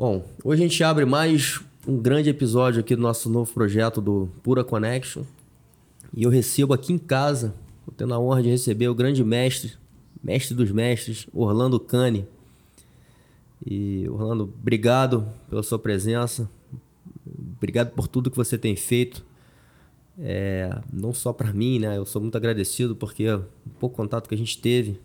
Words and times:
Bom, 0.00 0.24
hoje 0.42 0.62
a 0.62 0.66
gente 0.66 0.82
abre 0.82 1.04
mais 1.04 1.60
um 1.86 1.98
grande 1.98 2.30
episódio 2.30 2.80
aqui 2.80 2.96
do 2.96 3.02
nosso 3.02 3.28
novo 3.28 3.52
projeto 3.52 4.00
do 4.00 4.30
Pura 4.42 4.64
Connection. 4.64 5.24
E 6.16 6.22
eu 6.22 6.30
recebo 6.30 6.72
aqui 6.72 6.94
em 6.94 6.96
casa, 6.96 7.54
estou 7.80 7.92
tendo 7.94 8.14
a 8.14 8.18
honra 8.18 8.42
de 8.42 8.48
receber 8.48 8.88
o 8.88 8.94
grande 8.94 9.22
mestre, 9.22 9.74
mestre 10.24 10.54
dos 10.56 10.72
mestres, 10.72 11.26
Orlando 11.34 11.78
Cane. 11.78 12.26
E 13.66 14.08
Orlando, 14.08 14.44
obrigado 14.44 15.28
pela 15.50 15.62
sua 15.62 15.78
presença. 15.78 16.50
Obrigado 17.58 17.90
por 17.90 18.08
tudo 18.08 18.30
que 18.30 18.38
você 18.38 18.56
tem 18.56 18.74
feito. 18.76 19.22
É, 20.18 20.80
não 20.90 21.12
só 21.12 21.30
para 21.30 21.52
mim, 21.52 21.78
né? 21.78 21.98
Eu 21.98 22.06
sou 22.06 22.22
muito 22.22 22.38
agradecido 22.38 22.96
porque 22.96 23.30
o 23.30 23.44
pouco 23.78 23.96
contato 23.96 24.30
que 24.30 24.34
a 24.34 24.38
gente 24.38 24.58
teve 24.62 24.98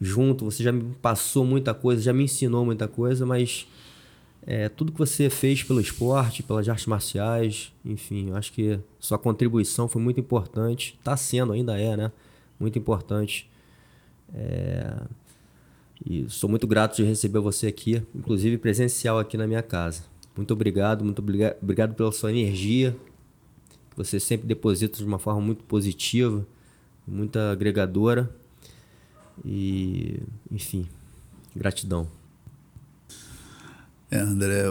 junto, 0.00 0.46
você 0.46 0.62
já 0.62 0.72
me 0.72 0.94
passou 1.02 1.44
muita 1.44 1.74
coisa, 1.74 2.00
já 2.00 2.14
me 2.14 2.24
ensinou 2.24 2.64
muita 2.64 2.88
coisa, 2.88 3.26
mas 3.26 3.66
é, 4.46 4.68
tudo 4.68 4.92
que 4.92 4.98
você 4.98 5.28
fez 5.28 5.62
pelo 5.62 5.80
esporte, 5.80 6.42
pelas 6.42 6.68
artes 6.68 6.86
marciais, 6.86 7.72
enfim, 7.84 8.30
eu 8.30 8.36
acho 8.36 8.52
que 8.52 8.80
sua 8.98 9.18
contribuição 9.18 9.88
foi 9.88 10.00
muito 10.00 10.18
importante, 10.18 10.96
está 10.98 11.16
sendo, 11.16 11.52
ainda 11.52 11.78
é, 11.78 11.96
né? 11.96 12.12
Muito 12.58 12.78
importante. 12.78 13.48
É, 14.34 14.96
e 16.04 16.28
sou 16.30 16.48
muito 16.48 16.66
grato 16.66 16.96
de 16.96 17.02
receber 17.02 17.40
você 17.40 17.66
aqui, 17.66 18.02
inclusive 18.14 18.56
presencial 18.56 19.18
aqui 19.18 19.36
na 19.36 19.46
minha 19.46 19.62
casa. 19.62 20.04
Muito 20.34 20.54
obrigado, 20.54 21.04
muito 21.04 21.18
obriga 21.18 21.56
obrigado 21.60 21.94
pela 21.94 22.10
sua 22.10 22.30
energia, 22.30 22.96
que 23.90 23.96
você 23.96 24.18
sempre 24.18 24.46
deposita 24.46 24.96
de 24.98 25.04
uma 25.04 25.18
forma 25.18 25.40
muito 25.40 25.62
positiva, 25.64 26.46
muito 27.06 27.38
agregadora. 27.38 28.30
E, 29.44 30.20
enfim, 30.50 30.86
gratidão. 31.54 32.08
É, 34.10 34.18
André, 34.18 34.64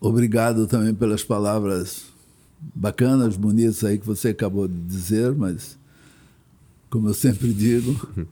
obrigado 0.00 0.66
também 0.66 0.94
pelas 0.94 1.22
palavras 1.22 2.04
bacanas, 2.74 3.36
bonitas 3.36 3.84
aí 3.84 3.98
que 3.98 4.06
você 4.06 4.28
acabou 4.28 4.66
de 4.66 4.74
dizer, 4.74 5.32
mas 5.34 5.78
como 6.88 7.08
eu 7.08 7.14
sempre 7.14 7.52
digo, 7.52 8.08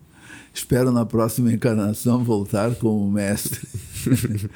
espero 0.54 0.90
na 0.90 1.04
próxima 1.04 1.52
encarnação 1.52 2.24
voltar 2.24 2.74
como 2.76 3.10
mestre. 3.10 3.60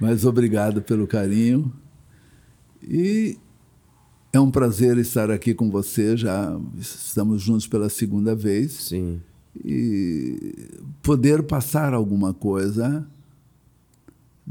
mas 0.00 0.24
obrigado 0.24 0.82
pelo 0.82 1.06
carinho 1.06 1.72
e 2.82 3.38
é 4.32 4.40
um 4.40 4.50
prazer 4.50 4.96
estar 4.98 5.30
aqui 5.30 5.54
com 5.54 5.70
você. 5.70 6.16
Já 6.16 6.58
estamos 6.78 7.42
juntos 7.42 7.66
pela 7.66 7.88
segunda 7.88 8.34
vez. 8.34 8.72
Sim. 8.72 9.20
E 9.64 10.80
poder 11.02 11.42
passar 11.42 11.92
alguma 11.92 12.32
coisa 12.32 13.06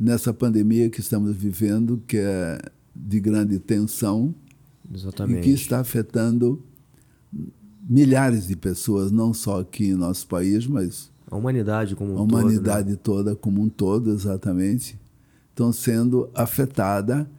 nessa 0.01 0.33
pandemia 0.33 0.89
que 0.89 0.99
estamos 0.99 1.35
vivendo, 1.35 2.01
que 2.07 2.17
é 2.17 2.59
de 2.95 3.19
grande 3.19 3.59
tensão 3.59 4.33
Exatamente. 4.91 5.39
e 5.39 5.43
que 5.43 5.49
está 5.51 5.79
afetando 5.79 6.59
milhares 7.87 8.47
de 8.47 8.55
pessoas, 8.55 9.11
não 9.11 9.31
só 9.31 9.59
aqui 9.59 9.89
em 9.89 9.95
nosso 9.95 10.27
país, 10.27 10.65
mas 10.65 11.11
a 11.29 11.35
humanidade 11.35 11.95
como 11.95 12.13
um 12.13 12.15
a 12.15 12.17
todo. 12.17 12.35
A 12.35 12.39
humanidade 12.39 12.89
né? 12.89 12.99
toda 13.01 13.35
como 13.35 13.61
um 13.61 13.69
todo, 13.69 14.11
exatamente, 14.11 14.99
estão 15.51 15.71
sendo 15.71 16.29
afetada. 16.33 17.29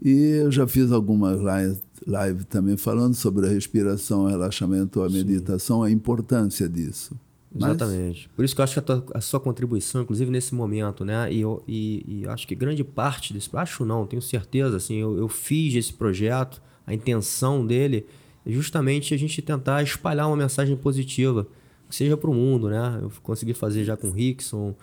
E 0.00 0.12
eu 0.12 0.52
já 0.52 0.68
fiz 0.68 0.92
algumas 0.92 1.40
lives 1.40 1.82
live 2.06 2.44
também 2.44 2.76
falando 2.76 3.14
sobre 3.14 3.44
a 3.46 3.50
respiração, 3.50 4.22
o 4.22 4.28
relaxamento, 4.28 5.02
a 5.02 5.10
meditação, 5.10 5.82
Sim. 5.82 5.88
a 5.88 5.90
importância 5.90 6.68
disso. 6.68 7.18
Exatamente. 7.58 8.28
Mas... 8.28 8.36
Por 8.36 8.44
isso 8.44 8.54
que 8.54 8.60
eu 8.60 8.64
acho 8.64 8.72
que 8.74 8.78
a, 8.78 8.82
tua, 8.82 9.06
a, 9.14 9.20
sua 9.20 9.40
contribuição, 9.40 10.02
inclusive 10.02 10.30
nesse 10.30 10.54
momento, 10.54 11.04
né? 11.04 11.32
E, 11.32 11.40
eu, 11.40 11.62
e, 11.66 12.04
e 12.06 12.28
acho 12.28 12.46
que 12.46 12.54
grande 12.54 12.84
parte 12.84 13.32
desse. 13.32 13.48
Acho 13.54 13.84
não, 13.84 14.06
tenho 14.06 14.22
certeza. 14.22 14.76
Assim, 14.76 14.96
eu, 14.96 15.16
eu 15.16 15.28
fiz 15.28 15.74
esse 15.74 15.92
projeto, 15.92 16.62
a 16.86 16.94
intenção 16.94 17.66
dele 17.66 18.06
é 18.46 18.50
justamente 18.50 19.12
a 19.12 19.16
gente 19.16 19.42
tentar 19.42 19.82
espalhar 19.82 20.26
uma 20.26 20.36
mensagem 20.36 20.76
positiva, 20.76 21.46
que 21.88 21.94
seja 21.94 22.16
para 22.16 22.30
o 22.30 22.34
mundo, 22.34 22.68
né? 22.68 22.98
Eu 23.02 23.12
consegui 23.22 23.54
fazer 23.54 23.84
já 23.84 23.96
com 23.96 24.08
o 24.08 24.12
Rickson, 24.12 24.74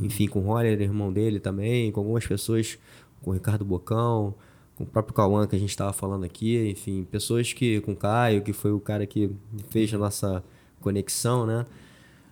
enfim, 0.00 0.28
com 0.28 0.40
o 0.40 0.42
Roller, 0.42 0.80
irmão 0.80 1.12
dele 1.12 1.40
também, 1.40 1.90
com 1.90 2.00
algumas 2.00 2.26
pessoas, 2.26 2.78
com 3.22 3.30
o 3.30 3.34
Ricardo 3.34 3.64
Bocão, 3.64 4.34
com 4.76 4.84
o 4.84 4.86
próprio 4.86 5.14
Cauã 5.14 5.46
que 5.46 5.56
a 5.56 5.58
gente 5.58 5.70
estava 5.70 5.92
falando 5.92 6.24
aqui, 6.24 6.70
enfim, 6.70 7.04
pessoas 7.10 7.52
que. 7.52 7.80
com 7.80 7.92
o 7.92 7.96
Caio, 7.96 8.42
que 8.42 8.52
foi 8.52 8.70
o 8.70 8.78
cara 8.78 9.04
que 9.06 9.30
fez 9.70 9.92
a 9.92 9.98
nossa 9.98 10.44
conexão, 10.80 11.44
né? 11.44 11.66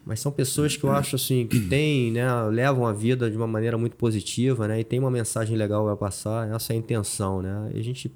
Mas 0.07 0.21
são 0.21 0.31
pessoas 0.31 0.77
que 0.77 0.85
eu 0.85 0.93
acho 0.93 1.17
assim, 1.17 1.49
que 1.49 1.59
têm, 1.69 2.13
né, 2.13 2.25
levam 2.45 2.87
a 2.87 2.93
vida 2.93 3.29
de 3.29 3.37
uma 3.37 3.47
maneira 3.47 3.77
muito 3.77 3.97
positiva, 3.97 4.69
né? 4.69 4.79
E 4.79 4.85
tem 4.85 5.01
uma 5.01 5.11
mensagem 5.11 5.57
legal 5.57 5.89
a 5.89 5.97
passar, 5.97 6.49
essa 6.55 6.73
é 6.73 6.77
a 6.77 6.79
intenção, 6.79 7.43
né? 7.43 7.73
E 7.75 7.81
a 7.81 7.83
gente 7.83 8.13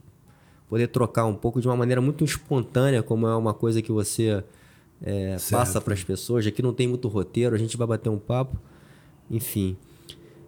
poder 0.68 0.86
trocar 0.86 1.26
um 1.26 1.34
pouco 1.34 1.60
de 1.60 1.66
uma 1.66 1.76
maneira 1.76 2.00
muito 2.00 2.24
espontânea, 2.24 3.02
como 3.02 3.26
é 3.26 3.34
uma 3.34 3.52
coisa 3.52 3.82
que 3.82 3.90
você 3.90 4.44
é, 5.02 5.36
passa 5.50 5.80
para 5.80 5.92
as 5.92 6.04
pessoas. 6.04 6.46
Aqui 6.46 6.62
não 6.62 6.72
tem 6.72 6.86
muito 6.86 7.08
roteiro, 7.08 7.56
a 7.56 7.58
gente 7.58 7.76
vai 7.76 7.88
bater 7.88 8.08
um 8.08 8.20
papo, 8.20 8.56
enfim. 9.28 9.76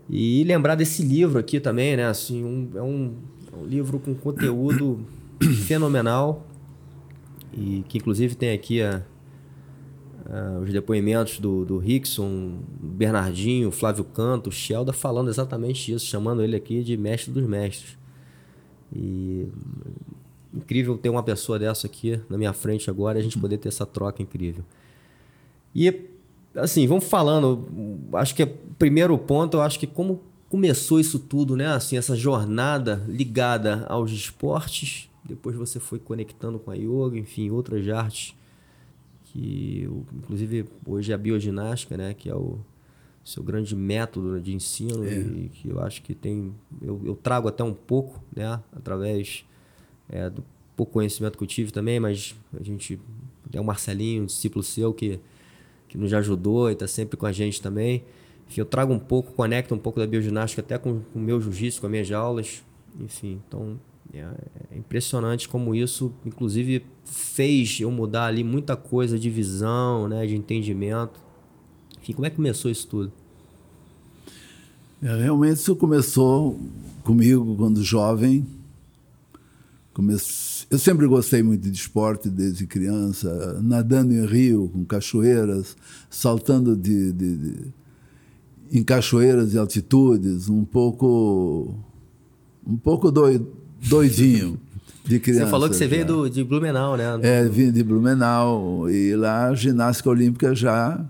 E 0.08 0.44
lembrar 0.44 0.76
desse 0.76 1.02
livro 1.02 1.40
aqui 1.40 1.58
também, 1.58 1.96
né? 1.96 2.06
Assim, 2.06 2.44
um, 2.44 2.70
é, 2.76 2.82
um, 2.82 3.14
é 3.52 3.56
um 3.56 3.66
livro 3.66 3.98
com 3.98 4.14
conteúdo 4.14 5.00
fenomenal 5.66 6.46
e 7.52 7.84
que 7.88 7.98
inclusive 7.98 8.36
tem 8.36 8.52
aqui 8.52 8.80
a 8.80 9.02
Uh, 10.32 10.62
os 10.62 10.72
depoimentos 10.72 11.38
do, 11.38 11.62
do 11.62 11.76
Rickson, 11.76 12.60
Bernardinho, 12.80 13.70
Flávio 13.70 14.02
Canto, 14.02 14.50
Shelda 14.50 14.90
falando 14.90 15.28
exatamente 15.28 15.92
isso, 15.92 16.06
chamando 16.06 16.42
ele 16.42 16.56
aqui 16.56 16.82
de 16.82 16.96
mestre 16.96 17.30
dos 17.30 17.46
mestres. 17.46 17.98
E 18.96 19.46
incrível 20.54 20.96
ter 20.96 21.10
uma 21.10 21.22
pessoa 21.22 21.58
dessa 21.58 21.86
aqui 21.86 22.18
na 22.30 22.38
minha 22.38 22.54
frente 22.54 22.88
agora 22.88 23.18
e 23.18 23.20
a 23.20 23.22
gente 23.22 23.38
poder 23.38 23.58
ter 23.58 23.68
essa 23.68 23.84
troca 23.84 24.22
incrível. 24.22 24.64
E 25.74 26.08
assim, 26.54 26.86
vamos 26.86 27.04
falando, 27.04 27.68
acho 28.14 28.34
que 28.34 28.42
é 28.42 28.46
primeiro 28.78 29.18
ponto, 29.18 29.58
eu 29.58 29.62
acho 29.62 29.78
que 29.78 29.86
como 29.86 30.22
começou 30.48 30.98
isso 30.98 31.18
tudo, 31.18 31.56
né? 31.56 31.66
Assim, 31.66 31.98
essa 31.98 32.16
jornada 32.16 33.04
ligada 33.06 33.84
aos 33.86 34.10
esportes, 34.10 35.10
depois 35.22 35.56
você 35.56 35.78
foi 35.78 35.98
conectando 35.98 36.58
com 36.58 36.70
a 36.70 36.74
yoga, 36.74 37.18
enfim, 37.18 37.50
outras 37.50 37.86
artes 37.90 38.34
que 39.32 39.88
inclusive 40.14 40.66
hoje 40.86 41.10
é 41.10 41.14
a 41.14 41.18
bioginástica, 41.18 41.96
né, 41.96 42.14
que 42.14 42.28
é 42.28 42.34
o 42.34 42.58
seu 43.24 43.42
grande 43.42 43.74
método 43.74 44.40
de 44.40 44.54
ensino 44.54 45.04
é. 45.04 45.14
e 45.14 45.48
que 45.48 45.68
eu 45.68 45.80
acho 45.80 46.02
que 46.02 46.14
tem 46.14 46.52
eu, 46.80 47.00
eu 47.04 47.16
trago 47.16 47.48
até 47.48 47.64
um 47.64 47.72
pouco, 47.72 48.22
né, 48.34 48.60
através 48.72 49.44
é, 50.08 50.28
do 50.28 50.44
pouco 50.76 50.92
conhecimento 50.92 51.38
que 51.38 51.44
eu 51.44 51.48
tive 51.48 51.72
também, 51.72 51.98
mas 51.98 52.34
a 52.58 52.62
gente 52.62 53.00
é 53.52 53.60
o 53.60 53.64
Marcelinho, 53.64 54.22
um 54.22 54.26
discípulo 54.26 54.62
seu 54.62 54.92
que 54.92 55.18
que 55.88 55.98
nos 55.98 56.14
ajudou 56.14 56.70
e 56.70 56.72
está 56.72 56.86
sempre 56.86 57.18
com 57.18 57.26
a 57.26 57.32
gente 57.32 57.60
também. 57.60 58.02
Enfim, 58.48 58.62
eu 58.62 58.64
trago 58.64 58.94
um 58.94 58.98
pouco, 58.98 59.32
conecto 59.32 59.74
um 59.74 59.78
pouco 59.78 60.00
da 60.00 60.06
bioginástica 60.06 60.62
até 60.62 60.78
com, 60.78 61.00
com 61.00 61.18
o 61.18 61.22
meu 61.22 61.38
jiu-jitsu, 61.38 61.82
com 61.82 61.86
as 61.86 61.90
minhas 61.90 62.10
aulas. 62.10 62.64
Enfim, 62.98 63.42
então 63.46 63.78
é, 64.14 64.76
impressionante 64.76 65.48
como 65.48 65.74
isso, 65.74 66.12
inclusive, 66.24 66.84
fez 67.04 67.78
eu 67.80 67.90
mudar 67.90 68.26
ali 68.26 68.44
muita 68.44 68.76
coisa 68.76 69.18
de 69.18 69.30
visão, 69.30 70.08
né, 70.08 70.26
de 70.26 70.36
entendimento. 70.36 71.20
Enfim, 72.00 72.12
como 72.12 72.26
é 72.26 72.30
que 72.30 72.36
começou 72.36 72.70
isso 72.70 72.86
tudo? 72.86 73.12
É, 75.02 75.16
realmente 75.16 75.56
isso 75.56 75.74
começou 75.74 76.58
comigo 77.02 77.56
quando 77.56 77.82
jovem. 77.82 78.46
Comece... 79.92 80.66
Eu 80.70 80.78
sempre 80.78 81.06
gostei 81.06 81.42
muito 81.42 81.70
de 81.70 81.76
esporte 81.76 82.28
desde 82.30 82.66
criança, 82.66 83.60
nadando 83.62 84.14
em 84.14 84.24
rio, 84.24 84.70
com 84.72 84.84
cachoeiras, 84.84 85.76
saltando 86.08 86.76
de, 86.76 87.12
de, 87.12 87.36
de 87.36 87.72
em 88.72 88.82
cachoeiras 88.82 89.52
e 89.52 89.58
altitudes, 89.58 90.48
um 90.48 90.64
pouco 90.64 91.74
um 92.66 92.76
pouco 92.76 93.10
doido, 93.10 93.61
doidinho 93.88 94.58
de 95.04 95.18
criança. 95.18 95.46
Você 95.46 95.50
falou 95.50 95.68
que 95.68 95.76
você 95.76 95.84
já. 95.84 95.90
veio 95.90 96.06
do, 96.06 96.30
de 96.30 96.44
Blumenau, 96.44 96.96
né? 96.96 97.18
É, 97.22 97.44
vim 97.44 97.72
de 97.72 97.82
Blumenau. 97.82 98.88
E 98.88 99.14
lá 99.16 99.48
a 99.48 99.54
ginástica 99.54 100.08
olímpica 100.10 100.54
já 100.54 101.04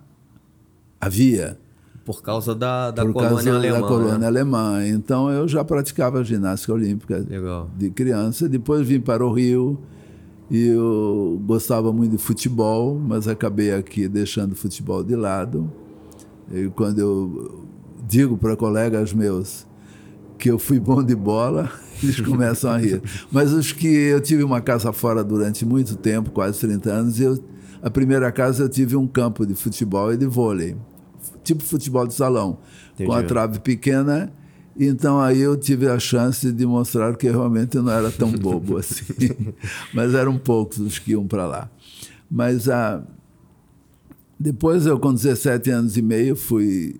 havia. 1.00 1.58
Por 2.04 2.20
causa 2.20 2.54
da, 2.54 2.90
da 2.90 3.04
Por 3.04 3.12
colônia 3.12 3.36
causa 3.36 3.56
alemã. 3.56 3.80
da 3.80 3.86
colônia 3.86 4.18
né? 4.18 4.26
alemã. 4.26 4.86
Então 4.88 5.30
eu 5.30 5.46
já 5.46 5.64
praticava 5.64 6.24
ginástica 6.24 6.72
olímpica 6.72 7.24
Legal. 7.28 7.70
de 7.76 7.90
criança. 7.90 8.48
Depois 8.48 8.86
vim 8.86 9.00
para 9.00 9.24
o 9.24 9.32
Rio 9.32 9.78
e 10.50 10.66
eu 10.66 11.40
gostava 11.46 11.92
muito 11.92 12.12
de 12.12 12.18
futebol, 12.18 12.98
mas 12.98 13.28
acabei 13.28 13.72
aqui 13.72 14.08
deixando 14.08 14.52
o 14.52 14.56
futebol 14.56 15.04
de 15.04 15.14
lado. 15.14 15.70
E 16.52 16.68
quando 16.74 16.98
eu 16.98 17.64
digo 18.08 18.36
para 18.36 18.56
colegas 18.56 19.12
meus 19.12 19.64
que 20.42 20.50
eu 20.50 20.58
fui 20.58 20.80
bom 20.80 21.04
de 21.04 21.14
bola, 21.14 21.70
eles 22.02 22.20
começam 22.20 22.72
a 22.72 22.76
rir. 22.76 23.00
Mas 23.30 23.52
os 23.52 23.70
que 23.70 23.86
eu 23.86 24.20
tive 24.20 24.42
uma 24.42 24.60
casa 24.60 24.92
fora 24.92 25.22
durante 25.22 25.64
muito 25.64 25.94
tempo, 25.94 26.32
quase 26.32 26.58
30 26.58 26.90
anos, 26.90 27.20
e 27.20 27.22
eu, 27.22 27.38
a 27.80 27.88
primeira 27.88 28.32
casa 28.32 28.64
eu 28.64 28.68
tive 28.68 28.96
um 28.96 29.06
campo 29.06 29.46
de 29.46 29.54
futebol 29.54 30.12
e 30.12 30.16
de 30.16 30.26
vôlei, 30.26 30.76
tipo 31.44 31.62
futebol 31.62 32.08
de 32.08 32.14
salão, 32.14 32.58
Entendi. 32.94 33.08
com 33.08 33.14
a 33.14 33.22
trave 33.22 33.60
pequena 33.60 34.32
Então 34.76 35.20
aí 35.20 35.40
eu 35.40 35.56
tive 35.56 35.86
a 35.88 35.96
chance 36.00 36.50
de 36.50 36.66
mostrar 36.66 37.16
que 37.16 37.30
realmente 37.30 37.76
eu 37.76 37.84
não 37.84 37.92
era 37.92 38.10
tão 38.10 38.32
bobo 38.32 38.78
assim. 38.78 39.04
Mas 39.94 40.12
eram 40.12 40.36
poucos 40.36 40.78
os 40.78 40.98
que 40.98 41.12
iam 41.12 41.24
para 41.24 41.46
lá. 41.46 41.70
Mas 42.28 42.68
a 42.68 42.96
ah, 42.96 43.02
depois 44.40 44.86
eu 44.86 44.98
com 44.98 45.14
17 45.14 45.70
anos 45.70 45.96
e 45.96 46.02
meio 46.02 46.34
fui 46.34 46.96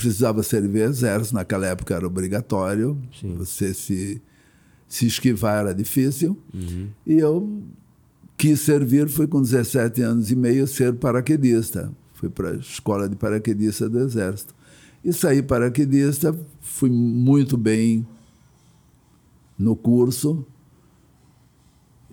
precisava 0.00 0.42
servir 0.42 0.82
exército, 0.82 1.34
naquela 1.34 1.66
época 1.66 1.94
era 1.94 2.06
obrigatório. 2.06 2.98
Sim. 3.20 3.34
Você 3.34 3.74
se 3.74 4.20
se 4.90 5.06
esquivar 5.06 5.60
era 5.60 5.72
difícil. 5.72 6.36
Uhum. 6.52 6.88
E 7.06 7.14
eu 7.18 7.62
quis 8.36 8.60
servir, 8.60 9.08
fui 9.08 9.28
com 9.28 9.40
17 9.40 10.02
anos 10.02 10.32
e 10.32 10.36
meio 10.36 10.66
ser 10.66 10.94
paraquedista. 10.94 11.92
Fui 12.12 12.28
para 12.28 12.50
a 12.50 12.56
escola 12.56 13.08
de 13.08 13.14
paraquedista 13.14 13.88
do 13.88 14.00
exército. 14.00 14.52
E 15.04 15.12
saí 15.12 15.42
paraquedista, 15.42 16.36
fui 16.60 16.90
muito 16.90 17.56
bem 17.56 18.04
no 19.56 19.76
curso. 19.76 20.44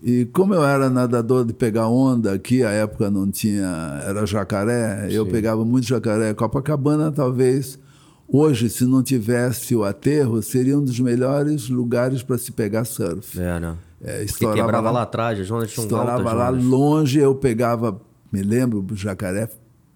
E 0.01 0.25
como 0.25 0.53
eu 0.53 0.63
era 0.63 0.89
nadador 0.89 1.43
de 1.43 1.53
pegar 1.53 1.87
onda, 1.87 2.33
aqui 2.33 2.63
a 2.63 2.69
época 2.69 3.09
não 3.09 3.29
tinha, 3.29 4.01
era 4.05 4.25
jacaré, 4.25 5.09
Sim. 5.09 5.15
eu 5.15 5.25
pegava 5.25 5.65
muito 5.65 5.87
jacaré. 5.87 6.33
Copacabana, 6.33 7.11
talvez, 7.11 7.79
hoje, 8.27 8.69
se 8.69 8.85
não 8.85 9.01
tivesse 9.01 9.75
o 9.75 9.83
aterro, 9.83 10.41
seria 10.41 10.77
um 10.77 10.83
dos 10.83 10.99
melhores 10.99 11.67
lugares 11.69 12.21
para 12.21 12.37
se 12.37 12.51
pegar 12.51 12.85
surf. 12.85 13.39
É, 13.39 13.59
né? 13.59 13.75
É, 13.99 14.23
estourava 14.23 14.61
quebrava 14.61 14.85
lá, 14.85 14.91
lá 14.91 15.01
atrás, 15.01 15.39
as 15.39 15.49
ondas 15.49 15.69
Estourava 15.69 16.31
lá 16.31 16.49
longe, 16.49 17.17
eu 17.19 17.33
pegava, 17.33 17.99
me 18.31 18.43
lembro, 18.43 18.85
jacaré 18.95 19.49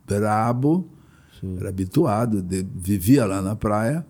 brabo, 0.07 0.89
Sim. 1.39 1.57
era 1.59 1.69
habituado, 1.69 2.41
de, 2.41 2.65
vivia 2.75 3.25
lá 3.25 3.41
na 3.41 3.55
praia 3.55 4.05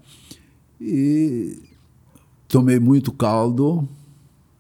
e 0.80 1.62
tomei 2.48 2.80
muito 2.80 3.12
caldo, 3.12 3.88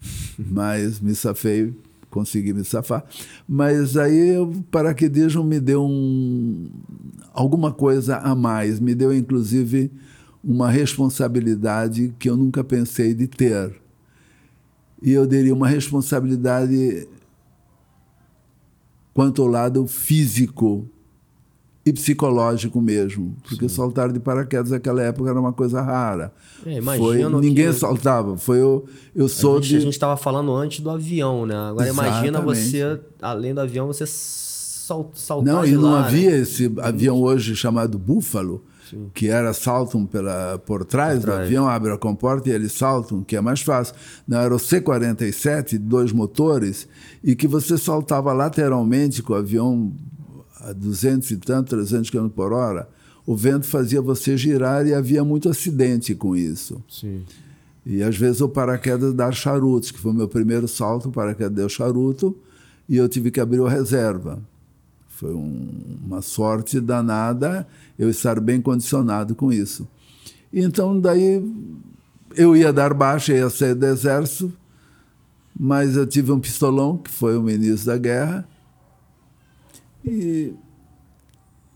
mas 0.37 0.99
me 0.99 1.15
safei, 1.15 1.73
consegui 2.09 2.53
me 2.53 2.63
safar. 2.63 3.05
Mas 3.47 3.97
aí 3.97 4.37
o 4.37 4.63
paraquedismo 4.71 5.43
me 5.43 5.59
deu 5.59 5.83
um, 5.83 6.69
alguma 7.33 7.71
coisa 7.71 8.17
a 8.17 8.35
mais, 8.35 8.79
me 8.79 8.93
deu 8.95 9.13
inclusive 9.13 9.91
uma 10.43 10.69
responsabilidade 10.69 12.13
que 12.17 12.29
eu 12.29 12.35
nunca 12.35 12.63
pensei 12.63 13.13
de 13.13 13.27
ter. 13.27 13.75
E 15.01 15.11
eu 15.11 15.25
diria 15.25 15.53
uma 15.53 15.67
responsabilidade 15.67 17.07
quanto 19.13 19.41
ao 19.41 19.47
lado 19.47 19.87
físico 19.87 20.87
e 21.85 21.91
psicológico 21.91 22.79
mesmo, 22.79 23.35
porque 23.41 23.67
Sim. 23.67 23.75
saltar 23.75 24.11
de 24.11 24.19
paraquedas 24.19 24.69
naquela 24.69 25.01
época 25.01 25.29
era 25.29 25.39
uma 25.39 25.51
coisa 25.51 25.81
rara. 25.81 26.31
É, 26.65 26.79
foi, 26.79 27.23
ninguém 27.41 27.67
que... 27.67 27.73
saltava. 27.73 28.37
Foi 28.37 28.57
eu, 28.57 28.85
eu 29.15 29.27
sou 29.27 29.57
a 29.57 29.61
gente, 29.61 29.69
de... 29.69 29.77
A 29.77 29.79
gente 29.79 29.93
estava 29.93 30.15
falando 30.15 30.53
antes 30.53 30.79
do 30.79 30.91
avião, 30.91 31.45
né? 31.45 31.55
Agora 31.55 31.87
Exatamente. 31.87 32.27
imagina 32.27 32.41
você, 32.41 32.99
além 33.19 33.53
do 33.53 33.61
avião, 33.61 33.87
você 33.87 34.05
salt, 34.05 35.07
saltar 35.15 35.53
Não, 35.53 35.65
e 35.65 35.71
não 35.71 35.93
lá, 35.93 36.05
havia 36.05 36.31
né? 36.31 36.37
esse 36.37 36.71
avião 36.79 37.19
hoje 37.19 37.55
chamado 37.55 37.97
Búfalo, 37.97 38.63
Sim. 38.89 39.09
que 39.13 39.27
era 39.27 39.53
saltam 39.53 40.05
pela, 40.05 40.59
por 40.59 40.85
trás, 40.85 41.19
por 41.19 41.25
trás 41.25 41.39
do 41.39 41.45
avião, 41.45 41.67
abre 41.67 41.91
a 41.91 41.97
comporta 41.97 42.49
e 42.49 42.51
eles 42.51 42.73
saltam, 42.73 43.23
que 43.23 43.35
é 43.35 43.41
mais 43.41 43.61
fácil. 43.61 43.95
Não, 44.27 44.39
era 44.39 44.53
o 44.53 44.59
C-47, 44.59 45.79
dois 45.79 46.11
motores, 46.11 46.87
e 47.23 47.35
que 47.35 47.47
você 47.47 47.77
saltava 47.77 48.33
lateralmente 48.33 49.23
com 49.23 49.33
o 49.33 49.37
avião 49.37 49.91
a 50.63 50.73
200 50.73 51.31
e 51.31 51.37
tanto, 51.37 51.69
300 51.69 52.09
km 52.09 52.29
por 52.29 52.53
hora, 52.53 52.87
o 53.25 53.35
vento 53.35 53.67
fazia 53.67 54.01
você 54.01 54.35
girar 54.37 54.85
e 54.85 54.93
havia 54.93 55.23
muito 55.23 55.49
acidente 55.49 56.15
com 56.15 56.35
isso. 56.35 56.83
Sim. 56.89 57.23
E 57.85 58.03
às 58.03 58.15
vezes 58.15 58.41
o 58.41 58.49
paraquedas 58.49 59.13
dar 59.13 59.33
charutos, 59.33 59.91
que 59.91 59.99
foi 59.99 60.11
o 60.11 60.15
meu 60.15 60.27
primeiro 60.27 60.67
salto, 60.67 61.09
o 61.09 61.11
paraquedas 61.11 61.53
deu 61.53 61.69
charuto 61.69 62.35
e 62.87 62.97
eu 62.97 63.07
tive 63.09 63.31
que 63.31 63.39
abrir 63.39 63.61
a 63.61 63.69
reserva. 63.69 64.39
Foi 65.07 65.33
um, 65.33 65.69
uma 66.03 66.21
sorte 66.21 66.79
danada 66.79 67.67
eu 67.97 68.09
estar 68.09 68.39
bem 68.39 68.61
condicionado 68.61 69.35
com 69.35 69.51
isso. 69.51 69.87
Então 70.53 70.99
daí 70.99 71.43
eu 72.35 72.55
ia 72.55 72.71
dar 72.71 72.93
baixa, 72.93 73.33
ia 73.33 73.49
sair 73.49 73.75
do 73.75 73.85
exército, 73.85 74.51
mas 75.57 75.95
eu 75.95 76.05
tive 76.07 76.31
um 76.31 76.39
pistolão, 76.39 76.97
que 76.97 77.11
foi 77.11 77.37
o 77.37 77.41
ministro 77.41 77.87
da 77.87 77.97
guerra, 77.97 78.47
e 80.05 80.53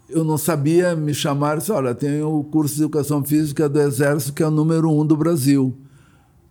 eu 0.10 0.24
não 0.24 0.38
sabia, 0.38 0.96
me 0.96 1.14
chamaram 1.14 1.62
e 1.68 1.72
olha, 1.72 1.96
tem 1.96 2.22
o 2.22 2.44
curso 2.44 2.76
de 2.76 2.82
Educação 2.82 3.24
Física 3.24 3.68
do 3.68 3.80
Exército, 3.80 4.34
que 4.34 4.44
é 4.44 4.48
o 4.48 4.52
número 4.52 4.92
um 4.92 5.06
do 5.06 5.18
Brasil. 5.18 5.76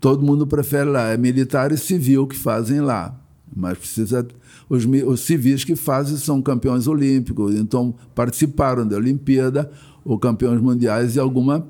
Todo 0.00 0.24
mundo 0.24 0.46
prefere 0.46 0.90
lá, 0.90 1.08
é 1.08 1.16
militar 1.16 1.72
e 1.72 1.78
civil 1.78 2.26
que 2.26 2.36
fazem 2.36 2.80
lá. 2.80 3.18
Mas 3.54 3.78
precisa... 3.78 4.26
Os, 4.68 4.84
os 4.84 5.20
civis 5.20 5.62
que 5.62 5.76
fazem 5.76 6.16
são 6.16 6.42
campeões 6.42 6.86
olímpicos, 6.86 7.54
então 7.54 7.94
participaram 8.14 8.86
da 8.86 8.96
Olimpíada, 8.96 9.70
ou 10.04 10.18
campeões 10.18 10.60
mundiais 10.60 11.16
e 11.16 11.20
alguma... 11.20 11.66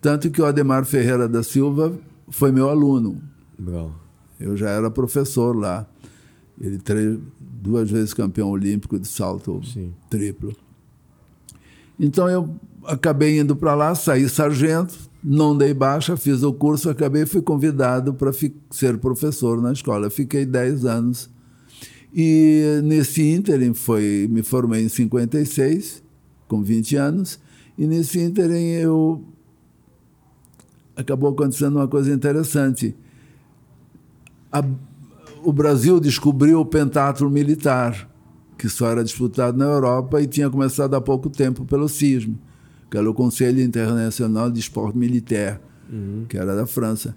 Tanto 0.00 0.30
que 0.30 0.40
o 0.40 0.46
Ademar 0.46 0.84
Ferreira 0.84 1.28
da 1.28 1.42
Silva 1.42 1.92
foi 2.28 2.52
meu 2.52 2.68
aluno. 2.68 3.20
Legal. 3.58 3.92
Eu 4.38 4.56
já 4.56 4.70
era 4.70 4.88
professor 4.88 5.56
lá. 5.56 5.84
Ele 6.60 6.78
duas 7.60 7.90
vezes 7.90 8.14
campeão 8.14 8.50
olímpico 8.50 8.98
de 8.98 9.08
salto 9.08 9.60
Sim. 9.64 9.92
triplo. 10.08 10.54
Então 11.98 12.28
eu 12.28 12.54
acabei 12.84 13.38
indo 13.38 13.56
para 13.56 13.74
lá, 13.74 13.94
saí 13.94 14.28
sargento, 14.28 14.94
não 15.22 15.56
dei 15.56 15.74
baixa, 15.74 16.16
fiz 16.16 16.42
o 16.42 16.52
curso, 16.52 16.88
acabei 16.88 17.26
fui 17.26 17.42
convidado 17.42 18.14
para 18.14 18.30
ser 18.70 18.98
professor 18.98 19.60
na 19.60 19.72
escola. 19.72 20.08
Fiquei 20.08 20.46
10 20.46 20.84
anos. 20.84 21.28
E 22.14 22.80
nesse 22.84 23.22
ínterim 23.22 23.74
foi, 23.74 24.26
me 24.30 24.42
formei 24.42 24.82
em 24.84 24.88
56, 24.88 26.02
com 26.46 26.62
20 26.62 26.96
anos, 26.96 27.38
e 27.76 27.86
nesse 27.86 28.18
ínterim 28.18 28.70
eu 28.70 29.22
acabou 30.96 31.30
acontecendo 31.30 31.76
uma 31.76 31.86
coisa 31.86 32.12
interessante. 32.12 32.96
A, 34.50 34.64
o 35.42 35.52
Brasil 35.52 36.00
descobriu 36.00 36.60
o 36.60 36.66
pentatlo 36.66 37.30
militar, 37.30 38.08
que 38.56 38.68
só 38.68 38.88
era 38.88 39.04
disputado 39.04 39.56
na 39.56 39.64
Europa 39.64 40.20
e 40.20 40.26
tinha 40.26 40.50
começado 40.50 40.94
há 40.94 41.00
pouco 41.00 41.30
tempo 41.30 41.64
pelo 41.64 41.88
CISM, 41.88 42.34
que 42.90 42.96
era 42.96 43.08
o 43.08 43.14
Conselho 43.14 43.60
Internacional 43.60 44.50
de 44.50 44.60
Esporte 44.60 44.96
Militar, 44.98 45.60
uhum. 45.90 46.24
que 46.28 46.36
era 46.36 46.56
da 46.56 46.66
França. 46.66 47.16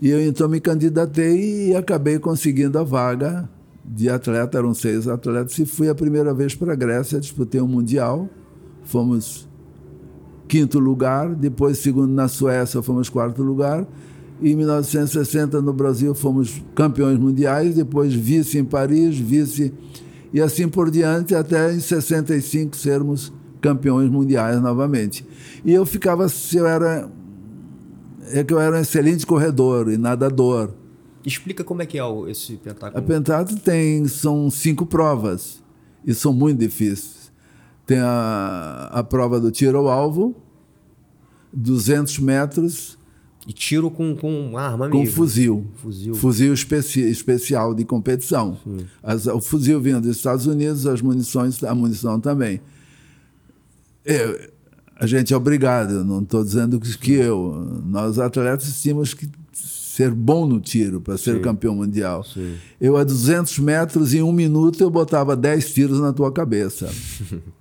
E 0.00 0.08
eu 0.08 0.20
então 0.24 0.48
me 0.48 0.60
candidatei 0.60 1.70
e 1.70 1.76
acabei 1.76 2.18
conseguindo 2.18 2.78
a 2.78 2.82
vaga 2.82 3.48
de 3.84 4.08
atleta, 4.08 4.58
eram 4.58 4.72
seis 4.72 5.08
atletas, 5.08 5.58
e 5.58 5.66
fui 5.66 5.88
a 5.88 5.94
primeira 5.94 6.32
vez 6.32 6.54
para 6.54 6.72
a 6.72 6.76
Grécia, 6.76 7.18
disputei 7.18 7.60
um 7.60 7.66
Mundial, 7.66 8.28
fomos 8.84 9.48
quinto 10.46 10.78
lugar, 10.78 11.34
depois 11.34 11.78
segundo 11.78 12.12
na 12.12 12.28
Suécia, 12.28 12.82
fomos 12.82 13.08
quarto 13.08 13.42
lugar, 13.42 13.86
em 14.42 14.54
1960, 14.56 15.60
no 15.60 15.72
Brasil, 15.72 16.14
fomos 16.14 16.62
campeões 16.74 17.18
mundiais, 17.18 17.74
depois 17.74 18.14
vice 18.14 18.58
em 18.58 18.64
Paris, 18.64 19.18
vice 19.18 19.72
e 20.32 20.40
assim 20.40 20.68
por 20.68 20.90
diante, 20.90 21.34
até 21.34 21.72
em 21.72 21.80
65 21.80 22.76
sermos 22.76 23.32
campeões 23.60 24.10
mundiais 24.10 24.60
novamente. 24.60 25.26
E 25.64 25.72
eu 25.72 25.84
ficava, 25.84 26.28
se 26.28 26.56
eu 26.56 26.66
era 26.66 27.10
é 28.32 28.44
que 28.44 28.52
eu 28.52 28.60
era 28.60 28.76
um 28.76 28.80
excelente 28.80 29.26
corredor 29.26 29.90
e 29.90 29.98
nadador. 29.98 30.70
Explica 31.24 31.64
como 31.64 31.82
é 31.82 31.86
que 31.86 31.98
é 31.98 32.02
esse 32.28 32.56
pentatlo. 32.56 32.98
A 32.98 33.02
pentatlo 33.02 33.58
tem 33.58 34.06
são 34.06 34.50
cinco 34.50 34.86
provas 34.86 35.62
e 36.06 36.14
são 36.14 36.32
muito 36.32 36.58
difíceis. 36.58 37.30
Tem 37.86 37.98
a, 37.98 38.88
a 38.92 39.02
prova 39.02 39.40
do 39.40 39.50
tiro 39.50 39.78
ao 39.78 39.88
alvo, 39.88 40.34
200 41.52 42.20
metros, 42.20 42.98
e 43.46 43.52
tiro 43.52 43.90
com, 43.90 44.14
com 44.14 44.56
arma 44.56 44.88
mesmo? 44.88 45.04
Com 45.04 45.10
fuzil. 45.10 45.66
Fuzil, 45.76 46.14
fuzil 46.14 46.54
especi 46.54 47.00
especial 47.00 47.74
de 47.74 47.84
competição. 47.84 48.56
As, 49.02 49.26
o 49.26 49.40
fuzil 49.40 49.80
vinha 49.80 50.00
dos 50.00 50.16
Estados 50.16 50.46
Unidos, 50.46 50.86
as 50.86 51.00
munições, 51.00 51.62
a 51.64 51.74
munição 51.74 52.20
também. 52.20 52.60
Eu, 54.04 54.50
a 54.96 55.06
gente 55.06 55.32
é 55.32 55.36
obrigado, 55.36 56.04
não 56.04 56.22
estou 56.22 56.44
dizendo 56.44 56.78
que 56.78 57.12
eu. 57.12 57.82
Nós 57.86 58.18
atletas 58.18 58.80
tínhamos 58.80 59.14
que 59.14 59.28
ser 59.52 60.10
bom 60.10 60.46
no 60.46 60.60
tiro 60.60 61.00
para 61.00 61.16
ser 61.16 61.36
Sim. 61.36 61.42
campeão 61.42 61.74
mundial. 61.74 62.22
Sim. 62.22 62.56
Eu, 62.80 62.96
a 62.96 63.04
200 63.04 63.58
metros, 63.58 64.12
em 64.14 64.22
um 64.22 64.32
minuto, 64.32 64.82
eu 64.82 64.90
botava 64.90 65.34
10 65.34 65.72
tiros 65.72 66.00
na 66.00 66.12
tua 66.12 66.30
cabeça. 66.30 66.90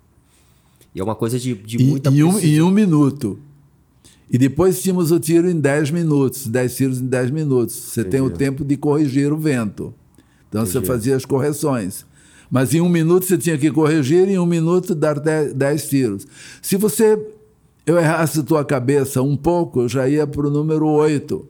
e 0.93 1.00
é 1.00 1.03
uma 1.03 1.15
coisa 1.15 1.39
de, 1.39 1.55
de 1.55 1.83
muita 1.83 2.09
e, 2.09 2.19
em, 2.19 2.24
um, 2.24 2.39
em 2.39 2.62
um 2.62 2.71
minuto. 2.71 3.39
E 4.31 4.38
depois 4.38 4.81
tínhamos 4.81 5.12
o 5.12 5.19
tiro 5.19 5.50
em 5.50 5.59
10 5.59 5.91
minutos, 5.91 6.48
10 6.48 6.75
tiros 6.75 7.01
em 7.01 7.07
10 7.07 7.31
minutos. 7.31 7.75
Você 7.75 8.01
Entendi. 8.01 8.12
tem 8.12 8.21
o 8.21 8.29
tempo 8.29 8.63
de 8.63 8.77
corrigir 8.77 9.33
o 9.33 9.38
vento. 9.38 9.93
Então 10.48 10.62
Entendi. 10.62 10.79
você 10.79 10.86
fazia 10.86 11.15
as 11.15 11.25
correções. 11.25 12.05
Mas 12.50 12.74
em 12.74 12.81
um 12.81 12.89
minuto 12.89 13.25
você 13.25 13.38
tinha 13.38 13.57
que 13.57 13.71
corrigir 13.71 14.27
e 14.27 14.33
em 14.33 14.39
um 14.39 14.45
minuto 14.45 14.95
dar 14.95 15.19
10 15.19 15.89
tiros. 15.89 16.27
Se 16.62 16.75
você. 16.77 17.19
eu 17.86 17.98
errasse 17.98 18.43
tua 18.43 18.63
cabeça 18.63 19.21
um 19.21 19.36
pouco, 19.36 19.81
eu 19.81 19.89
já 19.89 20.07
ia 20.07 20.25
para 20.27 20.48
o 20.48 20.50
número 20.50 20.88
8, 20.88 21.48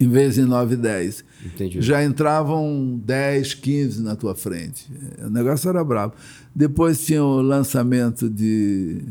em 0.00 0.08
vez 0.08 0.34
de 0.34 0.42
9 0.42 0.76
10. 0.76 1.24
Entendi. 1.44 1.82
Já 1.82 2.04
entravam 2.04 3.00
10, 3.04 3.54
15 3.54 4.02
na 4.02 4.16
tua 4.16 4.34
frente. 4.34 4.90
O 5.24 5.30
negócio 5.30 5.68
era 5.68 5.82
bravo. 5.84 6.14
Depois 6.54 7.04
tinha 7.04 7.22
o 7.22 7.40
lançamento 7.42 8.28
de, 8.30 9.02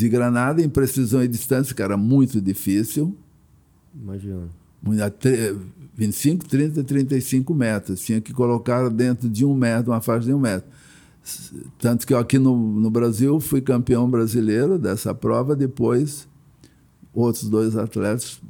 de 0.00 0.08
granada 0.08 0.62
em 0.62 0.68
precisão 0.68 1.22
e 1.22 1.28
distância, 1.28 1.74
que 1.74 1.82
era 1.82 1.94
muito 1.94 2.40
difícil. 2.40 3.14
Imagina. 3.94 4.48
25, 5.94 6.48
30, 6.48 6.82
35 6.82 7.52
metros. 7.52 8.00
Tinha 8.00 8.18
que 8.18 8.32
colocar 8.32 8.88
dentro 8.88 9.28
de 9.28 9.44
um 9.44 9.54
metro, 9.54 9.92
uma 9.92 10.00
faixa 10.00 10.24
de 10.24 10.32
um 10.32 10.40
metro. 10.40 10.66
Tanto 11.78 12.06
que 12.06 12.14
eu 12.14 12.18
aqui 12.18 12.38
no, 12.38 12.56
no 12.56 12.90
Brasil 12.90 13.38
fui 13.40 13.60
campeão 13.60 14.10
brasileiro 14.10 14.78
dessa 14.78 15.14
prova, 15.14 15.54
depois 15.54 16.26
outros 17.12 17.46
dois 17.50 17.76
atletas 17.76 18.40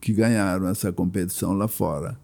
que 0.00 0.14
ganharam 0.14 0.66
essa 0.66 0.90
competição 0.90 1.52
lá 1.52 1.68
fora. 1.68 2.18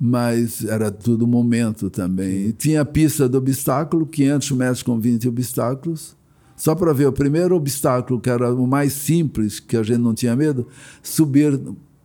Mas 0.00 0.64
era 0.64 0.90
tudo 0.90 1.26
momento 1.26 1.90
também. 1.90 2.46
E 2.46 2.52
tinha 2.54 2.80
a 2.80 2.86
pista 2.86 3.28
do 3.28 3.36
obstáculo, 3.36 4.06
500 4.06 4.50
metros 4.52 4.82
com 4.82 4.98
20 4.98 5.28
obstáculos. 5.28 6.16
Só 6.58 6.74
para 6.74 6.92
ver, 6.92 7.06
o 7.06 7.12
primeiro 7.12 7.54
obstáculo, 7.54 8.20
que 8.20 8.28
era 8.28 8.52
o 8.52 8.66
mais 8.66 8.92
simples, 8.92 9.60
que 9.60 9.76
a 9.76 9.82
gente 9.82 10.00
não 10.00 10.12
tinha 10.12 10.34
medo, 10.34 10.66
subir 11.00 11.58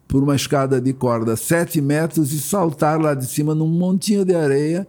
por 0.08 0.22
uma 0.22 0.36
escada 0.36 0.80
de 0.80 0.94
corda 0.94 1.36
7 1.36 1.82
metros 1.82 2.32
e 2.32 2.40
saltar 2.40 3.02
lá 3.02 3.16
de 3.16 3.26
cima 3.26 3.56
num 3.56 3.68
montinho 3.68 4.24
de 4.24 4.36
areia 4.36 4.88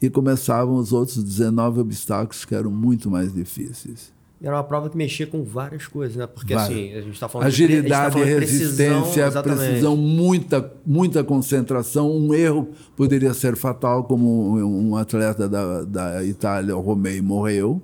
e 0.00 0.08
começavam 0.08 0.76
os 0.76 0.92
outros 0.92 1.22
19 1.22 1.80
obstáculos 1.80 2.44
que 2.44 2.54
eram 2.54 2.70
muito 2.70 3.10
mais 3.10 3.34
difíceis. 3.34 4.14
Era 4.40 4.56
uma 4.56 4.64
prova 4.64 4.88
que 4.88 4.96
mexia 4.96 5.26
com 5.26 5.42
várias 5.42 5.88
coisas, 5.88 6.16
né? 6.16 6.26
Porque 6.26 6.54
Vai. 6.54 6.64
assim, 6.64 6.92
a 6.92 7.00
gente 7.00 7.14
está 7.14 7.28
falando 7.28 7.48
Agilidade, 7.48 8.14
de, 8.14 8.22
de 8.22 8.30
resistência, 8.30 9.32
precisão, 9.32 9.42
precisão, 9.42 9.96
muita, 9.96 10.72
muita 10.86 11.24
concentração. 11.24 12.14
Um 12.14 12.32
erro 12.32 12.68
poderia 12.94 13.34
ser 13.34 13.56
fatal, 13.56 14.04
como 14.04 14.58
um 14.58 14.96
atleta 14.96 15.48
da, 15.48 15.82
da 15.82 16.24
Itália, 16.24 16.76
o 16.76 16.80
Romei, 16.80 17.20
morreu. 17.20 17.82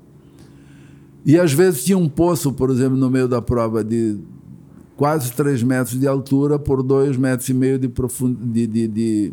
E 1.24 1.38
às 1.38 1.52
vezes 1.52 1.84
tinha 1.84 1.98
um 1.98 2.08
poço, 2.08 2.52
por 2.52 2.70
exemplo, 2.70 2.96
no 2.96 3.10
meio 3.10 3.28
da 3.28 3.42
prova 3.42 3.84
de 3.84 4.18
quase 4.96 5.32
3 5.32 5.62
metros 5.62 5.98
de 5.98 6.06
altura 6.06 6.58
por 6.58 6.82
2 6.82 7.16
metros 7.16 7.48
e 7.48 7.54
meio 7.54 7.78
de, 7.78 7.88
profund... 7.88 8.36
de, 8.40 8.66
de, 8.66 8.88
de, 8.88 9.32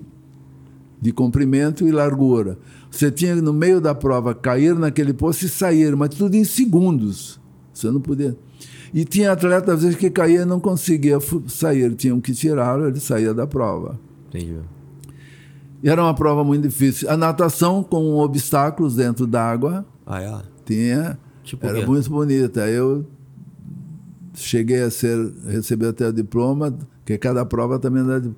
de 1.02 1.12
comprimento 1.12 1.88
e 1.88 1.92
largura. 1.92 2.58
Você 2.90 3.12
tinha 3.12 3.36
no 3.36 3.54
meio 3.54 3.82
da 3.82 3.94
prova 3.94 4.34
cair 4.34 4.76
naquele 4.76 5.14
poço 5.14 5.46
e 5.46 5.50
sair, 5.50 5.96
mas 5.96 6.10
tudo 6.10 6.36
em 6.36 6.44
segundos. 6.44 7.40
Você 7.74 7.92
não 7.92 8.02
podia. 8.02 8.36
E 8.94 9.04
tinha 9.04 9.32
atleta, 9.32 9.74
às 9.74 9.82
vezes, 9.82 9.98
que 9.98 10.10
caía 10.10 10.42
e 10.42 10.46
não 10.46 10.60
conseguia 10.60 11.18
sair. 11.48 11.94
Tinham 11.96 12.20
que 12.20 12.34
tirá-lo, 12.34 12.88
ele 12.88 13.00
saía 13.00 13.34
da 13.34 13.46
prova. 13.46 14.00
Entendi. 14.30 14.58
E 15.84 15.90
era 15.90 16.02
uma 16.02 16.14
prova 16.14 16.44
muito 16.44 16.64
difícil. 16.64 17.10
A 17.10 17.18
natação 17.18 17.84
com 17.84 18.16
obstáculos 18.16 18.96
dentro 18.96 19.28
d'água. 19.28 19.86
Ah, 20.06 20.22
é? 20.22 20.42
Tinha. 20.66 21.20
Tipo 21.48 21.66
era 21.66 21.86
muito 21.88 22.10
bonita. 22.10 22.68
Eu 22.68 23.06
cheguei 24.34 24.82
a 24.82 24.92
ser, 24.92 25.18
receber 25.48 25.88
até 25.88 26.08
o 26.08 26.14
diploma, 26.14 26.78
que 27.06 27.18
cada 27.18 27.46
prova 27.46 27.80
também 27.80 28.04
de- 28.22 28.32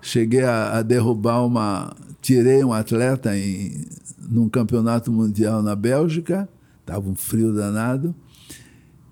cheguei 0.00 0.42
a, 0.44 0.78
a 0.78 0.82
derrubar 0.82 1.44
uma, 1.44 1.94
tirei 2.20 2.64
um 2.64 2.72
atleta 2.72 3.36
em 3.36 3.84
num 4.30 4.48
campeonato 4.48 5.10
mundial 5.12 5.62
na 5.62 5.74
Bélgica, 5.74 6.48
estava 6.80 7.06
um 7.06 7.14
frio 7.14 7.52
danado, 7.52 8.14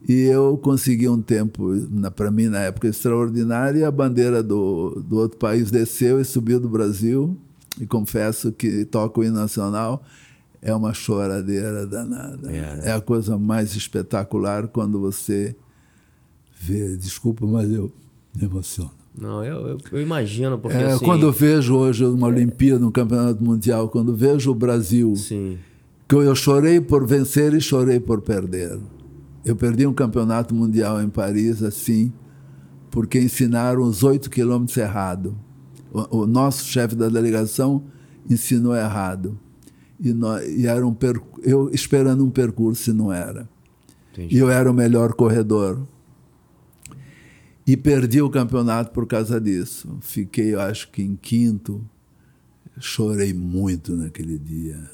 e 0.08 0.22
eu 0.22 0.56
consegui 0.56 1.08
um 1.08 1.20
tempo, 1.20 1.72
para 2.16 2.30
mim 2.30 2.46
na 2.46 2.60
época 2.60 2.88
extraordinário, 2.88 3.80
e 3.80 3.84
a 3.84 3.90
bandeira 3.90 4.42
do, 4.42 5.02
do 5.06 5.16
outro 5.18 5.36
país 5.36 5.70
desceu 5.70 6.20
e 6.20 6.24
subiu 6.24 6.58
do 6.58 6.68
Brasil, 6.68 7.36
e 7.78 7.86
confesso 7.86 8.50
que 8.52 8.84
toca 8.84 9.20
o 9.20 9.24
hino 9.24 9.34
nacional, 9.34 10.02
é 10.62 10.74
uma 10.74 10.92
choradeira 10.92 11.86
danada. 11.86 12.50
É. 12.52 12.90
é 12.90 12.92
a 12.92 13.00
coisa 13.00 13.38
mais 13.38 13.74
espetacular 13.74 14.68
quando 14.68 15.00
você 15.00 15.56
vê, 16.60 16.96
desculpa, 16.96 17.46
mas 17.46 17.70
eu 17.70 17.90
me 18.34 18.44
emociono. 18.44 18.90
Não, 19.16 19.44
eu, 19.44 19.66
eu, 19.66 19.78
eu 19.92 20.00
imagino, 20.00 20.58
porque 20.58 20.76
É, 20.76 20.92
assim... 20.92 21.04
Quando 21.04 21.26
eu 21.26 21.32
vejo 21.32 21.74
hoje 21.74 22.04
uma 22.04 22.28
Olimpíada, 22.28 22.86
um 22.86 22.90
campeonato 22.90 23.42
mundial, 23.42 23.88
quando 23.88 24.14
vejo 24.14 24.50
o 24.50 24.54
Brasil, 24.54 25.16
Sim, 25.16 25.58
que 26.08 26.14
eu, 26.14 26.22
eu 26.22 26.34
chorei 26.34 26.80
por 26.80 27.06
vencer 27.06 27.54
e 27.54 27.60
chorei 27.60 27.98
por 27.98 28.20
perder. 28.20 28.78
Eu 29.44 29.56
perdi 29.56 29.86
um 29.86 29.92
campeonato 29.92 30.54
mundial 30.54 31.02
em 31.02 31.08
Paris 31.08 31.62
assim, 31.62 32.12
porque 32.90 33.18
ensinaram 33.18 33.82
os 33.82 34.02
oito 34.02 34.28
quilômetros 34.28 34.76
errado. 34.76 35.36
O, 35.92 36.18
o 36.20 36.26
nosso 36.26 36.64
chefe 36.66 36.94
da 36.94 37.08
delegação 37.08 37.82
ensinou 38.28 38.76
errado. 38.76 39.38
E, 40.02 40.12
nó- 40.14 40.40
e 40.40 40.66
era 40.66 40.86
um 40.86 40.94
per, 40.94 41.20
eu 41.42 41.70
esperando 41.72 42.24
um 42.24 42.30
percurso 42.30 42.90
e 42.90 42.92
não 42.94 43.12
era. 43.12 43.48
entendi. 44.12 44.34
E 44.34 44.38
eu 44.38 44.50
era 44.50 44.70
o 44.70 44.74
melhor 44.74 45.12
corredor. 45.12 45.86
E 47.66 47.76
perdi 47.76 48.20
o 48.22 48.30
campeonato 48.30 48.90
por 48.92 49.06
causa 49.06 49.40
disso. 49.40 49.98
Fiquei, 50.00 50.54
eu 50.54 50.60
acho 50.60 50.90
que 50.90 51.02
em 51.02 51.14
quinto. 51.16 51.84
Chorei 52.78 53.34
muito 53.34 53.94
naquele 53.94 54.38
dia. 54.38 54.90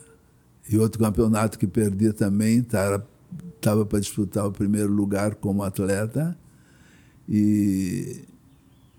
E 0.69 0.77
outro 0.77 0.99
campeonato 1.01 1.57
que 1.59 1.67
perdi 1.69 2.13
também, 2.13 2.59
estava 2.59 3.87
para 3.87 4.01
disputar 4.01 4.45
o 4.47 4.53
primeiro 4.53 4.93
lugar 4.93 5.37
como 5.37 5.63
atleta. 5.63 6.37
E 7.29 8.23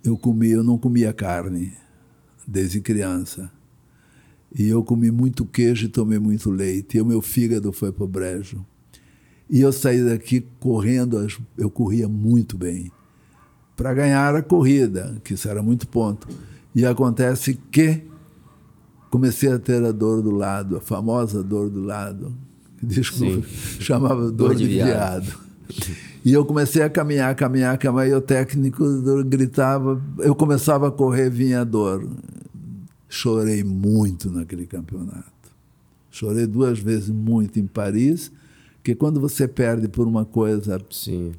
eu 0.04 0.18
comi, 0.18 0.52
eu 0.52 0.64
não 0.64 0.78
comia 0.78 1.12
carne 1.12 1.74
desde 2.48 2.80
criança. 2.80 3.52
E 4.56 4.68
eu 4.68 4.84
comi 4.84 5.12
muito 5.12 5.46
queijo 5.46 5.86
e 5.86 5.90
tomei 5.90 6.20
muito 6.20 6.50
leite. 6.50 6.98
E 6.98 7.02
o 7.02 7.06
meu 7.06 7.22
fígado 7.22 7.72
foi 7.72 7.92
para 7.92 8.04
o 8.04 8.08
brejo. 8.08 8.66
E 9.50 9.62
eu 9.62 9.72
saí 9.72 10.04
daqui 10.04 10.46
correndo, 10.60 11.26
eu 11.58 11.70
corria 11.70 12.08
muito 12.08 12.58
bem. 12.58 12.92
Para 13.76 13.94
ganhar 13.94 14.36
a 14.36 14.42
corrida, 14.42 15.22
que 15.24 15.36
isso 15.36 15.48
era 15.48 15.62
muito 15.62 15.88
ponto. 15.88 16.28
E 16.76 16.86
acontece 16.86 17.58
que 17.72 18.04
comecei 19.10 19.52
a 19.52 19.60
ter 19.60 19.84
a 19.84 19.92
dor 19.92 20.22
do 20.22 20.32
lado, 20.32 20.78
a 20.78 20.82
famosa 20.82 21.44
dor 21.44 21.70
do 21.70 21.82
lado, 21.82 22.34
que 22.78 22.86
desculpa, 22.86 23.48
chamava 23.80 24.26
dor, 24.32 24.50
Dor 24.50 24.56
de 24.56 24.68
de 24.68 24.74
viado. 24.76 25.24
viado. 25.24 25.48
E 26.26 26.34
eu 26.34 26.44
comecei 26.44 26.82
a 26.82 26.90
caminhar, 26.90 27.34
caminhar, 27.36 27.78
caminhar, 27.78 28.08
e 28.10 28.14
o 28.14 28.22
técnico 28.22 28.84
gritava, 29.26 30.02
eu 30.20 30.36
começava 30.36 30.90
a 30.90 30.92
correr, 30.92 31.30
vinha 31.30 31.62
a 31.62 31.64
dor. 31.64 32.06
Chorei 33.10 33.64
muito 33.64 34.30
naquele 34.30 34.66
campeonato. 34.66 35.32
Chorei 36.12 36.48
duas 36.48 36.80
vezes 36.80 37.10
muito 37.10 37.60
em 37.60 37.68
Paris, 37.68 38.32
porque 38.78 38.96
quando 38.96 39.20
você 39.20 39.48
perde 39.48 39.88
por 39.88 40.08
uma 40.08 40.26
coisa 40.26 40.82
Sim. 40.90 41.34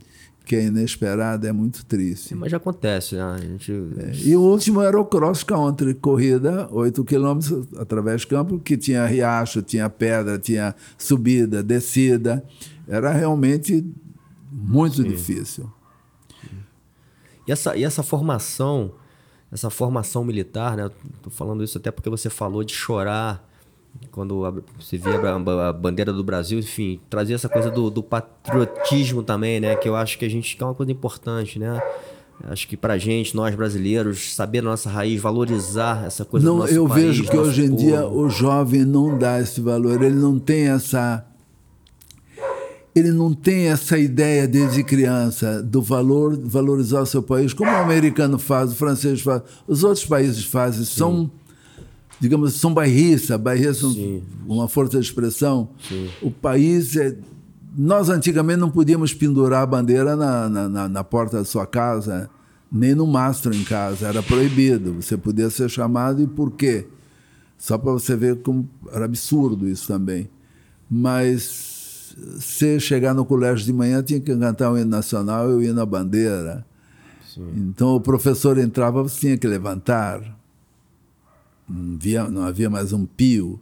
que 0.45 0.55
é 0.55 0.65
inesperada, 0.65 1.49
é 1.49 1.53
muito 1.53 1.85
triste. 1.85 2.29
Sim, 2.29 2.35
Mas 2.37 2.51
já 2.51 2.59
acontece, 2.59 3.17
né? 3.17 3.23
A 3.23 3.39
gente... 3.39 3.73
E 4.25 4.37
o 4.37 4.41
último 4.41 4.81
era 4.83 4.99
o 4.99 5.05
cross 5.05 5.43
country, 5.43 5.95
corrida, 5.95 6.69
8 6.71 7.05
quilômetros 7.05 7.67
através 7.77 8.23
do 8.23 8.29
campo, 8.29 8.59
que 8.59 8.77
tinha 8.77 9.05
riacho, 9.07 9.63
tinha 9.63 9.91
pedra, 9.91 10.39
tinha 10.39 10.75
subida, 10.97 11.63
descida. 11.63 12.45
Era 12.87 13.13
realmente 13.13 13.85
muito 14.51 15.03
difícil. 15.03 15.71
E 17.47 17.53
essa, 17.53 17.77
e 17.77 17.83
essa 17.83 18.03
formação, 18.03 18.93
essa 19.53 19.71
formação 19.71 20.25
militar, 20.25 20.77
né? 20.77 20.91
Tô 21.23 21.31
falando 21.31 21.63
isso 21.65 21.79
até 21.79 21.91
porque 21.91 22.11
você 22.11 22.29
falou 22.31 22.63
de 22.65 22.73
chorar 22.75 23.47
quando 24.11 24.45
a- 24.45 24.53
você 24.79 24.97
via 24.99 25.15
a, 25.19 25.39
ba- 25.39 25.69
a 25.71 25.73
bandeira 25.73 26.13
do 26.13 26.23
Brasil, 26.23 26.59
enfim, 26.59 27.01
trazer 27.09 27.35
essa 27.35 27.49
coisa 27.49 27.71
do, 27.71 27.91
do 27.91 28.03
patriotismo 28.03 29.23
também, 29.23 29.59
né? 29.61 29.75
Que 29.77 29.89
eu 29.89 29.97
acho 29.97 30.19
que 30.19 30.25
a 30.25 30.29
gente 30.29 30.57
que 30.57 30.63
é 30.63 30.67
uma 30.67 30.75
coisa 30.75 30.93
importante, 30.93 31.59
né? 31.59 31.81
Acho 32.45 32.69
que 32.69 32.77
pra 32.77 32.97
gente, 32.99 33.35
nós 33.35 33.53
brasileiros, 33.57 34.35
saber 34.35 34.59
a 34.61 34.63
nossa 34.63 34.89
raiz, 34.89 35.21
valorizar 35.21 36.05
essa 36.07 36.25
coisa 36.25 36.47
do 36.47 36.53
Não, 36.53 36.59
nosso 36.61 36.73
eu 36.73 36.87
país, 36.87 37.05
vejo 37.07 37.25
que 37.29 37.37
hoje 37.37 37.65
em 37.65 37.75
dia 37.75 38.07
o 38.07 38.29
jovem 38.31 38.85
não 38.85 39.19
dá 39.19 39.41
esse 39.41 39.61
valor, 39.61 40.01
ele 40.01 40.15
não 40.15 40.39
tem 40.39 40.69
essa 40.69 41.27
ele 42.99 43.13
não 43.13 43.33
tem 43.33 43.67
essa 43.69 43.99
ideia 43.99 44.47
desde 44.49 44.83
criança 44.83 45.63
do 45.63 45.81
valor, 45.83 46.39
valorizar 46.39 47.01
o 47.03 47.07
seu 47.07 47.23
país, 47.23 47.53
como 47.53 47.71
o 47.71 47.75
americano 47.77 48.39
faz, 48.39 48.73
o 48.73 48.75
francês 48.75 49.21
faz, 49.21 49.43
os 49.67 49.85
outros 49.85 50.05
países 50.05 50.45
fazem, 50.45 50.85
são, 50.85 51.31
digamos, 52.21 52.55
são 52.55 52.73
bairristas, 52.75 53.39
bairristas 53.41 53.93
Sim. 53.93 54.23
uma 54.47 54.69
força 54.69 54.99
de 54.99 55.05
expressão. 55.07 55.69
O 56.23 56.31
país 56.31 56.97
é. 56.97 57.17
Nós 57.77 58.09
antigamente 58.09 58.59
não 58.59 58.71
podíamos 58.71 59.15
pendurar 59.15 59.63
a 59.63 59.67
bandeira 59.67 60.17
na, 60.17 60.49
na, 60.49 60.69
na- 60.69 60.89
na 60.89 61.05
porta 61.05 61.37
da 61.39 61.45
sua 61.45 61.65
casa, 61.65 62.29
nem 62.73 62.93
no 62.95 63.07
mastro 63.07 63.55
em 63.55 63.63
casa, 63.63 64.09
era 64.09 64.21
proibido. 64.23 64.95
Você 64.95 65.17
podia 65.17 65.49
ser 65.49 65.69
chamado 65.71 66.21
e 66.21 66.27
por 66.27 66.51
quê? 66.53 66.87
Só 67.57 67.79
para 67.79 67.93
você 67.93 68.17
ver 68.17 68.37
como 68.43 68.69
era 68.93 69.05
absurdo 69.05 69.69
isso 69.69 69.87
também. 69.87 70.29
Mas 70.91 71.68
se 72.41 72.79
chegar 72.81 73.15
no 73.15 73.25
colégio 73.25 73.65
de 73.65 73.73
manhã, 73.73 74.03
tinha 74.03 74.21
que 74.21 74.37
cantar 74.37 74.71
o 74.73 74.79
hino 74.79 74.91
nacional 74.91 75.51
e 75.51 75.55
o 75.55 75.63
hino 75.63 75.75
na 75.75 75.87
bandeira. 75.87 76.65
Sim. 77.27 77.47
Então 77.57 77.95
o 77.95 78.01
professor 78.01 78.59
entrava, 78.59 79.03
você 79.03 79.21
tinha 79.21 79.39
que 79.39 79.47
levantar. 79.47 80.21
Não 81.69 81.95
havia, 81.95 82.31
não 82.31 82.43
havia 82.43 82.71
mais 82.71 82.93
um 82.93 83.05
pio. 83.05 83.61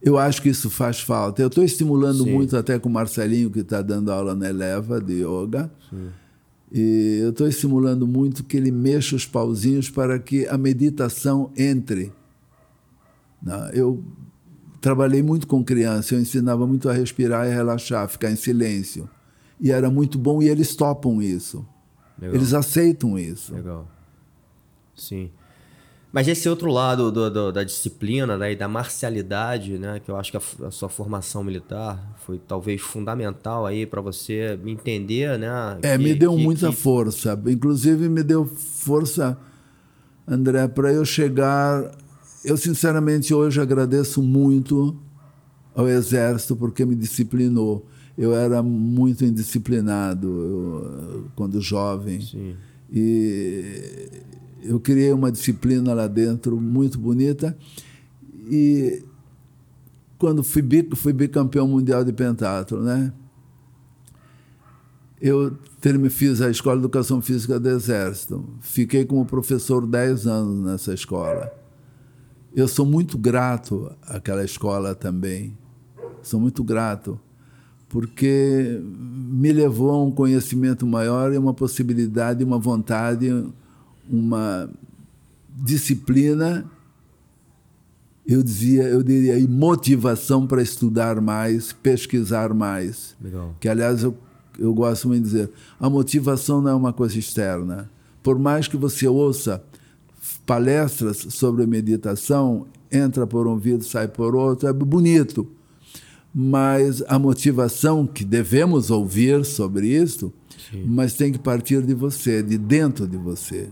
Eu 0.00 0.18
acho 0.18 0.40
que 0.40 0.48
isso 0.48 0.70
faz 0.70 1.00
falta. 1.00 1.42
Eu 1.42 1.48
estou 1.48 1.64
estimulando 1.64 2.22
Sim. 2.24 2.32
muito, 2.32 2.56
até 2.56 2.78
com 2.78 2.88
o 2.88 2.92
Marcelinho, 2.92 3.50
que 3.50 3.60
está 3.60 3.82
dando 3.82 4.12
aula 4.12 4.34
na 4.34 4.48
Eleva 4.48 5.00
de 5.00 5.24
yoga. 5.24 5.70
Sim. 5.90 6.08
E 6.70 7.18
eu 7.22 7.30
estou 7.30 7.48
estimulando 7.48 8.06
muito 8.06 8.44
que 8.44 8.56
ele 8.56 8.70
mexa 8.70 9.16
os 9.16 9.24
pauzinhos 9.24 9.88
para 9.88 10.18
que 10.18 10.46
a 10.46 10.58
meditação 10.58 11.50
entre. 11.56 12.12
Eu 13.72 14.02
trabalhei 14.86 15.20
muito 15.20 15.48
com 15.48 15.64
criança, 15.64 16.14
eu 16.14 16.20
ensinava 16.20 16.64
muito 16.64 16.88
a 16.88 16.92
respirar 16.92 17.44
e 17.48 17.52
relaxar, 17.52 18.08
ficar 18.08 18.30
em 18.30 18.36
silêncio. 18.36 19.10
E 19.60 19.72
era 19.72 19.90
muito 19.90 20.16
bom 20.16 20.40
e 20.40 20.48
eles 20.48 20.76
topam 20.76 21.20
isso. 21.20 21.66
Legal. 22.16 22.36
Eles 22.36 22.54
aceitam 22.54 23.18
isso. 23.18 23.52
Legal. 23.52 23.88
Sim. 24.94 25.28
Mas 26.12 26.28
esse 26.28 26.48
outro 26.48 26.70
lado 26.70 27.10
do, 27.10 27.28
do, 27.28 27.50
da 27.50 27.64
disciplina 27.64 28.38
né, 28.38 28.52
e 28.52 28.56
da 28.56 28.68
marcialidade, 28.68 29.76
né, 29.76 29.98
que 29.98 30.08
eu 30.08 30.16
acho 30.16 30.30
que 30.30 30.36
a, 30.36 30.68
a 30.68 30.70
sua 30.70 30.88
formação 30.88 31.42
militar 31.42 32.14
foi 32.24 32.38
talvez 32.38 32.80
fundamental 32.80 33.66
aí 33.66 33.86
para 33.86 34.00
você 34.00 34.56
entender, 34.64 35.36
né? 35.36 35.78
É, 35.82 35.98
que, 35.98 36.04
me 36.04 36.14
deu 36.14 36.36
que, 36.36 36.42
muita 36.44 36.70
que... 36.70 36.76
força. 36.76 37.36
Inclusive 37.48 38.08
me 38.08 38.22
deu 38.22 38.46
força, 38.46 39.36
André, 40.28 40.68
para 40.68 40.92
eu 40.92 41.04
chegar. 41.04 41.90
Eu 42.46 42.56
sinceramente 42.56 43.34
hoje 43.34 43.60
agradeço 43.60 44.22
muito 44.22 44.96
ao 45.74 45.88
Exército 45.88 46.54
porque 46.54 46.86
me 46.86 46.94
disciplinou. 46.94 47.84
Eu 48.16 48.32
era 48.32 48.62
muito 48.62 49.24
indisciplinado 49.24 50.28
eu, 50.28 51.24
quando 51.34 51.60
jovem. 51.60 52.20
Sim. 52.20 52.54
E 52.88 54.08
eu 54.62 54.78
criei 54.78 55.12
uma 55.12 55.32
disciplina 55.32 55.92
lá 55.92 56.06
dentro 56.06 56.60
muito 56.60 57.00
bonita 57.00 57.58
e 58.48 59.02
quando 60.16 60.44
fui, 60.44 60.62
fui 60.94 61.12
bicampeão 61.12 61.66
mundial 61.66 62.04
de 62.04 62.12
pentatlo, 62.12 62.80
né? 62.80 63.12
Eu 65.20 65.58
fiz 66.10 66.40
a 66.40 66.48
Escola 66.48 66.76
de 66.76 66.82
Educação 66.82 67.20
Física 67.20 67.58
do 67.58 67.68
Exército. 67.68 68.48
Fiquei 68.60 69.04
como 69.04 69.26
professor 69.26 69.84
10 69.84 70.28
anos 70.28 70.64
nessa 70.64 70.94
escola. 70.94 71.65
Eu 72.56 72.66
sou 72.66 72.86
muito 72.86 73.18
grato 73.18 73.92
àquela 74.00 74.42
escola 74.42 74.94
também. 74.94 75.52
Sou 76.22 76.40
muito 76.40 76.64
grato, 76.64 77.20
porque 77.86 78.80
me 78.82 79.52
levou 79.52 79.90
a 79.90 80.02
um 80.02 80.10
conhecimento 80.10 80.86
maior 80.86 81.34
e 81.34 81.36
uma 81.36 81.52
possibilidade, 81.52 82.42
uma 82.42 82.58
vontade, 82.58 83.28
uma 84.08 84.70
disciplina, 85.54 86.64
eu 88.26 88.42
dizia, 88.42 88.84
eu 88.84 89.02
diria, 89.02 89.38
e 89.38 89.46
motivação 89.46 90.46
para 90.46 90.62
estudar 90.62 91.20
mais, 91.20 91.74
pesquisar 91.74 92.54
mais. 92.54 93.14
Legal. 93.20 93.54
Que 93.60 93.68
aliás 93.68 94.02
eu, 94.02 94.16
eu 94.58 94.72
gosto 94.72 95.08
muito 95.08 95.24
de 95.24 95.30
dizer, 95.30 95.50
a 95.78 95.90
motivação 95.90 96.62
não 96.62 96.70
é 96.70 96.74
uma 96.74 96.92
coisa 96.92 97.18
externa. 97.18 97.90
Por 98.22 98.38
mais 98.38 98.66
que 98.66 98.78
você 98.78 99.06
ouça 99.06 99.62
palestras 100.46 101.26
sobre 101.30 101.66
meditação, 101.66 102.66
entra 102.90 103.26
por 103.26 103.46
um 103.46 103.50
ouvido, 103.50 103.84
sai 103.84 104.06
por 104.06 104.34
outro, 104.34 104.68
é 104.68 104.72
bonito. 104.72 105.46
Mas 106.32 107.02
a 107.08 107.18
motivação 107.18 108.06
que 108.06 108.24
devemos 108.24 108.90
ouvir 108.90 109.44
sobre 109.44 109.88
isso, 109.88 110.32
Sim. 110.70 110.84
mas 110.86 111.14
tem 111.14 111.32
que 111.32 111.38
partir 111.38 111.82
de 111.82 111.94
você, 111.94 112.42
de 112.42 112.56
dentro 112.56 113.06
de 113.06 113.16
você. 113.16 113.70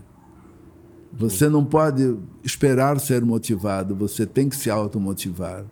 Você 1.17 1.47
não 1.47 1.63
pode 1.63 2.17
esperar 2.43 2.99
ser 2.99 3.23
motivado, 3.23 3.95
você 3.95 4.25
tem 4.25 4.49
que 4.49 4.55
se 4.55 4.69
automotivar 4.69 5.63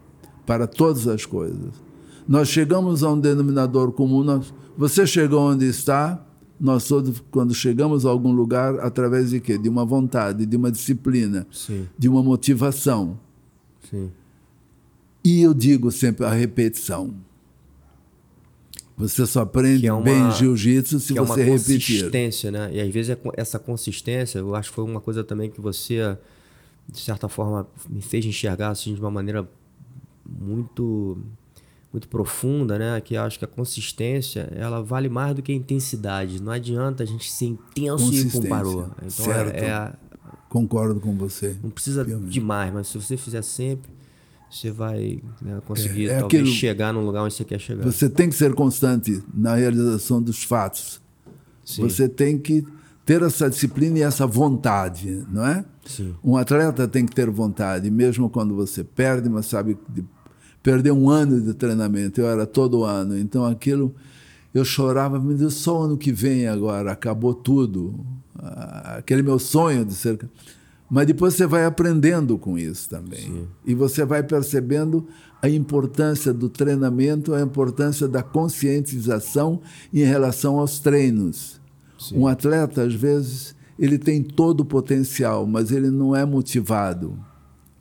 para 0.46 0.68
todas 0.68 1.08
as 1.08 1.26
coisas. 1.26 1.74
Nós 2.28 2.48
chegamos 2.48 3.04
a 3.04 3.12
um 3.12 3.20
denominador 3.20 3.92
comum, 3.92 4.24
nós, 4.24 4.54
você 4.78 5.06
chegou 5.06 5.42
onde 5.42 5.66
está, 5.66 6.26
nós 6.60 6.88
todos, 6.88 7.22
quando 7.32 7.54
chegamos 7.54 8.06
a 8.06 8.10
algum 8.10 8.32
lugar, 8.32 8.80
através 8.80 9.32
de 9.32 9.40
quê? 9.40 9.58
De 9.58 9.68
uma 9.68 9.86
vontade, 9.86 10.46
de 10.46 10.56
uma 10.56 10.72
disciplina, 10.72 11.46
Sim. 11.52 11.88
de 11.98 12.08
uma 12.08 12.24
motivação. 12.24 13.20
Sim. 13.90 14.12
E 15.24 15.42
eu 15.42 15.54
digo 15.54 15.92
sempre 15.92 16.26
a 16.26 16.32
repetição. 16.32 17.14
Você 18.96 19.26
só 19.26 19.42
aprende 19.42 19.88
é 19.88 19.94
uma, 19.94 20.04
bem 20.04 20.32
jiu-jitsu 20.32 21.00
se 21.00 21.14
você 21.14 21.20
é 21.20 21.22
uma 21.22 21.36
repetir. 21.36 21.98
consistência, 22.02 22.52
né? 22.52 22.70
E 22.74 22.80
às 22.80 22.94
vezes 22.94 23.10
é 23.10 23.20
essa 23.36 23.58
consistência, 23.58 24.40
eu 24.40 24.54
acho 24.56 24.70
que 24.70 24.76
foi 24.76 24.84
uma 24.84 25.02
coisa 25.02 25.24
também 25.24 25.50
que 25.50 25.60
você, 25.60 26.16
de 26.88 27.00
certa 27.00 27.28
forma, 27.28 27.68
me 27.90 28.02
fez 28.02 28.24
enxergar 28.26 28.70
assim, 28.70 28.94
de 28.94 29.00
uma 29.00 29.10
maneira 29.10 29.50
muito 30.26 31.18
muito 31.94 32.08
profunda, 32.08 32.80
né? 32.80 33.00
Que 33.00 33.16
acho 33.16 33.38
que 33.38 33.46
a 33.46 33.48
consistência 33.48 34.52
ela 34.56 34.82
vale 34.82 35.08
mais 35.08 35.36
do 35.36 35.44
que 35.44 35.52
a 35.52 35.56
intensidade. 35.56 36.42
Não 36.42 36.52
adianta 36.52 37.04
a 37.04 37.06
gente 37.06 37.32
ser 37.32 37.46
intenso 37.46 38.12
e 38.12 38.18
ir 38.18 38.50
parou. 38.50 38.90
Então 38.98 39.10
certo. 39.10 39.56
É, 39.56 39.68
é, 39.68 39.94
Concordo 40.50 41.00
com 41.00 41.16
você. 41.16 41.56
Não 41.64 41.70
precisa 41.70 42.04
demais, 42.04 42.74
mas 42.74 42.88
se 42.88 43.00
você 43.00 43.16
fizer 43.16 43.44
sempre 43.44 43.92
você 44.50 44.70
vai 44.70 45.20
né, 45.42 45.60
conseguir 45.66 46.10
é, 46.10 46.14
é 46.14 46.20
talvez 46.20 46.42
aquilo, 46.42 46.56
chegar 46.56 46.94
no 46.94 47.04
lugar 47.04 47.24
onde 47.24 47.34
você 47.34 47.44
quer 47.44 47.60
chegar. 47.60 47.84
Você 47.84 48.08
tem 48.08 48.30
que 48.30 48.36
ser 48.36 48.54
constante 48.54 49.24
na 49.34 49.56
realização 49.56 50.22
dos 50.22 50.44
fatos. 50.44 51.02
Sim. 51.66 51.82
Você 51.82 52.08
tem 52.08 52.38
que 52.38 52.64
ter 53.04 53.24
essa 53.24 53.50
disciplina 53.50 53.98
e 53.98 54.02
essa 54.04 54.28
vontade, 54.28 55.26
não 55.32 55.46
é? 55.46 55.66
Sim. 55.84 56.14
Um 56.24 56.38
atleta 56.38 56.88
tem 56.88 57.04
que 57.04 57.16
ter 57.16 57.30
vontade, 57.32 57.90
mesmo 57.90 58.30
quando 58.30 58.56
você 58.56 58.84
perde, 58.84 59.28
mas 59.28 59.48
sabe 59.48 59.76
de 59.90 60.06
perder 60.64 60.92
um 60.92 61.10
ano 61.10 61.40
de 61.40 61.54
treinamento. 61.54 62.20
Eu 62.22 62.28
era 62.28 62.48
todo 62.48 62.84
ano, 62.84 63.18
então 63.18 63.46
aquilo 63.46 63.94
eu 64.54 64.64
chorava, 64.64 65.20
me 65.20 65.34
Deus, 65.34 65.56
só 65.56 65.84
ano 65.84 65.98
que 65.98 66.12
vem 66.12 66.48
agora 66.48 66.92
acabou 66.92 67.34
tudo. 67.34 68.06
Ah, 68.38 68.96
aquele 68.98 69.22
meu 69.22 69.38
sonho 69.38 69.84
de 69.84 69.94
ser 69.94 70.18
mas 70.90 71.08
depois 71.08 71.34
você 71.34 71.48
vai 71.48 71.66
aprendendo 71.66 72.38
com 72.38 72.56
isso 72.56 72.88
também. 72.88 73.22
Sim. 73.22 73.48
E 73.66 73.74
você 73.74 74.06
vai 74.06 74.22
percebendo 74.22 75.08
a 75.42 75.50
importância 75.50 76.32
do 76.32 76.48
treinamento, 76.48 77.34
a 77.34 77.42
importância 77.42 78.08
da 78.08 78.22
conscientização 78.22 79.60
em 79.92 80.04
relação 80.04 80.60
aos 80.60 80.78
treinos. 80.78 81.60
Sim. 81.98 82.20
Um 82.20 82.28
atleta, 82.28 82.84
às 82.84 82.94
vezes, 82.94 83.56
ele 83.80 83.98
tem 83.98 84.22
todo 84.22 84.60
o 84.60 84.66
potencial, 84.66 85.48
mas 85.48 85.72
ele 85.72 85.90
não 85.90 86.16
é 86.16 86.24
motivado. 86.26 87.18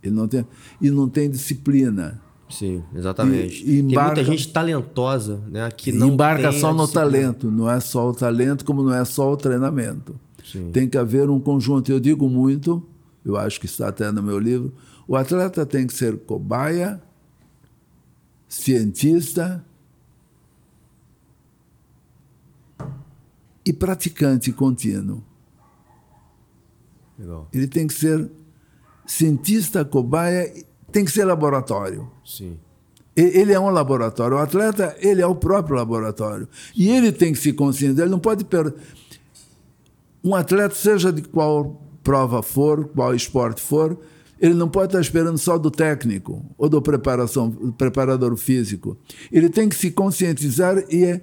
Ele 0.03 0.14
não 0.14 0.27
tem, 0.27 0.47
e 0.81 0.90
não 0.90 1.07
tem 1.07 1.31
disciplina. 1.31 2.18
Sim, 2.52 2.82
exatamente. 2.94 3.64
E, 3.64 3.80
embarca, 3.80 4.14
tem 4.14 4.24
muita 4.24 4.36
gente 4.36 4.52
talentosa 4.52 5.40
né, 5.48 5.70
que 5.70 5.90
não 5.90 6.08
embarca 6.08 6.52
só 6.52 6.72
no 6.72 6.86
talento. 6.86 7.50
Não 7.50 7.70
é 7.70 7.80
só 7.80 8.08
o 8.08 8.14
talento, 8.14 8.64
como 8.64 8.82
não 8.82 8.94
é 8.94 9.04
só 9.04 9.32
o 9.32 9.36
treinamento. 9.36 10.14
Sim. 10.44 10.70
Tem 10.70 10.88
que 10.88 10.98
haver 10.98 11.30
um 11.30 11.40
conjunto. 11.40 11.90
Eu 11.90 11.98
digo 11.98 12.28
muito 12.28 12.86
eu 13.24 13.36
acho 13.36 13.60
que 13.60 13.66
está 13.66 13.88
até 13.88 14.10
no 14.10 14.22
meu 14.22 14.38
livro. 14.38 14.72
O 15.06 15.16
atleta 15.16 15.64
tem 15.64 15.86
que 15.86 15.92
ser 15.92 16.18
cobaia, 16.18 17.00
cientista 18.48 19.64
e 23.64 23.72
praticante 23.72 24.52
contínuo. 24.52 25.22
Legal. 27.18 27.48
Ele 27.52 27.68
tem 27.68 27.86
que 27.86 27.94
ser 27.94 28.30
cientista, 29.06 29.84
cobaia, 29.84 30.52
tem 30.92 31.05
que 31.05 31.11
ser 31.11 31.24
laboratório. 31.24 32.09
Sim. 32.24 32.59
Ele 33.14 33.52
é 33.52 33.61
um 33.61 33.68
laboratório. 33.68 34.37
O 34.37 34.40
atleta, 34.40 34.96
ele 34.98 35.20
é 35.20 35.26
o 35.26 35.35
próprio 35.35 35.76
laboratório. 35.76 36.48
E 36.74 36.88
ele 36.88 37.12
tem 37.12 37.33
que 37.33 37.38
se 37.38 37.52
conscientizar. 37.52 38.05
Ele 38.05 38.12
não 38.12 38.18
pode 38.18 38.44
perder. 38.44 38.74
Um 40.24 40.35
atleta, 40.35 40.74
seja 40.74 41.12
de 41.12 41.22
qual 41.22 41.83
prova 42.02 42.42
for, 42.42 42.88
qual 42.88 43.14
esporte 43.14 43.61
for, 43.61 43.98
ele 44.40 44.55
não 44.55 44.68
pode 44.68 44.87
estar 44.87 45.00
esperando 45.00 45.38
só 45.38 45.57
do 45.57 45.70
técnico 45.70 46.44
ou 46.59 46.68
do 46.68 46.81
preparação, 46.83 47.48
do 47.48 47.72
preparador 47.72 48.37
físico. 48.37 48.96
Ele 49.31 49.48
tem 49.48 49.68
que 49.68 49.76
se 49.76 49.90
conscientizar 49.90 50.78
e 50.90 51.20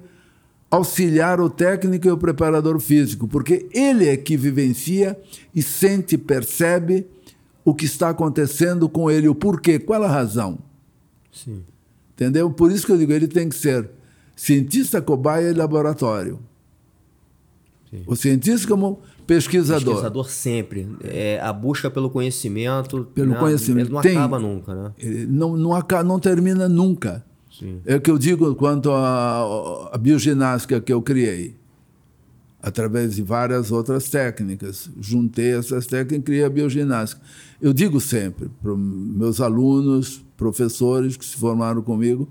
auxiliar 0.70 1.40
o 1.40 1.50
técnico 1.50 2.06
e 2.06 2.10
o 2.10 2.16
preparador 2.16 2.78
físico, 2.78 3.26
porque 3.26 3.68
ele 3.74 4.08
é 4.08 4.16
que 4.16 4.36
vivencia 4.36 5.18
e 5.54 5.60
sente, 5.60 6.16
percebe 6.16 7.06
o 7.64 7.74
que 7.74 7.84
está 7.84 8.10
acontecendo 8.10 8.88
com 8.88 9.10
ele, 9.10 9.28
o 9.28 9.34
porquê, 9.34 9.78
qual 9.78 10.02
a 10.02 10.08
razão. 10.08 10.58
Sim. 11.32 11.62
Entendeu? 12.14 12.50
Por 12.50 12.70
isso 12.70 12.84
que 12.84 12.92
eu 12.92 12.98
digo, 12.98 13.12
ele 13.12 13.28
tem 13.28 13.48
que 13.48 13.56
ser 13.56 13.88
cientista, 14.36 15.00
cobaia 15.00 15.50
e 15.50 15.54
laboratório. 15.54 16.38
Sim. 17.90 18.02
O 18.06 18.14
cientista 18.14 18.68
como 18.68 19.00
pesquisador. 19.26 19.94
Pesquisador 19.94 20.30
sempre. 20.30 20.88
É, 21.02 21.40
a 21.40 21.52
busca 21.52 21.90
pelo 21.90 22.10
conhecimento. 22.10 23.04
Pelo 23.14 23.32
né? 23.32 23.38
conhecimento. 23.38 23.92
Não 23.92 24.00
Tem, 24.00 24.16
acaba 24.16 24.38
nunca, 24.38 24.74
né? 24.74 24.92
Não, 25.28 25.56
não, 25.56 25.74
acaba, 25.74 26.04
não 26.04 26.18
termina 26.18 26.68
nunca. 26.68 27.24
Sim. 27.50 27.80
É 27.84 27.96
o 27.96 28.00
que 28.00 28.10
eu 28.10 28.18
digo 28.18 28.54
quanto 28.54 28.90
à 28.92 29.96
bioginástica 30.00 30.80
que 30.80 30.92
eu 30.92 31.02
criei. 31.02 31.54
Através 32.62 33.16
de 33.16 33.22
várias 33.22 33.72
outras 33.72 34.08
técnicas. 34.08 34.90
Juntei 35.00 35.54
essas 35.54 35.86
técnicas 35.86 36.18
e 36.18 36.22
criei 36.22 36.44
a 36.44 36.50
bioginástica. 36.50 37.22
Eu 37.60 37.72
digo 37.72 38.00
sempre 38.00 38.50
para 38.62 38.74
meus 38.74 39.40
alunos, 39.40 40.24
professores 40.36 41.16
que 41.16 41.24
se 41.24 41.36
formaram 41.36 41.82
comigo, 41.82 42.28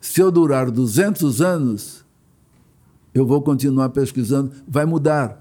se 0.00 0.20
eu 0.20 0.30
durar 0.30 0.70
200 0.70 1.42
anos, 1.42 2.04
eu 3.14 3.26
vou 3.26 3.42
continuar 3.42 3.90
pesquisando, 3.90 4.52
vai 4.66 4.86
mudar. 4.86 5.38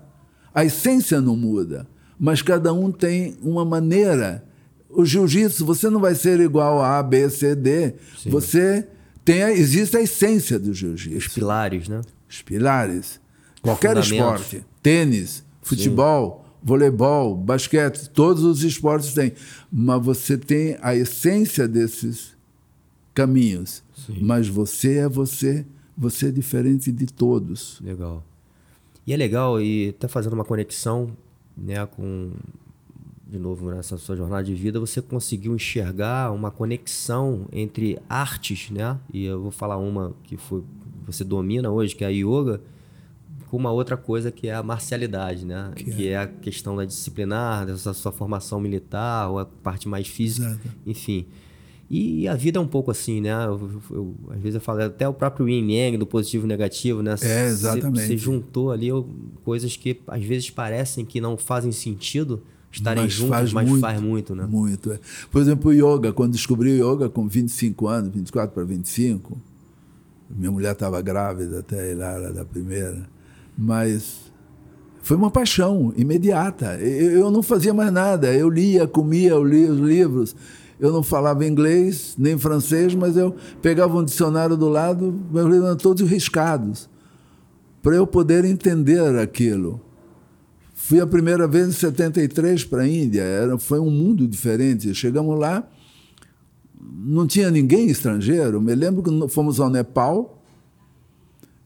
A 0.53 0.65
essência 0.65 1.21
não 1.21 1.35
muda, 1.35 1.87
mas 2.19 2.41
cada 2.41 2.73
um 2.73 2.91
tem 2.91 3.37
uma 3.41 3.63
maneira. 3.63 4.43
O 4.89 5.05
jiu-jitsu, 5.05 5.65
você 5.65 5.89
não 5.89 6.01
vai 6.01 6.15
ser 6.15 6.39
igual 6.39 6.81
a 6.81 6.99
A, 6.99 7.03
B, 7.03 7.29
C, 7.29 7.55
D. 7.55 7.93
Sim. 8.17 8.29
Você 8.31 8.87
tem 9.23 9.43
a, 9.43 9.51
existe 9.51 9.95
a 9.95 10.01
essência 10.01 10.59
do 10.59 10.73
jiu-jitsu. 10.73 11.17
Os 11.17 11.27
pilares, 11.27 11.87
né? 11.87 12.01
Os 12.27 12.41
pilares. 12.41 13.21
Qualquer 13.61 13.97
esporte, 13.97 14.65
tênis, 14.81 15.43
futebol, 15.61 16.43
Sim. 16.43 16.48
Voleibol, 16.61 17.35
basquete, 17.35 18.09
todos 18.09 18.43
os 18.43 18.63
esportes 18.63 19.13
têm. 19.13 19.33
Mas 19.71 20.03
você 20.03 20.37
tem 20.37 20.77
a 20.81 20.95
essência 20.95 21.67
desses 21.67 22.35
caminhos. 23.13 23.83
Sim. 23.95 24.19
Mas 24.21 24.47
você 24.47 24.99
é 24.99 25.09
você, 25.09 25.65
você 25.97 26.27
é 26.27 26.31
diferente 26.31 26.91
de 26.91 27.05
todos. 27.05 27.79
Legal. 27.81 28.23
E 29.05 29.13
é 29.13 29.17
legal, 29.17 29.59
e 29.59 29.89
até 29.89 30.07
fazendo 30.07 30.33
uma 30.33 30.45
conexão 30.45 31.11
né, 31.57 31.85
com, 31.85 32.31
de 33.27 33.39
novo, 33.39 33.71
nessa 33.71 33.97
sua 33.97 34.15
jornada 34.15 34.43
de 34.43 34.53
vida, 34.53 34.79
você 34.79 35.01
conseguiu 35.01 35.55
enxergar 35.55 36.31
uma 36.31 36.51
conexão 36.51 37.47
entre 37.51 37.97
artes, 38.07 38.69
né? 38.69 38.99
E 39.11 39.25
eu 39.25 39.41
vou 39.41 39.51
falar 39.51 39.77
uma 39.77 40.13
que 40.23 40.37
foi, 40.37 40.63
você 41.05 41.23
domina 41.23 41.71
hoje, 41.71 41.95
que 41.95 42.03
é 42.03 42.07
a 42.07 42.11
yoga, 42.11 42.61
com 43.49 43.57
uma 43.57 43.71
outra 43.71 43.97
coisa 43.97 44.31
que 44.31 44.47
é 44.47 44.53
a 44.53 44.61
marcialidade, 44.61 45.45
né? 45.45 45.71
Que, 45.75 45.83
que 45.85 46.07
é. 46.07 46.11
é. 46.11 46.17
a 46.17 46.27
questão 46.27 46.75
da 46.75 46.85
disciplinar, 46.85 47.65
dessa 47.65 47.93
sua 47.93 48.11
formação 48.11 48.59
militar, 48.59 49.29
ou 49.29 49.39
a 49.39 49.45
parte 49.45 49.87
mais 49.87 50.07
física, 50.07 50.47
Exato. 50.47 50.69
enfim. 50.85 51.25
E 51.89 52.27
a 52.27 52.35
vida 52.35 52.59
é 52.59 52.61
um 52.61 52.67
pouco 52.67 52.91
assim, 52.91 53.19
né? 53.19 53.31
Eu, 53.45 53.81
eu, 53.89 54.15
às 54.29 54.39
vezes 54.39 54.55
eu 54.55 54.61
falo 54.61 54.83
até 54.83 55.07
o 55.07 55.13
próprio 55.13 55.49
yin 55.49 55.71
yang 55.71 55.97
do 55.97 56.05
positivo 56.05 56.45
e 56.45 56.47
negativo, 56.47 57.01
né? 57.01 57.15
É, 57.19 57.47
exatamente. 57.47 58.05
Você 58.05 58.15
juntou 58.15 58.71
ali 58.71 58.89
coisas 59.43 59.75
que 59.75 59.99
às 60.07 60.23
vezes 60.23 60.51
parecem 60.51 61.03
que 61.03 61.19
não 61.19 61.35
fazem 61.35 61.71
sentido 61.71 62.43
estarem 62.71 63.05
mas 63.05 63.13
juntos, 63.13 63.35
faz 63.35 63.53
mas 63.53 63.67
muito, 63.67 63.81
faz 63.81 63.99
muito, 63.99 64.35
né? 64.35 64.45
Muito. 64.45 64.91
É. 64.91 64.99
Por 65.31 65.41
exemplo, 65.41 65.71
o 65.71 65.73
yoga, 65.73 66.13
quando 66.13 66.33
descobri 66.33 66.79
o 66.79 66.93
yoga 66.93 67.09
com 67.09 67.27
25 67.27 67.87
anos, 67.87 68.13
24 68.13 68.53
para 68.53 68.63
25, 68.63 69.35
minha 70.29 70.51
mulher 70.51 70.73
estava 70.73 71.01
grávida 71.01 71.59
até 71.59 71.95
lá, 71.95 72.11
era 72.11 72.31
da 72.31 72.45
primeira, 72.45 73.09
mas 73.59 74.31
foi 75.01 75.17
uma 75.17 75.29
paixão 75.29 75.93
imediata. 75.97 76.79
Eu, 76.79 77.29
não 77.29 77.43
fazia 77.43 77.73
mais 77.73 77.91
nada, 77.91 78.33
eu 78.33 78.49
lia, 78.49 78.87
comia, 78.87 79.31
eu 79.31 79.43
lia 79.43 79.71
os 79.71 79.79
livros 79.79 80.35
eu 80.79 80.93
não 80.93 81.03
falava 81.03 81.45
inglês 81.45 82.15
nem 82.17 82.37
francês, 82.37 82.95
mas 82.95 83.17
eu 83.17 83.35
pegava 83.61 83.97
um 83.97 84.03
dicionário 84.03 84.55
do 84.55 84.69
lado, 84.69 85.13
meus 85.29 85.45
livros 85.45 85.65
eram 85.65 85.77
todos 85.77 86.09
riscados, 86.09 86.89
para 87.81 87.95
eu 87.95 88.07
poder 88.07 88.45
entender 88.45 89.19
aquilo. 89.19 89.81
Fui 90.73 91.01
a 91.01 91.05
primeira 91.05 91.47
vez 91.47 91.67
em 91.67 91.71
73 91.71 92.63
para 92.63 92.83
a 92.83 92.87
Índia, 92.87 93.21
era, 93.21 93.57
foi 93.57 93.79
um 93.79 93.91
mundo 93.91 94.25
diferente. 94.25 94.93
Chegamos 94.95 95.37
lá, 95.37 95.67
não 96.81 97.27
tinha 97.27 97.51
ninguém 97.51 97.87
estrangeiro. 97.89 98.61
Me 98.61 98.73
lembro 98.73 99.03
que 99.03 99.33
fomos 99.33 99.59
ao 99.59 99.69
Nepal, 99.69 100.38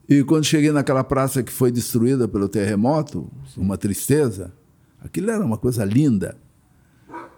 e 0.08 0.22
quando 0.22 0.44
cheguei 0.44 0.70
naquela 0.70 1.02
praça 1.02 1.42
que 1.42 1.52
foi 1.52 1.70
destruída 1.70 2.28
pelo 2.28 2.48
terremoto, 2.48 3.30
Sim. 3.54 3.60
uma 3.62 3.78
tristeza, 3.78 4.52
aquilo 5.00 5.30
era 5.30 5.44
uma 5.44 5.56
coisa 5.56 5.84
linda. 5.84 6.36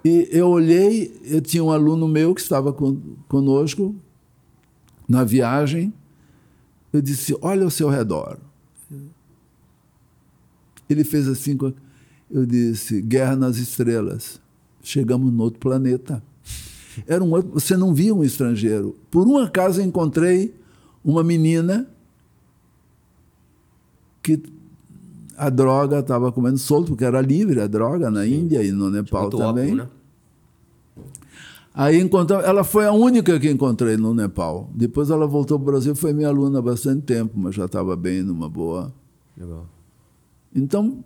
E 0.05 0.29
eu 0.31 0.49
olhei, 0.49 1.21
eu 1.25 1.41
tinha 1.41 1.63
um 1.63 1.71
aluno 1.71 2.07
meu 2.07 2.35
que 2.35 2.41
estava 2.41 2.73
conosco 3.29 3.95
na 5.09 5.25
viagem. 5.25 5.93
Eu 6.93 7.01
disse: 7.01 7.37
Olha 7.41 7.65
ao 7.65 7.71
seu 7.71 7.89
redor. 7.89 8.39
Ele 10.89 11.03
fez 11.03 11.27
assim. 11.27 11.57
Eu 12.31 12.47
disse: 12.47 13.03
Guerra 13.03 13.37
nas 13.37 13.57
Estrelas. 13.57 14.41
Chegamos 14.83 15.33
no 15.33 15.43
outro 15.43 15.59
planeta. 15.59 16.23
Era 17.07 17.23
um 17.23 17.33
outro, 17.33 17.53
você 17.53 17.77
não 17.77 17.93
via 17.93 18.15
um 18.15 18.23
estrangeiro. 18.23 18.97
Por 19.11 19.27
um 19.27 19.39
acaso 19.39 19.83
encontrei 19.83 20.55
uma 21.05 21.23
menina 21.25 21.89
que 24.27 24.43
a 25.37 25.49
droga 25.49 26.01
estava 26.01 26.33
comendo 26.33 26.59
solto, 26.59 26.89
porque 26.89 27.05
era 27.05 27.21
livre 27.21 27.61
a 27.61 27.69
droga 27.69 28.11
na 28.11 28.25
Sim. 28.25 28.35
Índia 28.35 28.63
e 28.63 28.73
no 28.73 28.91
Nepal 28.91 29.31
também. 29.31 29.71
Óbvio, 29.71 29.77
né? 29.77 29.89
Aí 31.73 32.01
encontramos, 32.01 32.47
ela 32.47 32.65
foi 32.65 32.87
a 32.87 32.93
única 32.93 33.39
que 33.39 33.51
encontrei 33.51 33.99
no 33.99 34.15
Nepal. 34.15 34.71
Depois 34.75 35.11
ela 35.11 35.27
voltou 35.27 35.59
para 35.59 35.69
o 35.69 35.73
Brasil, 35.73 35.95
foi 35.95 36.15
minha 36.15 36.29
aluna 36.29 36.59
há 36.59 36.63
bastante 36.63 37.03
tempo, 37.03 37.35
mas 37.39 37.55
já 37.55 37.67
estava 37.67 37.95
bem, 37.95 38.23
numa 38.23 38.49
boa. 38.49 38.91
Legal. 39.37 39.69
Então, 40.55 41.05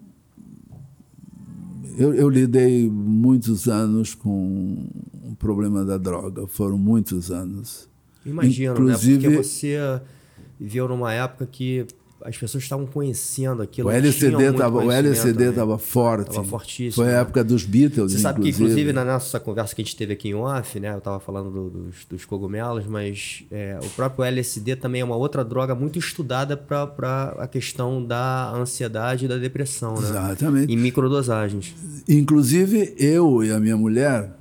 eu, 1.98 2.14
eu, 2.14 2.28
lidei 2.28 2.88
muitos 2.88 3.66
anos 3.66 4.14
com 4.14 4.86
o 5.28 5.34
problema 5.34 5.84
da 5.84 5.98
droga, 5.98 6.46
foram 6.46 6.78
muitos 6.78 7.32
anos. 7.32 7.88
Imagino, 8.24 8.74
Inclusive, 8.74 9.26
né? 9.26 9.34
Porque 9.34 9.48
você 9.48 10.00
viveu 10.58 10.86
numa 10.86 11.12
época 11.12 11.46
que 11.46 11.84
as 12.22 12.36
pessoas 12.36 12.64
estavam 12.64 12.86
conhecendo 12.86 13.62
aquilo. 13.62 13.88
O 13.88 13.90
LCD 13.90 14.50
estava 14.50 14.84
o 14.84 14.90
LCD 14.90 15.50
estava 15.50 15.78
forte. 15.78 16.28
Estava 16.30 16.46
fortíssimo. 16.46 17.04
Foi 17.04 17.14
a 17.14 17.20
época 17.20 17.42
dos 17.42 17.64
Beatles. 17.64 18.12
Você 18.12 18.18
sabe 18.18 18.42
que 18.42 18.50
inclusive 18.50 18.92
na 18.92 19.04
nossa 19.04 19.38
conversa 19.40 19.74
que 19.74 19.82
a 19.82 19.84
gente 19.84 19.96
teve 19.96 20.12
aqui 20.12 20.28
em 20.28 20.34
off, 20.34 20.78
né, 20.78 20.92
eu 20.92 20.98
estava 20.98 21.20
falando 21.20 21.50
do, 21.50 21.70
dos, 21.70 22.04
dos, 22.08 22.24
cogumelos, 22.24 22.86
mas 22.86 23.44
é, 23.50 23.78
o 23.82 23.88
próprio 23.90 24.24
LSD 24.24 24.76
também 24.76 25.00
é 25.00 25.04
uma 25.04 25.16
outra 25.16 25.44
droga 25.44 25.74
muito 25.74 25.98
estudada 25.98 26.56
para 26.56 27.34
a 27.38 27.46
questão 27.46 28.04
da 28.04 28.52
ansiedade 28.52 29.24
e 29.24 29.28
da 29.28 29.36
depressão, 29.36 29.94
né? 30.00 30.08
Exatamente. 30.08 30.72
Em 30.72 30.76
microdosagens. 30.76 31.74
Inclusive 32.08 32.94
eu 32.98 33.42
e 33.42 33.50
a 33.50 33.58
minha 33.58 33.76
mulher 33.76 34.39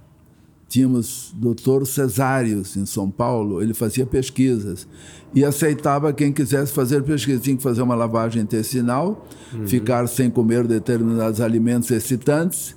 tínhamos 0.70 1.34
doutor 1.36 1.86
Cesários 1.86 2.78
em 2.78 2.86
São 2.86 3.10
Paulo, 3.10 3.62
ele 3.62 3.74
fazia 3.74 4.06
pesquisas 4.06 4.88
e 5.34 5.44
aceitava 5.44 6.14
quem 6.14 6.32
quisesse 6.32 6.72
fazer 6.72 7.04
pesquisa. 7.04 7.42
Tinha 7.42 7.58
que 7.58 7.64
fazer 7.64 7.82
uma 7.82 7.96
lavagem 7.96 8.44
intestinal, 8.44 9.28
uhum. 9.52 9.68
ficar 9.68 10.08
sem 10.08 10.30
comer 10.30 10.68
determinados 10.68 11.42
alimentos 11.42 11.90
excitantes. 11.92 12.76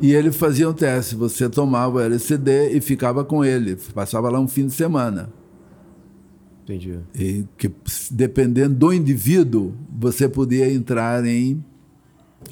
E 0.00 0.12
ele 0.12 0.32
fazia 0.32 0.68
um 0.68 0.72
teste. 0.72 1.14
Você 1.16 1.48
tomava 1.48 1.98
o 1.98 2.00
LSD 2.00 2.76
e 2.76 2.80
ficava 2.80 3.24
com 3.24 3.44
ele. 3.44 3.76
Passava 3.94 4.30
lá 4.30 4.40
um 4.40 4.48
fim 4.48 4.66
de 4.66 4.72
semana. 4.72 5.32
Entendi. 6.64 6.98
E 7.14 7.44
que, 7.58 7.70
dependendo 8.10 8.74
do 8.74 8.92
indivíduo, 8.92 9.74
você 9.96 10.28
podia 10.28 10.72
entrar 10.72 11.24
em 11.24 11.64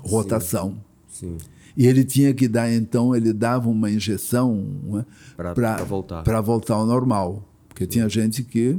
rotação. 0.02 0.76
Sim. 1.08 1.36
Sim. 1.38 1.46
E 1.76 1.86
ele 1.86 2.04
tinha 2.04 2.34
que 2.34 2.46
dar, 2.46 2.70
então, 2.72 3.14
ele 3.14 3.32
dava 3.32 3.68
uma 3.68 3.90
injeção 3.90 4.54
né, 4.84 5.06
para 5.36 5.84
voltar. 5.84 6.40
voltar 6.42 6.74
ao 6.74 6.86
normal. 6.86 7.48
Porque 7.68 7.84
Sim. 7.84 7.90
tinha 7.90 8.08
gente 8.08 8.42
que 8.42 8.78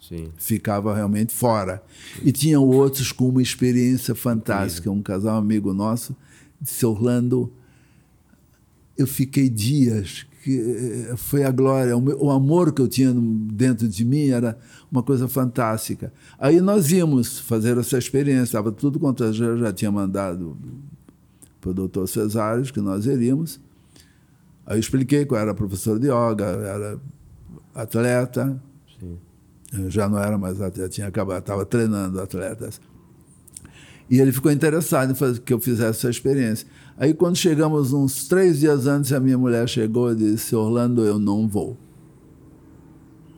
Sim. 0.00 0.30
ficava 0.36 0.94
realmente 0.94 1.32
fora. 1.32 1.82
Sim. 2.16 2.22
E 2.24 2.32
tinha 2.32 2.58
outros 2.58 3.12
com 3.12 3.28
uma 3.28 3.40
experiência 3.40 4.14
fantástica. 4.14 4.90
Um 4.90 5.02
casal 5.02 5.36
amigo 5.36 5.72
nosso 5.72 6.16
disse: 6.60 6.84
Orlando, 6.84 7.52
eu 8.96 9.06
fiquei 9.06 9.48
dias. 9.48 10.26
Que 10.42 10.58
eh, 10.58 11.14
foi 11.16 11.44
a 11.44 11.52
glória, 11.52 11.96
o, 11.96 12.28
amor 12.28 12.72
que 12.72 12.82
eu 12.82 12.88
tinha 12.88 13.14
dentro 13.14 13.86
de 13.86 14.04
mim 14.04 14.30
era 14.30 14.58
uma 14.90 15.00
coisa 15.00 15.28
fantástica. 15.28 16.12
Aí 16.36 16.60
nós 16.60 16.90
íamos 16.90 17.38
fazer 17.38 17.78
essa 17.78 17.96
experiência, 17.96 18.42
estava 18.42 18.72
tudo 18.72 18.98
quanto 18.98 19.22
eu 19.22 19.56
já 19.56 19.72
tinha 19.72 19.92
mandado 19.92 20.58
para 21.62 21.70
o 21.70 21.74
doutor 21.74 22.08
Cesares, 22.08 22.72
que 22.72 22.80
nós 22.80 23.06
iríamos. 23.06 23.60
Aí 24.66 24.76
eu 24.76 24.80
expliquei 24.80 25.24
que 25.24 25.32
eu 25.32 25.38
era 25.38 25.54
professor 25.54 25.98
de 25.98 26.08
yoga, 26.08 26.44
era 26.44 27.00
atleta, 27.72 28.60
Sim. 29.00 29.18
já 29.88 30.08
não 30.08 30.18
era 30.18 30.36
mais 30.36 30.60
atleta, 30.60 30.88
tinha 30.88 31.06
acabado, 31.06 31.38
estava 31.38 31.64
treinando 31.64 32.20
atletas. 32.20 32.80
E 34.10 34.20
ele 34.20 34.32
ficou 34.32 34.50
interessado 34.50 35.12
em 35.12 35.14
fazer, 35.14 35.40
que 35.40 35.52
eu 35.52 35.60
fizesse 35.60 36.00
essa 36.00 36.10
experiência. 36.10 36.66
Aí, 36.98 37.14
quando 37.14 37.36
chegamos 37.36 37.92
uns 37.92 38.26
três 38.26 38.58
dias 38.58 38.86
antes, 38.86 39.12
a 39.12 39.20
minha 39.20 39.38
mulher 39.38 39.68
chegou 39.68 40.12
e 40.12 40.16
disse: 40.16 40.54
Orlando, 40.54 41.04
eu 41.04 41.18
não 41.18 41.48
vou. 41.48 41.78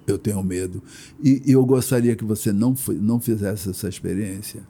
Eu 0.07 0.19
tenho 0.19 0.43
medo. 0.43 0.83
E, 1.23 1.43
e 1.47 1.53
eu 1.53 1.65
gostaria 1.65 2.17
que 2.17 2.25
você 2.25 2.53
não, 2.53 2.75
não 3.01 3.21
fizesse 3.21 3.71
essa 3.71 3.89
experiência. 3.89 4.63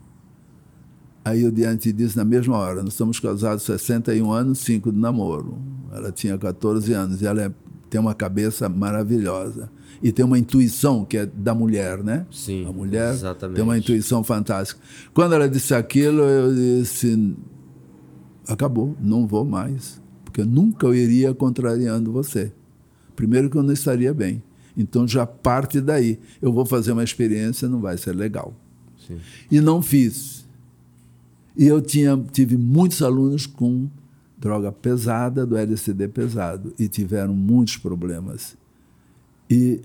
Aí 1.25 1.43
eu, 1.43 1.51
diante 1.51 1.93
disso, 1.93 2.19
na 2.19 2.25
mesma 2.25 2.57
hora, 2.57 2.83
nós 2.83 2.93
estamos 2.93 3.19
casados 3.19 3.63
61 3.63 4.31
anos, 4.31 4.59
5 4.59 4.93
de 4.93 4.99
namoro. 4.99 5.57
Ela 5.93 6.13
tinha 6.13 6.37
14 6.37 6.93
anos 6.93 7.23
e 7.23 7.27
ela 7.27 7.43
é 7.43 7.53
tem 7.95 8.01
uma 8.01 8.13
cabeça 8.13 8.69
maravilhosa. 8.69 9.71
E 10.03 10.11
tem 10.11 10.25
uma 10.25 10.37
intuição 10.37 11.05
que 11.05 11.17
é 11.17 11.27
da 11.27 11.55
mulher, 11.55 12.03
né? 12.03 12.27
Sim. 12.29 12.67
A 12.67 12.73
mulher 12.73 13.15
exatamente. 13.15 13.55
tem 13.55 13.63
uma 13.63 13.79
intuição 13.79 14.25
fantástica. 14.25 14.81
Quando 15.15 15.33
ela 15.33 15.49
disse 15.49 15.73
aquilo, 15.75 16.23
eu 16.23 16.53
disse: 16.53 17.37
acabou, 18.49 18.97
não 19.01 19.29
vou 19.29 19.45
mais. 19.45 20.03
Porque 20.25 20.43
nunca 20.45 20.89
eu 20.89 20.95
iria 20.95 21.33
contrariando 21.33 22.11
você. 22.11 22.53
Primeiro, 23.15 23.49
que 23.49 23.57
eu 23.57 23.63
não 23.63 23.73
estaria 23.73 24.13
bem. 24.13 24.43
Então 24.77 25.07
já 25.07 25.25
parte 25.25 25.81
daí. 25.81 26.19
Eu 26.43 26.53
vou 26.53 26.67
fazer 26.67 26.91
uma 26.91 27.05
experiência, 27.05 27.69
não 27.69 27.81
vai 27.81 27.97
ser 27.97 28.13
legal. 28.13 28.53
Sim. 29.07 29.19
E 29.49 29.61
não 29.61 29.81
fiz. 29.81 30.44
E 31.57 31.67
eu 31.67 31.81
tinha, 31.81 32.17
tive 32.33 32.57
muitos 32.57 33.01
alunos 33.03 33.47
com 33.47 33.89
droga 34.37 34.73
pesada, 34.73 35.47
do 35.47 35.57
LSD 35.57 36.09
pesado, 36.09 36.75
e 36.79 36.89
tiveram 36.89 37.35
muitos 37.35 37.77
problemas. 37.77 38.57
E 39.49 39.81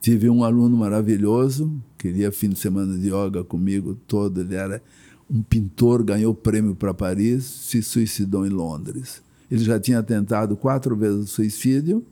tive 0.00 0.28
um 0.28 0.44
aluno 0.44 0.76
maravilhoso, 0.76 1.72
queria 1.98 2.30
fim 2.30 2.50
de 2.50 2.58
semana 2.58 2.96
de 2.96 3.08
yoga 3.08 3.42
comigo 3.42 3.96
todo, 4.06 4.40
ele 4.40 4.54
era 4.54 4.82
um 5.30 5.42
pintor, 5.42 6.02
ganhou 6.02 6.34
prêmio 6.34 6.74
para 6.74 6.92
Paris, 6.92 7.44
se 7.44 7.82
suicidou 7.82 8.46
em 8.46 8.50
Londres. 8.50 9.22
Ele 9.50 9.62
já 9.62 9.78
tinha 9.78 10.02
tentado 10.02 10.56
quatro 10.56 10.96
vezes 10.96 11.24
o 11.24 11.26
suicídio. 11.26 12.04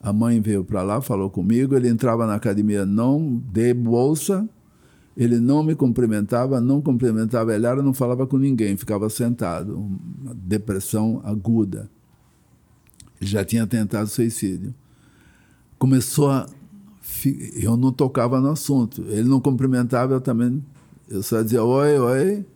A 0.00 0.12
mãe 0.12 0.40
veio 0.40 0.64
para 0.64 0.82
lá, 0.82 1.00
falou 1.00 1.30
comigo, 1.30 1.76
ele 1.76 1.88
entrava 1.88 2.26
na 2.26 2.34
academia, 2.34 2.84
não 2.84 3.40
dei 3.52 3.72
bolsa, 3.72 4.48
ele 5.16 5.38
não 5.38 5.62
me 5.62 5.74
cumprimentava, 5.74 6.60
não 6.60 6.80
cumprimentava 6.80 7.54
ele, 7.54 7.66
não 7.82 7.92
falava 7.92 8.26
com 8.26 8.38
ninguém, 8.38 8.76
ficava 8.76 9.10
sentado, 9.10 9.78
uma 9.78 10.34
depressão 10.34 11.20
aguda. 11.24 11.90
Já 13.20 13.44
tinha 13.44 13.66
tentado 13.66 14.08
suicídio. 14.08 14.74
Começou 15.78 16.30
a. 16.30 16.48
Eu 17.54 17.76
não 17.76 17.92
tocava 17.92 18.40
no 18.40 18.50
assunto. 18.50 19.02
Ele 19.08 19.28
não 19.28 19.40
cumprimentava, 19.40 20.14
eu 20.14 20.20
também. 20.20 20.64
Eu 21.08 21.22
só 21.22 21.40
dizia 21.42 21.62
oi, 21.62 21.98
oi. 21.98 22.46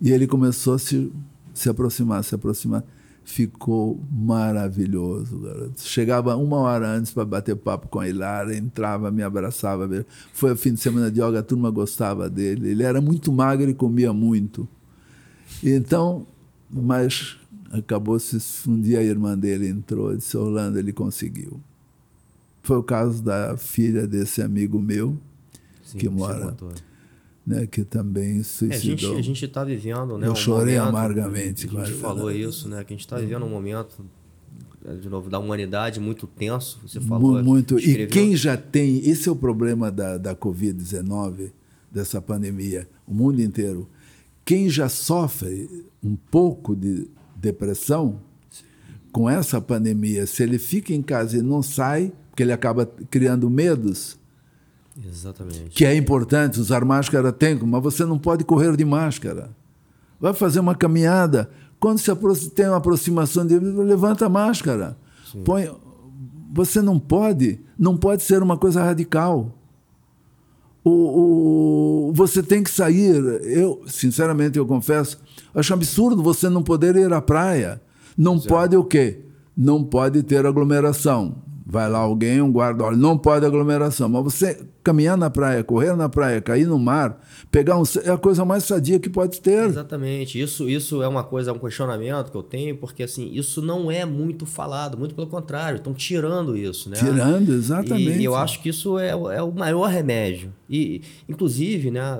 E 0.00 0.10
ele 0.10 0.26
começou 0.26 0.74
a 0.74 0.78
se, 0.78 1.10
se 1.54 1.70
aproximar, 1.70 2.22
se 2.24 2.34
aproximar 2.34 2.84
ficou 3.24 4.00
maravilhoso, 4.10 5.38
garoto. 5.38 5.80
Chegava 5.80 6.36
uma 6.36 6.56
hora 6.58 6.88
antes 6.88 7.12
para 7.12 7.24
bater 7.24 7.56
papo 7.56 7.88
com 7.88 8.00
a 8.00 8.08
Ilara, 8.08 8.56
entrava, 8.56 9.10
me 9.10 9.22
abraçava. 9.22 9.88
Foi 10.32 10.52
o 10.52 10.56
fim 10.56 10.74
de 10.74 10.80
semana 10.80 11.10
de 11.10 11.20
yoga, 11.20 11.40
a 11.40 11.42
turma 11.42 11.70
gostava 11.70 12.28
dele. 12.28 12.70
Ele 12.70 12.82
era 12.82 13.00
muito 13.00 13.32
magro 13.32 13.70
e 13.70 13.74
comia 13.74 14.12
muito. 14.12 14.68
Então, 15.62 16.26
mas 16.70 17.36
acabou 17.70 18.18
se 18.18 18.38
um 18.68 18.80
dia 18.80 18.98
a 18.98 19.02
irmã 19.02 19.36
dele 19.36 19.68
entrou 19.68 20.12
e 20.12 20.16
disse: 20.16 20.36
Orlando, 20.36 20.78
ele 20.78 20.92
conseguiu. 20.92 21.60
Foi 22.62 22.76
o 22.76 22.82
caso 22.82 23.22
da 23.22 23.56
filha 23.56 24.06
desse 24.06 24.40
amigo 24.40 24.80
meu, 24.80 25.18
Sim, 25.82 25.98
que 25.98 26.08
mora 26.08 26.56
né, 27.46 27.66
que 27.66 27.84
também 27.84 28.42
suicidou. 28.42 29.16
É, 29.16 29.18
a 29.18 29.22
gente 29.22 29.44
está 29.44 29.64
vivendo, 29.64 30.16
né? 30.16 30.26
Eu 30.26 30.32
um 30.32 30.36
chorei 30.36 30.78
momento, 30.78 30.88
amargamente. 30.88 31.66
A 31.76 31.84
gente 31.84 31.98
falou 31.98 32.30
isso, 32.30 32.68
né? 32.68 32.84
Que 32.84 32.92
a 32.92 32.96
gente 32.96 33.04
está 33.04 33.18
vivendo 33.18 33.44
um 33.44 33.50
momento 33.50 34.04
é, 34.84 34.94
de 34.94 35.08
novo 35.08 35.28
da 35.28 35.38
humanidade 35.38 36.00
muito 36.00 36.26
tenso. 36.26 36.80
Você 36.86 37.00
falou. 37.00 37.42
Muito. 37.42 37.78
Escreveu... 37.78 38.04
E 38.04 38.08
quem 38.08 38.36
já 38.36 38.56
tem, 38.56 38.98
esse 39.08 39.28
é 39.28 39.32
o 39.32 39.36
problema 39.36 39.90
da, 39.90 40.18
da 40.18 40.34
Covid-19, 40.34 41.50
dessa 41.90 42.20
pandemia, 42.22 42.88
o 43.06 43.12
mundo 43.14 43.40
inteiro. 43.40 43.88
Quem 44.44 44.68
já 44.68 44.88
sofre 44.88 45.86
um 46.02 46.16
pouco 46.16 46.74
de 46.74 47.08
depressão 47.36 48.20
com 49.12 49.28
essa 49.28 49.60
pandemia, 49.60 50.26
se 50.26 50.42
ele 50.42 50.58
fica 50.58 50.92
em 50.92 51.02
casa 51.02 51.36
e 51.36 51.42
não 51.42 51.62
sai, 51.62 52.12
porque 52.30 52.42
ele 52.42 52.52
acaba 52.52 52.86
criando 53.10 53.48
medos, 53.50 54.18
Exatamente. 55.06 55.70
Que 55.70 55.84
é 55.84 55.94
importante, 55.94 56.60
usar 56.60 56.84
máscara 56.84 57.32
tem, 57.32 57.58
mas 57.58 57.82
você 57.82 58.04
não 58.04 58.18
pode 58.18 58.44
correr 58.44 58.76
de 58.76 58.84
máscara. 58.84 59.50
Vai 60.20 60.32
fazer 60.32 60.60
uma 60.60 60.74
caminhada. 60.74 61.50
Quando 61.80 61.98
se 61.98 62.50
tem 62.50 62.68
uma 62.68 62.76
aproximação 62.76 63.44
de 63.44 63.58
levanta 63.58 64.26
a 64.26 64.28
máscara. 64.28 64.96
Põe, 65.44 65.68
você 66.52 66.80
não 66.80 66.98
pode, 66.98 67.58
não 67.78 67.96
pode 67.96 68.22
ser 68.22 68.42
uma 68.42 68.56
coisa 68.56 68.82
radical. 68.82 69.58
O, 70.84 70.90
o, 70.90 72.12
você 72.12 72.42
tem 72.42 72.62
que 72.62 72.70
sair. 72.70 73.16
Eu, 73.42 73.82
sinceramente, 73.86 74.58
eu 74.58 74.66
confesso, 74.66 75.18
acho 75.54 75.72
absurdo 75.72 76.22
você 76.22 76.48
não 76.48 76.62
poder 76.62 76.94
ir 76.96 77.12
à 77.12 77.20
praia. 77.20 77.80
Não 78.16 78.38
pode 78.38 78.76
o 78.76 78.84
quê? 78.84 79.20
Não 79.56 79.82
pode 79.82 80.22
ter 80.22 80.44
aglomeração. 80.46 81.36
Vai 81.64 81.88
lá 81.88 81.98
alguém, 81.98 82.42
um 82.42 82.52
guarda, 82.52 82.84
olha, 82.84 82.96
não 82.96 83.16
pode 83.16 83.46
aglomeração. 83.46 84.08
Mas 84.08 84.22
você 84.24 84.60
caminhar 84.82 85.16
na 85.16 85.30
praia, 85.30 85.62
correr 85.62 85.96
na 85.96 86.08
praia, 86.08 86.40
cair 86.40 86.66
no 86.66 86.78
mar, 86.78 87.20
pegar 87.50 87.78
um. 87.78 87.84
É 88.04 88.10
a 88.10 88.18
coisa 88.18 88.44
mais 88.44 88.64
sadia 88.64 88.98
que 88.98 89.08
pode 89.08 89.40
ter. 89.40 89.64
Exatamente. 89.64 90.40
Isso, 90.40 90.68
isso 90.68 91.02
é 91.02 91.08
uma 91.08 91.22
coisa, 91.22 91.52
um 91.52 91.58
questionamento 91.58 92.30
que 92.30 92.36
eu 92.36 92.42
tenho, 92.42 92.76
porque 92.76 93.02
assim, 93.02 93.30
isso 93.32 93.62
não 93.62 93.90
é 93.90 94.04
muito 94.04 94.44
falado, 94.44 94.98
muito 94.98 95.14
pelo 95.14 95.26
contrário, 95.26 95.76
estão 95.76 95.94
tirando 95.94 96.56
isso, 96.56 96.90
né? 96.90 96.96
Tirando, 96.96 97.52
exatamente. 97.52 98.18
E, 98.18 98.22
e 98.22 98.24
eu 98.24 98.34
acho 98.34 98.60
que 98.60 98.68
isso 98.68 98.98
é, 98.98 99.10
é, 99.10 99.42
o 99.42 99.52
maior 99.52 99.86
remédio. 99.88 100.52
E, 100.68 101.02
inclusive, 101.28 101.90
né, 101.90 102.18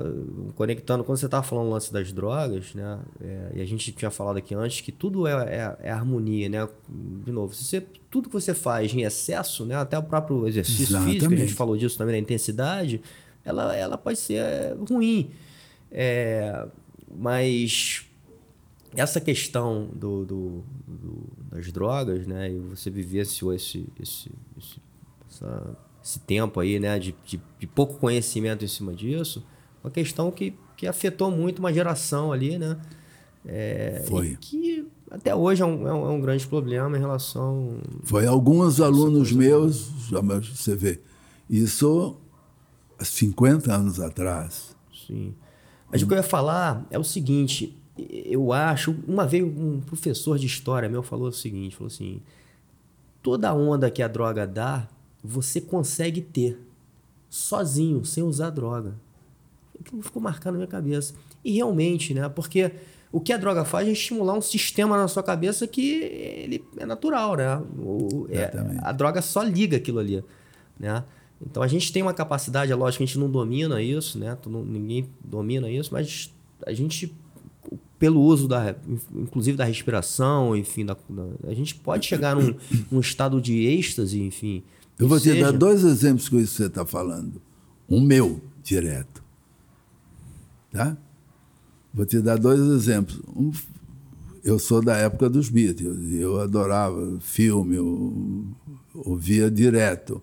conectando, 0.55 1.03
quando 1.03 1.17
você 1.17 1.25
estava 1.25 1.43
falando 1.43 1.67
o 1.67 1.71
lance 1.71 1.91
das 1.91 2.13
drogas, 2.13 2.73
né? 2.75 2.99
É, 3.19 3.51
e 3.55 3.61
a 3.61 3.65
gente 3.65 3.91
tinha 3.91 4.11
falado 4.11 4.37
aqui 4.37 4.53
antes 4.53 4.81
que 4.81 4.91
tudo 4.91 5.27
é, 5.27 5.33
é, 5.33 5.77
é 5.87 5.91
harmonia, 5.91 6.47
né? 6.47 6.69
De 7.25 7.31
novo, 7.31 7.53
se 7.55 7.63
você, 7.63 7.83
tudo 8.11 8.29
que 8.29 8.33
você 8.33 8.53
faz 8.53 8.93
em 8.93 9.01
excesso, 9.01 9.65
né? 9.65 9.75
Até 9.75 9.97
o 9.97 10.03
próprio 10.03 10.47
exercício 10.47 10.83
exatamente. 10.83 11.13
físico, 11.15 11.33
a 11.33 11.37
gente 11.37 11.53
falou 11.53 11.75
disso 11.75 11.97
também, 11.97 12.13
da 12.13 12.19
intensidade 12.19 12.52
intensidade, 12.53 13.01
ela, 13.43 13.75
ela 13.75 13.97
pode 13.97 14.19
ser 14.19 14.35
é, 14.35 14.75
ruim. 14.89 15.31
É, 15.91 16.65
mas 17.13 18.05
essa 18.95 19.19
questão 19.19 19.89
do, 19.93 20.23
do, 20.23 20.63
do, 20.87 21.23
das 21.51 21.71
drogas, 21.71 22.25
né? 22.25 22.51
E 22.51 22.59
você 22.59 22.89
vivenciou 22.89 23.53
esse, 23.53 23.85
esse, 23.99 24.31
esse, 24.57 24.81
essa, 25.29 25.77
esse 26.03 26.19
tempo 26.19 26.59
aí, 26.59 26.79
né? 26.79 26.97
De, 26.99 27.15
de, 27.25 27.41
de, 27.59 27.67
pouco 27.67 27.95
conhecimento 27.95 28.63
em 28.63 28.67
cima 28.67 28.93
disso, 28.93 29.45
uma 29.83 29.91
questão 29.91 30.31
que, 30.31 30.53
que 30.77 30.87
afetou 30.87 31.29
muito 31.29 31.59
uma 31.59 31.73
geração 31.73 32.31
ali, 32.31 32.57
né? 32.57 32.77
É, 33.45 34.03
Foi. 34.07 34.37
Que 34.39 34.87
até 35.11 35.35
hoje 35.35 35.61
é 35.61 35.65
um, 35.65 35.87
é 35.87 35.93
um, 35.93 36.05
é 36.07 36.09
um 36.09 36.21
grande 36.21 36.47
problema 36.47 36.97
em 36.97 36.99
relação. 36.99 37.77
Foi 38.03 38.25
alguns 38.25 38.79
alunos 38.79 39.31
meus, 39.31 39.91
você 40.55 40.75
vê, 40.75 41.01
isso 41.49 42.17
50 43.07 43.73
anos 43.73 43.99
atrás. 43.99 44.75
Sim. 45.07 45.33
Mas 45.91 46.01
o 46.01 46.07
que 46.07 46.13
eu 46.13 46.17
ia 46.17 46.23
falar 46.23 46.85
é 46.89 46.97
o 46.97 47.03
seguinte: 47.03 47.77
eu 47.97 48.51
acho. 48.51 48.95
Uma 49.07 49.25
vez 49.25 49.43
um 49.43 49.79
professor 49.81 50.37
de 50.37 50.47
história 50.47 50.89
meu 50.89 51.03
falou 51.03 51.27
o 51.27 51.33
seguinte: 51.33 51.75
falou 51.75 51.87
assim, 51.87 52.21
toda 53.21 53.53
onda 53.53 53.89
que 53.91 54.01
a 54.01 54.07
droga 54.07 54.47
dá, 54.47 54.87
você 55.23 55.61
consegue 55.61 56.21
ter 56.21 56.59
sozinho, 57.29 58.03
sem 58.05 58.23
usar 58.23 58.49
droga. 58.49 58.95
Aquilo 59.79 60.01
ficou 60.01 60.21
marcado 60.21 60.53
na 60.53 60.57
minha 60.59 60.67
cabeça. 60.67 61.13
E 61.43 61.53
realmente, 61.53 62.13
né? 62.13 62.27
Porque 62.29 62.71
o 63.11 63.19
que 63.19 63.31
a 63.31 63.37
droga 63.37 63.63
faz 63.63 63.87
é 63.87 63.91
estimular 63.91 64.33
um 64.33 64.41
sistema 64.41 64.97
na 64.97 65.07
sua 65.07 65.21
cabeça 65.21 65.67
que 65.67 66.01
ele 66.01 66.63
é 66.77 66.85
natural, 66.85 67.35
né? 67.35 67.57
O, 67.77 68.27
é, 68.29 68.51
a 68.81 68.91
droga 68.91 69.21
só 69.21 69.43
liga 69.43 69.77
aquilo 69.77 69.99
ali, 69.99 70.23
né? 70.79 71.03
Então 71.49 71.61
a 71.61 71.67
gente 71.67 71.91
tem 71.91 72.01
uma 72.01 72.13
capacidade, 72.13 72.71
é 72.71 72.75
lógico 72.75 72.99
que 72.99 73.03
a 73.03 73.07
gente 73.07 73.19
não 73.19 73.29
domina 73.29 73.81
isso, 73.81 74.17
né? 74.17 74.37
ninguém 74.65 75.09
domina 75.23 75.69
isso, 75.69 75.89
mas 75.91 76.31
a 76.65 76.73
gente, 76.73 77.13
pelo 77.99 78.21
uso 78.21 78.47
da, 78.47 78.75
inclusive 79.13 79.57
da 79.57 79.65
respiração, 79.65 80.55
enfim, 80.55 80.85
da, 80.85 80.95
da 81.09 81.49
a 81.49 81.53
gente 81.53 81.75
pode 81.75 82.05
chegar 82.05 82.35
num, 82.35 82.55
num, 82.91 82.99
estado 82.99 83.41
de 83.41 83.65
êxtase, 83.65 84.21
enfim. 84.21 84.63
Eu 84.97 85.07
vou 85.07 85.19
te 85.19 85.39
dar 85.39 85.51
dois 85.51 85.83
exemplos 85.83 86.29
com 86.29 86.39
isso 86.39 86.51
que 86.51 86.57
você 86.57 86.67
está 86.67 86.85
falando. 86.85 87.41
Um 87.89 87.99
meu, 87.99 88.41
direto. 88.63 89.23
Tá? 90.71 90.97
Vou 91.93 92.05
te 92.05 92.19
dar 92.21 92.37
dois 92.37 92.59
exemplos. 92.59 93.19
Um, 93.35 93.51
eu 94.43 94.59
sou 94.59 94.81
da 94.81 94.97
época 94.97 95.29
dos 95.29 95.49
Beatles, 95.49 96.11
eu 96.13 96.39
adorava 96.39 97.17
filme, 97.21 97.75
eu 97.75 98.45
ouvia 98.93 99.49
direto 99.49 100.21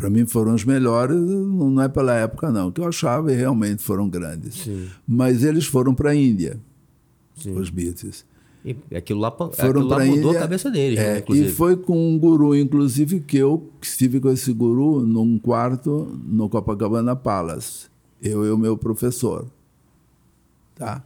para 0.00 0.08
mim 0.08 0.24
foram 0.24 0.54
os 0.54 0.64
melhores, 0.64 1.14
não 1.14 1.80
é 1.82 1.86
pela 1.88 2.14
época 2.14 2.50
não, 2.50 2.72
que 2.72 2.80
eu 2.80 2.88
achava 2.88 3.30
e 3.30 3.36
realmente 3.36 3.82
foram 3.82 4.08
grandes. 4.08 4.62
Sim. 4.62 4.88
Mas 5.06 5.44
eles 5.44 5.66
foram 5.66 5.94
para 5.94 6.10
a 6.10 6.14
Índia, 6.14 6.58
Sim. 7.36 7.54
os 7.54 7.68
Beatles. 7.68 8.24
E 8.64 8.96
aquilo 8.96 9.20
lá, 9.20 9.30
foram 9.30 9.50
aquilo 9.52 9.86
lá 9.86 9.98
mudou 9.98 10.16
Índia, 10.16 10.38
a 10.38 10.42
cabeça 10.42 10.70
deles, 10.70 10.98
é, 10.98 11.12
né, 11.14 11.18
inclusive. 11.18 11.48
E 11.48 11.52
foi 11.52 11.76
com 11.76 12.14
um 12.14 12.18
guru, 12.18 12.56
inclusive, 12.56 13.20
que 13.20 13.36
eu 13.36 13.70
estive 13.80 14.20
com 14.20 14.30
esse 14.30 14.50
guru 14.54 15.00
num 15.00 15.38
quarto 15.38 16.18
no 16.24 16.48
Copacabana 16.48 17.14
Palace. 17.14 17.88
Eu 18.22 18.46
e 18.46 18.50
o 18.50 18.56
meu 18.56 18.78
professor. 18.78 19.46
Tá? 20.76 21.02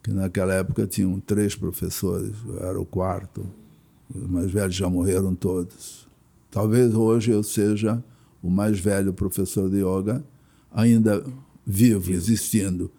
Que 0.00 0.12
naquela 0.12 0.54
época 0.54 0.86
tinham 0.86 1.18
três 1.18 1.56
professores, 1.56 2.34
eu 2.46 2.64
era 2.64 2.80
o 2.80 2.86
quarto. 2.86 3.44
Os 4.14 4.28
mais 4.28 4.50
velhos 4.50 4.76
já 4.76 4.88
morreram 4.88 5.34
todos. 5.34 6.06
Talvez 6.52 6.94
hoje 6.94 7.32
eu 7.32 7.42
seja 7.42 8.02
o 8.42 8.50
mais 8.50 8.78
velho 8.80 9.12
professor 9.12 9.70
de 9.70 9.78
yoga, 9.78 10.24
ainda 10.72 11.24
vivo, 11.64 12.12
existindo. 12.12 12.90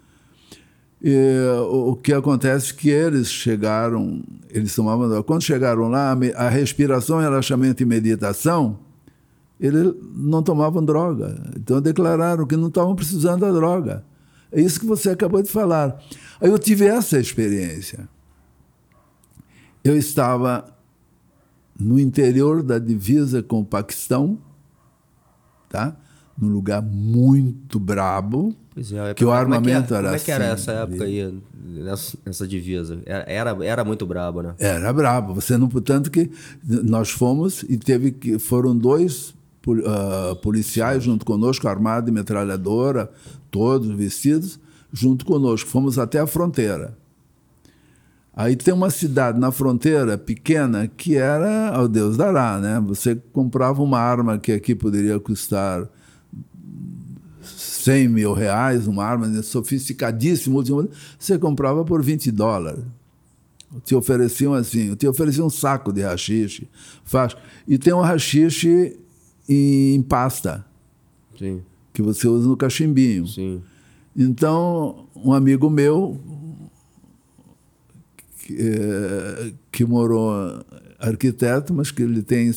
E, 1.01 1.17
o 1.69 1.95
que 1.95 2.13
acontece 2.13 2.71
é 2.71 2.75
que 2.75 2.89
eles 2.89 3.27
chegaram, 3.27 4.23
eles 4.49 4.73
tomavam. 4.73 5.21
Quando 5.23 5.43
chegaram 5.43 5.89
lá, 5.89 6.17
a 6.35 6.49
respiração, 6.49 7.19
relaxamento 7.19 7.83
e 7.83 7.85
meditação, 7.85 8.79
eles 9.59 9.93
não 10.15 10.41
tomavam 10.41 10.83
droga. 10.83 11.51
Então 11.57 11.81
declararam 11.81 12.45
que 12.47 12.55
não 12.55 12.69
estavam 12.69 12.95
precisando 12.95 13.41
da 13.41 13.51
droga. 13.51 14.05
É 14.51 14.61
isso 14.61 14.79
que 14.79 14.85
você 14.85 15.09
acabou 15.09 15.41
de 15.41 15.49
falar. 15.49 16.01
Aí 16.39 16.49
eu 16.49 16.59
tive 16.59 16.85
essa 16.85 17.19
experiência. 17.19 18.07
Eu 19.83 19.97
estava 19.97 20.65
no 21.77 21.99
interior 21.99 22.63
da 22.63 22.79
divisa 22.79 23.43
com 23.43 23.59
o 23.59 23.65
Paquistão, 23.65 24.37
tá? 25.73 25.97
num 26.37 26.49
lugar 26.49 26.81
muito 26.81 27.79
brabo, 27.79 28.55
é, 28.75 29.13
que 29.13 29.23
o 29.23 29.31
armamento 29.31 29.85
é 29.85 29.87
que, 29.87 29.93
era 29.93 30.03
Como 30.03 30.15
é 30.15 30.19
que 30.19 30.31
era 30.31 30.45
assim, 30.45 30.53
essa 30.53 30.71
época 30.71 31.03
aí, 31.03 31.33
nessa, 31.63 32.17
nessa 32.25 32.47
divisa? 32.47 32.99
Era, 33.05 33.55
era 33.63 33.83
muito 33.83 34.05
brabo, 34.05 34.41
né? 34.41 34.55
Era 34.57 34.91
brabo. 34.91 35.35
Você 35.35 35.57
não, 35.57 35.67
tanto 35.67 36.09
que 36.09 36.31
nós 36.63 37.11
fomos 37.11 37.63
e 37.63 37.77
teve 37.77 38.11
que 38.11 38.39
foram 38.39 38.75
dois 38.75 39.35
uh, 39.67 40.35
policiais 40.41 41.03
junto 41.03 41.23
conosco, 41.23 41.67
armado 41.67 42.09
e 42.09 42.13
metralhadora, 42.13 43.11
todos 43.51 43.89
vestidos, 43.95 44.59
junto 44.91 45.25
conosco. 45.25 45.69
Fomos 45.69 45.99
até 45.99 46.19
a 46.19 46.25
fronteira. 46.25 46.97
Aí 48.35 48.55
tem 48.55 48.73
uma 48.73 48.89
cidade 48.89 49.39
na 49.39 49.51
fronteira 49.51 50.17
pequena 50.17 50.87
que 50.87 51.15
era 51.15 51.69
ao 51.69 51.87
Deus 51.87 52.17
dará, 52.17 52.59
né? 52.59 52.83
Você 52.87 53.15
comprava 53.31 53.83
uma 53.83 53.99
arma 53.99 54.39
que 54.39 54.51
aqui 54.51 54.73
poderia 54.73 55.19
custar 55.19 55.87
100 57.43 58.07
mil 58.07 58.33
reais, 58.33 58.87
uma 58.87 59.03
arma 59.03 59.43
sofisticadíssima, 59.43 60.63
você 61.19 61.37
comprava 61.37 61.85
por 61.85 62.01
20 62.01 62.31
dólares. 62.31 62.83
Te 63.85 63.95
ofereciam 63.95 64.53
assim, 64.53 64.95
te 64.95 65.07
ofereciam 65.07 65.47
um 65.47 65.49
saco 65.49 65.91
de 65.91 66.01
rachixe. 66.01 66.67
Faz. 67.03 67.35
E 67.67 67.77
tem 67.77 67.93
um 67.93 68.01
rachixe 68.01 68.97
em 69.49 70.01
pasta. 70.01 70.65
Sim. 71.37 71.61
Que 71.91 72.01
você 72.01 72.27
usa 72.27 72.47
no 72.47 72.55
cachimbinho. 72.57 73.27
Sim. 73.27 73.61
Então, 74.15 75.07
um 75.15 75.33
amigo 75.33 75.69
meu, 75.69 76.19
que, 78.43 78.55
é, 78.59 79.53
que 79.71 79.85
morou 79.85 80.31
arquiteto, 80.99 81.73
mas 81.73 81.91
que 81.91 82.03
ele 82.03 82.21
tem, 82.21 82.51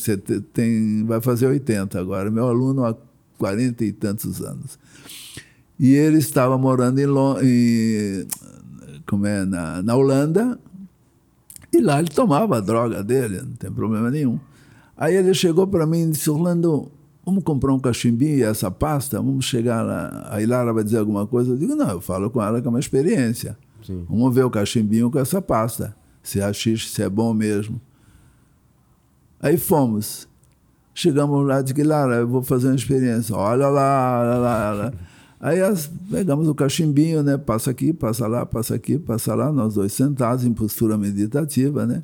tem 0.53 1.05
vai 1.05 1.21
fazer 1.21 1.47
80 1.47 1.99
agora, 1.99 2.29
meu 2.29 2.47
aluno 2.47 2.85
há 2.85 2.95
40 3.37 3.85
e 3.85 3.91
tantos 3.93 4.41
anos. 4.41 4.77
E 5.79 5.93
ele 5.93 6.17
estava 6.17 6.57
morando 6.57 6.99
em, 6.99 7.05
em 7.43 8.27
como 9.07 9.25
é, 9.25 9.45
na, 9.45 9.81
na 9.81 9.95
Holanda, 9.95 10.59
e 11.71 11.79
lá 11.79 11.99
ele 11.99 12.09
tomava 12.09 12.57
a 12.57 12.59
droga 12.59 13.01
dele, 13.03 13.41
não 13.41 13.53
tem 13.53 13.71
problema 13.71 14.11
nenhum. 14.11 14.39
Aí 14.97 15.15
ele 15.15 15.33
chegou 15.33 15.67
para 15.67 15.85
mim 15.85 16.03
e 16.03 16.11
disse, 16.11 16.29
Orlando, 16.29 16.91
vamos 17.25 17.43
comprar 17.43 17.73
um 17.73 17.79
cachimbinho 17.79 18.39
e 18.39 18.43
essa 18.43 18.71
pasta? 18.71 19.17
Vamos 19.17 19.45
chegar 19.45 19.83
lá. 19.83 20.27
Aí 20.31 20.45
Lara 20.45 20.73
vai 20.73 20.83
dizer 20.83 20.97
alguma 20.97 21.27
coisa? 21.27 21.51
Eu 21.51 21.57
digo, 21.57 21.75
não, 21.75 21.89
eu 21.89 22.01
falo 22.01 22.29
com 22.29 22.41
ela 22.41 22.59
que 22.59 22.67
é 22.67 22.69
uma 22.69 22.79
experiência. 22.79 23.57
Sim. 23.87 24.05
Vamos 24.09 24.35
ver 24.35 24.43
o 24.43 24.49
cachimbinho 24.49 25.09
com 25.09 25.17
essa 25.17 25.41
pasta. 25.41 25.95
Se 26.21 26.41
é 26.41 26.51
xixi, 26.51 26.89
se 26.89 27.01
é 27.01 27.09
bom 27.09 27.33
mesmo. 27.33 27.79
Aí 29.39 29.57
fomos. 29.57 30.27
Chegamos 30.93 31.47
lá, 31.47 31.61
disse, 31.61 31.81
Lara, 31.83 32.15
eu 32.15 32.27
vou 32.27 32.43
fazer 32.43 32.67
uma 32.67 32.75
experiência. 32.75 33.33
Olha 33.33 33.69
lá, 33.69 34.19
olha 34.19 34.37
lá, 34.37 34.71
olha 34.71 34.83
lá. 34.83 34.93
Aí 35.39 35.61
as, 35.61 35.89
pegamos 36.09 36.49
o 36.49 36.55
cachimbinho, 36.55 37.23
né? 37.23 37.37
Passa 37.37 37.71
aqui, 37.71 37.93
passa 37.93 38.27
lá, 38.27 38.45
passa 38.45 38.75
aqui, 38.75 38.97
passa 38.97 39.33
lá, 39.35 39.53
nós 39.53 39.75
dois 39.75 39.93
sentados 39.93 40.43
em 40.43 40.51
postura 40.51 40.97
meditativa, 40.97 41.85
né? 41.85 42.03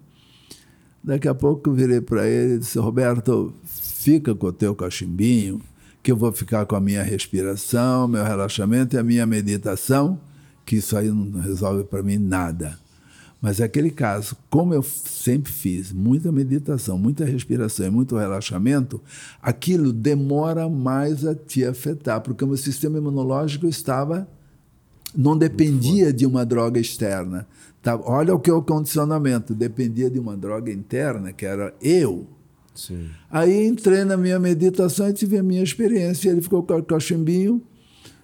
Daqui 1.04 1.28
a 1.28 1.34
pouco 1.36 1.72
eu 1.72 1.74
virei 1.74 2.00
para 2.00 2.26
ele 2.28 2.54
e 2.54 2.60
disse: 2.60 2.80
Roberto, 2.80 3.54
fica 3.65 4.34
com 4.34 4.48
o 4.48 4.54
teu 4.54 4.74
cachimbinho, 4.74 5.60
que 6.02 6.12
eu 6.12 6.15
vou 6.15 6.32
ficar 6.32 6.65
com 6.65 6.76
a 6.76 6.80
minha 6.80 7.04
respiração, 7.04 8.08
meu 8.08 8.24
relaxamento 8.24 8.96
e 8.96 9.00
a 9.00 9.04
minha 9.04 9.26
meditação, 9.26 10.17
que 10.65 10.78
isso 10.78 10.97
aí 10.97 11.10
não 11.10 11.39
resolve 11.41 11.84
para 11.84 12.04
mim 12.04 12.17
nada. 12.17 12.78
Mas 13.41 13.60
aquele 13.60 13.91
caso, 13.91 14.38
como 14.49 14.73
eu 14.73 14.82
sempre 14.82 15.52
fiz, 15.52 15.91
muita 15.91 16.32
meditação, 16.32 16.97
muita 16.97 17.26
respiração 17.26 17.86
e 17.86 17.89
muito 17.89 18.17
relaxamento, 18.17 19.02
aquilo 19.41 19.91
demora 19.91 20.69
mais 20.69 21.26
a 21.26 21.36
te 21.36 21.65
afetar, 21.65 22.21
porque 22.21 22.45
o 22.45 22.47
meu 22.47 22.56
sistema 22.56 22.97
imunológico 22.97 23.67
estava 23.67 24.26
não 25.15 25.38
dependia 25.38 26.12
de 26.12 26.26
uma 26.26 26.45
droga 26.45 26.80
externa. 26.80 27.45
Tá? 27.82 27.99
Olha 28.06 28.34
o 28.34 28.39
que 28.39 28.49
é 28.49 28.54
o 28.54 28.62
condicionamento, 28.62 29.54
dependia 29.54 30.10
de 30.10 30.19
uma 30.19 30.38
droga 30.38 30.71
interna, 30.71 31.34
que 31.34 31.45
era 31.45 31.73
eu. 31.82 32.26
Sim. 32.73 33.10
Aí 33.30 33.67
entrei 33.67 34.04
na 34.04 34.17
minha 34.17 34.39
meditação 34.39 35.10
e 35.10 35.13
tive 35.13 35.38
a 35.38 35.43
minha 35.43 35.62
experiência. 35.62 36.30
Ele 36.30 36.41
ficou 36.41 36.63
com 36.63 36.78
o 36.78 36.84
cachimbinho. 36.84 37.62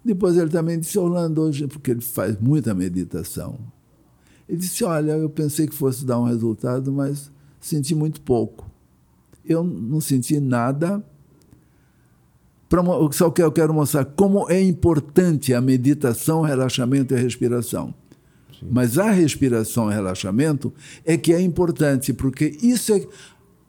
Depois 0.04 0.38
ele 0.38 0.50
também 0.50 0.80
disse, 0.80 0.98
Orlando, 0.98 1.42
hoje, 1.42 1.68
porque 1.68 1.92
ele 1.92 2.02
faz 2.02 2.38
muita 2.40 2.74
meditação. 2.74 3.60
Ele 4.48 4.58
disse: 4.58 4.84
Olha, 4.84 5.12
eu 5.12 5.30
pensei 5.30 5.68
que 5.68 5.76
fosse 5.76 6.06
dar 6.06 6.20
um 6.20 6.24
resultado, 6.24 6.92
mas 6.92 7.32
senti 7.60 7.94
muito 7.94 8.22
pouco. 8.22 8.70
Eu 9.46 9.64
não 9.64 10.02
senti 10.02 10.40
nada. 10.40 11.04
Só 13.12 13.30
que 13.32 13.42
eu 13.42 13.52
quero 13.52 13.74
mostrar 13.74 14.06
como 14.06 14.50
é 14.50 14.62
importante 14.62 15.54
a 15.54 15.62
meditação, 15.62 16.42
relaxamento 16.42 17.16
e 17.16 17.20
respiração. 17.20 17.94
Sim. 18.60 18.68
Mas 18.72 18.98
a 18.98 19.10
respiração 19.10 19.92
e 19.92 19.94
relaxamento 19.94 20.72
é 21.04 21.18
que 21.18 21.34
é 21.34 21.42
importante, 21.42 22.14
porque 22.14 22.58
isso 22.62 22.94
é 22.94 23.08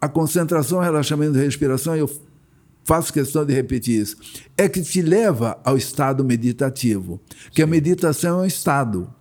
a 0.01 0.09
concentração, 0.09 0.81
relaxamento 0.81 1.39
e 1.39 1.41
respiração, 1.41 1.97
eu 1.97 2.11
faço 2.85 3.13
questão 3.13 3.45
de 3.45 3.55
repetir 3.55 4.01
isso, 4.01 4.17
é 4.57 4.69
que 4.69 4.83
te 4.83 5.03
leva 5.03 5.59
ao 5.65 5.77
estado 5.77 6.25
meditativo. 6.25 7.21
Que 7.51 7.57
Sim. 7.57 7.63
a 7.63 7.67
meditação 7.67 8.41
é 8.41 8.43
um 8.43 8.47
estado 8.47 9.13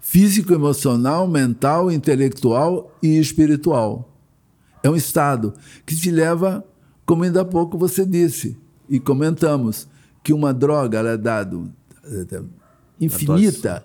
físico, 0.00 0.52
emocional, 0.52 1.28
mental, 1.28 1.90
intelectual 1.90 2.92
e 3.02 3.18
espiritual. 3.18 4.12
É 4.82 4.90
um 4.90 4.96
estado 4.96 5.54
que 5.86 5.94
te 5.94 6.10
leva, 6.10 6.64
como 7.06 7.22
ainda 7.22 7.42
há 7.42 7.44
pouco 7.44 7.78
você 7.78 8.04
disse 8.04 8.56
e 8.88 8.98
comentamos, 8.98 9.86
que 10.22 10.32
uma 10.32 10.52
droga 10.52 10.98
ela 10.98 11.10
é 11.10 11.16
dada 11.16 11.56
é, 12.04 12.42
infinita, 13.00 13.84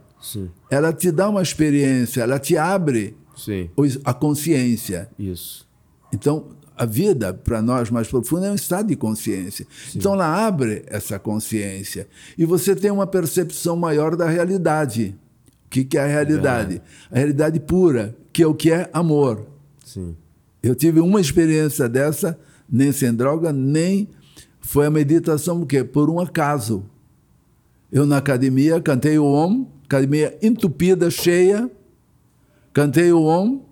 ela 0.70 0.92
te 0.92 1.12
dá 1.12 1.30
uma 1.30 1.42
experiência, 1.42 2.22
ela 2.22 2.40
te 2.40 2.58
abre 2.58 3.16
Sim. 3.36 3.70
a 4.04 4.14
consciência. 4.14 5.10
Isso. 5.20 5.68
Então, 6.12 6.48
a 6.78 6.86
vida, 6.86 7.34
para 7.34 7.62
nós 7.62 7.90
mais 7.90 8.08
profunda, 8.08 8.48
é 8.48 8.52
um 8.52 8.56
estado 8.56 8.88
de 8.88 8.96
consciência. 8.96 9.66
Sim. 9.90 10.00
Então, 10.00 10.14
ela 10.14 10.46
abre 10.46 10.84
essa 10.88 11.18
consciência. 11.18 12.08
E 12.38 12.46
você 12.46 12.76
tem 12.76 12.92
uma 12.92 13.08
percepção 13.08 13.76
maior 13.76 14.16
da 14.16 14.28
realidade. 14.28 15.16
O 15.66 15.70
que, 15.70 15.84
que 15.84 15.98
é 15.98 16.02
a 16.04 16.08
realidade? 16.08 16.82
É. 17.12 17.16
A 17.16 17.18
realidade 17.18 17.60
pura, 17.60 18.16
que 18.34 18.44
é 18.44 18.48
o 18.48 18.54
que 18.54 18.72
é 18.72 18.90
amor. 18.92 19.48
Sim. 19.84 20.16
Eu 20.62 20.76
tive 20.76 21.00
uma 21.00 21.22
experiência 21.22 21.88
dessa, 21.88 22.38
nem 22.70 22.92
sem 22.92 23.14
droga, 23.14 23.54
nem 23.54 24.10
foi 24.60 24.86
a 24.86 24.92
meditação, 24.92 25.60
porque 25.60 25.84
por 25.84 26.10
um 26.10 26.20
acaso. 26.20 26.84
Eu 27.92 28.06
na 28.06 28.18
academia 28.18 28.82
cantei 28.82 29.18
o 29.18 29.26
Om, 29.26 29.68
academia 29.86 30.38
entupida, 30.42 31.10
cheia, 31.10 31.70
cantei 32.74 33.12
o 33.12 33.22
Om 33.22 33.65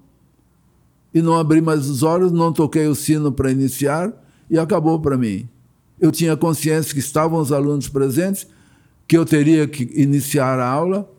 e 1.13 1.21
não 1.21 1.37
abri 1.37 1.61
mais 1.61 1.87
os 1.89 2.03
olhos, 2.03 2.31
não 2.31 2.51
toquei 2.51 2.87
o 2.87 2.95
sino 2.95 3.31
para 3.31 3.51
iniciar 3.51 4.11
e 4.49 4.57
acabou 4.57 4.99
para 4.99 5.17
mim. 5.17 5.47
Eu 5.99 6.11
tinha 6.11 6.35
consciência 6.35 6.93
que 6.93 6.99
estavam 6.99 7.39
os 7.39 7.51
alunos 7.51 7.87
presentes, 7.87 8.47
que 9.07 9.17
eu 9.17 9.25
teria 9.25 9.67
que 9.67 9.83
iniciar 9.95 10.59
a 10.59 10.67
aula, 10.67 11.09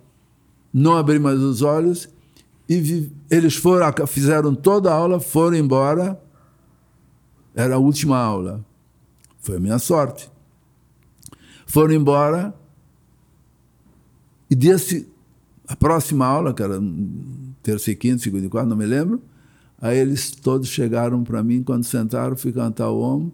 não 0.73 0.97
abri 0.97 1.19
mais 1.19 1.39
os 1.39 1.63
olhos 1.63 2.09
e 2.69 3.11
eles 3.31 3.55
foram, 3.55 4.07
fizeram 4.07 4.55
toda 4.55 4.91
a 4.91 4.95
aula, 4.95 5.21
foram 5.21 5.57
embora. 5.57 6.21
Era 7.55 7.77
a 7.77 7.79
última 7.79 8.19
aula. 8.19 8.65
Foi 9.41 9.57
a 9.57 9.61
minha 9.61 9.79
sorte. 9.79 10.31
Foram 11.67 11.95
embora 11.95 12.55
e 14.51 14.55
disse 14.55 15.09
a 15.69 15.77
próxima 15.77 16.27
aula, 16.27 16.53
que 16.53 16.63
era 16.63 16.81
terça 17.63 17.91
e 17.91 17.97
quinta, 17.97 18.23
segunda 18.23 18.47
e 18.47 18.49
quarta, 18.49 18.69
não 18.69 18.77
me 18.77 18.87
lembro. 18.87 19.23
Aí 19.85 19.99
eles 19.99 20.31
todos 20.31 20.69
chegaram 20.69 21.23
para 21.23 21.43
mim, 21.43 21.63
quando 21.63 21.85
sentaram, 21.85 22.35
fui 22.39 22.51
cantar 22.51 22.89
o 22.89 23.03
Om. 23.03 23.31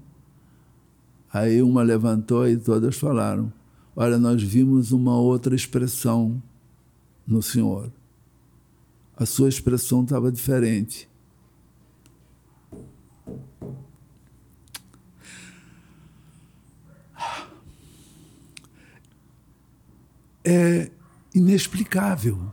Aí 1.33 1.63
uma 1.63 1.81
levantou 1.81 2.49
e 2.49 2.57
todas 2.57 2.97
falaram: 2.97 3.53
Olha, 3.95 4.19
nós 4.19 4.43
vimos 4.43 4.91
uma 4.91 5.17
outra 5.17 5.55
expressão 5.55 6.43
no 7.25 7.41
senhor. 7.41 7.93
A 9.17 9.25
sua 9.25 9.49
expressão 9.49 10.03
estava 10.03 10.33
diferente. 10.33 11.09
É 20.45 20.91
inexplicável. 21.33 22.53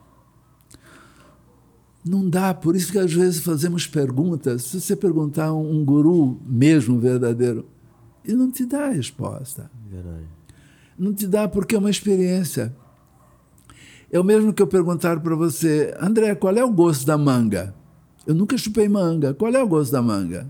Não 2.07 2.29
dá, 2.29 2.53
por 2.53 2.75
isso 2.75 2.91
que 2.91 2.99
às 2.99 3.11
vezes 3.11 3.39
fazemos 3.39 3.87
perguntas. 3.87 4.63
Se 4.63 4.79
você 4.79 4.95
perguntar 4.95 5.47
a 5.47 5.53
um 5.53 5.83
guru 5.83 6.39
mesmo 6.45 6.99
verdadeiro, 6.99 7.65
ele 8.23 8.37
não 8.37 8.51
te 8.51 8.65
dá 8.65 8.87
a 8.87 8.91
resposta. 8.91 9.69
Verdade. 9.89 10.27
Não 10.97 11.13
te 11.13 11.27
dá 11.27 11.47
porque 11.47 11.75
é 11.75 11.79
uma 11.79 11.89
experiência. 11.89 12.75
É 14.11 14.19
o 14.19 14.23
mesmo 14.23 14.53
que 14.53 14.61
eu 14.61 14.67
perguntar 14.67 15.19
para 15.19 15.35
você, 15.35 15.95
André, 15.99 16.33
qual 16.35 16.55
é 16.55 16.63
o 16.63 16.71
gosto 16.71 17.05
da 17.05 17.17
manga? 17.17 17.75
Eu 18.25 18.33
nunca 18.33 18.57
chupei 18.57 18.87
manga. 18.87 19.33
Qual 19.33 19.53
é 19.53 19.61
o 19.61 19.67
gosto 19.67 19.91
da 19.91 20.01
manga? 20.01 20.47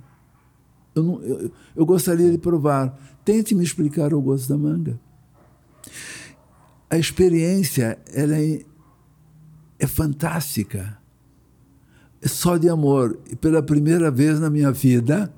Eu, 0.96 1.04
não, 1.04 1.22
eu, 1.22 1.52
eu 1.76 1.86
gostaria 1.86 2.32
de 2.32 2.38
provar. 2.38 2.98
Tente 3.26 3.54
me 3.54 3.64
explicar 3.64 4.14
o 4.14 4.22
gosto 4.22 4.50
da 4.50 4.58
manga. 4.58 5.00
A 6.90 6.98
experiência 6.98 8.00
ela 8.14 8.40
é, 8.40 8.62
é 9.78 9.88
fantástica. 9.88 10.98
É 12.22 12.28
só 12.28 12.58
de 12.58 12.70
amor. 12.70 13.20
E 13.30 13.36
pela 13.36 13.62
primeira 13.62 14.10
vez 14.10 14.40
na 14.40 14.50
minha 14.50 14.72
vida, 14.72 15.32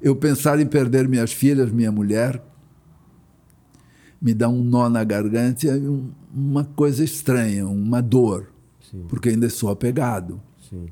eu 0.00 0.16
pensar 0.16 0.58
em 0.60 0.66
perder 0.66 1.08
minhas 1.08 1.32
filhas, 1.32 1.70
minha 1.70 1.92
mulher, 1.92 2.42
me 4.20 4.32
dá 4.32 4.48
um 4.48 4.62
nó 4.62 4.88
na 4.88 5.04
garganta 5.04 5.66
e 5.66 5.70
uma 6.34 6.64
coisa 6.64 7.04
estranha, 7.04 7.66
uma 7.66 8.00
dor, 8.00 8.50
Sim. 8.90 9.04
porque 9.08 9.28
ainda 9.28 9.48
sou 9.50 9.70
apegado. 9.70 10.40
Sim. 10.68 10.86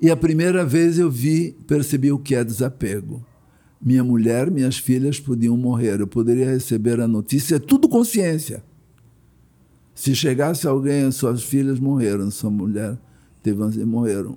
E 0.00 0.10
a 0.10 0.16
primeira 0.16 0.64
vez 0.64 0.98
eu 0.98 1.10
vi, 1.10 1.56
percebi 1.66 2.10
o 2.10 2.18
que 2.18 2.34
é 2.34 2.44
desapego. 2.44 3.24
Minha 3.82 4.04
mulher, 4.04 4.50
minhas 4.50 4.78
filhas 4.78 5.18
podiam 5.18 5.56
morrer, 5.56 6.00
eu 6.00 6.06
poderia 6.06 6.46
receber 6.46 7.00
a 7.00 7.08
notícia, 7.08 7.56
é 7.56 7.58
tudo 7.58 7.88
consciência. 7.88 8.62
Se 9.94 10.14
chegasse 10.14 10.66
alguém, 10.66 11.10
suas 11.10 11.42
filhas 11.42 11.80
morreram, 11.80 12.30
sua 12.30 12.50
mulher 12.50 12.98
teve 13.42 13.84
morreram. 13.84 14.36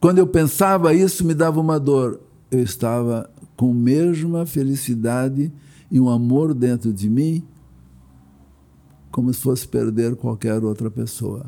Quando 0.00 0.18
eu 0.18 0.26
pensava 0.26 0.92
isso, 0.92 1.24
me 1.24 1.34
dava 1.34 1.60
uma 1.60 1.80
dor. 1.80 2.20
Eu 2.50 2.60
estava 2.60 3.30
com 3.56 3.70
a 3.70 3.74
mesma 3.74 4.44
felicidade 4.44 5.52
e 5.90 6.00
um 6.00 6.08
amor 6.08 6.52
dentro 6.52 6.92
de 6.92 7.08
mim, 7.08 7.42
como 9.10 9.32
se 9.32 9.40
fosse 9.40 9.66
perder 9.66 10.16
qualquer 10.16 10.62
outra 10.62 10.90
pessoa, 10.90 11.46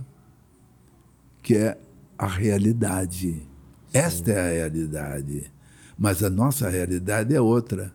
que 1.43 1.55
é 1.55 1.79
a 2.17 2.27
realidade. 2.27 3.33
Sim. 3.33 3.43
Esta 3.93 4.33
é 4.33 4.41
a 4.41 4.53
realidade. 4.53 5.51
Mas 5.99 6.23
a 6.23 6.31
nossa 6.31 6.69
realidade 6.69 7.35
é 7.35 7.41
outra. 7.41 7.93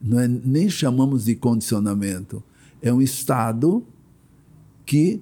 Não 0.00 0.18
é, 0.18 0.28
nem 0.28 0.68
chamamos 0.68 1.24
de 1.24 1.34
condicionamento. 1.34 2.42
É 2.80 2.92
um 2.92 3.02
estado 3.02 3.84
que, 4.86 5.20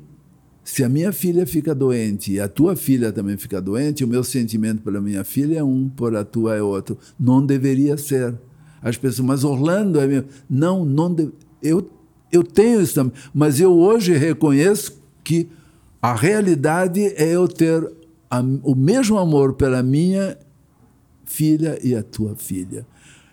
se 0.66 0.82
a 0.82 0.88
minha 0.88 1.12
filha 1.12 1.46
fica 1.46 1.72
doente 1.72 2.32
e 2.32 2.40
a 2.40 2.48
tua 2.48 2.74
filha 2.74 3.12
também 3.12 3.36
fica 3.36 3.62
doente, 3.62 4.02
o 4.02 4.08
meu 4.08 4.24
sentimento 4.24 4.82
pela 4.82 5.00
minha 5.00 5.22
filha 5.22 5.60
é 5.60 5.62
um, 5.62 5.88
por 5.88 6.16
a 6.16 6.24
tua 6.24 6.56
é 6.56 6.60
outro. 6.60 6.98
Não 7.16 7.46
deveria 7.46 7.96
ser. 7.96 8.34
As 8.82 8.96
pessoas, 8.96 9.24
mas 9.24 9.44
Orlando 9.44 10.00
é 10.00 10.08
meu. 10.08 10.24
Não, 10.50 10.84
não 10.84 11.14
de, 11.14 11.30
eu, 11.62 11.88
eu 12.32 12.42
tenho 12.42 12.82
isso 12.82 12.94
também. 12.94 13.12
Mas 13.32 13.60
eu 13.60 13.72
hoje 13.78 14.16
reconheço 14.16 15.00
que 15.22 15.48
a 16.02 16.12
realidade 16.16 17.00
é 17.14 17.28
eu 17.32 17.46
ter 17.46 17.88
a, 18.28 18.40
o 18.64 18.74
mesmo 18.74 19.18
amor 19.18 19.52
pela 19.52 19.84
minha 19.84 20.36
filha 21.24 21.78
e 21.80 21.94
a 21.94 22.02
tua 22.02 22.34
filha. 22.34 22.84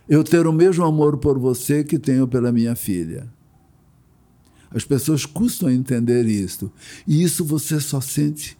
Eu 0.07 0.23
ter 0.23 0.45
o 0.45 0.53
mesmo 0.53 0.85
amor 0.85 1.17
por 1.17 1.39
você 1.39 1.83
que 1.83 1.97
tenho 1.97 2.27
pela 2.27 2.51
minha 2.51 2.75
filha. 2.75 3.27
As 4.73 4.83
pessoas 4.83 5.25
custam 5.25 5.69
entender 5.69 6.25
isto. 6.25 6.71
E 7.07 7.23
isso 7.23 7.45
você 7.45 7.79
só 7.79 8.01
sente 8.01 8.57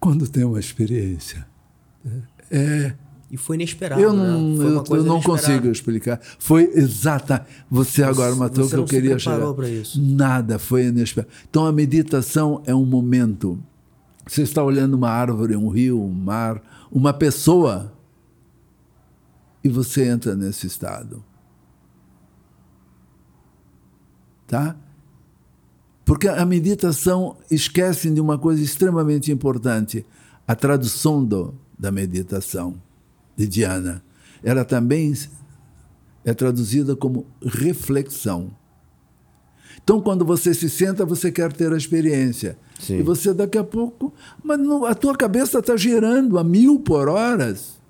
quando 0.00 0.28
tem 0.28 0.44
uma 0.44 0.58
experiência. 0.58 1.46
É. 2.50 2.94
E 3.30 3.36
foi 3.36 3.56
inesperado. 3.56 4.00
Eu 4.00 4.12
não, 4.12 4.56
né? 4.56 4.64
eu, 4.64 4.96
eu 4.96 5.04
não 5.04 5.20
consigo 5.22 5.68
explicar. 5.68 6.20
Foi 6.38 6.70
exata. 6.74 7.46
Você 7.70 8.02
agora 8.02 8.34
matou 8.34 8.66
o 8.66 8.68
que 8.68 8.76
eu 8.76 8.84
queria 8.84 9.18
chegar. 9.18 9.54
Nada, 9.96 10.58
foi 10.58 10.86
inesperado. 10.86 11.32
Então 11.48 11.64
a 11.64 11.72
meditação 11.72 12.62
é 12.66 12.74
um 12.74 12.84
momento 12.84 13.62
você 14.26 14.42
está 14.42 14.62
olhando 14.62 14.94
uma 14.94 15.10
árvore, 15.10 15.56
um 15.56 15.68
rio, 15.68 16.02
um 16.02 16.12
mar, 16.12 16.62
uma 16.90 17.12
pessoa, 17.12 17.92
e 19.64 19.68
você 19.68 20.08
entra 20.08 20.34
nesse 20.34 20.66
estado. 20.66 21.24
Tá? 24.52 24.76
Porque 26.04 26.28
a 26.28 26.44
meditação 26.44 27.38
esquece 27.50 28.10
de 28.10 28.20
uma 28.20 28.36
coisa 28.36 28.62
extremamente 28.62 29.32
importante, 29.32 30.04
a 30.46 30.54
tradução 30.54 31.24
do, 31.24 31.54
da 31.78 31.90
meditação 31.90 32.74
de 33.34 33.48
Diana. 33.48 34.04
Ela 34.44 34.62
também 34.62 35.14
é 36.22 36.34
traduzida 36.34 36.94
como 36.94 37.24
reflexão. 37.42 38.50
Então, 39.82 40.02
quando 40.02 40.22
você 40.22 40.52
se 40.52 40.68
senta, 40.68 41.06
você 41.06 41.32
quer 41.32 41.50
ter 41.50 41.72
a 41.72 41.76
experiência. 41.78 42.58
Sim. 42.78 42.98
E 42.98 43.02
você 43.02 43.32
daqui 43.32 43.56
a 43.56 43.64
pouco. 43.64 44.12
Mas 44.44 44.58
não, 44.58 44.84
a 44.84 44.94
tua 44.94 45.16
cabeça 45.16 45.60
está 45.60 45.74
girando 45.78 46.38
a 46.38 46.44
mil 46.44 46.78
por 46.78 47.08
horas. 47.08 47.80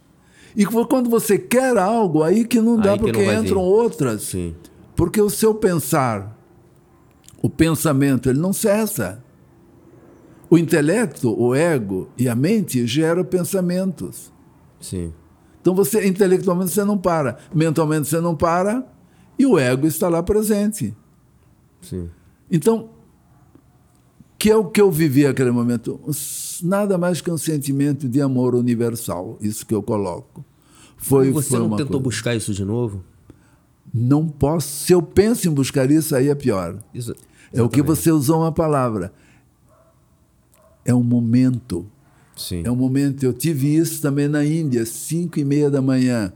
E 0.54 0.64
quando 0.64 1.10
você 1.10 1.36
quer 1.36 1.76
algo, 1.76 2.22
aí 2.22 2.44
que 2.44 2.60
não 2.60 2.76
dá, 2.76 2.92
aí 2.92 3.00
porque 3.00 3.26
não 3.26 3.42
entram 3.42 3.62
vir. 3.62 3.68
outras. 3.68 4.22
Sim. 4.22 4.54
Porque 4.94 5.20
o 5.20 5.28
seu 5.28 5.52
pensar, 5.56 6.38
o 7.42 7.50
pensamento, 7.50 8.30
ele 8.30 8.38
não 8.38 8.52
cessa. 8.52 9.22
O 10.48 10.56
intelecto, 10.56 11.34
o 11.38 11.54
ego 11.54 12.08
e 12.16 12.28
a 12.28 12.36
mente 12.36 12.86
geram 12.86 13.24
pensamentos. 13.24 14.32
Sim. 14.80 15.12
Então 15.60 15.74
você 15.74 16.06
intelectualmente 16.06 16.70
você 16.70 16.84
não 16.84 16.96
para, 16.96 17.38
mentalmente 17.54 18.08
você 18.08 18.20
não 18.20 18.36
para 18.36 18.86
e 19.38 19.44
o 19.44 19.58
ego 19.58 19.86
está 19.86 20.08
lá 20.08 20.22
presente. 20.22 20.94
Sim. 21.80 22.08
Então, 22.50 22.90
que 24.38 24.50
é 24.50 24.56
o 24.56 24.66
que 24.66 24.80
eu 24.80 24.90
vivi 24.90 25.24
naquele 25.24 25.50
momento? 25.50 26.00
Nada 26.62 26.98
mais 26.98 27.20
que 27.20 27.30
um 27.30 27.38
sentimento 27.38 28.08
de 28.08 28.20
amor 28.20 28.54
universal, 28.54 29.38
isso 29.40 29.64
que 29.64 29.74
eu 29.74 29.82
coloco. 29.82 30.44
Foi, 30.96 31.30
você 31.30 31.50
foi 31.50 31.58
não 31.60 31.70
tentou 31.70 31.86
coisa. 31.86 32.02
buscar 32.02 32.36
isso 32.36 32.52
de 32.52 32.64
novo? 32.64 33.02
Não 33.92 34.28
posso. 34.28 34.68
Se 34.68 34.92
eu 34.92 35.02
penso 35.02 35.48
em 35.48 35.52
buscar 35.52 35.90
isso, 35.90 36.14
aí 36.14 36.28
é 36.28 36.34
pior. 36.34 36.78
Isso, 36.94 37.14
é 37.52 37.62
o 37.62 37.68
que 37.68 37.82
você 37.82 38.10
usou 38.10 38.40
uma 38.40 38.52
palavra. 38.52 39.12
É 40.84 40.94
um 40.94 41.02
momento. 41.02 41.86
Sim. 42.36 42.62
É 42.64 42.70
um 42.70 42.76
momento. 42.76 43.22
Eu 43.24 43.32
tive 43.32 43.74
isso 43.74 44.00
também 44.02 44.28
na 44.28 44.44
Índia, 44.44 44.84
cinco 44.86 45.38
e 45.38 45.44
meia 45.44 45.70
da 45.70 45.80
manhã, 45.82 46.32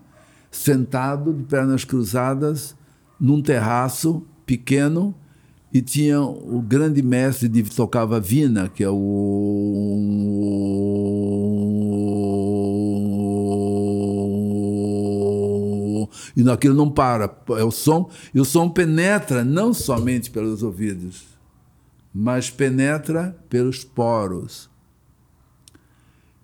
sentado 0.50 1.32
de 1.32 1.42
pernas 1.44 1.84
cruzadas, 1.84 2.76
num 3.18 3.42
terraço 3.42 4.22
pequeno, 4.44 5.14
e 5.72 5.82
tinha 5.82 6.20
o 6.20 6.62
grande 6.62 7.02
mestre 7.02 7.48
de 7.48 7.62
tocava 7.64 8.20
vina, 8.20 8.68
que 8.68 8.84
é 8.84 8.90
o 8.90 8.96
e 16.36 16.42
naquilo 16.42 16.74
não 16.74 16.90
para, 16.90 17.34
é 17.58 17.64
o 17.64 17.70
som, 17.70 18.10
e 18.34 18.40
o 18.40 18.44
som 18.44 18.68
penetra 18.68 19.44
não 19.44 19.72
somente 19.72 20.30
pelos 20.30 20.62
ouvidos, 20.62 21.24
mas 22.14 22.50
penetra 22.50 23.36
pelos 23.48 23.84
poros. 23.84 24.68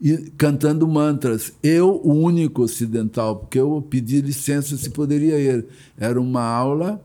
E 0.05 0.33
cantando 0.37 0.87
mantras. 0.89 1.53
Eu, 1.63 2.01
o 2.03 2.13
único 2.13 2.63
ocidental, 2.63 3.37
porque 3.37 3.61
eu 3.61 3.87
pedi 3.89 4.21
licença 4.21 4.77
se 4.77 4.91
poderia 4.91 5.39
ir. 5.39 5.65
Era 5.97 6.21
uma 6.21 6.43
aula 6.43 7.01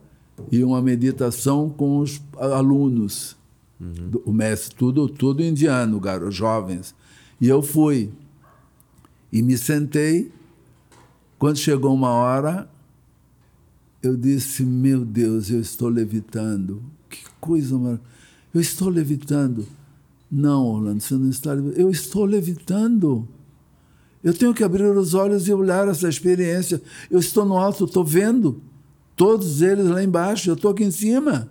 e 0.51 0.63
uma 0.63 0.81
meditação 0.81 1.69
com 1.69 1.99
os 1.99 2.19
alunos. 2.35 3.37
Uhum. 3.79 4.21
O 4.25 4.33
mestre, 4.33 4.75
tudo, 4.75 5.07
tudo 5.07 5.43
indiano, 5.43 5.99
garotos, 5.99 6.33
jovens. 6.33 6.95
E 7.39 7.47
eu 7.47 7.61
fui. 7.61 8.11
E 9.31 9.43
me 9.43 9.57
sentei. 9.57 10.31
Quando 11.37 11.57
chegou 11.57 11.93
uma 11.93 12.09
hora, 12.09 12.69
eu 14.01 14.15
disse: 14.15 14.63
Meu 14.63 15.05
Deus, 15.05 15.49
eu 15.49 15.59
estou 15.59 15.89
levitando. 15.89 16.81
Que 17.09 17.23
coisa 17.39 17.77
maravilhosa. 17.77 18.17
Eu 18.53 18.61
estou 18.61 18.89
levitando. 18.89 19.67
Não, 20.31 20.65
Orlando, 20.65 21.01
você 21.01 21.13
não 21.15 21.29
está 21.29 21.53
levitando. 21.53 21.79
Eu 21.79 21.89
estou 21.89 22.25
levitando. 22.25 23.27
Eu 24.23 24.33
tenho 24.33 24.53
que 24.53 24.63
abrir 24.63 24.83
os 24.83 25.13
olhos 25.13 25.47
e 25.47 25.53
olhar 25.53 25.87
essa 25.87 26.09
experiência. 26.09 26.81
Eu 27.09 27.19
estou 27.19 27.45
no 27.45 27.57
alto, 27.57 27.85
estou 27.85 28.03
vendo. 28.03 28.61
Todos 29.15 29.61
eles 29.61 29.85
lá 29.85 30.03
embaixo, 30.03 30.49
eu 30.49 30.55
estou 30.55 30.71
aqui 30.71 30.83
em 30.83 30.91
cima. 30.91 31.49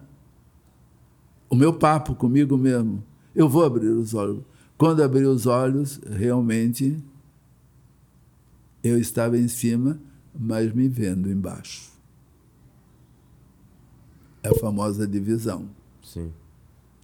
O 1.48 1.54
meu 1.54 1.72
papo 1.72 2.14
comigo 2.14 2.56
mesmo. 2.58 3.02
Eu 3.34 3.48
vou 3.48 3.64
abrir 3.64 3.88
os 3.88 4.14
olhos. 4.14 4.40
Quando 4.76 5.02
abri 5.02 5.24
os 5.24 5.46
olhos, 5.46 6.00
realmente 6.10 6.96
eu 8.88 8.98
estava 8.98 9.38
em 9.38 9.48
cima, 9.48 10.00
mas 10.38 10.72
me 10.72 10.88
vendo 10.88 11.30
embaixo. 11.30 11.90
é 14.42 14.48
a 14.48 14.54
famosa 14.54 15.06
divisão. 15.06 15.68
Sim. 16.02 16.32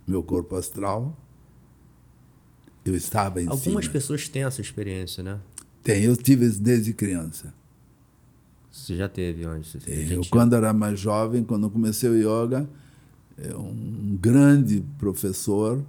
Meu 0.07 0.23
corpo 0.23 0.55
astral, 0.55 1.17
eu 2.85 2.95
estava 2.95 3.41
em 3.43 3.47
Algumas 3.49 3.85
cima. 3.85 3.93
pessoas 3.93 4.29
têm 4.29 4.45
essa 4.45 4.61
experiência, 4.61 5.23
né? 5.25 5.41
Tem, 5.83 6.05
eu 6.05 6.17
tive 6.17 6.47
isso 6.47 6.61
desde 6.63 6.93
criança. 6.93 7.53
Você 8.71 8.97
já 8.97 9.09
teve 9.09 9.45
antes? 9.45 9.73
Já 9.73 9.93
Eu, 10.15 10.23
quando 10.31 10.55
era 10.55 10.73
mais 10.73 10.99
jovem, 10.99 11.43
quando 11.45 11.69
comecei 11.69 12.09
o 12.09 12.15
yoga, 12.17 12.69
é, 13.37 13.55
um 13.57 14.17
grande 14.21 14.83
professor, 14.99 15.85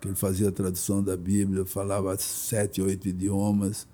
que 0.00 0.08
ele 0.08 0.14
fazia 0.14 0.48
a 0.48 0.52
tradução 0.52 1.02
da 1.02 1.16
Bíblia, 1.16 1.64
falava 1.64 2.16
sete, 2.18 2.80
oito 2.82 3.08
idiomas, 3.08 3.88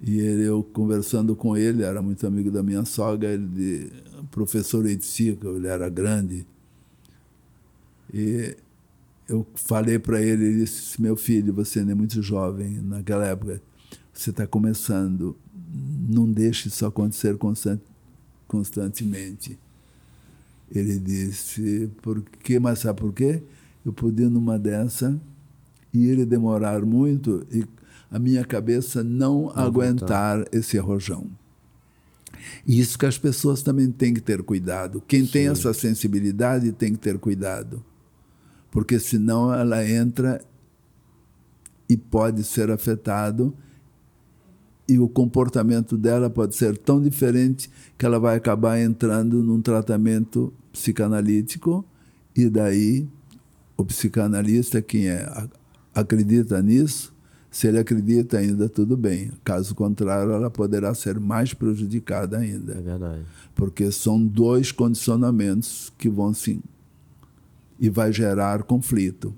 e 0.00 0.18
eu 0.20 0.62
conversando 0.62 1.34
com 1.34 1.56
ele, 1.56 1.82
era 1.82 2.00
muito 2.00 2.26
amigo 2.26 2.50
da 2.50 2.62
minha 2.62 2.84
sogra, 2.84 3.28
ele, 3.30 3.90
professor 4.30 4.86
Eitsica, 4.86 5.48
ele 5.48 5.66
era 5.66 5.88
grande, 5.88 6.46
e 8.12 8.56
eu 9.28 9.46
falei 9.54 9.98
para 9.98 10.22
ele, 10.22 10.46
ele 10.46 10.60
disse, 10.60 11.00
meu 11.00 11.16
filho, 11.16 11.52
você 11.52 11.80
ainda 11.80 11.92
é 11.92 11.94
muito 11.94 12.22
jovem 12.22 12.80
naquela 12.80 13.26
época, 13.26 13.60
você 14.12 14.30
está 14.30 14.46
começando, 14.46 15.36
não 16.08 16.30
deixe 16.30 16.68
isso 16.68 16.86
acontecer 16.86 17.36
constant, 17.36 17.80
constantemente. 18.46 19.58
Ele 20.74 20.98
disse, 20.98 21.90
por 22.02 22.22
quê? 22.42 22.58
Mas 22.58 22.80
sabe 22.80 23.00
por 23.00 23.12
quê? 23.12 23.42
Eu 23.84 23.92
podia 23.92 24.28
numa 24.28 24.58
dessa 24.58 25.18
e 25.92 26.06
ele 26.06 26.24
demorar 26.26 26.84
muito 26.84 27.46
e 27.50 27.64
a 28.10 28.18
minha 28.18 28.44
cabeça 28.44 29.04
não, 29.04 29.50
aguentar 29.54 30.44
esse 30.52 30.78
arrojão. 30.78 31.30
E 32.66 32.78
isso 32.80 32.98
que 32.98 33.06
as 33.06 33.18
pessoas 33.18 33.62
também 33.62 33.90
têm 33.90 34.14
que 34.14 34.20
ter 34.20 34.42
cuidado. 34.42 35.02
Quem 35.06 35.26
tem 35.26 35.44
Sim. 35.44 35.50
essa 35.50 35.74
sensibilidade 35.74 36.72
tem 36.72 36.92
que 36.92 36.98
ter 36.98 37.18
cuidado. 37.18 37.84
Porque 38.70 38.98
senão 38.98 39.52
ela 39.52 39.86
entra 39.88 40.40
e 41.88 41.96
pode 41.96 42.44
ser 42.44 42.70
afetado 42.70 43.54
e 44.88 44.98
o 44.98 45.08
comportamento 45.08 45.98
dela 45.98 46.30
pode 46.30 46.56
ser 46.56 46.76
tão 46.78 47.00
diferente 47.00 47.70
que 47.96 48.06
ela 48.06 48.18
vai 48.18 48.36
acabar 48.36 48.80
entrando 48.80 49.42
num 49.42 49.60
tratamento 49.60 50.52
psicanalítico 50.72 51.84
e 52.34 52.48
daí 52.48 53.06
o 53.76 53.84
psicanalista, 53.84 54.80
quem 54.80 55.08
é, 55.08 55.28
acredita 55.94 56.62
nisso, 56.62 57.14
se 57.50 57.66
ele 57.66 57.78
acredita 57.78 58.38
ainda 58.38 58.68
tudo 58.68 58.96
bem. 58.96 59.30
Caso 59.42 59.74
contrário, 59.74 60.32
ela 60.32 60.50
poderá 60.50 60.94
ser 60.94 61.18
mais 61.18 61.54
prejudicada 61.54 62.36
É 62.36 62.40
ainda, 62.40 62.74
verdade. 62.80 63.22
porque 63.54 63.90
são 63.90 64.24
dois 64.24 64.70
condicionamentos 64.72 65.92
que 65.96 66.08
vão 66.08 66.32
sim 66.34 66.60
e 67.80 67.88
vai 67.88 68.12
gerar 68.12 68.62
conflito. 68.64 69.34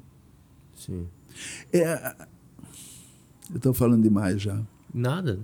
Sim. 0.77 1.07
É, 1.73 2.15
eu 3.51 3.57
estou 3.57 3.73
falando 3.75 4.03
demais 4.03 4.41
já. 4.43 4.61
Nada. 4.93 5.39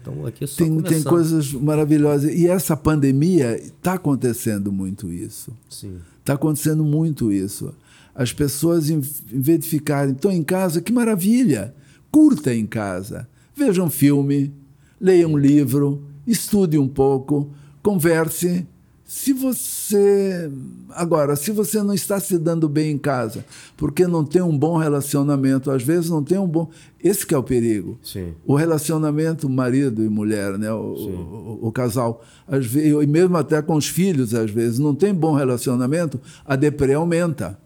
Então 0.00 0.26
aqui 0.26 0.44
é 0.44 0.46
só 0.46 0.56
Tem, 0.64 0.80
tem 0.82 1.02
coisas 1.02 1.52
maravilhosas. 1.52 2.32
E 2.32 2.46
essa 2.46 2.76
pandemia 2.76 3.56
está 3.56 3.94
acontecendo 3.94 4.70
muito 4.72 5.12
isso. 5.12 5.56
Sim. 5.68 5.98
Está 6.20 6.34
acontecendo 6.34 6.84
muito 6.84 7.32
isso. 7.32 7.74
As 8.14 8.32
pessoas, 8.32 8.90
em, 8.90 8.96
em 9.32 9.40
vez 9.40 9.60
de 9.60 9.68
ficarem, 9.68 10.12
estão 10.14 10.30
em 10.30 10.42
casa, 10.42 10.80
que 10.80 10.92
maravilha! 10.92 11.74
Curta 12.10 12.54
em 12.54 12.66
casa. 12.66 13.28
Veja 13.54 13.82
um 13.82 13.90
filme, 13.90 14.52
leia 15.00 15.26
um 15.26 15.36
livro, 15.36 16.04
estude 16.26 16.78
um 16.78 16.88
pouco, 16.88 17.50
converse. 17.82 18.66
Se 19.04 19.32
você. 19.32 20.50
Agora, 20.90 21.34
se 21.34 21.50
você 21.50 21.82
não 21.82 21.94
está 21.94 22.20
se 22.20 22.38
dando 22.38 22.68
bem 22.68 22.90
em 22.92 22.98
casa, 22.98 23.42
porque 23.74 24.06
não 24.06 24.22
tem 24.22 24.42
um 24.42 24.56
bom 24.56 24.76
relacionamento, 24.76 25.70
às 25.70 25.82
vezes 25.82 26.10
não 26.10 26.22
tem 26.22 26.38
um 26.38 26.46
bom. 26.46 26.68
Esse 27.02 27.26
que 27.26 27.34
é 27.34 27.38
o 27.38 27.42
perigo. 27.42 27.98
Sim. 28.02 28.34
O 28.44 28.54
relacionamento 28.54 29.48
marido 29.48 30.04
e 30.04 30.08
mulher, 30.10 30.58
né? 30.58 30.70
o, 30.70 30.94
o, 30.94 31.68
o 31.68 31.72
casal, 31.72 32.22
às 32.46 32.66
vezes, 32.66 32.92
e 33.02 33.06
mesmo 33.06 33.36
até 33.38 33.62
com 33.62 33.76
os 33.76 33.88
filhos, 33.88 34.34
às 34.34 34.50
vezes, 34.50 34.78
não 34.78 34.94
tem 34.94 35.14
bom 35.14 35.34
relacionamento, 35.34 36.20
a 36.44 36.54
deprê 36.54 36.92
aumenta. 36.92 37.58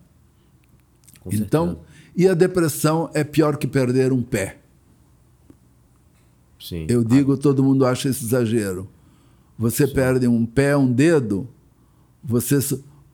Com 1.21 1.33
então, 1.33 1.67
certeza. 1.67 1.92
E 2.17 2.29
a 2.29 2.35
depressão 2.35 3.11
é 3.15 3.25
pior 3.25 3.57
que 3.57 3.67
perder 3.67 4.13
um 4.13 4.23
pé. 4.23 4.59
Sim. 6.61 6.87
Eu 6.89 7.03
digo, 7.03 7.37
todo 7.37 7.65
mundo 7.65 7.85
acha 7.85 8.09
esse 8.09 8.25
exagero. 8.25 8.89
Você 9.59 9.87
perde 9.87 10.27
um 10.29 10.47
pé, 10.47 10.77
um 10.77 10.91
dedo, 10.91 11.49
você 12.23 12.59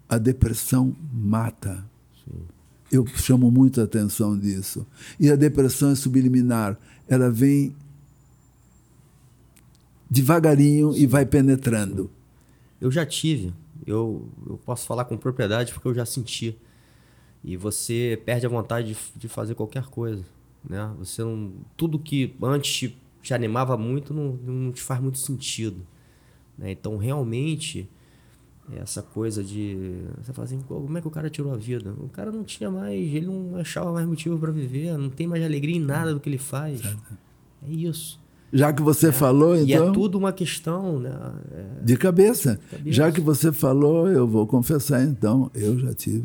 a 0.08 0.18
depressão 0.18 0.96
mata. 1.12 1.84
Eu 2.90 3.06
chamo 3.06 3.50
muito 3.50 3.80
a 3.80 3.84
atenção 3.84 4.38
disso. 4.38 4.86
E 5.20 5.30
a 5.30 5.36
depressão 5.36 5.90
é 5.90 5.94
subliminar. 5.94 6.78
Ela 7.06 7.30
vem 7.30 7.76
devagarinho 10.10 10.96
e 10.96 11.06
vai 11.06 11.26
penetrando. 11.26 12.10
Eu 12.80 12.90
já 12.90 13.04
tive. 13.04 13.52
Eu, 13.86 14.26
eu 14.46 14.58
posso 14.58 14.86
falar 14.86 15.04
com 15.04 15.16
propriedade 15.16 15.72
porque 15.72 15.88
eu 15.88 15.94
já 15.94 16.06
senti. 16.06 16.56
E 17.44 17.56
você 17.56 18.20
perde 18.24 18.46
a 18.46 18.48
vontade 18.48 18.88
de, 18.94 18.96
de 19.16 19.28
fazer 19.28 19.54
qualquer 19.54 19.84
coisa. 19.86 20.24
Né? 20.68 20.90
Você 20.98 21.22
não, 21.22 21.52
tudo 21.76 21.98
que 21.98 22.34
antes 22.42 22.72
te, 22.72 22.96
te 23.22 23.32
animava 23.32 23.76
muito 23.76 24.12
não, 24.12 24.32
não 24.44 24.72
te 24.72 24.82
faz 24.82 25.00
muito 25.00 25.18
sentido. 25.18 25.86
Né? 26.58 26.72
Então, 26.72 26.96
realmente, 26.96 27.88
essa 28.76 29.02
coisa 29.02 29.42
de. 29.42 30.02
Você 30.22 30.32
fala 30.32 30.44
assim, 30.46 30.60
"Pô, 30.60 30.80
como 30.80 30.98
é 30.98 31.00
que 31.00 31.06
o 31.08 31.10
cara 31.10 31.30
tirou 31.30 31.52
a 31.52 31.56
vida? 31.56 31.94
O 32.00 32.08
cara 32.08 32.30
não 32.32 32.42
tinha 32.44 32.70
mais. 32.70 32.94
Ele 33.00 33.26
não 33.26 33.56
achava 33.56 33.92
mais 33.92 34.06
motivo 34.06 34.38
para 34.38 34.50
viver, 34.50 34.96
não 34.98 35.08
tem 35.08 35.26
mais 35.26 35.42
alegria 35.44 35.76
em 35.76 35.80
nada 35.80 36.12
do 36.12 36.20
que 36.20 36.28
ele 36.28 36.38
faz. 36.38 36.82
É 37.66 37.70
isso. 37.70 38.20
Já 38.52 38.72
que 38.72 38.80
você 38.82 39.12
falou, 39.12 39.54
E 39.56 39.72
então. 39.72 39.88
é 39.90 39.92
tudo 39.92 40.16
uma 40.18 40.32
questão, 40.32 40.98
né? 40.98 41.10
É, 41.52 41.84
De 41.84 41.96
cabeça. 41.96 42.58
Cabeça. 42.70 42.92
Já 42.92 43.12
que 43.12 43.20
você 43.20 43.52
falou, 43.52 44.08
eu 44.08 44.26
vou 44.26 44.46
confessar 44.46 45.02
então, 45.04 45.50
eu 45.54 45.78
já 45.78 45.92
tive 45.92 46.24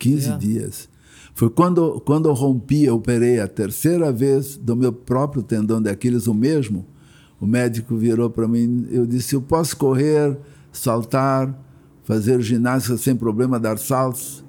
15 0.00 0.30
É. 0.30 0.36
dias. 0.36 0.88
Foi 1.34 1.48
quando, 1.48 2.00
quando 2.00 2.28
eu 2.28 2.32
rompi, 2.32 2.84
eu 2.84 2.96
operei 2.96 3.38
a 3.38 3.46
terceira 3.46 4.10
vez 4.10 4.56
do 4.56 4.74
meu 4.74 4.92
próprio 4.92 5.42
tendão 5.42 5.80
de 5.80 5.88
Aquiles, 5.88 6.26
o 6.26 6.34
mesmo. 6.34 6.84
O 7.40 7.46
médico 7.46 7.96
virou 7.96 8.28
para 8.28 8.48
mim, 8.48 8.86
eu 8.90 9.06
disse, 9.06 9.34
eu 9.34 9.40
posso 9.40 9.76
correr, 9.76 10.36
saltar, 10.72 11.56
fazer 12.02 12.40
ginástica 12.42 12.96
sem 12.96 13.14
problema, 13.16 13.58
dar 13.60 13.78
saltos, 13.78 14.44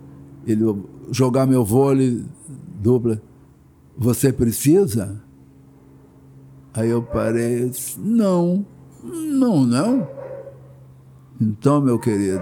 ele 0.45 0.63
jogar 1.11 1.45
meu 1.45 1.63
vôlei, 1.63 2.23
dupla. 2.81 3.21
Você 3.97 4.33
precisa? 4.33 5.21
Aí 6.73 6.89
eu 6.89 7.03
parei 7.03 7.65
e 7.65 7.69
disse, 7.69 7.99
não, 7.99 8.65
não, 9.03 9.65
não. 9.65 10.07
Então, 11.39 11.81
meu 11.81 11.97
querido, 11.97 12.39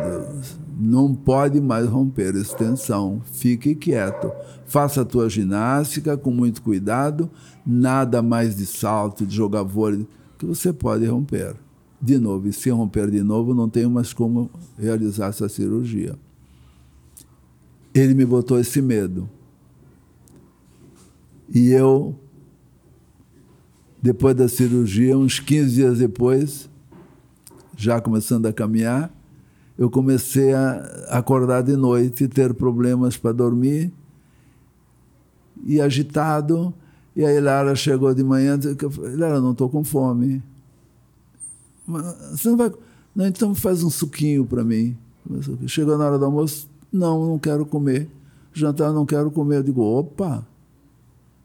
não 0.80 1.14
pode 1.14 1.60
mais 1.60 1.86
romper 1.88 2.34
a 2.34 2.40
extensão. 2.40 3.22
Fique 3.34 3.76
quieto. 3.76 4.32
Faça 4.66 5.02
a 5.02 5.06
tua 5.06 5.30
ginástica 5.30 6.16
com 6.16 6.32
muito 6.32 6.62
cuidado. 6.62 7.30
Nada 7.66 8.22
mais 8.22 8.56
de 8.56 8.66
salto, 8.66 9.26
de 9.26 9.36
jogar 9.36 9.64
vôlei, 9.64 10.08
que 10.38 10.46
você 10.46 10.72
pode 10.72 11.06
romper. 11.06 11.56
De 12.02 12.18
novo, 12.18 12.48
e 12.48 12.54
se 12.54 12.70
romper 12.70 13.12
de 13.12 13.22
novo, 13.22 13.54
não 13.54 13.68
tenho 13.68 13.90
mais 13.90 14.14
como 14.14 14.50
realizar 14.78 15.28
essa 15.28 15.50
cirurgia. 15.50 16.16
Ele 17.94 18.14
me 18.14 18.26
botou 18.26 18.58
esse 18.58 18.82
medo. 18.82 19.30
E 21.54 21.72
eu 21.72 22.16
depois 24.02 24.34
da 24.34 24.48
cirurgia, 24.48 25.18
uns 25.18 25.42
15 25.42 25.76
dias 25.76 25.98
depois, 26.00 26.70
já 27.76 28.00
começando 28.00 28.46
a 28.46 28.54
caminhar, 28.54 29.14
eu 29.80 29.90
comecei 29.90 30.54
a 30.54 31.08
acordar 31.08 31.64
de 31.64 31.78
noite, 31.78 32.28
ter 32.28 32.54
problemas 32.54 33.16
para 33.16 33.32
dormir 33.32 33.94
e 35.66 35.80
agitado. 35.80 36.74
E 37.16 37.24
aí 37.24 37.40
Lara 37.40 37.74
chegou 37.76 38.14
de 38.14 38.22
manhã 38.22 38.56
e 38.56 38.58
disse, 38.58 39.00
Lara, 39.16 39.40
não 39.40 39.54
estou 39.54 39.70
com 39.70 39.82
fome. 39.82 40.44
Mas 41.88 42.04
você 42.32 42.50
não 42.50 42.58
vai... 42.58 42.74
Não, 43.16 43.26
então 43.26 43.56
faz 43.56 43.82
um 43.82 43.90
suquinho 43.90 44.46
para 44.46 44.66
mim. 44.66 44.98
Chegou 45.66 45.98
na 45.98 46.06
hora 46.06 46.20
do 46.20 46.26
almoço, 46.26 46.70
não, 46.92 47.26
não 47.26 47.40
quero 47.40 47.66
comer. 47.66 48.10
Jantar, 48.52 48.92
não 48.92 49.06
quero 49.06 49.32
comer. 49.32 49.60
Eu 49.60 49.64
digo, 49.64 49.82
opa, 49.82 50.46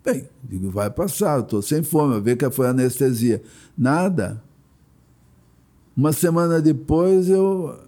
Bem, 0.05 0.28
digo, 0.43 0.70
vai 0.70 0.91
passar, 0.91 1.41
estou 1.41 1.62
sem 1.62 1.82
fome, 1.82 2.20
ver 2.20 2.37
que 2.37 2.51
foi 2.51 2.66
anestesia. 2.66 3.41
Nada. 3.78 4.43
Uma 5.97 6.12
semana 6.12 6.61
depois, 6.61 7.28
eu 7.28 7.78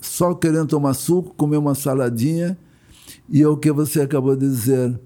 só 0.00 0.34
querendo 0.34 0.68
tomar 0.68 0.94
suco, 0.94 1.34
comer 1.34 1.56
uma 1.56 1.74
saladinha, 1.74 2.56
e 3.28 3.42
é 3.42 3.48
o 3.48 3.56
que 3.56 3.70
você 3.72 4.00
acabou 4.00 4.36
de 4.36 4.48
dizer. 4.48 4.98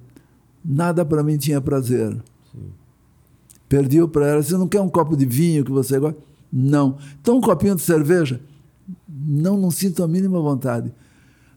Nada 0.65 1.05
para 1.05 1.23
mim 1.23 1.37
tinha 1.37 1.61
prazer. 1.61 2.13
Sim. 2.53 2.71
Perdi 3.69 4.07
para 4.07 4.29
ela. 4.29 4.43
Você 4.43 4.57
não 4.57 4.69
quer 4.69 4.81
um 4.81 4.89
copo 4.89 5.17
de 5.17 5.27
vinho 5.27 5.65
que 5.65 5.73
você 5.73 5.99
gosta? 5.99 6.19
Não. 6.53 6.99
Então, 7.21 7.39
um 7.39 7.41
copinho 7.41 7.75
de 7.75 7.83
cerveja? 7.83 8.41
Não, 9.09 9.57
não 9.57 9.71
sinto 9.71 10.03
a 10.03 10.09
mínima 10.09 10.41
vontade. 10.41 10.93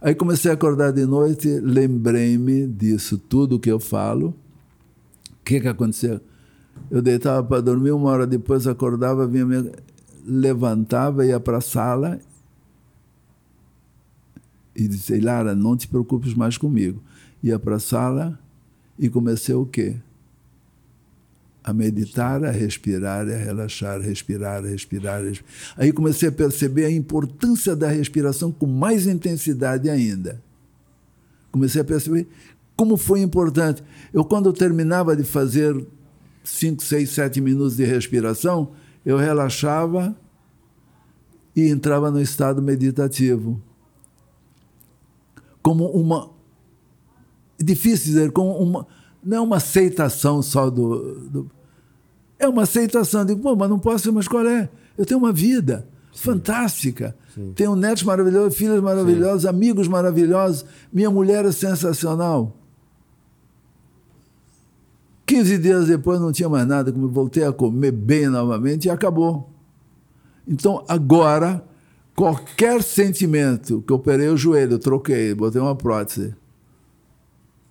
Aí 0.01 0.15
comecei 0.15 0.51
a 0.51 0.53
acordar 0.53 0.91
de 0.91 1.05
noite, 1.05 1.47
lembrei-me 1.59 2.67
disso 2.67 3.17
tudo 3.17 3.59
que 3.59 3.71
eu 3.71 3.79
falo. 3.79 4.29
O 4.29 5.43
que, 5.43 5.59
que 5.59 5.67
aconteceu? 5.67 6.19
Eu 6.89 7.01
deitava 7.01 7.43
para 7.43 7.61
dormir, 7.61 7.91
uma 7.91 8.09
hora 8.09 8.27
depois 8.27 8.67
acordava, 8.67 9.27
vinha 9.27 9.45
me... 9.45 9.71
levantava, 10.25 11.25
ia 11.25 11.39
para 11.39 11.57
a 11.57 11.61
sala 11.61 12.19
e 14.75 14.87
disse, 14.87 15.19
Lara, 15.19 15.55
não 15.55 15.77
te 15.77 15.87
preocupes 15.87 16.33
mais 16.33 16.57
comigo. 16.57 17.01
Ia 17.41 17.57
para 17.57 17.77
a 17.77 17.79
sala 17.79 18.39
e 18.99 19.09
comecei 19.09 19.55
o 19.55 19.65
quê? 19.65 19.95
A 21.63 21.73
meditar, 21.73 22.43
a 22.43 22.51
respirar, 22.51 23.27
a 23.27 23.37
relaxar, 23.37 23.99
respirar, 23.99 24.63
respirar, 24.63 25.23
respirar. 25.23 25.51
Aí 25.77 25.91
comecei 25.91 26.29
a 26.29 26.31
perceber 26.31 26.85
a 26.85 26.91
importância 26.91 27.75
da 27.75 27.87
respiração 27.87 28.51
com 28.51 28.67
mais 28.67 29.07
intensidade 29.07 29.89
ainda. 29.89 30.43
Comecei 31.51 31.81
a 31.81 31.85
perceber 31.85 32.27
como 32.75 32.97
foi 32.97 33.21
importante. 33.21 33.83
Eu, 34.13 34.25
quando 34.25 34.47
eu 34.47 34.53
terminava 34.53 35.15
de 35.15 35.23
fazer 35.23 35.73
5, 36.43 36.83
6, 36.83 37.09
7 37.09 37.41
minutos 37.41 37.77
de 37.77 37.85
respiração, 37.85 38.73
eu 39.05 39.17
relaxava 39.17 40.15
e 41.55 41.69
entrava 41.69 42.11
no 42.11 42.21
estado 42.21 42.61
meditativo. 42.61 43.61
Como 45.65 45.87
uma. 45.87 46.29
É 47.59 47.63
difícil 47.63 48.13
dizer, 48.13 48.31
como 48.31 48.55
uma. 48.55 48.85
Não 49.23 49.37
é 49.37 49.41
uma 49.41 49.55
aceitação 49.55 50.39
só 50.43 50.69
do. 50.69 51.27
do 51.27 51.51
é 52.37 52.47
uma 52.47 52.61
aceitação. 52.61 53.25
Digo, 53.25 53.41
pô, 53.41 53.55
mas 53.55 53.67
não 53.67 53.79
posso, 53.79 54.13
mas 54.13 54.27
qual 54.27 54.45
é? 54.45 54.69
Eu 54.95 55.07
tenho 55.07 55.19
uma 55.19 55.33
vida 55.33 55.87
Sim. 56.13 56.21
fantástica. 56.21 57.15
Sim. 57.33 57.51
Tenho 57.55 57.75
netos 57.75 58.03
maravilhosos, 58.03 58.55
filhas 58.55 58.79
maravilhosas, 58.79 59.41
Sim. 59.41 59.47
amigos 59.47 59.87
maravilhosos. 59.87 60.65
Minha 60.93 61.09
mulher 61.09 61.43
é 61.45 61.51
sensacional. 61.51 62.55
15 65.25 65.57
dias 65.57 65.87
depois 65.87 66.21
não 66.21 66.31
tinha 66.31 66.47
mais 66.47 66.67
nada, 66.67 66.93
como 66.93 67.09
voltei 67.09 67.43
a 67.43 67.51
comer 67.51 67.91
bem 67.91 68.27
novamente 68.27 68.85
e 68.85 68.91
acabou. 68.91 69.49
Então, 70.47 70.85
agora, 70.87 71.65
qualquer 72.15 72.81
sentimento 72.81 73.83
que 73.85 73.91
eu 73.91 73.97
operei 73.97 74.29
o 74.29 74.37
joelho, 74.37 74.79
troquei, 74.79 75.33
botei 75.35 75.61
uma 75.61 75.75
prótese, 75.75 76.33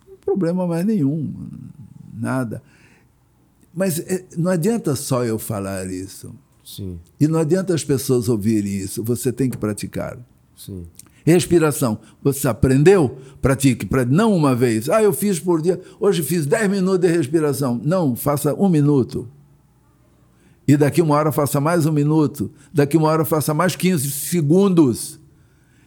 não 0.07 0.15
problema 0.17 0.67
mais 0.67 0.85
nenhum, 0.85 1.33
nada. 2.13 2.61
Mas 3.73 3.99
é, 3.99 4.23
não 4.37 4.51
adianta 4.51 4.95
só 4.95 5.25
eu 5.25 5.37
falar 5.37 5.89
isso. 5.91 6.33
Sim. 6.63 6.99
E 7.19 7.27
não 7.27 7.39
adianta 7.39 7.73
as 7.73 7.83
pessoas 7.83 8.29
ouvirem 8.29 8.71
isso, 8.77 9.03
você 9.03 9.31
tem 9.31 9.49
que 9.49 9.57
praticar. 9.57 10.17
Sim. 10.55 10.85
Respiração. 11.25 11.99
Você 12.23 12.47
aprendeu? 12.47 13.17
Pratique. 13.41 13.87
Não 14.07 14.31
uma 14.31 14.55
vez. 14.55 14.89
Ah, 14.89 15.01
eu 15.01 15.11
fiz 15.11 15.39
por 15.39 15.59
dia. 15.59 15.81
Hoje 15.99 16.21
fiz 16.21 16.45
10 16.45 16.69
minutos 16.69 16.99
de 16.99 17.07
respiração. 17.07 17.81
Não, 17.83 18.15
faça 18.15 18.53
um 18.53 18.69
minuto. 18.69 19.27
E 20.67 20.75
daqui 20.75 21.01
uma 21.01 21.15
hora 21.15 21.31
faça 21.31 21.61
mais 21.61 21.85
um 21.85 21.91
minuto. 21.91 22.51
Daqui 22.73 22.97
uma 22.97 23.07
hora 23.07 23.23
faça 23.23 23.53
mais 23.53 23.75
15 23.75 24.09
segundos. 24.09 25.19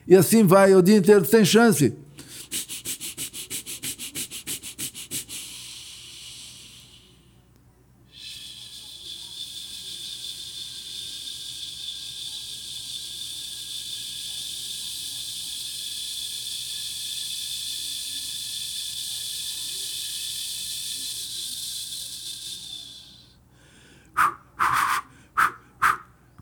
E 0.06 0.14
assim 0.14 0.44
vai 0.44 0.74
o 0.74 0.82
dia 0.82 0.96
inteiro, 0.96 1.26
tem 1.26 1.44
chance. 1.44 1.94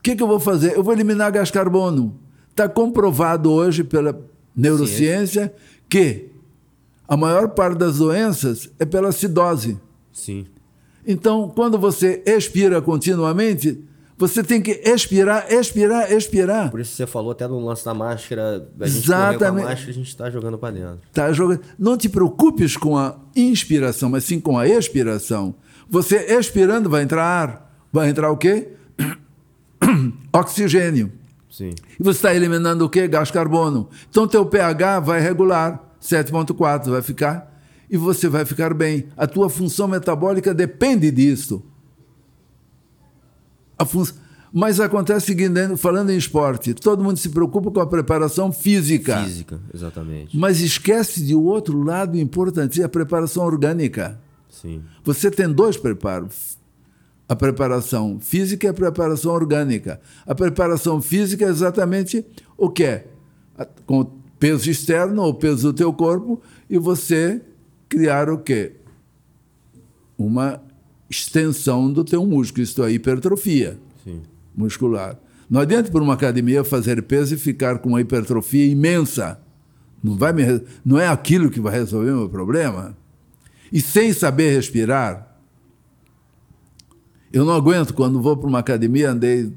Que, 0.06 0.14
que 0.14 0.22
eu 0.22 0.28
vou 0.28 0.38
fazer? 0.38 0.76
Eu 0.76 0.84
vou 0.84 0.92
eliminar 0.92 1.32
gás 1.32 1.50
carbono. 1.50 2.16
Está 2.50 2.68
comprovado 2.68 3.50
hoje 3.50 3.82
pela 3.82 4.16
neurociência 4.54 5.46
Sim. 5.46 5.82
que 5.88 6.28
a 7.08 7.16
maior 7.16 7.48
parte 7.48 7.76
das 7.78 7.98
doenças 7.98 8.70
é 8.78 8.84
pela 8.84 9.08
acidose. 9.08 9.78
Sim. 10.12 10.46
Então, 11.04 11.52
quando 11.54 11.76
você 11.76 12.22
expira 12.24 12.80
continuamente, 12.80 13.84
você 14.16 14.44
tem 14.44 14.62
que 14.62 14.80
expirar, 14.84 15.52
expirar, 15.52 16.10
expirar. 16.10 16.70
Por 16.70 16.80
isso 16.80 16.94
você 16.94 17.06
falou 17.06 17.32
até 17.32 17.48
no 17.48 17.58
lance 17.64 17.84
da 17.84 17.92
máscara, 17.92 18.68
a 18.80 18.86
gente 18.86 18.98
Exatamente. 18.98 19.64
a 19.64 19.68
máscara, 19.68 19.90
a 19.90 19.94
gente 19.94 20.08
está 20.08 20.30
jogando 20.30 20.56
para 20.56 20.72
dentro. 20.72 21.00
Tá 21.12 21.32
jogando. 21.32 21.62
Não 21.76 21.96
te 21.96 22.08
preocupes 22.08 22.76
com 22.76 22.96
a 22.96 23.18
inspiração, 23.34 24.08
mas 24.08 24.22
sim 24.22 24.38
com 24.38 24.56
a 24.56 24.68
expiração. 24.68 25.56
Você 25.88 26.16
expirando 26.32 26.88
vai 26.88 27.02
entrar 27.02 27.24
ar. 27.24 27.66
Vai 27.92 28.08
entrar 28.08 28.30
o 28.30 28.36
quê? 28.36 28.75
oxigênio. 30.32 31.12
Sim. 31.50 31.70
E 31.98 32.02
você 32.02 32.18
está 32.18 32.34
eliminando 32.34 32.84
o 32.84 32.88
quê? 32.88 33.08
Gás 33.08 33.30
carbono. 33.30 33.88
Então, 34.10 34.28
teu 34.28 34.44
pH 34.44 35.00
vai 35.00 35.20
regular, 35.20 35.96
7,4 36.02 36.90
vai 36.90 37.02
ficar, 37.02 37.60
e 37.90 37.96
você 37.96 38.28
vai 38.28 38.44
ficar 38.44 38.74
bem. 38.74 39.08
A 39.16 39.26
tua 39.26 39.48
função 39.48 39.88
metabólica 39.88 40.52
depende 40.52 41.10
disso. 41.10 41.62
Fun... 43.86 44.04
Mas 44.52 44.80
acontece 44.80 45.24
o 45.24 45.26
seguinte, 45.26 45.76
falando 45.76 46.10
em 46.10 46.16
esporte, 46.16 46.72
todo 46.72 47.04
mundo 47.04 47.18
se 47.18 47.28
preocupa 47.28 47.70
com 47.70 47.80
a 47.80 47.86
preparação 47.86 48.50
física. 48.50 49.22
Física, 49.22 49.60
exatamente. 49.74 50.36
Mas 50.36 50.60
esquece 50.60 51.24
de 51.24 51.34
outro 51.34 51.82
lado 51.82 52.16
importante, 52.18 52.82
a 52.82 52.88
preparação 52.88 53.44
orgânica. 53.44 54.18
Sim. 54.48 54.82
Você 55.04 55.30
tem 55.30 55.52
dois 55.52 55.76
preparos, 55.76 56.55
a 57.28 57.34
preparação 57.34 58.18
física 58.20 58.66
e 58.66 58.70
a 58.70 58.74
preparação 58.74 59.32
orgânica. 59.32 60.00
A 60.24 60.34
preparação 60.34 61.02
física 61.02 61.44
é 61.44 61.48
exatamente 61.48 62.24
o 62.56 62.70
que 62.70 62.84
é? 62.84 63.06
Com 63.84 64.00
o 64.00 64.04
peso 64.38 64.70
externo, 64.70 65.22
o 65.24 65.34
peso 65.34 65.72
do 65.72 65.76
teu 65.76 65.92
corpo, 65.92 66.40
e 66.68 66.78
você 66.78 67.40
criar 67.88 68.30
o 68.30 68.38
quê? 68.38 68.72
Uma 70.16 70.62
extensão 71.10 71.92
do 71.92 72.04
teu 72.04 72.24
músculo, 72.26 72.62
isto 72.62 72.82
é, 72.84 72.92
hipertrofia 72.92 73.78
Sim. 74.04 74.22
muscular. 74.54 75.18
Não 75.48 75.60
adianta 75.60 75.90
para 75.90 76.02
uma 76.02 76.14
academia 76.14 76.64
fazer 76.64 77.02
peso 77.02 77.34
e 77.34 77.38
ficar 77.38 77.78
com 77.78 77.90
uma 77.90 78.00
hipertrofia 78.00 78.66
imensa. 78.66 79.40
Não, 80.02 80.16
vai 80.16 80.32
me, 80.32 80.60
não 80.84 80.98
é 80.98 81.08
aquilo 81.08 81.50
que 81.50 81.60
vai 81.60 81.72
resolver 81.72 82.10
o 82.10 82.18
meu 82.18 82.28
problema. 82.28 82.96
E 83.72 83.80
sem 83.80 84.12
saber 84.12 84.54
respirar, 84.54 85.35
eu 87.32 87.44
não 87.44 87.52
aguento, 87.52 87.92
quando 87.92 88.20
vou 88.20 88.36
para 88.36 88.48
uma 88.48 88.58
academia, 88.60 89.10
andei, 89.10 89.52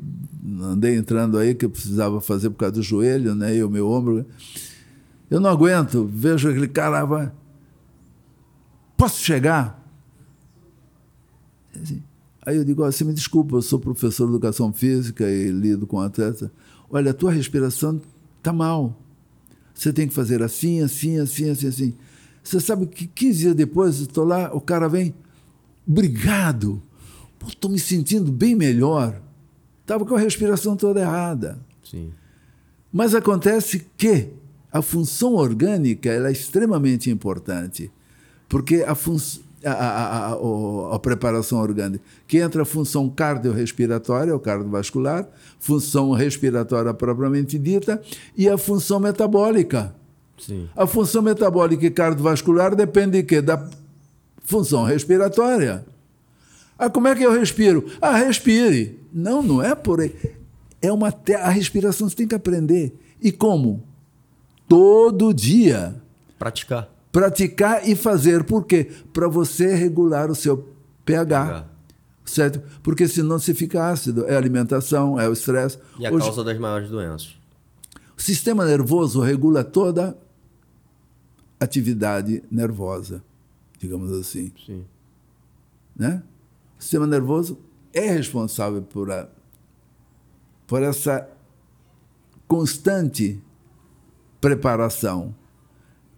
andei 0.61 0.95
entrando 0.95 1.37
aí, 1.37 1.53
que 1.53 1.65
eu 1.65 1.69
precisava 1.69 2.19
fazer 2.19 2.49
por 2.49 2.57
causa 2.57 2.73
do 2.73 2.83
joelho, 2.83 3.35
né, 3.35 3.55
e 3.55 3.63
o 3.63 3.69
meu 3.69 3.87
ombro. 3.89 4.25
Eu 5.29 5.39
não 5.39 5.49
aguento, 5.49 6.09
vejo 6.11 6.49
aquele 6.49 6.67
cara, 6.67 7.05
vai, 7.05 7.31
posso 8.97 9.21
chegar? 9.21 9.79
Assim, 11.81 12.01
aí 12.41 12.57
eu 12.57 12.65
digo, 12.65 12.83
você 12.83 13.03
me 13.03 13.13
desculpa, 13.13 13.55
eu 13.55 13.61
sou 13.61 13.79
professor 13.79 14.25
de 14.25 14.31
educação 14.31 14.73
física 14.73 15.29
e 15.29 15.51
lido 15.51 15.85
com 15.85 16.01
atleta. 16.01 16.51
Olha, 16.89 17.11
a 17.11 17.13
tua 17.13 17.31
respiração 17.31 18.01
está 18.39 18.51
mal. 18.51 18.99
Você 19.73 19.93
tem 19.93 20.07
que 20.07 20.13
fazer 20.13 20.41
assim, 20.41 20.81
assim, 20.81 21.19
assim, 21.19 21.49
assim, 21.49 21.67
assim. 21.67 21.93
Você 22.43 22.59
sabe 22.59 22.87
que 22.87 23.05
15 23.07 23.39
dias 23.39 23.55
depois, 23.55 23.99
estou 23.99 24.25
lá, 24.25 24.53
o 24.53 24.59
cara 24.59 24.89
vem, 24.89 25.13
obrigado 25.87 26.81
estou 27.47 27.71
me 27.71 27.79
sentindo 27.79 28.31
bem 28.31 28.55
melhor. 28.55 29.21
Estava 29.81 30.05
com 30.05 30.15
a 30.15 30.19
respiração 30.19 30.75
toda 30.75 30.99
errada. 30.99 31.57
Sim. 31.83 32.11
Mas 32.91 33.15
acontece 33.15 33.85
que 33.97 34.29
a 34.71 34.81
função 34.81 35.33
orgânica 35.35 36.09
é 36.09 36.31
extremamente 36.31 37.09
importante, 37.09 37.91
porque 38.47 38.83
a, 38.83 38.91
a, 39.65 39.73
a, 39.73 40.33
a, 40.33 40.95
a 40.95 40.99
preparação 40.99 41.59
orgânica, 41.59 42.03
que 42.27 42.37
entra 42.37 42.61
a 42.61 42.65
função 42.65 43.09
cardiorrespiratória, 43.09 44.33
ou 44.33 44.39
cardiovascular, 44.39 45.27
função 45.59 46.11
respiratória 46.11 46.93
propriamente 46.93 47.57
dita, 47.57 48.01
e 48.37 48.47
a 48.47 48.57
função 48.57 48.99
metabólica. 48.99 49.95
Sim. 50.37 50.69
A 50.75 50.87
função 50.87 51.21
metabólica 51.21 51.85
e 51.85 51.91
cardiovascular 51.91 52.75
depende 52.75 53.17
de 53.17 53.23
quê? 53.23 53.41
Da 53.41 53.69
função 54.45 54.83
respiratória. 54.83 55.85
Ah, 56.79 56.89
como 56.89 57.09
é 57.09 57.15
que 57.15 57.23
eu 57.23 57.37
respiro? 57.37 57.91
Ah, 58.01 58.15
respire. 58.15 58.97
Não, 59.11 59.43
não 59.43 59.61
é 59.61 59.75
por 59.75 59.99
aí. 59.99 60.15
É 60.81 60.89
uma 60.91 61.11
te... 61.11 61.33
a 61.33 61.49
respiração 61.49 62.07
você 62.07 62.15
tem 62.15 62.27
que 62.27 62.33
aprender. 62.33 62.97
E 63.21 63.33
como? 63.33 63.83
Todo 64.65 65.33
dia. 65.33 66.01
Praticar. 66.37 66.89
Praticar 67.11 67.87
e 67.87 67.95
fazer. 67.95 68.45
Por 68.45 68.65
quê? 68.65 68.89
Para 69.11 69.27
você 69.27 69.75
regular 69.75 70.31
o 70.31 70.35
seu 70.35 70.69
pH. 71.03 71.65
Certo? 72.23 72.61
Porque 72.81 73.09
senão 73.09 73.37
você 73.39 73.53
fica 73.53 73.89
ácido. 73.89 74.25
É 74.25 74.35
a 74.35 74.37
alimentação, 74.37 75.19
é 75.19 75.27
o 75.27 75.33
estresse. 75.33 75.77
E 75.99 76.05
a 76.05 76.11
Hoje... 76.11 76.23
causa 76.25 76.43
das 76.45 76.57
maiores 76.57 76.89
doenças. 76.89 77.35
O 78.17 78.21
sistema 78.21 78.65
nervoso 78.65 79.19
regula 79.19 79.65
toda 79.65 80.17
atividade 81.59 82.41
nervosa, 82.49 83.21
digamos 83.77 84.11
assim. 84.11 84.53
Sim. 84.65 84.85
Né? 85.95 86.23
O 86.79 86.81
sistema 86.81 87.05
nervoso 87.05 87.59
é 87.93 88.09
responsável 88.09 88.81
por, 88.81 89.11
a, 89.11 89.27
por 90.65 90.81
essa 90.81 91.27
constante 92.47 93.39
preparação. 94.39 95.35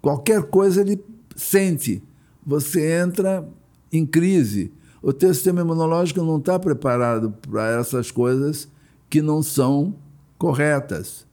Qualquer 0.01 0.43
coisa 0.43 0.81
ele 0.81 1.03
sente. 1.35 2.03
Você 2.45 3.01
entra 3.01 3.47
em 3.91 4.05
crise. 4.05 4.71
O 5.01 5.11
teu 5.11 5.33
sistema 5.33 5.61
imunológico 5.61 6.21
não 6.21 6.37
está 6.37 6.59
preparado 6.59 7.31
para 7.49 7.79
essas 7.79 8.11
coisas 8.11 8.67
que 9.09 9.21
não 9.21 9.41
são 9.41 9.95
corretas. 10.37 11.25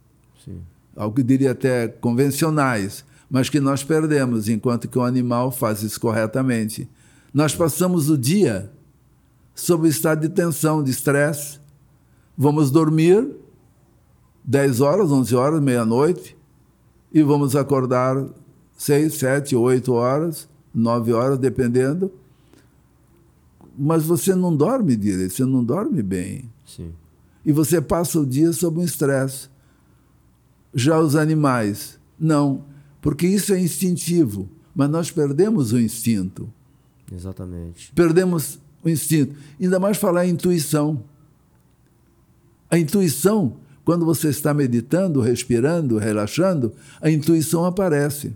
Sim. 0.43 0.63
Algo 0.97 1.17
que 1.17 1.23
diria 1.23 1.53
até 1.53 1.87
convencionais, 1.87 3.05
mas 3.31 3.51
que 3.51 3.61
nós 3.61 3.85
perdemos, 3.85 4.49
enquanto 4.49 4.89
que 4.89 4.99
o 4.99 5.03
animal 5.03 5.53
faz 5.53 5.83
isso 5.83 6.01
corretamente. 6.01 6.89
Nós 7.33 7.55
passamos 7.55 8.09
o 8.09 8.17
dia 8.17 8.73
sob 9.61 9.89
o 9.89 9.91
estado 9.91 10.21
de 10.21 10.29
tensão, 10.29 10.83
de 10.83 10.91
estresse. 10.91 11.59
Vamos 12.37 12.71
dormir 12.71 13.29
10 14.45 14.81
horas, 14.81 15.11
11 15.11 15.35
horas, 15.35 15.61
meia-noite, 15.61 16.37
e 17.13 17.23
vamos 17.23 17.57
acordar 17.57 18.25
6, 18.77 19.15
7, 19.15 19.57
8 19.57 19.93
horas, 19.93 20.49
9 20.73 21.13
horas, 21.13 21.39
dependendo. 21.39 22.13
Mas 23.77 24.05
você 24.05 24.33
não 24.35 24.55
dorme 24.55 24.97
direito, 24.97 25.35
você 25.35 25.45
não 25.45 25.65
dorme 25.65 26.03
bem. 26.05 26.49
Sim. 26.65 26.93
E 27.45 27.51
você 27.51 27.81
passa 27.81 28.21
o 28.21 28.27
dia 28.27 28.53
sob 28.53 28.79
um 28.79 28.85
estresse. 28.85 29.49
Já 30.73 31.01
os 31.01 31.17
animais, 31.17 31.99
não, 32.19 32.65
porque 33.01 33.27
isso 33.27 33.53
é 33.53 33.61
instintivo, 33.61 34.49
mas 34.73 34.89
nós 34.89 35.11
perdemos 35.11 35.73
o 35.73 35.81
instinto. 35.81 36.49
Exatamente. 37.11 37.91
Perdemos 37.93 38.61
o 38.89 38.93
instinto. 38.93 39.35
Ainda 39.61 39.79
mais 39.79 39.97
falar 39.97 40.27
em 40.27 40.31
intuição. 40.31 41.03
A 42.71 42.79
intuição, 42.79 43.57
quando 43.85 44.05
você 44.05 44.29
está 44.29 44.53
meditando, 44.53 45.21
respirando, 45.21 45.99
relaxando, 45.99 46.73
a 47.01 47.11
intuição 47.11 47.65
aparece. 47.65 48.35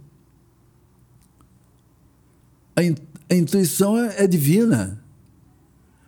A, 2.75 2.83
in, 2.83 2.95
a 3.31 3.35
intuição 3.35 3.99
é, 3.99 4.25
é 4.25 4.27
divina. 4.27 5.03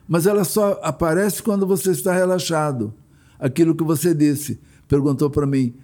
Mas 0.08 0.26
ela 0.26 0.44
só 0.44 0.80
aparece 0.82 1.42
quando 1.42 1.66
você 1.66 1.90
está 1.90 2.14
relaxado. 2.14 2.92
Aquilo 3.38 3.74
que 3.74 3.84
você 3.84 4.14
disse. 4.14 4.58
Perguntou 4.88 5.28
para 5.30 5.46
mim, 5.46 5.74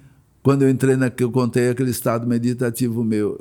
quando 0.42 0.62
eu 0.62 0.70
entrei 0.70 0.96
na 0.96 1.11
que 1.11 1.22
eu 1.22 1.30
contei 1.30 1.68
aquele 1.68 1.90
estado 1.90 2.26
meditativo 2.26 3.04
meu. 3.04 3.38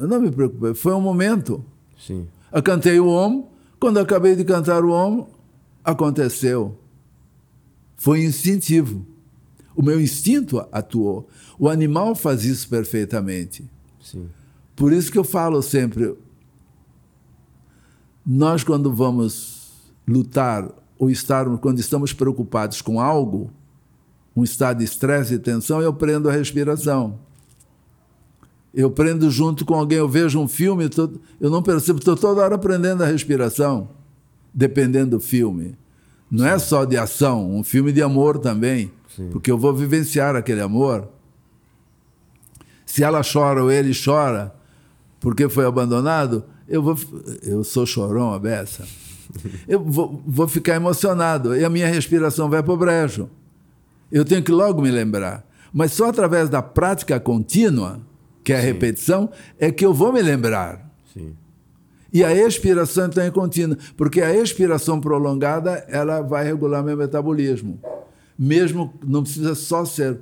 Eu 0.00 0.06
não 0.06 0.20
me 0.20 0.30
preocupei, 0.30 0.74
foi 0.74 0.92
um 0.94 1.00
momento. 1.00 1.64
Sim. 1.98 2.26
Eu 2.52 2.62
cantei 2.62 2.98
o 3.00 3.08
Om, 3.08 3.48
quando 3.86 4.00
acabei 4.00 4.34
de 4.34 4.44
cantar 4.44 4.84
o 4.84 4.90
Om, 4.90 5.28
aconteceu. 5.84 6.76
Foi 7.94 8.24
instintivo. 8.24 9.06
O 9.76 9.82
meu 9.82 10.00
instinto 10.00 10.58
atuou. 10.72 11.28
O 11.56 11.68
animal 11.68 12.16
faz 12.16 12.44
isso 12.44 12.68
perfeitamente. 12.68 13.64
Sim. 14.02 14.28
Por 14.74 14.92
isso 14.92 15.12
que 15.12 15.16
eu 15.16 15.22
falo 15.22 15.62
sempre, 15.62 16.16
nós 18.26 18.64
quando 18.64 18.92
vamos 18.92 19.70
lutar 20.04 20.68
ou 20.98 21.08
estar 21.08 21.46
quando 21.58 21.78
estamos 21.78 22.12
preocupados 22.12 22.82
com 22.82 23.00
algo, 23.00 23.52
um 24.34 24.42
estado 24.42 24.78
de 24.78 24.84
estresse 24.84 25.34
e 25.34 25.38
tensão, 25.38 25.80
eu 25.80 25.94
prendo 25.94 26.28
a 26.28 26.32
respiração. 26.32 27.20
Eu 28.76 28.90
prendo 28.90 29.30
junto 29.30 29.64
com 29.64 29.74
alguém, 29.74 29.96
eu 29.96 30.06
vejo 30.06 30.38
um 30.38 30.46
filme, 30.46 30.86
eu 31.40 31.48
não 31.48 31.62
percebo, 31.62 31.98
estou 31.98 32.14
toda 32.14 32.42
hora 32.42 32.58
prendendo 32.58 33.02
a 33.02 33.06
respiração, 33.06 33.88
dependendo 34.52 35.16
do 35.16 35.20
filme. 35.20 35.78
Não 36.30 36.44
Sim. 36.44 36.50
é 36.50 36.58
só 36.58 36.84
de 36.84 36.98
ação, 36.98 37.56
um 37.56 37.64
filme 37.64 37.90
de 37.90 38.02
amor 38.02 38.36
também, 38.36 38.92
Sim. 39.16 39.30
porque 39.30 39.50
eu 39.50 39.56
vou 39.56 39.72
vivenciar 39.72 40.36
aquele 40.36 40.60
amor. 40.60 41.08
Se 42.84 43.02
ela 43.02 43.22
chora 43.22 43.62
ou 43.62 43.70
ele 43.70 43.92
chora 43.94 44.54
porque 45.20 45.48
foi 45.48 45.64
abandonado, 45.64 46.44
eu 46.68 46.82
vou, 46.82 46.98
eu 47.42 47.64
sou 47.64 47.86
chorão 47.86 48.34
a 48.34 48.38
beça. 48.38 48.84
Eu 49.66 49.82
vou, 49.82 50.22
vou 50.24 50.46
ficar 50.46 50.76
emocionado 50.76 51.54
e 51.56 51.64
a 51.64 51.68
minha 51.68 51.88
respiração 51.88 52.48
vai 52.48 52.62
para 52.62 52.72
o 52.72 52.76
brejo. 52.76 53.28
Eu 54.10 54.24
tenho 54.24 54.40
que 54.42 54.52
logo 54.52 54.80
me 54.80 54.90
lembrar. 54.90 55.44
Mas 55.72 55.92
só 55.92 56.08
através 56.08 56.48
da 56.48 56.62
prática 56.62 57.18
contínua, 57.18 58.00
que 58.46 58.52
é 58.52 58.58
a 58.58 58.60
Sim. 58.60 58.66
repetição, 58.68 59.28
é 59.58 59.72
que 59.72 59.84
eu 59.84 59.92
vou 59.92 60.12
me 60.12 60.22
lembrar. 60.22 60.88
Sim. 61.12 61.34
E 62.12 62.22
a 62.22 62.32
expiração 62.32 63.06
então 63.06 63.24
é 63.24 63.28
contínua, 63.28 63.76
porque 63.96 64.22
a 64.22 64.32
expiração 64.36 65.00
prolongada 65.00 65.84
ela 65.88 66.22
vai 66.22 66.44
regular 66.44 66.84
meu 66.84 66.96
metabolismo. 66.96 67.80
Mesmo 68.38 68.94
não 69.04 69.24
precisa 69.24 69.56
só 69.56 69.84
ser 69.84 70.20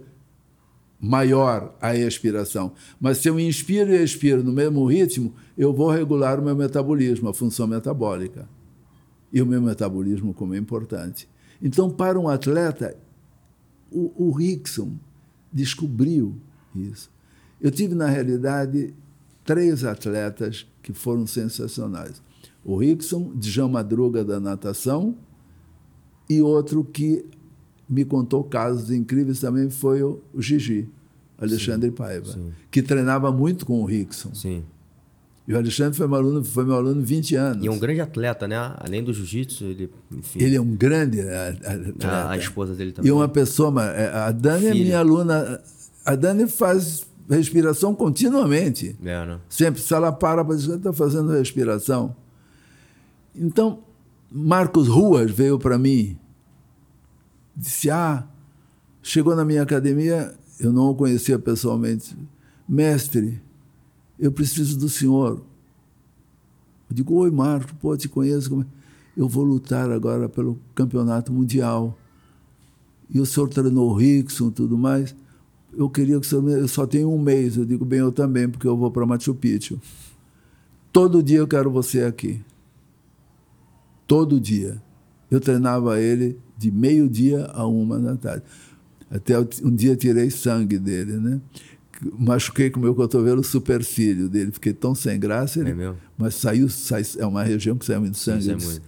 maior 0.98 1.76
a 1.82 1.94
expiração, 1.94 2.72
mas 2.98 3.18
se 3.18 3.28
eu 3.28 3.38
inspiro 3.38 3.92
e 3.92 4.02
expiro 4.02 4.42
no 4.42 4.52
mesmo 4.52 4.86
ritmo, 4.86 5.34
eu 5.54 5.74
vou 5.74 5.90
regular 5.90 6.40
o 6.40 6.42
meu 6.42 6.56
metabolismo, 6.56 7.28
a 7.28 7.34
função 7.34 7.66
metabólica. 7.66 8.48
E 9.30 9.42
o 9.42 9.46
meu 9.46 9.60
metabolismo 9.60 10.32
como 10.32 10.54
é 10.54 10.56
importante. 10.56 11.28
Então, 11.60 11.90
para 11.90 12.18
um 12.18 12.26
atleta, 12.26 12.96
o, 13.90 14.28
o 14.28 14.30
Rickson 14.30 14.94
descobriu 15.52 16.38
isso. 16.74 17.12
Eu 17.64 17.70
tive, 17.70 17.94
na 17.94 18.06
realidade, 18.10 18.92
três 19.42 19.84
atletas 19.84 20.66
que 20.82 20.92
foram 20.92 21.26
sensacionais. 21.26 22.20
O 22.62 22.76
Rickson, 22.76 23.32
Djan 23.36 23.68
Madruga, 23.68 24.22
da 24.22 24.38
natação, 24.38 25.16
e 26.28 26.42
outro 26.42 26.84
que 26.84 27.24
me 27.88 28.04
contou 28.04 28.44
casos 28.44 28.90
incríveis 28.90 29.40
também 29.40 29.70
foi 29.70 30.02
o, 30.02 30.20
Gigi, 30.36 30.90
Alexandre 31.38 31.88
sim, 31.88 31.96
Paiva, 31.96 32.32
sim. 32.32 32.52
que 32.70 32.82
treinava 32.82 33.32
muito 33.32 33.64
com 33.64 33.80
o 33.80 33.86
Rickson. 33.86 34.34
Sim. 34.34 34.62
E 35.48 35.54
o 35.54 35.56
Alexandre 35.56 35.96
foi 35.96 36.06
meu 36.06 36.16
aluno, 36.16 36.44
foi 36.44 36.66
meu 36.66 36.74
aluno 36.74 37.00
20 37.00 37.34
anos. 37.34 37.64
E 37.64 37.68
é 37.68 37.70
um 37.70 37.78
grande 37.78 38.02
atleta, 38.02 38.46
né? 38.46 38.56
Além 38.76 39.02
do 39.02 39.14
jiu-jitsu, 39.14 39.64
ele, 39.64 39.90
enfim. 40.12 40.38
Ele 40.42 40.54
é 40.54 40.60
um 40.60 40.76
grande 40.76 41.22
atleta. 41.22 42.08
A, 42.08 42.30
a 42.32 42.36
esposa 42.36 42.74
dele 42.74 42.92
também. 42.92 43.08
E 43.08 43.12
uma 43.12 43.28
pessoa, 43.28 43.82
é, 43.86 44.14
a 44.14 44.30
Dani 44.32 44.68
Filha. 44.68 44.70
é 44.70 44.84
minha 44.84 44.98
aluna. 44.98 45.62
A 46.04 46.14
Dani 46.14 46.46
faz 46.46 47.06
respiração 47.28 47.94
continuamente. 47.94 48.96
É, 49.02 49.26
né? 49.26 49.40
Sempre, 49.48 49.80
se 49.80 49.94
ela 49.94 50.12
para 50.12 50.44
para 50.44 50.54
dizer, 50.54 50.76
está 50.76 50.92
fazendo 50.92 51.32
respiração. 51.32 52.14
Então, 53.34 53.80
Marcos 54.30 54.88
Ruas 54.88 55.30
veio 55.30 55.58
para 55.58 55.78
mim, 55.78 56.18
disse: 57.56 57.90
Ah, 57.90 58.26
chegou 59.02 59.34
na 59.34 59.44
minha 59.44 59.62
academia, 59.62 60.34
eu 60.60 60.72
não 60.72 60.90
o 60.90 60.94
conhecia 60.94 61.38
pessoalmente. 61.38 62.16
Mestre, 62.68 63.42
eu 64.18 64.32
preciso 64.32 64.78
do 64.78 64.88
senhor. 64.88 65.42
Eu 66.88 66.96
digo, 66.96 67.14
oi 67.14 67.30
Marcos, 67.30 67.72
pô, 67.80 67.96
te 67.96 68.08
conheço. 68.08 68.60
É? 68.60 68.66
Eu 69.16 69.28
vou 69.28 69.44
lutar 69.44 69.90
agora 69.90 70.28
pelo 70.28 70.58
campeonato 70.74 71.32
mundial. 71.32 71.98
E 73.10 73.20
o 73.20 73.26
senhor 73.26 73.48
treinou 73.48 73.90
o 73.90 73.94
Rickson 73.94 74.48
e 74.48 74.52
tudo 74.52 74.78
mais. 74.78 75.14
Eu 75.76 75.88
queria 75.88 76.18
que 76.20 76.26
senhor. 76.26 76.48
Eu 76.48 76.68
só 76.68 76.86
tenho 76.86 77.12
um 77.12 77.18
mês. 77.18 77.56
Eu 77.56 77.64
digo, 77.64 77.84
bem, 77.84 78.00
eu 78.00 78.12
também, 78.12 78.48
porque 78.48 78.66
eu 78.66 78.76
vou 78.76 78.90
para 78.90 79.06
Machu 79.06 79.34
Picchu. 79.34 79.80
Todo 80.92 81.22
dia 81.22 81.38
eu 81.38 81.48
quero 81.48 81.70
você 81.70 82.02
aqui. 82.02 82.40
Todo 84.06 84.40
dia. 84.40 84.82
Eu 85.30 85.40
treinava 85.40 86.00
ele 86.00 86.38
de 86.56 86.70
meio-dia 86.70 87.46
a 87.46 87.66
uma 87.66 87.98
da 87.98 88.16
tarde. 88.16 88.44
Até 89.10 89.38
um 89.38 89.74
dia 89.74 89.96
tirei 89.96 90.30
sangue 90.30 90.78
dele, 90.78 91.18
né? 91.18 91.40
machuquei 92.18 92.70
com 92.70 92.80
o 92.80 92.82
meu 92.82 92.94
cotovelo 92.94 93.40
o 93.40 93.44
supercílio 93.44 94.28
dele, 94.28 94.52
fiquei 94.52 94.72
tão 94.72 94.94
sem 94.94 95.18
graça. 95.18 95.60
Ele, 95.60 95.82
é 95.82 95.94
mas 96.16 96.34
saiu, 96.34 96.68
sai, 96.68 97.02
é 97.18 97.26
uma 97.26 97.42
região 97.42 97.76
que 97.76 97.84
sai 97.84 97.98
muito 97.98 98.18
sangue. 98.18 98.50
É 98.50 98.56
muito. 98.56 98.82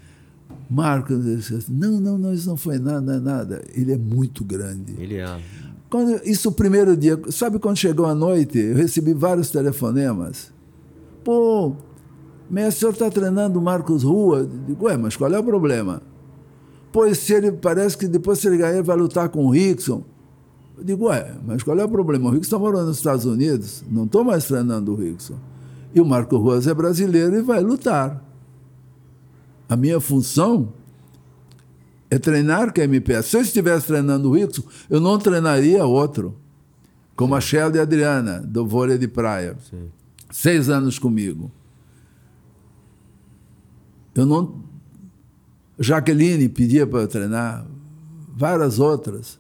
Marcos, 0.69 1.25
assim, 1.53 1.73
não, 1.73 2.01
não, 2.01 2.19
não, 2.19 2.35
isso 2.35 2.49
não 2.49 2.57
foi 2.57 2.79
nada, 2.79 3.01
não 3.01 3.15
é 3.15 3.21
nada. 3.21 3.65
Ele 3.73 3.93
é 3.93 3.97
muito 3.97 4.45
grande. 4.45 4.95
Ele 4.99 5.17
é. 5.17 5.41
Quando, 5.97 6.21
isso 6.27 6.51
o 6.51 6.53
primeiro 6.53 6.95
dia, 6.95 7.19
sabe 7.31 7.59
quando 7.59 7.79
chegou 7.79 8.05
a 8.05 8.15
noite, 8.15 8.59
eu 8.59 8.77
recebi 8.77 9.15
vários 9.15 9.51
telefonemas. 9.51 10.53
Pô, 11.25 11.73
mestre, 12.51 12.77
o 12.77 12.79
senhor 12.81 12.93
está 12.93 13.11
treinando 13.11 13.59
o 13.59 13.63
Marcos 13.63 14.03
Rua? 14.03 14.47
Digo, 14.67 14.85
ué, 14.85 14.99
mas 14.99 15.17
qual 15.17 15.33
é 15.33 15.39
o 15.39 15.43
problema? 15.43 16.03
Pois 16.93 17.17
se 17.17 17.33
ele 17.33 17.51
parece 17.51 17.97
que 17.97 18.07
depois 18.07 18.39
se 18.39 18.47
ele 18.47 18.59
ganhar, 18.59 18.75
ele 18.75 18.83
vai 18.83 18.95
lutar 18.95 19.31
com 19.31 19.47
o 19.47 19.51
Rickson. 19.51 20.05
Eu 20.77 20.85
digo, 20.85 21.07
ué, 21.07 21.35
mas 21.47 21.63
qual 21.63 21.79
é 21.79 21.85
o 21.87 21.89
problema? 21.89 22.29
O 22.29 22.31
Rickson 22.31 22.57
está 22.57 22.59
morando 22.59 22.89
nos 22.89 22.99
Estados 22.99 23.25
Unidos, 23.25 23.83
não 23.91 24.05
estou 24.05 24.23
mais 24.23 24.45
treinando 24.45 24.93
o 24.93 24.97
Rickson. 24.97 25.37
E 25.95 26.01
o 26.03 26.05
Marco 26.05 26.37
Ruas 26.37 26.67
é 26.67 26.75
brasileiro 26.75 27.37
e 27.37 27.41
vai 27.41 27.63
lutar. 27.63 28.23
A 29.67 29.75
minha 29.75 29.99
função 29.99 30.75
é 32.11 32.19
treinar 32.19 32.73
com 32.73 32.81
a 32.81 32.85
MPS. 32.85 33.29
Se 33.29 33.37
eu 33.37 33.41
estivesse 33.41 33.87
treinando 33.87 34.29
o 34.29 34.35
Rickson, 34.35 34.63
eu 34.89 35.01
não 35.01 35.19
treinaria 35.19 35.85
outro. 35.85 36.37
Como 37.15 37.35
Sim. 37.35 37.39
a 37.39 37.41
Sheldon 37.41 37.77
e 37.77 37.81
a 37.81 37.83
Adriana, 37.83 38.41
do 38.41 38.67
vôlei 38.67 38.99
de 38.99 39.09
praia. 39.09 39.57
Sim. 39.71 39.89
Seis 40.31 40.69
anos 40.69 40.99
comigo. 40.99 41.51
Eu 44.15 44.27
não. 44.27 44.65
Jaqueline 45.79 46.49
pedia 46.49 46.87
para 46.87 47.01
eu 47.01 47.09
treinar, 47.09 47.67
várias 48.35 48.79
outras. 48.79 49.39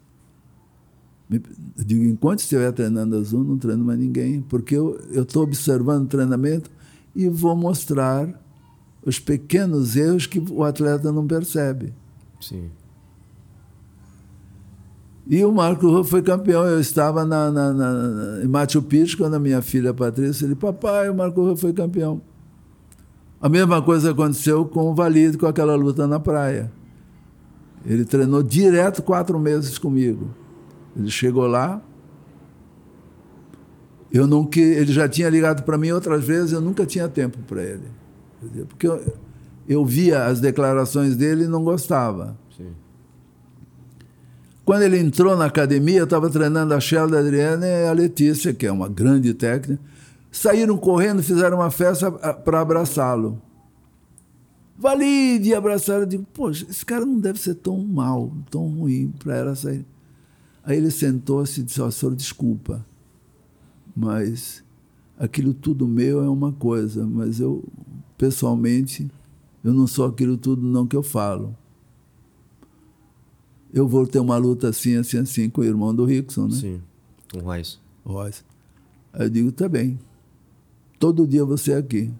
Eu 1.31 1.41
digo, 1.85 2.05
enquanto 2.05 2.41
estiver 2.41 2.71
treinando 2.73 3.17
azul, 3.17 3.43
não 3.43 3.59
treino 3.59 3.85
mais 3.85 3.99
ninguém, 3.99 4.43
porque 4.43 4.77
eu 4.77 4.99
estou 5.11 5.43
observando 5.43 6.05
o 6.05 6.09
treinamento 6.09 6.71
e 7.15 7.29
vou 7.29 7.57
mostrar 7.57 8.29
os 9.03 9.19
pequenos 9.19 9.97
erros 9.97 10.27
que 10.27 10.39
o 10.39 10.63
atleta 10.63 11.11
não 11.11 11.27
percebe. 11.27 11.93
Sim. 12.49 12.71
E 15.27 15.45
o 15.45 15.53
Marco 15.53 15.89
Rua 15.89 16.05
foi 16.05 16.23
campeão. 16.23 16.65
Eu 16.65 16.81
estava 16.81 17.25
na, 17.25 17.51
na, 17.51 17.73
na, 17.73 18.45
em 18.45 18.47
Machu 18.47 18.81
Picchu 18.81 19.19
quando 19.19 19.35
a 19.35 19.41
minha 19.41 19.61
filha 19.61 19.93
Patrícia 19.93 20.45
ele 20.45 20.55
papai, 20.55 21.11
o 21.11 21.15
Marco 21.15 21.41
Rua 21.41 21.57
foi 21.57 21.73
campeão. 21.73 22.21
A 23.41 23.49
mesma 23.49 23.83
coisa 23.83 24.13
aconteceu 24.13 24.65
com 24.65 24.91
o 24.91 24.95
Valide 24.95 25.37
com 25.37 25.47
aquela 25.47 25.75
luta 25.75 26.07
na 26.07 26.21
praia. 26.21 26.73
Ele 27.85 28.05
treinou 28.05 28.43
direto 28.43 29.03
quatro 29.03 29.39
meses 29.39 29.79
comigo. 29.79 30.31
Ele 30.97 31.11
chegou 31.11 31.47
lá, 31.47 31.83
eu 34.13 34.27
não 34.27 34.47
que 34.47 34.61
ele 34.61 34.93
já 34.93 35.09
tinha 35.09 35.29
ligado 35.29 35.63
para 35.65 35.77
mim 35.77 35.91
outras 35.91 36.25
vezes, 36.25 36.53
eu 36.53 36.61
nunca 36.61 36.87
tinha 36.87 37.07
tempo 37.09 37.39
para 37.47 37.63
ele, 37.63 37.83
porque 38.69 38.87
eu, 38.87 39.03
eu, 39.69 39.85
via 39.85 40.27
as 40.27 40.41
declarações 40.41 41.17
dele 41.17 41.45
e 41.45 41.49
não 41.49 41.63
gostava. 41.65 42.37
Sim. 42.57 42.71
Quando 44.65 44.83
ele 44.83 44.99
entrou 44.99 45.37
na 45.37 45.47
academia, 45.47 45.99
eu 45.99 46.05
estava 46.05 46.31
treinando 46.31 46.75
a 46.75 46.81
Sheldon, 46.81 47.17
a 47.17 47.21
Adriana 47.21 47.67
e 47.67 47.87
a 47.87 47.93
Letícia, 47.93 48.53
que 48.53 48.67
é 48.67 48.73
uma 48.73 48.89
grande 48.89 49.33
técnica. 49.35 49.81
Saíram 50.31 50.77
correndo, 50.77 51.23
fizeram 51.23 51.59
uma 51.59 51.71
festa 51.71 52.11
para 52.11 52.61
abraçá-lo. 52.61 53.41
Valide, 54.79 55.55
abraçaram. 55.55 56.01
Eu 56.01 56.07
digo, 56.07 56.27
poxa, 56.35 56.67
esse 56.69 56.85
cara 56.85 57.07
não 57.07 57.19
deve 57.19 57.41
ser 57.41 57.55
tão 57.55 57.79
mal, 57.79 58.31
tão 58.51 58.69
ruim 58.69 59.13
para 59.19 59.37
ela 59.37 59.55
sair. 59.55 59.85
Aí 60.63 60.77
ele 60.77 60.91
sentou-se 60.91 61.61
e 61.61 61.63
disse, 61.63 61.81
oh, 61.81 61.91
senhor, 61.91 62.15
desculpa, 62.15 62.85
mas 63.97 64.65
aquilo 65.17 65.55
tudo 65.55 65.87
meu 65.87 66.23
é 66.23 66.29
uma 66.29 66.53
coisa, 66.53 67.07
mas 67.07 67.39
eu, 67.39 67.65
pessoalmente, 68.19 69.09
eu 69.67 69.75
não 69.75 69.87
sou 69.87 70.07
aquilo 70.07 70.37
tudo 70.37 70.63
não 70.63 70.87
que 70.87 70.97
eu 70.97 71.03
falo 71.03 71.55
eu 73.77 73.87
vou 73.87 74.07
ter 74.07 74.19
uma 74.19 74.39
luta 74.39 74.69
assim, 74.69 74.97
assim, 74.97 75.19
assim 75.19 75.51
com 75.51 75.61
o 75.61 75.65
irmão 75.65 75.95
do 75.95 76.07
Rickson, 76.07 76.47
né? 76.47 76.55
Sim, 76.55 76.81
o 77.35 77.41
Royce. 77.41 77.79
Royce. 78.05 78.43
Aí 79.13 79.27
eu 79.27 79.31
digo, 79.31 79.53
tá 79.53 79.69
bem. 79.69 79.99
Todo 80.99 81.27
dia 81.27 81.45
você 81.45 81.73
é 81.73 81.77
aqui. 81.77 82.11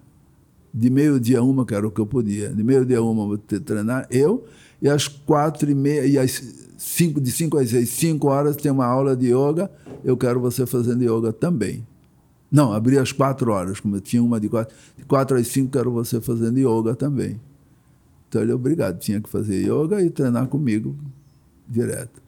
De 0.71 0.89
meio-dia 0.89 1.39
a 1.39 1.43
uma, 1.43 1.65
que 1.65 1.73
era 1.73 1.87
o 1.87 1.89
que 1.89 1.99
eu 1.99 2.05
podia. 2.05 2.53
De 2.53 2.63
meio-dia 2.63 2.99
a 2.99 3.01
uma 3.01 3.25
vou 3.25 3.37
ter 3.37 3.59
treinar 3.59 4.07
eu, 4.11 4.45
e 4.79 4.87
às 4.87 5.07
quatro 5.07 5.71
e 5.71 5.73
meia, 5.73 6.05
e 6.05 6.19
às 6.19 6.43
cinco, 6.77 7.19
de 7.19 7.31
cinco 7.31 7.57
às 7.57 7.69
seis, 7.71 7.89
cinco 7.89 8.27
horas 8.27 8.55
tem 8.55 8.71
uma 8.71 8.85
aula 8.85 9.15
de 9.15 9.33
yoga, 9.33 9.71
eu 10.03 10.15
quero 10.15 10.39
você 10.39 10.65
fazendo 10.65 11.01
yoga 11.01 11.33
também. 11.33 11.86
Não, 12.51 12.71
abri 12.71 12.97
às 12.97 13.11
quatro 13.11 13.51
horas, 13.51 13.79
como 13.79 13.97
eu 13.97 14.01
tinha 14.01 14.23
uma 14.23 14.39
de 14.39 14.47
quatro. 14.47 14.75
De 14.97 15.03
quatro 15.05 15.37
às 15.37 15.47
cinco, 15.47 15.71
quero 15.71 15.91
você 15.91 16.21
fazendo 16.21 16.57
yoga 16.57 16.95
também. 16.95 17.39
Então 18.27 18.41
ele, 18.41 18.53
obrigado, 18.53 18.99
tinha 18.99 19.21
que 19.21 19.29
fazer 19.29 19.65
yoga 19.65 20.01
e 20.01 20.09
treinar 20.09 20.47
comigo 20.47 20.95
direto. 21.67 22.21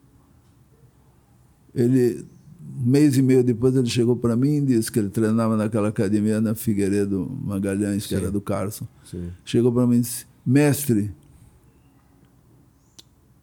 Ele, 1.74 2.26
um 2.80 2.89
mês 2.89 3.17
e 3.17 3.22
meio 3.22 3.43
depois, 3.43 3.76
ele 3.76 3.89
chegou 3.89 4.15
para 4.15 4.36
mim 4.36 4.57
e 4.57 4.61
disse 4.61 4.91
que 4.91 4.99
ele 4.99 5.09
treinava 5.09 5.55
naquela 5.55 5.89
academia 5.89 6.41
na 6.41 6.55
Figueiredo 6.55 7.30
Magalhães, 7.43 8.03
que 8.03 8.15
Sim. 8.15 8.22
era 8.22 8.32
do 8.32 8.41
Carson. 8.41 8.88
Sim. 9.05 9.30
Chegou 9.45 9.72
para 9.72 9.88
mim 9.88 9.97
e 9.97 10.01
disse: 10.01 10.26
Mestre, 10.45 11.13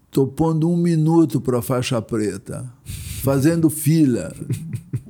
estou 0.07 0.27
pondo 0.27 0.71
um 0.71 0.77
minuto 0.77 1.41
para 1.41 1.59
a 1.59 1.63
faixa 1.63 2.01
preta, 2.03 2.71
fazendo 3.23 3.71
fila. 3.71 4.35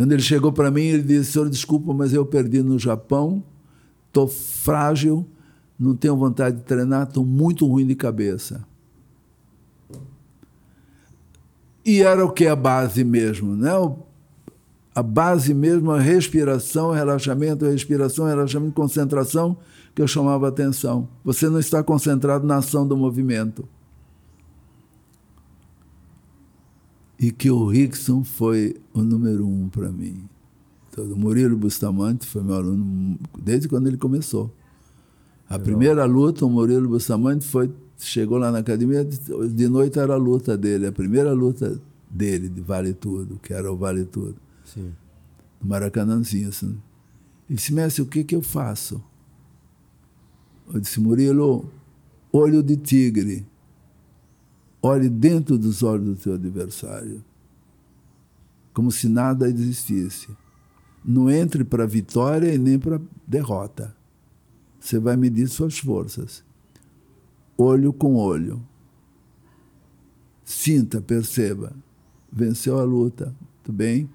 Quando 0.00 0.12
ele 0.12 0.22
chegou 0.22 0.50
para 0.50 0.70
mim, 0.70 0.84
ele 0.84 1.02
disse: 1.02 1.32
Senhor, 1.32 1.50
desculpa, 1.50 1.92
mas 1.92 2.14
eu 2.14 2.24
perdi 2.24 2.62
no 2.62 2.78
Japão, 2.78 3.44
estou 4.06 4.26
frágil, 4.26 5.26
não 5.78 5.94
tenho 5.94 6.16
vontade 6.16 6.56
de 6.56 6.62
treinar, 6.62 7.06
estou 7.06 7.22
muito 7.22 7.66
ruim 7.66 7.86
de 7.86 7.94
cabeça. 7.94 8.64
E 11.84 12.00
era 12.00 12.24
o 12.24 12.32
que 12.32 12.46
a 12.46 12.56
base 12.56 13.04
mesmo, 13.04 13.54
né? 13.54 13.72
A 14.94 15.02
base 15.02 15.52
mesmo, 15.52 15.90
a 15.90 16.00
respiração, 16.00 16.92
relaxamento, 16.92 17.66
respiração, 17.66 18.24
relaxamento, 18.24 18.72
concentração, 18.72 19.54
que 19.94 20.00
eu 20.00 20.08
chamava 20.08 20.48
atenção. 20.48 21.10
Você 21.22 21.46
não 21.46 21.58
está 21.58 21.82
concentrado 21.82 22.46
na 22.46 22.56
ação 22.56 22.88
do 22.88 22.96
movimento. 22.96 23.68
E 27.20 27.30
que 27.30 27.50
o 27.50 27.68
Rickson 27.68 28.24
foi 28.24 28.74
o 28.92 29.02
número 29.02 29.46
um 29.46 29.68
para 29.68 29.92
mim. 29.92 30.24
Então, 30.90 31.04
o 31.04 31.16
Murilo 31.16 31.56
Bustamante 31.56 32.26
foi 32.26 32.42
meu 32.42 32.54
aluno 32.54 33.18
desde 33.38 33.68
quando 33.68 33.86
ele 33.86 33.96
começou. 33.96 34.50
A 35.48 35.58
primeira 35.58 36.04
luta, 36.04 36.46
o 36.46 36.50
Murilo 36.50 36.88
Bustamante 36.88 37.46
foi 37.46 37.70
chegou 38.04 38.38
lá 38.38 38.50
na 38.50 38.58
academia, 38.58 39.04
de 39.04 39.68
noite 39.68 39.98
era 39.98 40.14
a 40.14 40.16
luta 40.16 40.56
dele, 40.56 40.86
a 40.86 40.92
primeira 40.92 41.32
luta 41.32 41.80
dele 42.08 42.48
de 42.48 42.60
Vale 42.60 42.94
Tudo, 42.94 43.38
que 43.42 43.52
era 43.52 43.70
o 43.70 43.76
Vale 43.76 44.04
Tudo. 44.04 44.36
Sim. 44.64 44.92
No 45.60 45.68
Maracanãzinho. 45.68 46.48
Assim. 46.48 46.78
Ele 47.48 47.56
disse, 47.56 47.72
mestre, 47.72 48.02
o 48.02 48.06
que, 48.06 48.24
que 48.24 48.34
eu 48.34 48.42
faço? 48.42 49.02
Eu 50.72 50.80
disse, 50.80 51.00
Murilo, 51.00 51.70
olho 52.32 52.62
de 52.62 52.76
tigre. 52.76 53.46
Olhe 54.82 55.08
dentro 55.08 55.58
dos 55.58 55.82
olhos 55.82 56.06
do 56.06 56.16
teu 56.16 56.34
adversário. 56.34 57.22
Como 58.72 58.90
se 58.90 59.08
nada 59.08 59.48
existisse. 59.48 60.28
Não 61.04 61.30
entre 61.30 61.64
para 61.64 61.86
vitória 61.86 62.54
e 62.54 62.58
nem 62.58 62.78
para 62.78 63.00
derrota. 63.26 63.94
Você 64.78 64.98
vai 64.98 65.16
medir 65.16 65.48
suas 65.48 65.78
forças 65.78 66.42
olho 67.62 67.92
com 67.92 68.16
olho. 68.16 68.62
Sinta, 70.44 71.00
perceba. 71.00 71.72
Venceu 72.32 72.78
a 72.78 72.84
luta, 72.84 73.34
tudo 73.62 73.76
bem? 73.76 74.08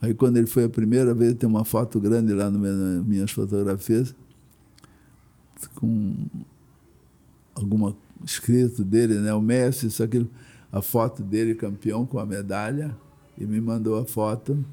Aí 0.00 0.12
quando 0.12 0.36
ele 0.36 0.46
foi 0.46 0.64
a 0.64 0.68
primeira 0.68 1.14
vez, 1.14 1.34
tem 1.34 1.48
uma 1.48 1.64
foto 1.64 1.98
grande 1.98 2.32
lá 2.34 2.50
nas 2.50 3.04
minhas 3.06 3.30
fotografias, 3.30 4.14
com 5.74 6.14
alguma 7.54 7.96
escrito 8.26 8.84
dele, 8.84 9.14
né? 9.14 9.32
O 9.32 9.40
Messi, 9.40 9.86
isso 9.86 10.02
aquilo, 10.02 10.28
a 10.70 10.82
foto 10.82 11.22
dele 11.22 11.54
campeão 11.54 12.04
com 12.04 12.18
a 12.18 12.26
medalha, 12.26 12.94
e 13.38 13.46
me 13.46 13.60
mandou 13.60 13.98
a 13.98 14.04
foto. 14.04 14.64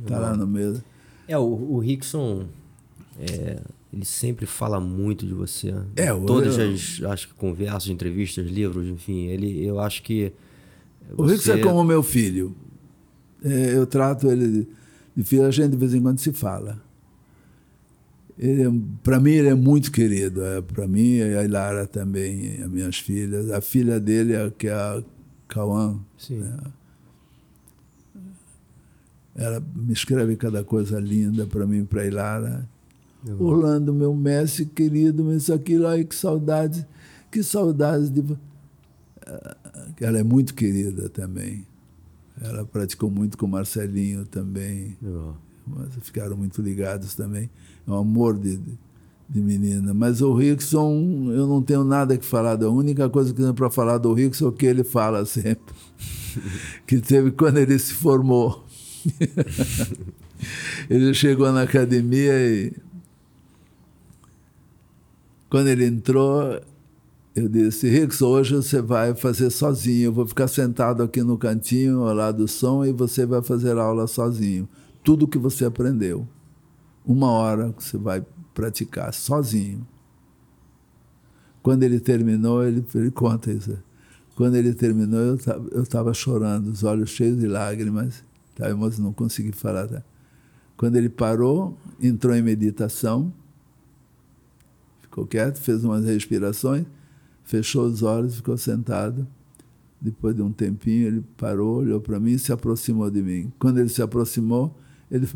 Está 0.00 0.18
lá 0.18 0.36
no 0.36 0.46
meio. 0.46 0.82
É, 1.26 1.36
o, 1.36 1.42
o 1.42 1.78
Rickson 1.78 2.46
é, 3.18 3.60
ele 3.92 4.04
sempre 4.04 4.46
fala 4.46 4.78
muito 4.78 5.26
de 5.26 5.34
você. 5.34 5.74
É, 5.96 6.12
Todas 6.12 6.58
eu... 6.58 6.72
as 6.72 7.02
acho 7.12 7.28
que 7.28 7.34
conversas, 7.34 7.88
entrevistas, 7.88 8.46
livros, 8.46 8.86
enfim. 8.86 9.26
Ele, 9.26 9.64
eu 9.64 9.80
acho 9.80 10.02
que. 10.02 10.32
Você... 11.10 11.22
O 11.22 11.24
Rickson 11.24 11.52
é 11.52 11.58
como 11.58 11.82
meu 11.82 12.02
filho. 12.02 12.54
É, 13.42 13.74
eu 13.74 13.86
trato 13.86 14.30
ele 14.30 14.68
de 15.16 15.24
filho, 15.24 15.46
a 15.46 15.50
gente 15.50 15.70
de 15.70 15.76
vez 15.76 15.94
em 15.94 16.02
quando 16.02 16.18
se 16.18 16.32
fala. 16.32 16.80
É, 18.40 18.64
para 19.02 19.18
mim, 19.18 19.32
ele 19.32 19.48
é 19.48 19.54
muito 19.54 19.90
querido. 19.90 20.44
É, 20.44 20.62
para 20.62 20.86
mim, 20.86 21.16
e 21.16 21.36
a 21.36 21.44
Ilara 21.44 21.86
também, 21.86 22.62
as 22.62 22.70
minhas 22.70 22.98
filhas. 22.98 23.50
A 23.50 23.60
filha 23.60 23.98
dele, 23.98 24.32
que 24.56 24.68
é 24.68 24.72
a 24.72 25.02
Cauã. 25.48 25.98
Né? 26.30 26.56
Ela 29.34 29.62
me 29.74 29.92
escreve 29.92 30.36
cada 30.36 30.62
coisa 30.62 31.00
linda 31.00 31.46
para 31.46 31.66
mim, 31.66 31.84
para 31.84 32.02
a 32.02 32.06
Ilara. 32.06 32.68
Uhum. 33.26 33.42
Orlando, 33.42 33.92
meu 33.92 34.14
mestre 34.14 34.64
querido, 34.64 35.32
isso 35.34 35.52
aquilo, 35.52 35.88
ai, 35.88 36.04
que 36.04 36.14
saudades, 36.14 36.86
que 37.30 37.42
saudades 37.42 38.10
de. 38.10 38.24
Ah, 39.26 39.56
ela 40.00 40.18
é 40.18 40.22
muito 40.22 40.54
querida 40.54 41.08
também. 41.08 41.66
Ela 42.40 42.64
praticou 42.64 43.10
muito 43.10 43.36
com 43.36 43.48
Marcelinho 43.48 44.24
também. 44.24 44.96
Uhum. 45.02 45.34
Ficaram 46.02 46.36
muito 46.36 46.62
ligados 46.62 47.16
também. 47.16 47.50
É 47.88 47.90
um 47.90 47.98
amor 47.98 48.38
de, 48.38 48.60
de 49.28 49.40
menina. 49.40 49.94
Mas 49.94 50.20
o 50.20 50.34
Rickson, 50.34 51.30
eu 51.32 51.46
não 51.46 51.62
tenho 51.62 51.82
nada 51.82 52.18
que 52.18 52.24
falar. 52.24 52.62
A 52.62 52.68
única 52.68 53.08
coisa 53.08 53.32
que 53.32 53.40
tenho 53.40 53.54
para 53.54 53.70
falar 53.70 53.96
do 53.96 54.12
Rickson 54.12 54.44
é 54.44 54.48
o 54.48 54.52
que 54.52 54.66
ele 54.66 54.84
fala 54.84 55.24
sempre. 55.24 55.74
que 56.86 57.00
teve 57.00 57.30
quando 57.30 57.56
ele 57.56 57.78
se 57.78 57.94
formou. 57.94 58.64
ele 60.90 61.14
chegou 61.14 61.50
na 61.50 61.62
academia 61.62 62.34
e 62.38 62.72
quando 65.48 65.68
ele 65.68 65.86
entrou, 65.86 66.60
Eu 67.34 67.48
disse, 67.48 67.88
Rix, 67.88 68.20
hoje 68.20 68.54
você 68.56 68.82
vai 68.82 69.14
fazer 69.14 69.48
sozinho. 69.48 70.06
Eu 70.06 70.12
vou 70.12 70.26
ficar 70.26 70.48
sentado 70.48 71.02
aqui 71.02 71.22
no 71.22 71.38
cantinho, 71.38 72.02
ao 72.02 72.14
lado 72.14 72.38
do 72.38 72.48
som, 72.48 72.84
e 72.84 72.92
você 72.92 73.24
vai 73.24 73.40
fazer 73.42 73.78
aula 73.78 74.06
sozinho. 74.06 74.68
Tudo 75.04 75.28
que 75.28 75.38
você 75.38 75.64
aprendeu. 75.64 76.26
Uma 77.08 77.30
hora 77.30 77.74
você 77.76 77.96
vai 77.96 78.24
praticar 78.52 79.12
sozinho. 79.14 79.84
Quando 81.62 81.82
ele 81.82 81.98
terminou, 81.98 82.62
ele, 82.62 82.84
ele 82.94 83.10
conta 83.10 83.50
isso. 83.50 83.76
Quando 84.36 84.54
ele 84.54 84.74
terminou, 84.74 85.36
eu 85.72 85.82
estava 85.82 86.14
chorando, 86.14 86.68
os 86.68 86.84
olhos 86.84 87.10
cheios 87.10 87.40
de 87.40 87.48
lágrimas. 87.48 88.22
Tá, 88.54 88.72
mas 88.76 88.98
não 88.98 89.12
consegui 89.12 89.52
falar. 89.52 89.88
Tá? 89.88 90.02
Quando 90.76 90.96
ele 90.96 91.08
parou, 91.08 91.76
entrou 92.00 92.34
em 92.34 92.42
meditação, 92.42 93.32
ficou 95.00 95.26
quieto, 95.26 95.58
fez 95.58 95.82
umas 95.82 96.04
respirações 96.04 96.86
fechou 97.48 97.86
os 97.86 98.02
olhos, 98.02 98.36
ficou 98.36 98.58
sentado. 98.58 99.26
Depois 99.98 100.36
de 100.36 100.42
um 100.42 100.52
tempinho, 100.52 101.06
ele 101.06 101.24
parou, 101.36 101.78
olhou 101.78 101.98
para 101.98 102.20
mim 102.20 102.32
e 102.32 102.38
se 102.38 102.52
aproximou 102.52 103.10
de 103.10 103.22
mim. 103.22 103.50
Quando 103.58 103.78
ele 103.78 103.88
se 103.88 104.02
aproximou, 104.02 104.78
ele, 105.10 105.26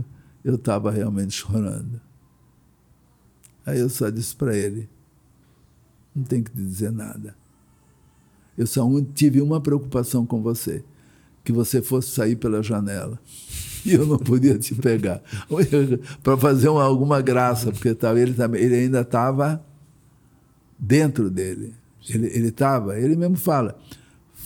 eu 0.44 0.56
estava 0.56 0.90
realmente 0.90 1.32
chorando. 1.32 2.00
Aí 3.64 3.78
eu 3.78 3.88
só 3.88 4.10
disse 4.10 4.34
para 4.34 4.56
ele: 4.56 4.88
não 6.14 6.24
tem 6.24 6.42
que 6.42 6.50
te 6.50 6.56
dizer 6.56 6.92
nada. 6.92 7.34
Eu 8.56 8.66
só 8.66 8.86
tive 9.14 9.40
uma 9.40 9.60
preocupação 9.60 10.26
com 10.26 10.42
você, 10.42 10.84
que 11.42 11.52
você 11.52 11.80
fosse 11.80 12.10
sair 12.10 12.36
pela 12.36 12.62
janela. 12.62 13.18
E 13.84 13.94
eu 13.94 14.06
não 14.06 14.16
podia 14.16 14.56
te 14.56 14.76
pegar. 14.76 15.20
para 16.22 16.36
fazer 16.36 16.68
uma, 16.68 16.84
alguma 16.84 17.20
graça, 17.20 17.72
porque 17.72 17.88
ele, 17.88 18.36
ele 18.64 18.74
ainda 18.76 19.00
estava 19.00 19.60
dentro 20.78 21.28
dele. 21.28 21.74
Ele 22.08 22.46
estava, 22.46 22.96
ele, 22.96 23.06
ele, 23.06 23.16
mesmo 23.16 23.36
fala, 23.36 23.76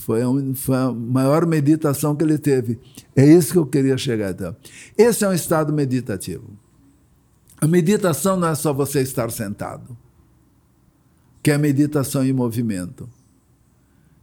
foi 0.06 0.22
a, 0.22 0.26
foi 0.54 0.76
a 0.76 0.92
maior 0.92 1.44
meditação 1.44 2.14
que 2.14 2.22
ele 2.22 2.38
teve. 2.38 2.78
É 3.16 3.26
isso 3.26 3.50
que 3.50 3.58
eu 3.58 3.66
queria 3.66 3.98
chegar 3.98 4.30
então. 4.30 4.54
Esse 4.96 5.24
é 5.24 5.28
um 5.28 5.32
estado 5.32 5.72
meditativo. 5.72 6.48
A 7.60 7.66
meditação 7.66 8.36
não 8.36 8.46
é 8.46 8.54
só 8.54 8.72
você 8.72 9.00
estar 9.00 9.28
sentado, 9.32 9.96
que 11.42 11.50
é 11.50 11.54
a 11.54 11.58
meditação 11.58 12.24
em 12.24 12.32
movimento. 12.32 13.08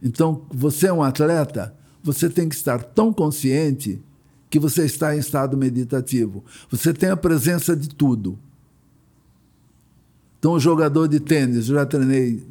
Então, 0.02 0.46
você 0.50 0.86
é 0.86 0.92
um 0.92 1.02
atleta, 1.02 1.74
você 2.02 2.30
tem 2.30 2.48
que 2.48 2.54
estar 2.54 2.82
tão 2.82 3.12
consciente 3.12 4.00
que 4.48 4.58
você 4.58 4.86
está 4.86 5.14
em 5.14 5.18
estado 5.18 5.54
meditativo. 5.54 6.42
Você 6.70 6.94
tem 6.94 7.10
a 7.10 7.16
presença 7.16 7.76
de 7.76 7.90
tudo. 7.90 8.38
Então, 10.38 10.52
o 10.52 10.60
jogador 10.60 11.08
de 11.08 11.20
tênis, 11.20 11.68
eu 11.68 11.74
já 11.74 11.84
treinei 11.84 12.42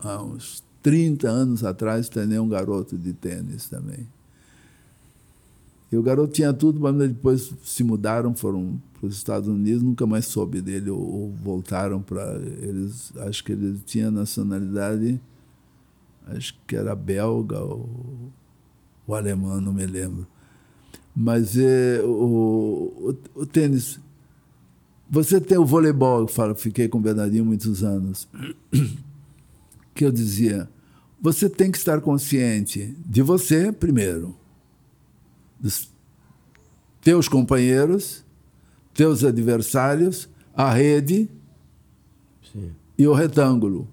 há 0.00 0.22
uns 0.22 0.61
30 0.82 1.28
anos 1.28 1.64
atrás, 1.64 2.08
treinei 2.08 2.38
um 2.38 2.48
garoto 2.48 2.98
de 2.98 3.12
tênis 3.12 3.68
também. 3.68 4.06
E 5.90 5.96
o 5.96 6.02
garoto 6.02 6.32
tinha 6.32 6.52
tudo, 6.52 6.80
mas 6.80 6.96
depois 6.96 7.52
se 7.62 7.84
mudaram, 7.84 8.34
foram 8.34 8.80
para 8.94 9.06
os 9.06 9.16
Estados 9.16 9.48
Unidos, 9.48 9.82
nunca 9.82 10.06
mais 10.06 10.26
soube 10.26 10.60
dele, 10.60 10.90
ou, 10.90 11.00
ou 11.00 11.34
voltaram 11.42 12.00
para. 12.00 12.34
eles 12.62 13.12
Acho 13.18 13.44
que 13.44 13.52
ele 13.52 13.78
tinha 13.84 14.10
nacionalidade, 14.10 15.20
acho 16.28 16.58
que 16.66 16.74
era 16.74 16.94
belga 16.94 17.60
ou, 17.60 17.88
ou 19.06 19.60
não 19.60 19.72
me 19.72 19.86
lembro. 19.86 20.26
Mas 21.14 21.58
é, 21.58 22.00
o, 22.02 23.14
o, 23.34 23.40
o 23.42 23.46
tênis. 23.46 24.00
Você 25.10 25.38
tem 25.38 25.58
o 25.58 25.66
voleibol, 25.66 26.20
eu 26.20 26.28
falo, 26.28 26.54
fiquei 26.54 26.88
com 26.88 26.96
o 26.96 27.00
Bernardinho 27.02 27.44
muitos 27.44 27.84
anos 27.84 28.26
que 29.94 30.04
eu 30.04 30.12
dizia: 30.12 30.68
você 31.20 31.48
tem 31.48 31.70
que 31.70 31.78
estar 31.78 32.00
consciente 32.00 32.96
de 33.06 33.22
você, 33.22 33.70
primeiro, 33.70 34.34
dos 35.60 35.88
teus 37.00 37.28
companheiros, 37.28 38.24
teus 38.92 39.24
adversários, 39.24 40.28
a 40.54 40.72
rede 40.72 41.28
Sim. 42.52 42.72
e 42.98 43.06
o 43.06 43.12
retângulo, 43.12 43.88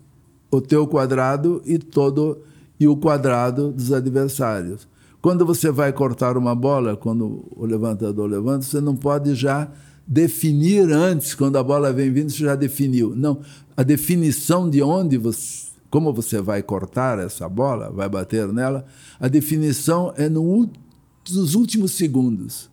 o 0.51 0.59
teu 0.59 0.87
quadrado 0.87 1.61
e 1.65 1.77
todo 1.77 2.39
e 2.79 2.87
o 2.87 2.97
quadrado 2.97 3.71
dos 3.71 3.91
adversários. 3.91 4.87
Quando 5.21 5.45
você 5.45 5.69
vai 5.69 5.91
cortar 5.91 6.37
uma 6.37 6.55
bola, 6.55 6.95
quando 6.95 7.45
o 7.51 7.65
levantador 7.65 8.29
levanta, 8.29 8.65
você 8.65 8.79
não 8.79 8.95
pode 8.95 9.35
já 9.35 9.69
definir 10.07 10.91
antes, 10.91 11.35
quando 11.35 11.57
a 11.57 11.63
bola 11.63 11.93
vem 11.93 12.11
vindo, 12.11 12.31
você 12.31 12.43
já 12.43 12.55
definiu. 12.55 13.13
Não, 13.15 13.41
a 13.75 13.83
definição 13.83 14.69
de 14.69 14.81
onde 14.81 15.17
você 15.17 15.68
como 15.89 16.13
você 16.13 16.41
vai 16.41 16.61
cortar 16.61 17.19
essa 17.19 17.49
bola, 17.49 17.89
vai 17.89 18.07
bater 18.07 18.47
nela, 18.47 18.85
a 19.19 19.27
definição 19.27 20.13
é 20.15 20.29
no, 20.29 20.69
nos 21.29 21.55
últimos 21.55 21.91
segundos. 21.91 22.69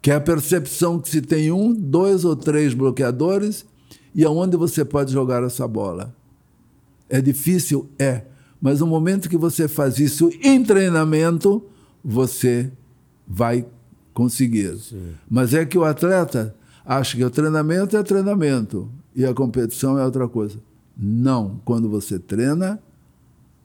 Que 0.00 0.10
é 0.10 0.14
a 0.14 0.20
percepção 0.20 1.00
que 1.00 1.08
se 1.08 1.20
tem 1.20 1.50
um, 1.50 1.72
dois 1.72 2.24
ou 2.24 2.36
três 2.36 2.72
bloqueadores 2.72 3.66
e 4.14 4.24
aonde 4.24 4.56
você 4.56 4.84
pode 4.84 5.12
jogar 5.12 5.42
essa 5.42 5.66
bola. 5.66 6.14
É 7.08 7.20
difícil? 7.20 7.88
É. 7.98 8.22
Mas 8.60 8.80
no 8.80 8.86
momento 8.86 9.28
que 9.28 9.36
você 9.36 9.66
faz 9.66 9.98
isso 9.98 10.30
em 10.42 10.62
treinamento, 10.62 11.64
você 12.04 12.70
vai 13.26 13.66
conseguir. 14.14 14.78
Sim. 14.78 15.14
Mas 15.28 15.52
é 15.52 15.64
que 15.64 15.76
o 15.76 15.84
atleta 15.84 16.54
acha 16.84 17.16
que 17.16 17.24
o 17.24 17.30
treinamento 17.30 17.96
é 17.96 18.02
treinamento 18.02 18.88
e 19.14 19.26
a 19.26 19.34
competição 19.34 19.98
é 19.98 20.04
outra 20.04 20.28
coisa. 20.28 20.58
Não. 20.96 21.60
Quando 21.64 21.88
você 21.88 22.18
treina, 22.18 22.80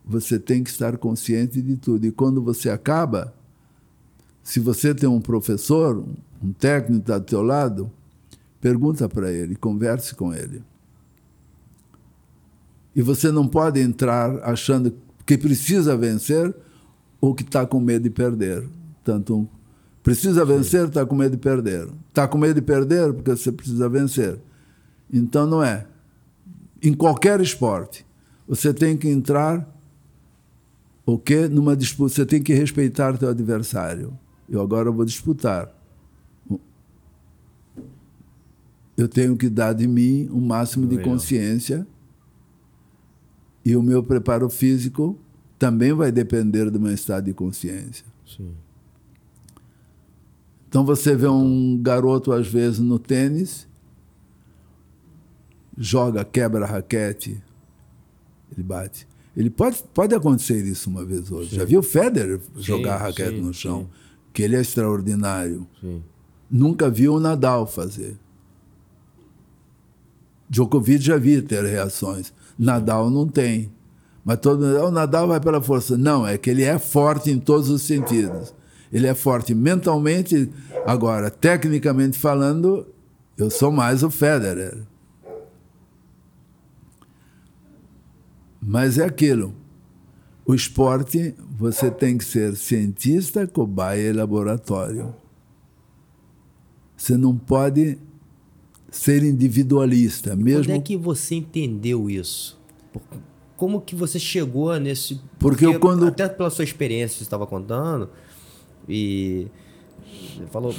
você 0.05 0.37
tem 0.37 0.63
que 0.63 0.69
estar 0.69 0.97
consciente 0.97 1.61
de 1.61 1.77
tudo. 1.77 2.05
E 2.05 2.11
quando 2.11 2.41
você 2.41 2.69
acaba, 2.69 3.33
se 4.43 4.59
você 4.59 4.93
tem 4.93 5.07
um 5.07 5.21
professor, 5.21 6.03
um 6.43 6.51
técnico 6.51 7.05
do 7.05 7.21
teu 7.21 7.41
lado, 7.41 7.89
pergunta 8.59 9.07
para 9.07 9.31
ele, 9.31 9.55
converse 9.55 10.15
com 10.15 10.33
ele. 10.33 10.61
E 12.95 13.01
você 13.01 13.31
não 13.31 13.47
pode 13.47 13.79
entrar 13.79 14.43
achando 14.43 14.93
que 15.25 15.37
precisa 15.37 15.95
vencer 15.95 16.53
ou 17.21 17.33
que 17.33 17.43
está 17.43 17.65
com 17.65 17.79
medo 17.79 18.03
de 18.03 18.09
perder. 18.09 18.67
Tanto 19.03 19.47
precisa 20.03 20.43
vencer, 20.43 20.87
está 20.87 21.05
com 21.05 21.15
medo 21.15 21.31
de 21.31 21.41
perder. 21.41 21.87
Está 22.09 22.27
com 22.27 22.37
medo 22.37 22.55
de 22.55 22.61
perder 22.61 23.13
porque 23.13 23.31
você 23.31 23.51
precisa 23.51 23.87
vencer. 23.87 24.39
Então 25.11 25.45
não 25.45 25.63
é 25.63 25.87
em 26.81 26.93
qualquer 26.93 27.39
esporte, 27.41 28.05
você 28.47 28.73
tem 28.73 28.97
que 28.97 29.07
entrar 29.07 29.67
o 31.05 31.17
quê? 31.17 31.47
Numa 31.47 31.75
disputa, 31.75 32.13
você 32.13 32.25
tem 32.25 32.41
que 32.41 32.53
respeitar 32.53 33.17
teu 33.17 33.29
adversário. 33.29 34.17
Eu 34.49 34.61
agora 34.61 34.91
vou 34.91 35.05
disputar. 35.05 35.73
Eu 38.97 39.07
tenho 39.07 39.35
que 39.35 39.49
dar 39.49 39.73
de 39.73 39.87
mim 39.87 40.27
o 40.31 40.37
um 40.37 40.41
máximo 40.41 40.85
de 40.85 40.99
consciência 40.99 41.87
e 43.63 43.75
o 43.75 43.81
meu 43.81 44.03
preparo 44.03 44.49
físico 44.49 45.17
também 45.57 45.93
vai 45.93 46.11
depender 46.11 46.69
do 46.69 46.79
meu 46.79 46.93
estado 46.93 47.25
de 47.25 47.33
consciência. 47.33 48.05
Sim. 48.25 48.51
Então 50.67 50.85
você 50.85 51.15
vê 51.15 51.27
um 51.27 51.79
garoto 51.81 52.31
às 52.31 52.47
vezes 52.47 52.79
no 52.79 52.97
tênis 52.97 53.67
joga, 55.81 56.23
quebra 56.23 56.63
a 56.63 56.67
raquete, 56.67 57.41
ele 58.51 58.63
bate. 58.63 59.07
Ele 59.35 59.49
pode, 59.49 59.83
pode 59.93 60.13
acontecer 60.13 60.63
isso 60.65 60.89
uma 60.89 61.03
vez 61.03 61.31
ou 61.31 61.39
outra. 61.39 61.49
Sim. 61.49 61.55
Já 61.57 61.65
viu 61.65 61.79
o 61.79 61.83
Federer 61.83 62.39
jogar 62.57 62.97
sim, 62.97 63.03
a 63.03 63.07
raquete 63.07 63.35
sim, 63.35 63.41
no 63.41 63.53
chão? 63.53 63.89
Que 64.31 64.43
ele 64.43 64.55
é 64.55 64.61
extraordinário. 64.61 65.67
Nunca 66.49 66.89
viu 66.89 67.15
o 67.15 67.19
Nadal 67.19 67.65
fazer. 67.65 68.17
Djokovic 70.49 71.03
já 71.03 71.17
vi 71.17 71.41
ter 71.41 71.63
reações. 71.63 72.33
Nadal 72.59 73.09
não 73.09 73.27
tem. 73.27 73.71
Mas 74.23 74.37
todo 74.39 74.63
o 74.63 74.91
Nadal 74.91 75.27
vai 75.27 75.39
pela 75.39 75.61
força. 75.61 75.97
Não, 75.97 76.27
é 76.27 76.37
que 76.37 76.49
ele 76.49 76.63
é 76.63 76.77
forte 76.77 77.31
em 77.31 77.39
todos 77.39 77.69
os 77.69 77.81
sentidos. 77.81 78.53
Ele 78.91 79.07
é 79.07 79.15
forte 79.15 79.55
mentalmente. 79.55 80.51
Agora, 80.85 81.31
tecnicamente 81.31 82.19
falando, 82.19 82.85
eu 83.37 83.49
sou 83.49 83.71
mais 83.71 84.03
o 84.03 84.11
Federer. 84.11 84.90
Mas 88.61 88.97
é 88.97 89.05
aquilo. 89.05 89.53
O 90.45 90.53
esporte, 90.53 91.33
você 91.57 91.89
tem 91.89 92.17
que 92.17 92.25
ser 92.25 92.55
cientista, 92.55 93.47
cobaia 93.47 94.09
e 94.09 94.13
laboratório. 94.13 95.13
Você 96.95 97.17
não 97.17 97.35
pode 97.35 97.97
ser 98.91 99.23
individualista. 99.23 100.35
Mesmo... 100.35 100.65
Quando 100.65 100.77
é 100.77 100.79
que 100.79 100.97
você 100.97 101.35
entendeu 101.35 102.09
isso? 102.09 102.59
Como 103.57 103.81
que 103.81 103.95
você 103.95 104.19
chegou 104.19 104.77
nesse... 104.79 105.15
Porque, 105.39 105.65
Porque 105.65 105.65
eu 105.65 105.79
quando... 105.79 106.05
Até 106.07 106.27
pela 106.27 106.49
sua 106.49 106.63
experiência, 106.63 107.17
você 107.17 107.23
estava 107.23 107.47
contando, 107.47 108.09
e 108.87 109.47
você 110.35 110.45
falou 110.47 110.75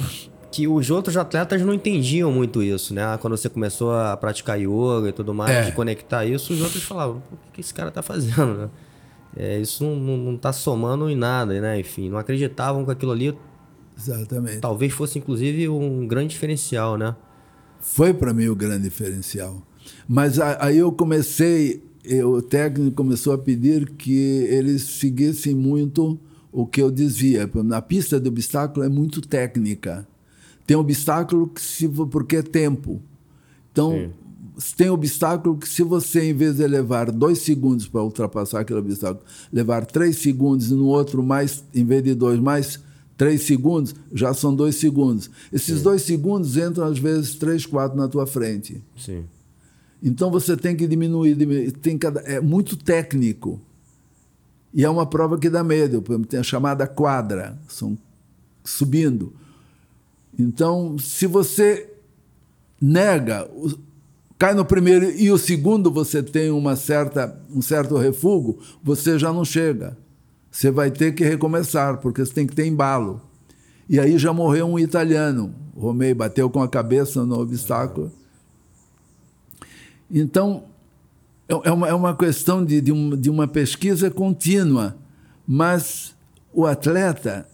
que 0.53 0.67
os 0.67 0.91
outros 0.91 1.17
atletas 1.17 1.61
não 1.63 1.73
entendiam 1.73 2.31
muito 2.31 2.61
isso, 2.61 2.93
né? 2.93 3.17
Quando 3.19 3.35
você 3.35 3.49
começou 3.49 3.91
a 3.91 4.15
praticar 4.15 4.59
yoga 4.59 5.09
e 5.09 5.11
tudo 5.11 5.33
mais, 5.33 5.49
É. 5.51 5.61
de 5.63 5.71
conectar 5.71 6.25
isso, 6.25 6.53
os 6.53 6.61
outros 6.61 6.83
falavam, 6.83 7.21
"Pô, 7.27 7.35
o 7.35 7.51
que 7.51 7.59
esse 7.59 7.73
cara 7.73 7.89
tá 7.89 8.03
fazendo, 8.03 8.53
né? 8.53 8.69
É, 9.35 9.59
isso 9.59 9.83
não, 9.83 9.95
não, 9.95 10.17
não 10.17 10.37
tá 10.37 10.53
somando 10.53 11.09
em 11.09 11.15
nada, 11.15 11.59
né? 11.59 11.79
Enfim, 11.79 12.07
não 12.07 12.19
acreditavam 12.19 12.85
que 12.85 12.91
aquilo 12.91 13.11
ali 13.11 13.35
Exatamente. 13.97 14.59
talvez 14.59 14.93
fosse, 14.93 15.17
inclusive, 15.17 15.67
um 15.67 16.05
grande 16.07 16.29
diferencial, 16.29 16.97
né? 16.99 17.15
Foi 17.79 18.13
para 18.13 18.31
mim 18.31 18.47
o 18.47 18.55
grande 18.55 18.83
diferencial. 18.83 19.61
Mas 20.07 20.39
aí 20.39 20.77
eu 20.77 20.91
comecei, 20.91 21.83
eh, 22.05 22.23
o 22.23 22.41
técnico 22.43 22.95
começou 22.95 23.33
a 23.33 23.37
pedir 23.39 23.89
que 23.97 24.45
eles 24.49 24.83
seguissem 24.83 25.55
muito 25.55 26.19
o 26.51 26.65
que 26.67 26.79
eu 26.81 26.91
dizia. 26.91 27.49
Na 27.55 27.81
pista 27.81 28.19
de 28.19 28.29
obstáculo 28.29 28.85
é 28.85 28.89
muito 28.89 29.19
técnica. 29.19 30.07
Tem 30.65 30.77
obstáculo 30.77 31.47
que 31.47 31.61
se 31.61 31.87
porque 31.87 32.37
é 32.37 32.41
tempo. 32.41 33.01
Então, 33.71 34.11
tem 34.77 34.89
obstáculo 34.89 35.57
que 35.57 35.67
se 35.67 35.83
você, 35.83 36.29
em 36.29 36.33
vez 36.33 36.57
de 36.57 36.67
levar 36.67 37.11
dois 37.11 37.39
segundos 37.39 37.87
para 37.87 38.03
ultrapassar 38.03 38.61
aquele 38.61 38.79
obstáculo, 38.79 39.25
levar 39.51 39.85
três 39.85 40.17
segundos 40.17 40.71
e 40.71 40.73
no 40.73 40.85
outro 40.85 41.23
mais, 41.23 41.63
em 41.73 41.83
vez 41.83 42.03
de 42.03 42.13
dois, 42.13 42.39
mais 42.39 42.79
três 43.17 43.43
segundos, 43.43 43.95
já 44.11 44.33
são 44.33 44.55
dois 44.55 44.75
segundos. 44.75 45.29
Esses 45.51 45.81
dois 45.81 46.03
segundos 46.03 46.57
entram, 46.57 46.85
às 46.85 46.99
vezes, 46.99 47.35
três, 47.35 47.65
quatro 47.65 47.97
na 47.97 48.07
tua 48.07 48.25
frente. 48.25 48.83
Sim. 48.97 49.23
Então 50.01 50.29
você 50.29 50.57
tem 50.57 50.75
que 50.75 50.85
diminuir, 50.85 51.33
diminuir 51.35 51.71
tem 51.71 51.97
cada, 51.97 52.19
é 52.21 52.41
muito 52.41 52.75
técnico. 52.75 53.61
E 54.73 54.83
é 54.83 54.89
uma 54.89 55.05
prova 55.05 55.37
que 55.37 55.49
dá 55.49 55.63
medo, 55.63 56.01
tem 56.27 56.39
a 56.39 56.43
chamada 56.43 56.85
quadra, 56.85 57.57
são 57.67 57.97
subindo. 58.63 59.33
Então, 60.37 60.97
se 60.97 61.27
você 61.27 61.89
nega, 62.81 63.49
cai 64.37 64.53
no 64.53 64.65
primeiro 64.65 65.09
e 65.11 65.31
o 65.31 65.37
segundo 65.37 65.91
você 65.91 66.21
tem 66.21 66.51
uma 66.51 66.75
certa, 66.75 67.39
um 67.53 67.61
certo 67.61 67.97
refúgio, 67.97 68.57
você 68.83 69.17
já 69.17 69.31
não 69.31 69.45
chega. 69.45 69.97
Você 70.51 70.69
vai 70.69 70.91
ter 70.91 71.13
que 71.13 71.23
recomeçar, 71.23 71.97
porque 71.97 72.23
você 72.23 72.33
tem 72.33 72.45
que 72.45 72.55
ter 72.55 72.65
embalo. 72.65 73.21
E 73.89 73.99
aí 73.99 74.17
já 74.17 74.31
morreu 74.31 74.67
um 74.67 74.77
italiano. 74.77 75.53
O 75.75 75.81
Romei 75.81 76.13
bateu 76.13 76.49
com 76.49 76.61
a 76.61 76.67
cabeça 76.67 77.25
no 77.25 77.39
obstáculo. 77.39 78.11
Então, 80.11 80.65
é 81.49 81.69
é 81.69 81.71
uma, 81.71 81.87
é 81.87 81.93
uma 81.93 82.15
questão 82.15 82.63
de, 82.63 82.81
de, 82.81 82.91
um, 82.91 83.09
de 83.17 83.29
uma 83.29 83.47
pesquisa 83.47 84.09
contínua, 84.11 84.95
mas 85.47 86.15
o 86.53 86.65
atleta, 86.65 87.47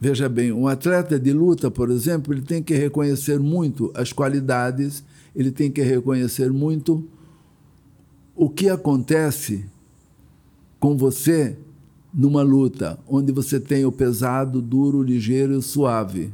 veja 0.00 0.30
bem, 0.30 0.50
um 0.50 0.66
atleta 0.66 1.20
de 1.20 1.30
luta, 1.30 1.70
por 1.70 1.90
exemplo, 1.90 2.32
ele 2.32 2.40
tem 2.40 2.62
que 2.62 2.74
reconhecer 2.74 3.38
muito 3.38 3.92
as 3.94 4.12
qualidades, 4.14 5.04
ele 5.36 5.52
tem 5.52 5.70
que 5.70 5.82
reconhecer 5.82 6.50
muito 6.50 7.06
o 8.34 8.48
que 8.48 8.70
acontece 8.70 9.66
com 10.78 10.96
você 10.96 11.58
numa 12.12 12.42
luta, 12.42 12.98
onde 13.06 13.30
você 13.30 13.60
tem 13.60 13.84
o 13.84 13.92
pesado, 13.92 14.62
duro, 14.62 15.02
ligeiro 15.02 15.58
e 15.58 15.62
suave. 15.62 16.32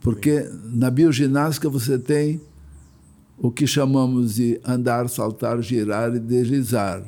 Porque 0.00 0.46
na 0.64 0.90
bioginástica 0.90 1.70
você 1.70 1.98
tem 1.98 2.40
o 3.38 3.50
que 3.50 3.66
chamamos 3.66 4.34
de 4.34 4.60
andar, 4.64 5.08
saltar, 5.08 5.60
girar 5.62 6.14
e 6.14 6.18
deslizar. 6.18 7.02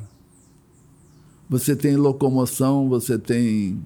Você 1.47 1.75
tem 1.75 1.95
locomoção, 1.95 2.89
você 2.89 3.19
tem 3.19 3.79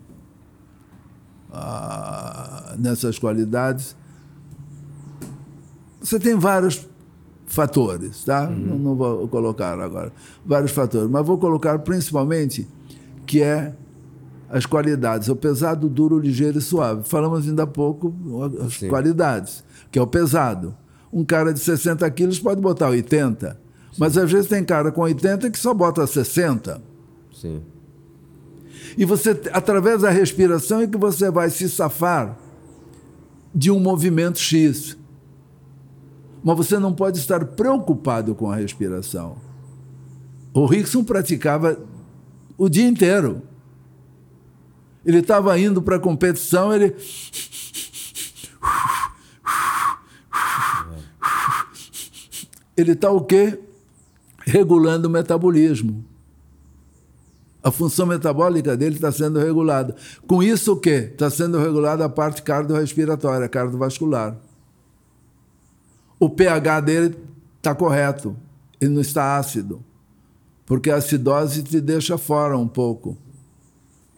ah, 1.56 2.76
nessas 2.78 3.18
qualidades. 3.18 3.96
Você 6.02 6.20
tem 6.20 6.36
vários 6.36 6.88
fatores, 7.48 8.24
tá? 8.24 8.48
Não, 8.48 8.78
não 8.78 8.96
vou 8.96 9.28
colocar 9.28 9.80
agora 9.80 10.12
vários 10.46 10.72
fatores, 10.72 11.10
mas 11.10 11.26
vou 11.26 11.38
colocar 11.38 11.80
principalmente 11.80 12.68
que 13.26 13.42
é 13.42 13.74
as 14.50 14.66
qualidades, 14.66 15.28
o 15.30 15.36
pesado, 15.36 15.90
duro, 15.90 16.20
ligeiro 16.20 16.60
e 16.60 16.62
suave. 16.62 17.04
Falamos 17.08 17.48
ainda 17.48 17.64
há 17.64 17.68
pouco 17.68 18.14
as 18.66 18.76
Sim. 18.76 18.90
qualidades, 18.90 19.64
que 19.92 19.98
é 19.98 20.02
o 20.02 20.08
pesado. 20.08 20.76
Um 21.12 21.24
cara 21.24 21.54
de 21.54 21.60
60 21.60 22.10
quilos 22.12 22.40
pode 22.40 22.62
botar 22.62 22.90
80, 22.90 23.60
mas 23.98 24.18
às 24.18 24.32
vezes 24.32 24.48
tem 24.48 24.64
cara 24.64 24.92
com 24.92 25.02
80 25.02 25.50
que 25.50 25.58
só 25.58 25.74
bota 25.74 26.06
60. 26.06 26.82
Sim. 27.34 27.62
E 28.98 29.06
você, 29.06 29.40
através 29.52 30.02
da 30.02 30.10
respiração, 30.10 30.82
é 30.82 30.88
que 30.88 30.98
você 30.98 31.30
vai 31.32 31.50
se 31.50 31.70
safar 31.70 32.38
de 33.54 33.72
um 33.72 33.80
movimento 33.80 34.40
X. 34.40 34.98
Mas 36.44 36.58
você 36.58 36.78
não 36.78 36.94
pode 36.94 37.18
estar 37.18 37.44
preocupado 37.46 38.36
com 38.36 38.52
a 38.52 38.56
respiração. 38.56 39.38
O 40.54 40.66
Rickson 40.66 41.04
praticava 41.04 41.80
o 42.58 42.70
dia 42.70 42.88
inteiro. 42.88 43.42
Ele 45.06 45.20
estava 45.20 45.58
indo 45.60 45.82
para 45.82 45.98
a 45.98 46.00
competição, 46.00 46.74
ele. 46.74 46.96
Ele 52.78 52.92
está 52.92 53.10
o 53.12 53.22
quê? 53.22 53.60
Regulando 54.46 55.08
o 55.08 55.12
metabolismo. 55.12 56.04
A 57.66 57.72
função 57.72 58.06
metabólica 58.06 58.78
dele 58.78 58.94
está 58.94 59.12
sendo 59.12 59.40
regulada. 59.40 59.96
Com 60.28 60.44
isso, 60.44 60.74
o 60.74 60.78
quê? 60.78 61.10
Está 61.12 61.32
sendo 61.32 61.58
regulada 61.58 62.06
a 62.06 62.10
parte 62.10 62.44
cardiorrespiratória, 62.44 63.50
cardiovascular. 63.50 64.38
O 66.20 66.30
pH 66.30 66.80
dele 66.82 67.18
está 67.58 67.74
correto. 67.74 68.38
Ele 68.80 68.94
não 68.94 69.02
está 69.02 69.36
ácido. 69.40 69.84
Porque 70.64 70.92
a 70.92 70.98
acidose 70.98 71.64
te 71.64 71.82
deixa 71.82 72.20
fora 72.20 72.56
um 72.56 72.68
pouco, 72.68 73.18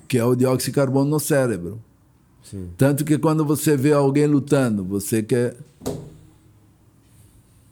que 0.09 0.17
é 0.17 0.25
o 0.25 0.35
dióxido 0.35 0.71
de 0.71 0.75
carbono 0.75 1.09
no 1.09 1.19
cérebro. 1.19 1.81
Sim. 2.43 2.69
Tanto 2.77 3.05
que 3.05 3.17
quando 3.17 3.45
você 3.45 3.77
vê 3.77 3.93
alguém 3.93 4.27
lutando, 4.27 4.83
você 4.83 5.23
que 5.23 5.35
é- 5.35 5.55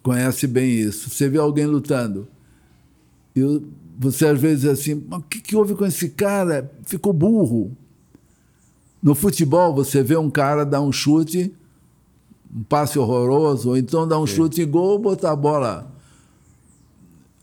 conhece 0.01 0.47
bem 0.47 0.69
isso, 0.69 1.09
você 1.09 1.27
vê 1.27 1.37
alguém 1.37 1.65
lutando, 1.65 2.27
e 3.35 3.43
o- 3.43 3.67
você 3.97 4.27
às 4.27 4.39
vezes 4.39 4.61
diz 4.61 4.69
assim, 4.69 5.03
mas 5.07 5.19
o 5.19 5.23
que, 5.23 5.39
que 5.39 5.55
houve 5.55 5.75
com 5.75 5.85
esse 5.85 6.09
cara? 6.09 6.71
Ficou 6.83 7.13
burro. 7.13 7.71
No 9.01 9.13
futebol, 9.13 9.73
você 9.73 10.01
vê 10.01 10.17
um 10.17 10.29
cara 10.29 10.65
dar 10.65 10.81
um 10.81 10.91
chute, 10.91 11.53
um 12.53 12.63
passe 12.63 12.97
horroroso, 12.97 13.69
ou 13.69 13.77
então 13.77 14.07
dar 14.07 14.19
um 14.19 14.25
chute 14.25 14.61
em 14.61 14.69
gol, 14.69 14.97
botar 14.97 15.31
a 15.31 15.35
bola. 15.35 15.91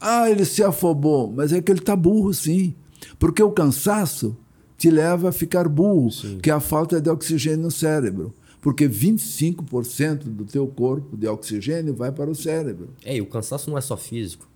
Ah, 0.01 0.29
ele 0.29 0.45
se 0.45 0.63
afobou, 0.65 1.33
mas 1.33 1.53
é 1.53 1.63
que 1.63 1.71
ele 1.71 1.79
está 1.79 1.95
burro, 1.95 2.35
sim. 2.35 2.75
Porque 3.19 3.43
o 3.43 3.53
cansaço 3.53 4.37
te 4.77 4.91
leva 4.91 5.29
a 5.29 5.33
ficar 5.33 5.69
burro, 5.69 6.09
que 6.43 6.51
é 6.51 6.53
a 6.53 6.59
falta 6.59 7.01
de 7.01 7.09
oxigênio 7.09 7.63
no 7.63 7.71
cérebro. 7.71 8.35
Porque 8.61 8.89
25% 8.89 10.25
do 10.25 10.45
teu 10.45 10.67
corpo 10.67 11.17
de 11.17 11.27
oxigênio 11.29 11.95
vai 11.95 12.11
para 12.11 12.31
o 12.31 12.35
cérebro. 12.35 12.91
É, 13.05 13.17
e 13.17 13.21
o 13.21 13.27
cansaço 13.27 13.71
não 13.71 13.79
é 13.79 13.81
só 13.81 13.97
físico. 13.97 14.49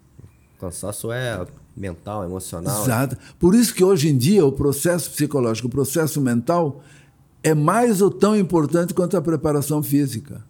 Cansaço 0.58 1.12
é 1.12 1.46
mental, 1.76 2.24
emocional. 2.24 2.82
Exato. 2.82 3.16
Por 3.38 3.54
isso 3.54 3.74
que 3.74 3.84
hoje 3.84 4.08
em 4.08 4.16
dia 4.16 4.44
o 4.44 4.52
processo 4.52 5.10
psicológico, 5.10 5.68
o 5.68 5.70
processo 5.70 6.20
mental 6.20 6.82
é 7.42 7.54
mais 7.54 8.00
ou 8.00 8.10
tão 8.10 8.34
importante 8.34 8.94
quanto 8.94 9.16
a 9.16 9.22
preparação 9.22 9.82
física. 9.82 10.42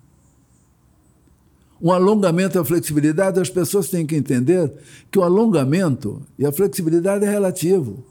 Um 1.83 1.93
alongamento 1.93 2.57
e 2.57 2.61
a 2.61 2.65
flexibilidade, 2.65 3.39
as 3.39 3.51
pessoas 3.51 3.91
têm 3.91 4.07
que 4.07 4.17
entender 4.17 4.73
que 5.11 5.19
o 5.19 5.23
alongamento 5.23 6.23
e 6.39 6.47
a 6.47 6.53
flexibilidade 6.53 7.25
é 7.25 7.31
relativo. 7.31 8.03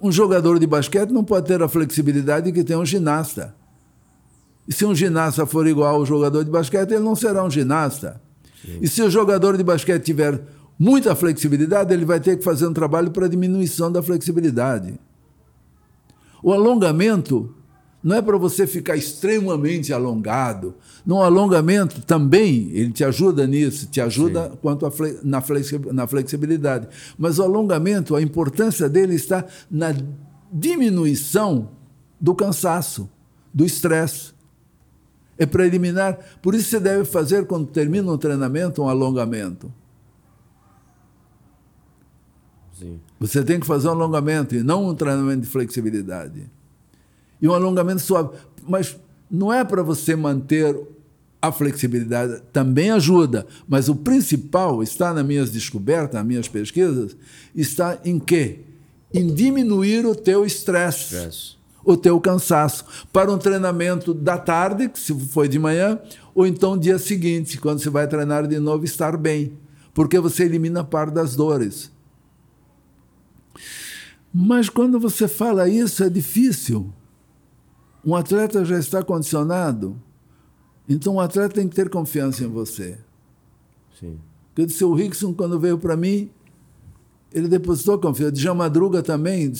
Um 0.00 0.12
jogador 0.12 0.58
de 0.58 0.66
basquete 0.66 1.10
não 1.10 1.24
pode 1.24 1.46
ter 1.46 1.62
a 1.62 1.68
flexibilidade 1.68 2.52
que 2.52 2.62
tem 2.62 2.76
um 2.76 2.86
ginasta. 2.86 3.54
E 4.66 4.72
se 4.72 4.84
um 4.84 4.94
ginasta 4.94 5.44
for 5.44 5.66
igual 5.66 5.96
ao 5.96 6.06
jogador 6.06 6.44
de 6.44 6.50
basquete, 6.50 6.90
ele 6.90 7.00
não 7.00 7.16
será 7.16 7.42
um 7.42 7.50
ginasta. 7.50 8.20
E 8.80 8.86
se 8.88 9.02
o 9.02 9.10
jogador 9.10 9.56
de 9.56 9.62
basquete 9.64 10.04
tiver 10.04 10.40
muita 10.78 11.14
flexibilidade, 11.14 11.92
ele 11.92 12.04
vai 12.04 12.20
ter 12.20 12.36
que 12.38 12.44
fazer 12.44 12.66
um 12.66 12.72
trabalho 12.72 13.10
para 13.10 13.28
diminuição 13.28 13.90
da 13.90 14.02
flexibilidade. 14.02 14.94
O 16.42 16.52
alongamento 16.52 17.54
não 18.02 18.16
é 18.16 18.22
para 18.22 18.36
você 18.36 18.66
ficar 18.66 18.96
extremamente 18.96 19.92
alongado. 19.92 20.74
No 21.06 21.22
alongamento 21.22 22.02
também 22.02 22.68
ele 22.72 22.90
te 22.90 23.04
ajuda 23.04 23.46
nisso, 23.46 23.86
te 23.86 24.00
ajuda 24.00 24.50
Sim. 24.50 24.58
quanto 24.60 24.84
a 24.86 24.90
fle- 24.90 25.18
na, 25.22 25.40
flexi- 25.40 25.78
na 25.92 26.06
flexibilidade. 26.08 26.88
Mas 27.16 27.38
o 27.38 27.44
alongamento, 27.44 28.16
a 28.16 28.22
importância 28.22 28.88
dele 28.88 29.14
está 29.14 29.44
na 29.70 29.94
diminuição 30.52 31.68
do 32.20 32.34
cansaço, 32.34 33.08
do 33.54 33.64
estresse. 33.64 34.32
É 35.42 35.46
para 35.46 35.66
eliminar. 35.66 36.16
Por 36.40 36.54
isso 36.54 36.68
você 36.68 36.78
deve 36.78 37.04
fazer, 37.04 37.48
quando 37.48 37.66
termina 37.66 38.12
um 38.12 38.16
treinamento, 38.16 38.80
um 38.80 38.88
alongamento. 38.88 39.72
Sim. 42.78 43.00
Você 43.18 43.42
tem 43.42 43.58
que 43.58 43.66
fazer 43.66 43.88
um 43.88 43.90
alongamento 43.90 44.54
e 44.54 44.62
não 44.62 44.86
um 44.86 44.94
treinamento 44.94 45.40
de 45.40 45.48
flexibilidade. 45.48 46.48
E 47.40 47.48
um 47.48 47.52
alongamento 47.52 48.00
suave. 48.00 48.38
Mas 48.68 48.96
não 49.28 49.52
é 49.52 49.64
para 49.64 49.82
você 49.82 50.14
manter 50.14 50.80
a 51.40 51.50
flexibilidade, 51.50 52.40
também 52.52 52.92
ajuda, 52.92 53.44
mas 53.66 53.88
o 53.88 53.96
principal 53.96 54.80
está 54.80 55.12
nas 55.12 55.26
minhas 55.26 55.50
descobertas, 55.50 56.14
nas 56.14 56.24
minhas 56.24 56.46
pesquisas, 56.46 57.16
está 57.52 57.98
em 58.04 58.20
quê? 58.20 58.60
Em 59.12 59.26
diminuir 59.26 60.06
o 60.06 60.14
teu 60.14 60.46
estresse, 60.46 61.56
o 61.84 61.96
teu 61.96 62.20
cansaço, 62.20 62.84
para 63.12 63.32
um 63.32 63.38
treinamento 63.38 64.14
da 64.14 64.38
tarde, 64.38 64.88
que 64.88 64.98
se 64.98 65.12
foi 65.28 65.48
de 65.48 65.58
manhã, 65.58 65.98
ou 66.34 66.46
então 66.46 66.78
dia 66.78 66.98
seguinte, 66.98 67.58
quando 67.58 67.80
você 67.80 67.90
vai 67.90 68.06
treinar 68.06 68.46
de 68.46 68.58
novo, 68.58 68.84
estar 68.84 69.16
bem, 69.16 69.58
porque 69.92 70.18
você 70.18 70.44
elimina 70.44 70.84
parte 70.84 71.12
das 71.12 71.34
dores. 71.34 71.90
Mas 74.32 74.68
quando 74.68 74.98
você 74.98 75.28
fala 75.28 75.68
isso, 75.68 76.02
é 76.02 76.08
difícil. 76.08 76.90
Um 78.04 78.16
atleta 78.16 78.64
já 78.64 78.78
está 78.78 79.02
condicionado. 79.02 80.00
Então, 80.88 81.16
o 81.16 81.20
atleta 81.20 81.54
tem 81.54 81.68
que 81.68 81.76
ter 81.76 81.90
confiança 81.90 82.42
em 82.42 82.48
você. 82.48 82.98
Sim. 84.00 84.18
Porque 84.54 84.84
o 84.84 84.94
Rickson, 84.94 85.34
quando 85.34 85.60
veio 85.60 85.78
para 85.78 85.96
mim, 85.96 86.30
ele 87.32 87.46
depositou 87.46 87.98
confiança. 87.98 88.32
Djalma 88.32 88.64
Madruga 88.64 89.02
também 89.02 89.52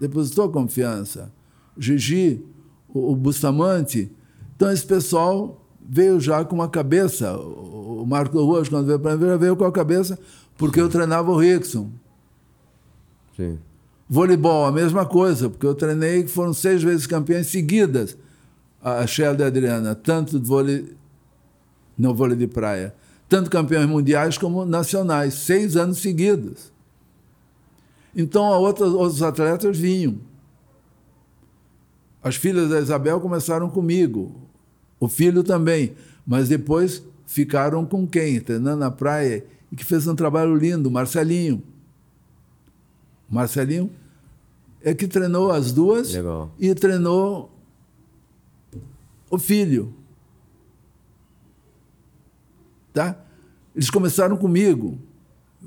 depositou 0.00 0.50
confiança. 0.50 1.32
Gigi, 1.76 2.44
o, 2.88 3.12
o 3.12 3.16
Bustamante. 3.16 4.10
Então, 4.56 4.70
esse 4.70 4.86
pessoal 4.86 5.64
veio 5.86 6.20
já 6.20 6.44
com 6.44 6.54
uma 6.54 6.68
cabeça. 6.68 7.36
O 7.36 8.04
Marco 8.06 8.42
Ruas, 8.42 8.68
quando 8.68 8.86
veio 8.86 8.98
para 8.98 9.16
mim, 9.16 9.26
já 9.26 9.36
veio 9.36 9.56
com 9.56 9.64
a 9.64 9.72
cabeça, 9.72 10.18
porque 10.56 10.80
Sim. 10.80 10.86
eu 10.86 10.88
treinava 10.88 11.30
o 11.30 11.36
Rickson. 11.36 11.90
Sim. 13.36 13.58
Voleibol, 14.08 14.66
a 14.66 14.72
mesma 14.72 15.06
coisa, 15.06 15.48
porque 15.48 15.66
eu 15.66 15.74
treinei, 15.74 16.26
foram 16.26 16.52
seis 16.52 16.82
vezes 16.82 17.06
campeões 17.06 17.46
seguidas, 17.46 18.16
a 18.82 19.06
Sheila 19.06 19.36
e 19.40 19.42
a 19.42 19.46
Adriana, 19.46 19.94
tanto 19.94 20.38
de 20.38 20.46
vôlei, 20.46 20.94
no 21.96 22.14
vôlei 22.14 22.36
de 22.36 22.46
praia, 22.46 22.94
tanto 23.28 23.50
campeões 23.50 23.86
mundiais 23.86 24.36
como 24.36 24.64
nacionais, 24.66 25.34
seis 25.34 25.74
anos 25.74 25.98
seguidos. 25.98 26.73
Então, 28.16 28.44
outros, 28.44 28.92
outros 28.92 29.22
atletas 29.22 29.76
vinham. 29.76 30.18
As 32.22 32.36
filhas 32.36 32.70
da 32.70 32.80
Isabel 32.80 33.20
começaram 33.20 33.68
comigo, 33.68 34.34
o 34.98 35.08
filho 35.08 35.42
também, 35.42 35.94
mas 36.26 36.48
depois 36.48 37.02
ficaram 37.26 37.84
com 37.84 38.06
quem? 38.06 38.40
Treinando 38.40 38.78
na 38.78 38.90
praia, 38.90 39.44
e 39.70 39.76
que 39.76 39.84
fez 39.84 40.06
um 40.06 40.14
trabalho 40.14 40.54
lindo, 40.54 40.90
Marcelinho. 40.90 41.62
Marcelinho 43.28 43.90
é 44.82 44.94
que 44.94 45.08
treinou 45.08 45.50
as 45.50 45.72
duas 45.72 46.12
Legal. 46.12 46.50
e 46.58 46.74
treinou 46.74 47.50
o 49.30 49.38
filho. 49.38 49.92
Tá? 52.92 53.18
Eles 53.74 53.90
começaram 53.90 54.36
comigo. 54.36 54.98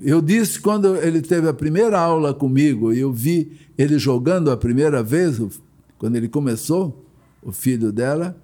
Eu 0.02 0.22
disse 0.22 0.60
quando 0.60 0.96
ele 0.98 1.22
teve 1.22 1.48
a 1.48 1.54
primeira 1.54 2.00
aula 2.00 2.34
comigo 2.34 2.94
e 2.94 3.00
eu 3.00 3.12
vi 3.12 3.58
ele 3.78 3.98
jogando 3.98 4.52
a 4.52 4.58
primeira 4.58 5.02
vez, 5.02 5.40
quando 5.98 6.16
ele 6.16 6.28
começou, 6.28 7.06
o 7.42 7.52
filho 7.52 7.92
dela, 7.92 8.36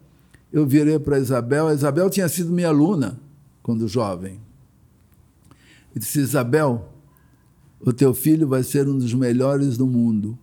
eu 0.52 0.66
virei 0.66 0.98
para 0.98 1.20
Isabel. 1.20 1.68
A 1.68 1.74
Isabel 1.74 2.10
tinha 2.10 2.30
sido 2.30 2.52
minha 2.52 2.70
aluna 2.70 3.20
quando 3.62 3.88
jovem. 3.88 4.40
E 5.96 6.00
disse: 6.00 6.20
Isabel, 6.20 6.90
o 7.80 7.92
teu 7.92 8.14
filho 8.14 8.48
vai 8.48 8.64
ser 8.64 8.88
um 8.88 8.98
dos 8.98 9.14
melhores 9.14 9.78
do 9.78 9.86
mundo. 9.86 10.38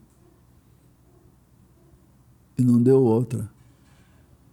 E 2.58 2.62
não 2.62 2.82
deu 2.82 3.02
outra. 3.02 3.48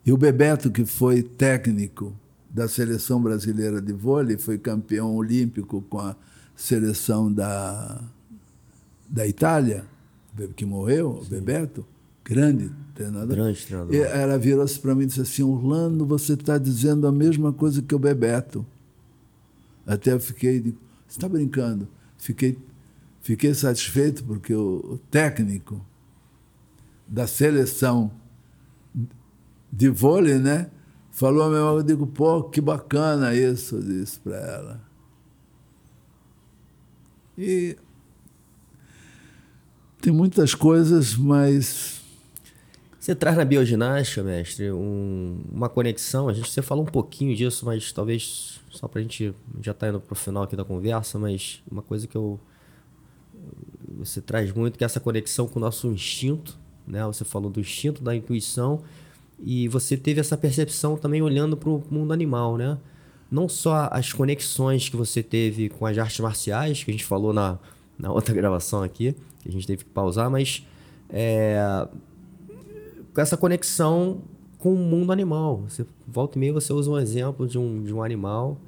E 0.06 0.14
o 0.14 0.18
Bebeto, 0.18 0.72
que 0.72 0.86
foi 0.86 1.22
técnico 1.22 2.16
da 2.50 2.68
seleção 2.68 3.22
brasileira 3.22 3.82
de 3.82 3.92
vôlei, 3.92 4.38
foi 4.38 4.58
campeão 4.58 5.16
olímpico 5.16 5.82
com 5.90 6.00
a 6.00 6.16
seleção 6.58 7.32
da, 7.32 8.04
da 9.08 9.26
Itália, 9.26 9.86
que 10.58 10.66
morreu, 10.66 11.22
o 11.22 11.26
Bebeto, 11.26 11.86
grande 12.26 12.70
treinador. 12.94 13.36
Grande 13.38 13.66
treinador. 13.66 13.96
E 13.96 14.00
ela 14.00 14.38
virou-se 14.38 14.78
para 14.78 14.94
mim 14.94 15.04
e 15.04 15.06
disse 15.06 15.22
assim: 15.22 15.44
Orlando, 15.44 16.06
você 16.06 16.34
está 16.34 16.58
dizendo 16.58 17.08
a 17.08 17.12
mesma 17.14 17.54
coisa 17.54 17.82
que 17.82 17.96
o 17.96 18.00
Bebeto. 18.00 18.66
Até 19.86 20.12
eu 20.12 20.20
fiquei, 20.20 20.60
você 20.60 20.76
está 21.08 21.30
brincando? 21.30 21.88
Fiquei 22.18 22.58
Fiquei 23.28 23.54
satisfeito 23.54 24.24
porque 24.24 24.56
o 24.56 24.98
técnico 25.12 25.86
da 27.06 27.28
seleção 27.28 28.10
de 29.70 29.90
vôlei, 29.90 30.40
né? 30.40 30.72
Falou 31.12 31.44
a 31.44 31.50
mesma 31.50 31.72
eu 31.72 31.84
digo, 31.84 32.08
pô, 32.08 32.44
que 32.44 32.62
bacana 32.62 33.36
isso, 33.36 33.76
eu 33.76 33.82
disse 33.82 34.18
para 34.22 34.38
ela. 34.38 34.87
E 37.38 37.78
tem 40.02 40.12
muitas 40.12 40.56
coisas, 40.56 41.16
mas. 41.16 42.02
Você 43.00 43.16
traz 43.16 43.38
na 43.38 43.46
bioginástica, 43.46 44.22
mestre, 44.22 44.72
um, 44.72 45.42
uma 45.52 45.70
conexão. 45.70 46.28
A 46.28 46.34
gente 46.34 46.52
você 46.52 46.62
falou 46.62 46.84
um 46.84 46.88
pouquinho 46.88 47.36
disso, 47.36 47.66
mas 47.66 47.92
talvez 47.92 48.60
só 48.70 48.88
para 48.88 49.00
a 49.00 49.02
gente 49.02 49.34
já 49.62 49.74
tá 49.74 49.88
indo 49.88 50.00
para 50.00 50.14
o 50.14 50.16
final 50.16 50.44
aqui 50.44 50.56
da 50.56 50.66
conversa, 50.66 51.18
mas 51.18 51.64
uma 51.72 51.82
coisa 51.82 52.06
que 52.06 52.16
eu 52.16 52.40
você 53.98 54.22
traz 54.22 54.52
muito 54.52 54.78
que 54.78 54.84
é 54.84 54.86
essa 54.86 55.00
conexão 55.00 55.48
com 55.48 55.60
o 55.60 55.62
nosso 55.62 55.88
instinto, 55.88 56.58
né? 56.86 57.06
Você 57.06 57.24
falou 57.24 57.50
do 57.50 57.60
instinto, 57.60 58.04
da 58.04 58.16
intuição, 58.16 58.84
e 59.40 59.68
você 59.68 59.96
teve 59.96 60.20
essa 60.20 60.38
percepção 60.38 60.98
também 60.98 61.22
olhando 61.22 61.56
para 61.56 61.70
o 61.70 61.84
mundo 61.90 62.12
animal, 62.12 62.58
né? 62.58 62.78
Não 63.30 63.50
só 63.50 63.90
as 63.92 64.14
conexões 64.14 64.90
que 64.90 64.96
você 64.96 65.22
teve 65.22 65.70
com 65.70 65.86
as 65.86 65.98
artes 65.98 66.20
marciais, 66.20 66.84
que 66.84 66.92
a 66.92 66.94
gente 66.94 67.06
falou 67.06 67.34
na, 67.34 67.60
na 67.98 68.12
outra 68.12 68.34
gravação 68.36 68.84
aqui, 68.84 69.16
que 69.42 69.50
a 69.50 69.52
gente 69.52 69.68
teve 69.68 69.84
que 69.84 69.90
pausar, 69.90 70.30
mas 70.30 70.66
é, 71.10 71.88
essa 73.16 73.36
conexão 73.36 74.22
com 74.58 74.74
o 74.74 74.78
mundo 74.78 75.12
animal. 75.12 75.64
Você 75.68 75.86
volta 76.08 76.38
e 76.38 76.40
meia 76.40 76.54
você 76.54 76.74
usa 76.74 76.90
um 76.90 76.98
exemplo 76.98 77.48
de 77.48 77.58
um, 77.58 77.84
de 77.84 77.94
um 77.94 78.02
animal 78.02 78.60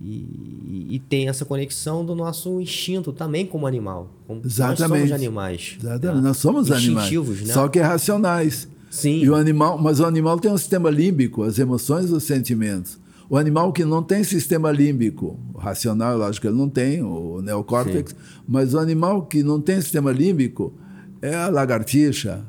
e, 0.00 0.86
e, 0.90 1.02
tem 1.08 1.28
essa 1.28 1.44
conexão 1.44 2.04
do 2.04 2.14
nosso 2.14 2.60
instinto 2.60 3.12
também 3.12 3.44
como 3.44 3.66
animal. 3.66 4.08
Como 4.26 4.42
Exatamente. 4.44 4.80
Nós 4.80 4.98
somos 4.98 5.12
animais. 5.12 5.76
Exatamente. 5.80 6.16
Né? 6.16 6.22
Nós 6.22 6.36
somos 6.36 6.70
animais. 6.70 7.10
Né? 7.46 7.52
Só 7.52 7.68
que 7.68 7.80
é 7.80 7.82
racionais. 7.82 8.68
Sim. 8.90 9.22
E 9.22 9.28
o 9.28 9.34
animal, 9.34 9.76
mas 9.76 9.98
o 9.98 10.06
animal 10.06 10.38
tem 10.38 10.50
um 10.50 10.56
sistema 10.56 10.88
límbico, 10.88 11.42
as 11.42 11.58
emoções 11.58 12.10
e 12.10 12.12
os 12.12 12.22
sentimentos. 12.22 12.98
O 13.30 13.36
animal 13.36 13.72
que 13.72 13.84
não 13.84 14.02
tem 14.02 14.24
sistema 14.24 14.70
límbico, 14.70 15.38
racional, 15.58 16.16
lógico 16.16 16.42
que 16.42 16.48
ele 16.48 16.56
não 16.56 16.68
tem, 16.68 17.02
o 17.02 17.42
neocórtex, 17.42 18.12
Sim. 18.12 18.16
mas 18.46 18.72
o 18.72 18.78
animal 18.78 19.26
que 19.26 19.42
não 19.42 19.60
tem 19.60 19.80
sistema 19.80 20.10
límbico 20.10 20.72
é 21.20 21.34
a 21.34 21.48
lagartixa, 21.48 22.42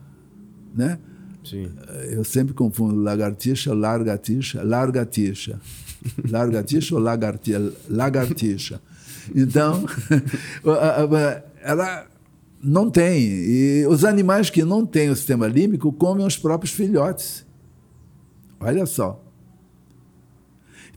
né? 0.73 0.97
Sim. 1.43 1.69
Eu 2.09 2.23
sempre 2.23 2.53
confundo 2.53 2.95
lagartixa, 3.01 3.73
largatixa, 3.73 4.63
largatixa. 4.63 5.59
Largatixa 6.29 6.95
ou 6.95 7.01
lagartixa? 7.01 7.73
Lagartixa. 7.89 8.81
Então, 9.35 9.85
ela 11.61 12.07
não 12.63 12.89
tem. 12.89 13.21
E 13.21 13.85
os 13.87 14.05
animais 14.05 14.49
que 14.49 14.63
não 14.63 14.85
têm 14.85 15.09
o 15.09 15.15
sistema 15.15 15.47
límbico 15.47 15.91
comem 15.91 16.25
os 16.25 16.37
próprios 16.37 16.73
filhotes. 16.73 17.45
Olha 18.59 18.85
só. 18.85 19.21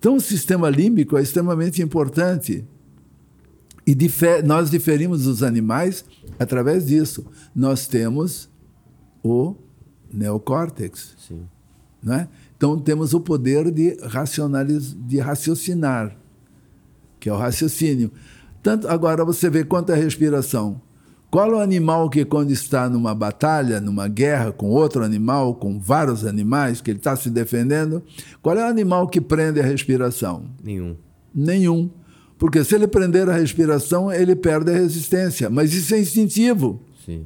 Então, 0.03 0.17
o 0.17 0.21
sistema 0.21 0.69
límbico 0.69 1.17
é 1.17 1.23
extremamente 1.23 1.81
importante. 1.81 2.65
E 3.87 3.95
difer 3.95 4.45
nós 4.45 4.69
diferimos 4.69 5.23
dos 5.23 5.45
animais 5.45 6.05
através 6.41 6.89
disso. 6.89 7.25
Nós 7.55 7.87
temos 7.87 8.51
o 9.23 9.55
neocórtex. 10.13 11.15
Sim. 11.17 11.43
Né? 12.03 12.27
Então 12.57 12.77
temos 12.81 13.15
o 13.15 13.21
poder 13.21 13.71
de, 13.71 13.97
racionaliz 14.03 14.93
de 14.93 15.21
raciocinar, 15.21 16.17
que 17.21 17.29
é 17.29 17.33
o 17.33 17.37
raciocínio. 17.37 18.11
Tanto 18.61 18.89
agora 18.89 19.25
você 19.25 19.49
vê 19.49 19.63
quanto 19.63 19.93
a 19.93 19.95
respiração. 19.95 20.83
Qual 21.33 21.51
o 21.53 21.61
animal 21.61 22.11
que 22.11 22.27
quando 22.27 22.51
está 22.51 22.91
numa 22.91 23.15
batalha, 23.15 23.81
numa 23.81 24.07
guerra 24.07 24.53
com 24.53 24.69
outro 24.69 25.03
animal, 25.03 25.55
com 25.55 25.81
vários 25.81 26.27
animais 26.27 26.83
que 26.83 26.91
ele 26.91 26.99
está 26.99 27.17
se 27.17 27.31
defendendo, 27.31 28.03
qual 28.43 28.55
é 28.59 28.63
o 28.63 28.69
animal 28.69 29.09
que 29.09 29.19
prende 29.19 29.59
a 29.59 29.63
respiração? 29.63 30.45
Nenhum. 30.63 30.95
Nenhum. 31.35 31.91
Porque 32.37 32.63
se 32.63 32.75
ele 32.75 32.87
prender 32.87 33.31
a 33.31 33.33
respiração, 33.33 34.13
ele 34.13 34.37
perde 34.37 34.73
a 34.73 34.75
resistência. 34.75 35.49
Mas 35.49 35.73
isso 35.73 35.95
é 35.95 36.01
instintivo. 36.01 36.83
Sim. 37.03 37.25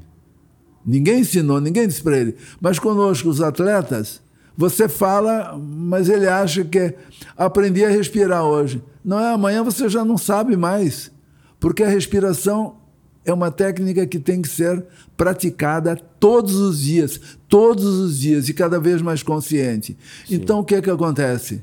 Ninguém 0.87 1.23
ensinou, 1.23 1.61
ninguém 1.61 1.89
disse 1.89 2.01
para 2.01 2.17
ele. 2.17 2.37
Mas 2.61 2.79
conosco, 2.79 3.29
os 3.29 3.43
atletas, 3.43 4.23
você 4.57 4.89
fala, 4.89 5.59
mas 5.59 6.09
ele 6.09 6.29
acha 6.29 6.65
que 6.65 6.95
aprendi 7.37 7.85
a 7.85 7.89
respirar 7.89 8.45
hoje. 8.45 8.81
Não 9.05 9.19
é 9.19 9.33
amanhã 9.33 9.65
você 9.65 9.89
já 9.89 10.05
não 10.05 10.17
sabe 10.17 10.57
mais, 10.57 11.11
porque 11.59 11.83
a 11.83 11.89
respiração 11.89 12.86
é 13.27 13.33
uma 13.33 13.51
técnica 13.51 14.07
que 14.07 14.21
tem 14.21 14.41
que 14.41 14.49
ser 14.49 14.85
praticada 15.17 15.97
todos 15.97 16.55
os 16.55 16.81
dias, 16.81 17.21
todos 17.49 17.85
os 17.85 18.19
dias 18.21 18.49
e 18.49 18.55
cada 18.55 18.79
vez 18.79 19.03
mais 19.03 19.23
consciente. 19.23 19.99
Sim. 20.27 20.37
Então, 20.37 20.61
o 20.61 20.65
que 20.65 20.77
é 20.77 20.81
que 20.81 20.89
acontece? 20.89 21.61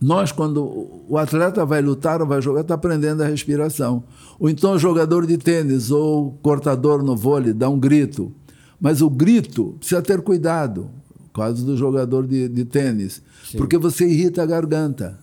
Nós, 0.00 0.32
quando 0.32 1.02
o 1.08 1.16
atleta 1.18 1.64
vai 1.64 1.82
lutar 1.82 2.20
ou 2.20 2.26
vai 2.26 2.40
jogar, 2.40 2.62
está 2.62 2.74
aprendendo 2.74 3.22
a 3.22 3.26
respiração. 3.26 4.04
Ou 4.38 4.48
então 4.48 4.72
o 4.72 4.78
jogador 4.78 5.26
de 5.26 5.36
tênis 5.36 5.90
ou 5.90 6.32
cortador 6.42 7.02
no 7.02 7.14
vôlei 7.14 7.52
dá 7.52 7.68
um 7.68 7.78
grito. 7.78 8.32
Mas 8.80 9.02
o 9.02 9.10
grito 9.10 9.76
precisa 9.78 10.02
ter 10.02 10.20
cuidado, 10.22 10.90
caso 11.34 11.64
do 11.64 11.76
jogador 11.76 12.26
de, 12.26 12.48
de 12.48 12.64
tênis, 12.64 13.22
Sim. 13.50 13.58
porque 13.58 13.76
você 13.76 14.06
irrita 14.06 14.42
a 14.42 14.46
garganta. 14.46 15.18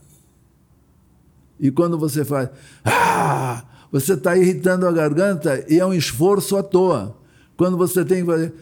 E 1.59 1.71
quando 1.71 1.97
você 1.97 2.23
faz. 2.23 2.49
Ah! 2.85 3.63
Você 3.93 4.13
está 4.13 4.35
irritando 4.35 4.87
a 4.87 4.91
garganta 4.91 5.63
e 5.69 5.79
é 5.79 5.85
um 5.85 5.93
esforço 5.93 6.57
à 6.57 6.63
toa. 6.63 7.15
Quando 7.55 7.77
você 7.77 8.03
tem 8.03 8.21
que 8.21 8.25
fazer. 8.25 8.53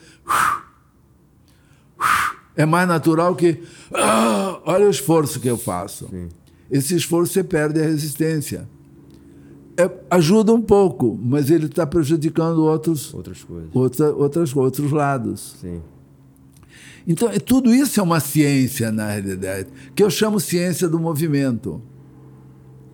É 2.53 2.65
mais 2.65 2.85
natural 2.85 3.33
que. 3.33 3.63
Olha 4.65 4.85
o 4.85 4.89
esforço 4.89 5.39
que 5.39 5.47
eu 5.47 5.57
faço. 5.57 6.09
Sim. 6.09 6.27
Esse 6.69 6.95
esforço 6.97 7.31
você 7.31 7.45
perde 7.45 7.79
a 7.79 7.83
resistência. 7.83 8.67
É, 9.77 9.89
ajuda 10.09 10.53
um 10.53 10.61
pouco, 10.61 11.17
mas 11.23 11.49
ele 11.49 11.67
está 11.67 11.87
prejudicando 11.87 12.65
outros, 12.65 13.13
outras 13.13 13.41
coisas. 13.41 13.69
Outra, 13.73 14.11
outras, 14.11 14.53
outros 14.53 14.91
lados. 14.91 15.55
Sim. 15.61 15.81
Então, 17.07 17.29
é, 17.29 17.39
tudo 17.39 17.73
isso 17.73 18.01
é 18.01 18.03
uma 18.03 18.19
ciência, 18.19 18.91
na 18.91 19.11
realidade, 19.11 19.69
que 19.95 20.03
eu 20.03 20.09
chamo 20.09 20.41
ciência 20.41 20.89
do 20.89 20.99
movimento. 20.99 21.81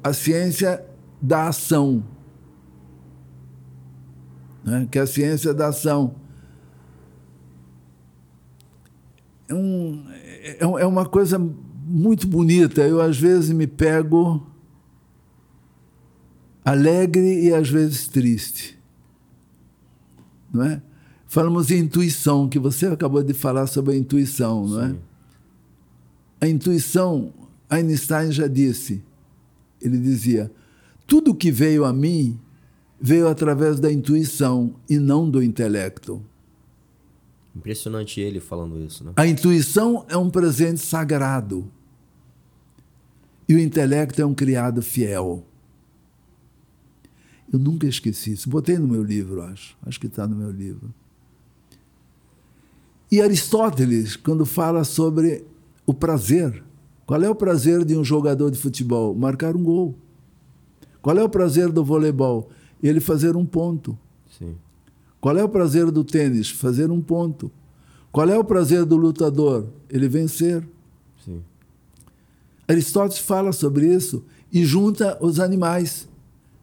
A 0.04 0.14
ciência 0.14 0.86
da 1.20 1.48
ação. 1.48 2.04
Né? 4.68 4.86
Que 4.92 5.00
é 5.00 5.02
a 5.02 5.08
ciência 5.08 5.54
da 5.54 5.70
ação. 5.70 6.16
É, 9.48 9.56
um, 9.56 10.06
é, 10.10 10.58
é 10.60 10.86
uma 10.86 11.06
coisa 11.06 11.40
muito 11.40 12.28
bonita. 12.28 12.82
Eu, 12.82 13.00
às 13.00 13.18
vezes, 13.18 13.50
me 13.50 13.66
pego 13.66 14.46
alegre 16.66 17.46
e, 17.46 17.54
às 17.54 17.70
vezes, 17.70 18.10
triste. 18.10 18.78
Não 20.54 20.64
é? 20.64 20.82
Falamos 21.28 21.72
em 21.72 21.80
intuição, 21.80 22.50
que 22.50 22.60
você 22.60 22.88
acabou 22.88 23.24
de 23.24 23.34
falar 23.34 23.68
sobre 23.68 23.94
a 23.94 23.98
intuição, 23.98 24.68
não 24.68 24.82
é? 24.82 24.96
A 26.42 26.48
intuição, 26.48 27.34
Einstein 27.70 28.34
já 28.34 28.48
disse, 28.48 29.02
ele 29.82 29.98
dizia: 29.98 30.52
tudo 31.06 31.34
que 31.34 31.52
veio 31.52 31.86
a 31.86 31.94
mim 31.94 32.40
veio 33.00 33.28
através 33.28 33.80
da 33.80 33.92
intuição 33.92 34.76
e 34.90 34.98
não 34.98 35.30
do 35.30 35.44
intelecto. 35.44 36.24
Impressionante 37.56 38.20
ele 38.20 38.40
falando 38.40 38.80
isso, 38.80 39.04
né? 39.04 39.14
A 39.16 39.26
intuição 39.26 40.06
é 40.10 40.18
um 40.18 40.30
presente 40.30 40.80
sagrado. 40.80 41.70
E 43.50 43.56
o 43.56 43.60
intelecto 43.60 44.22
é 44.22 44.26
um 44.26 44.34
criado 44.34 44.82
fiel. 44.82 45.44
Eu 47.52 47.58
nunca 47.58 47.88
esqueci 47.88 48.34
isso. 48.34 48.50
Botei 48.50 48.78
no 48.78 48.88
meu 48.88 49.04
livro, 49.04 49.42
acho. 49.42 49.78
Acho 49.86 50.00
que 50.00 50.08
está 50.08 50.28
no 50.28 50.36
meu 50.36 50.52
livro. 50.52 50.94
E 53.10 53.22
Aristóteles, 53.22 54.18
quando 54.18 54.46
fala 54.46 54.84
sobre 54.84 55.46
o 55.86 55.94
prazer, 55.94 56.62
qual 57.06 57.24
é 57.24 57.30
o 57.30 57.36
prazer 57.36 57.86
de 57.86 57.96
um 57.96 58.04
jogador 58.04 58.52
de 58.52 58.60
futebol? 58.60 59.16
Marcar 59.16 59.56
um 59.56 59.64
gol. 59.64 59.96
Qual 61.02 61.18
é 61.18 61.24
o 61.24 61.30
prazer 61.30 61.72
do 61.72 61.86
voleibol? 61.86 62.50
Ele 62.82 63.00
fazer 63.00 63.36
um 63.36 63.46
ponto. 63.46 63.98
Sim. 64.38 64.56
Qual 65.20 65.38
é 65.38 65.44
o 65.44 65.50
prazer 65.50 65.90
do 65.92 66.04
tênis? 66.04 66.50
Fazer 66.50 66.92
um 66.92 67.02
ponto. 67.02 67.52
Qual 68.12 68.30
é 68.30 68.38
o 68.38 68.44
prazer 68.44 68.86
do 68.86 68.96
lutador? 68.96 69.68
Ele 69.90 70.08
vencer. 70.08 70.68
Sim. 71.24 71.42
Aristóteles 72.68 73.20
fala 73.20 73.52
sobre 73.52 73.94
isso 73.94 74.24
e 74.52 74.64
junta 74.66 75.18
os 75.22 75.40
animais, 75.40 76.08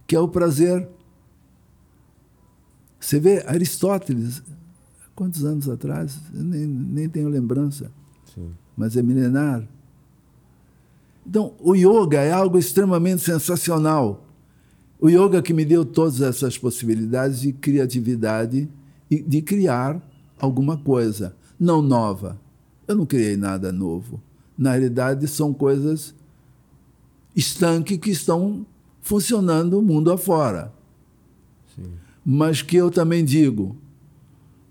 que 0.06 0.16
é 0.16 0.20
o 0.20 0.28
prazer. 0.28 0.88
Você 2.98 3.20
vê, 3.20 3.44
Aristóteles, 3.46 4.42
quantos 5.14 5.44
anos 5.44 5.68
atrás? 5.68 6.18
Eu 6.34 6.42
nem, 6.42 6.66
nem 6.66 7.08
tenho 7.08 7.28
lembrança. 7.28 7.90
Sim. 8.34 8.50
Mas 8.76 8.96
é 8.96 9.02
milenar. 9.02 9.66
Então, 11.26 11.54
o 11.60 11.74
yoga 11.74 12.20
é 12.20 12.32
algo 12.32 12.58
extremamente 12.58 13.22
sensacional. 13.22 14.23
O 15.00 15.08
yoga 15.08 15.42
que 15.42 15.52
me 15.52 15.64
deu 15.64 15.84
todas 15.84 16.20
essas 16.20 16.56
possibilidades 16.56 17.40
de 17.40 17.52
criatividade 17.52 18.68
e 19.10 19.20
de 19.20 19.42
criar 19.42 20.00
alguma 20.38 20.76
coisa, 20.76 21.34
não 21.58 21.82
nova. 21.82 22.40
Eu 22.86 22.96
não 22.96 23.06
criei 23.06 23.36
nada 23.36 23.72
novo. 23.72 24.20
Na 24.56 24.70
realidade, 24.72 25.26
são 25.26 25.52
coisas 25.52 26.14
estanques 27.34 27.98
que 27.98 28.10
estão 28.10 28.64
funcionando 29.00 29.78
o 29.78 29.82
mundo 29.82 30.12
afora. 30.12 30.72
Sim. 31.74 31.90
Mas 32.24 32.62
que 32.62 32.76
eu 32.76 32.90
também 32.90 33.24
digo, 33.24 33.76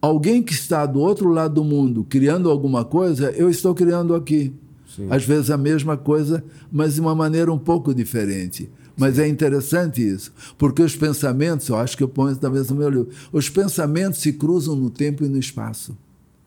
alguém 0.02 0.42
que 0.42 0.54
está 0.54 0.86
do 0.86 1.00
outro 1.00 1.30
lado 1.30 1.56
do 1.56 1.64
mundo 1.64 2.04
criando 2.04 2.50
alguma 2.50 2.84
coisa, 2.84 3.32
eu 3.32 3.50
estou 3.50 3.76
criando 3.76 4.16
aqui. 4.16 4.54
Sim. 4.88 5.08
Às 5.10 5.26
vezes 5.26 5.50
a 5.50 5.58
mesma 5.58 5.98
coisa, 5.98 6.44
mas 6.72 6.96
de 6.96 7.02
uma 7.02 7.16
maneira 7.16 7.52
um 7.52 7.58
pouco 7.58 7.94
diferente. 7.94 8.70
Mas 8.96 9.18
é 9.18 9.28
interessante 9.28 10.08
isso, 10.08 10.32
porque 10.58 10.82
os 10.82 10.96
pensamentos, 10.96 11.68
eu 11.68 11.76
acho 11.76 11.98
que 11.98 12.04
eu 12.04 12.08
ponho 12.08 12.36
talvez 12.36 12.70
no 12.70 12.76
meu 12.76 12.90
livro, 12.90 13.10
os 13.32 13.50
pensamentos 13.50 14.20
se 14.20 14.34
cruzam 14.34 14.76
no 14.76 14.90
tempo 14.90 15.24
e 15.24 15.28
no 15.28 15.38
espaço. 15.38 15.98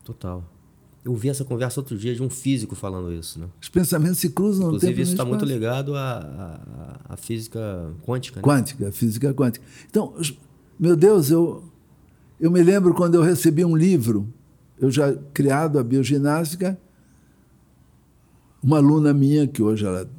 Total. 0.03 0.43
Eu 1.03 1.13
vi 1.15 1.29
essa 1.29 1.43
conversa 1.43 1.79
outro 1.79 1.97
dia 1.97 2.13
de 2.13 2.21
um 2.21 2.29
físico 2.29 2.75
falando 2.75 3.13
isso, 3.13 3.39
né? 3.39 3.47
Os 3.61 3.69
pensamentos 3.69 4.19
se 4.19 4.29
cruzam 4.29 4.67
Inclusive, 4.67 4.91
no 4.91 4.95
tempo 4.95 5.01
isso 5.01 5.11
está 5.11 5.25
muito 5.25 5.45
ligado 5.45 5.95
à, 5.95 6.19
à, 7.07 7.13
à 7.13 7.17
física 7.17 7.93
quântica. 8.05 8.39
Né? 8.39 8.43
Quântica, 8.43 8.91
física 8.91 9.33
quântica. 9.33 9.65
Então, 9.89 10.13
meu 10.79 10.95
Deus, 10.95 11.29
eu, 11.29 11.63
eu 12.39 12.51
me 12.51 12.61
lembro 12.61 12.93
quando 12.93 13.15
eu 13.15 13.21
recebi 13.21 13.63
um 13.63 13.75
livro, 13.75 14.27
eu 14.79 14.91
já 14.91 15.13
criado 15.33 15.79
a 15.79 15.83
bioginástica, 15.83 16.77
uma 18.61 18.77
aluna 18.77 19.13
minha, 19.13 19.47
que 19.47 19.63
hoje 19.63 19.85
ela 19.85 20.09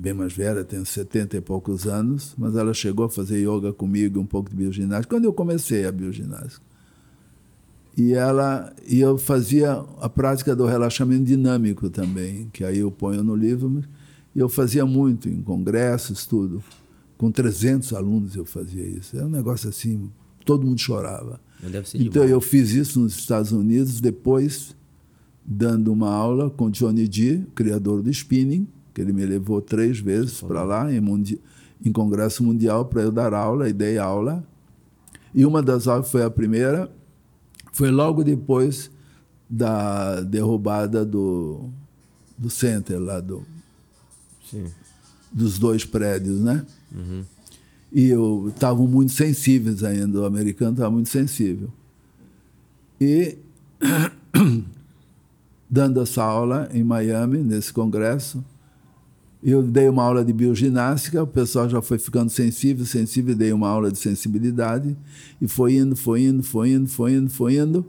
bem 0.00 0.14
mais 0.14 0.32
velha, 0.32 0.64
tem 0.64 0.82
70 0.82 1.36
e 1.36 1.40
poucos 1.40 1.86
anos, 1.86 2.34
mas 2.38 2.56
ela 2.56 2.72
chegou 2.72 3.04
a 3.04 3.10
fazer 3.10 3.38
yoga 3.38 3.72
comigo, 3.72 4.18
um 4.18 4.26
pouco 4.26 4.48
de 4.48 4.56
bioginástica, 4.56 5.14
quando 5.14 5.26
eu 5.26 5.32
comecei 5.32 5.84
a 5.84 5.92
bioginástica. 5.92 6.64
E 7.96 8.14
ela 8.14 8.72
e 8.88 9.00
eu 9.00 9.18
fazia 9.18 9.72
a 10.00 10.08
prática 10.08 10.56
do 10.56 10.64
relaxamento 10.64 11.24
dinâmico 11.24 11.90
também, 11.90 12.48
que 12.52 12.64
aí 12.64 12.78
eu 12.78 12.90
ponho 12.90 13.22
no 13.22 13.36
livro, 13.36 13.84
e 14.34 14.38
eu 14.38 14.48
fazia 14.48 14.86
muito 14.86 15.28
em 15.28 15.42
congressos, 15.42 16.24
tudo. 16.24 16.62
Com 17.18 17.30
300 17.30 17.92
alunos 17.92 18.34
eu 18.36 18.46
fazia 18.46 18.86
isso. 18.86 19.16
Era 19.16 19.26
um 19.26 19.30
negócio 19.30 19.68
assim, 19.68 20.10
todo 20.46 20.64
mundo 20.64 20.80
chorava. 20.80 21.38
então 22.06 22.24
eu 22.24 22.40
fiz 22.40 22.70
isso 22.70 23.00
nos 23.00 23.18
Estados 23.18 23.52
Unidos, 23.52 24.00
depois 24.00 24.74
dando 25.44 25.92
uma 25.92 26.08
aula 26.08 26.48
com 26.48 26.70
Johnny 26.70 27.06
Dee, 27.06 27.44
criador 27.54 28.02
do 28.02 28.08
spinning, 28.10 28.66
que 28.92 29.00
ele 29.00 29.12
me 29.12 29.24
levou 29.24 29.60
três 29.60 29.98
vezes 30.00 30.40
para 30.40 30.62
lá, 30.62 30.92
em, 30.92 31.00
em 31.84 31.92
congresso 31.92 32.42
mundial, 32.42 32.84
para 32.84 33.02
eu 33.02 33.12
dar 33.12 33.32
aula, 33.32 33.68
e 33.68 33.72
dei 33.72 33.98
aula. 33.98 34.44
E 35.34 35.44
uma 35.44 35.62
das 35.62 35.86
aulas 35.86 36.10
foi 36.10 36.22
a 36.22 36.30
primeira, 36.30 36.90
foi 37.72 37.90
logo 37.90 38.24
depois 38.24 38.90
da 39.48 40.20
derrubada 40.20 41.04
do, 41.04 41.70
do 42.36 42.50
center 42.50 43.00
lá, 43.00 43.20
do, 43.20 43.44
Sim. 44.48 44.66
dos 45.32 45.58
dois 45.58 45.84
prédios, 45.84 46.40
né? 46.40 46.64
Uhum. 46.92 47.24
E 47.92 48.12
estavam 48.48 48.86
muito 48.86 49.12
sensíveis 49.12 49.82
ainda, 49.82 50.20
o 50.20 50.24
americano 50.24 50.72
estava 50.72 50.90
muito 50.90 51.08
sensível. 51.08 51.68
E 53.00 53.38
dando 55.68 56.00
essa 56.00 56.22
aula 56.22 56.68
em 56.72 56.82
Miami, 56.82 57.38
nesse 57.38 57.72
congresso, 57.72 58.44
eu 59.42 59.62
dei 59.62 59.88
uma 59.88 60.02
aula 60.02 60.24
de 60.24 60.32
bioginástica, 60.32 61.22
o 61.22 61.26
pessoal 61.26 61.68
já 61.68 61.80
foi 61.80 61.98
ficando 61.98 62.30
sensível, 62.30 62.84
sensível, 62.84 63.34
dei 63.34 63.52
uma 63.52 63.68
aula 63.68 63.90
de 63.90 63.98
sensibilidade, 63.98 64.96
e 65.40 65.48
foi 65.48 65.76
indo, 65.76 65.96
foi 65.96 66.22
indo, 66.22 66.42
foi 66.42 66.70
indo, 66.72 66.88
foi 66.88 67.14
indo, 67.14 67.30
foi 67.30 67.56
indo. 67.56 67.86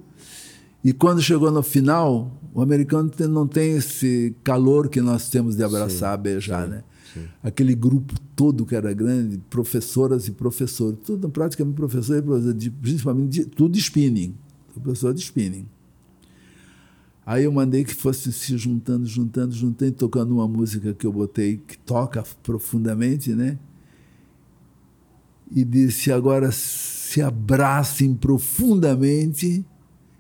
E 0.84 0.94
quando 0.94 1.22
chegou 1.22 1.52
no 1.52 1.62
final, 1.62 2.32
o 2.54 2.62
americano 2.62 3.12
não 3.30 3.46
tem 3.46 3.74
esse 3.76 4.36
calor 4.44 4.90
que 4.90 5.02
nós 5.02 5.30
temos 5.30 5.56
de 5.56 5.64
abraçar, 5.64 6.18
sim, 6.18 6.24
beijar, 6.24 6.66
sim, 6.66 6.72
né? 6.72 6.84
Sim. 7.14 7.26
Aquele 7.44 7.76
grupo 7.76 8.14
todo 8.36 8.66
que 8.66 8.74
era 8.74 8.94
grande, 8.94 9.38
professoras 9.50 10.28
e 10.28 10.32
professores, 10.32 11.00
tudo 11.04 11.30
praticamente 11.30 11.76
professor 11.76 12.18
e 12.18 12.22
professor, 12.22 12.56
principalmente 12.82 13.30
de, 13.30 13.46
tudo 13.46 13.74
de 13.74 13.80
spinning, 13.80 14.34
professor 14.82 15.14
de 15.14 15.20
spinning. 15.22 15.68
Aí 17.26 17.44
eu 17.44 17.52
mandei 17.52 17.84
que 17.84 17.94
fosse 17.94 18.34
se 18.34 18.58
juntando, 18.58 19.06
juntando, 19.06 19.54
juntando, 19.54 19.92
tocando 19.92 20.34
uma 20.34 20.48
música 20.48 20.94
que 20.94 21.06
eu 21.06 21.14
botei 21.14 21.58
que 21.58 21.78
toca 21.78 22.24
profundamente, 22.42 23.34
né? 23.34 23.60
E 25.52 25.64
disse: 25.64 26.12
agora, 26.12 26.52
se 26.52 27.22
abracem 27.22 28.16
profundamente 28.16 29.64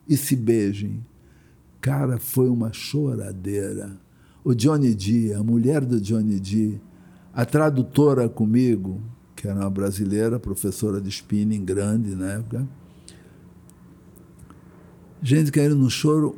e 0.07 0.15
se 0.15 0.35
beijem. 0.35 1.03
Cara, 1.79 2.19
foi 2.19 2.49
uma 2.49 2.71
choradeira. 2.71 3.99
O 4.43 4.53
Johnny 4.53 4.93
D, 4.93 5.33
a 5.33 5.43
mulher 5.43 5.83
do 5.83 5.99
Johnny 5.99 6.39
D, 6.39 6.79
a 7.33 7.45
tradutora 7.45 8.29
comigo, 8.29 9.01
que 9.35 9.47
era 9.47 9.59
uma 9.59 9.69
brasileira, 9.69 10.39
professora 10.39 11.01
de 11.01 11.09
spinning 11.09 11.65
grande 11.65 12.15
na 12.15 12.33
época. 12.33 12.67
Gente 15.23 15.51
caindo 15.51 15.75
no 15.75 15.89
choro 15.89 16.37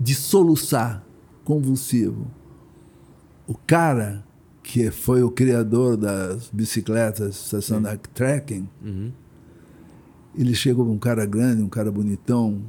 de 0.00 0.14
soluçar, 0.14 1.04
convulsivo. 1.44 2.26
O 3.46 3.54
cara 3.54 4.24
que 4.62 4.90
foi 4.90 5.22
o 5.22 5.30
criador 5.30 5.96
das 5.96 6.48
bicicletas 6.52 7.36
estação 7.36 7.82
da 7.82 7.96
trekking, 7.96 8.68
Uhum. 8.82 9.12
ele 10.36 10.54
chegou 10.54 10.88
um 10.90 10.98
cara 10.98 11.26
grande, 11.26 11.62
um 11.62 11.68
cara 11.68 11.90
bonitão, 11.90 12.62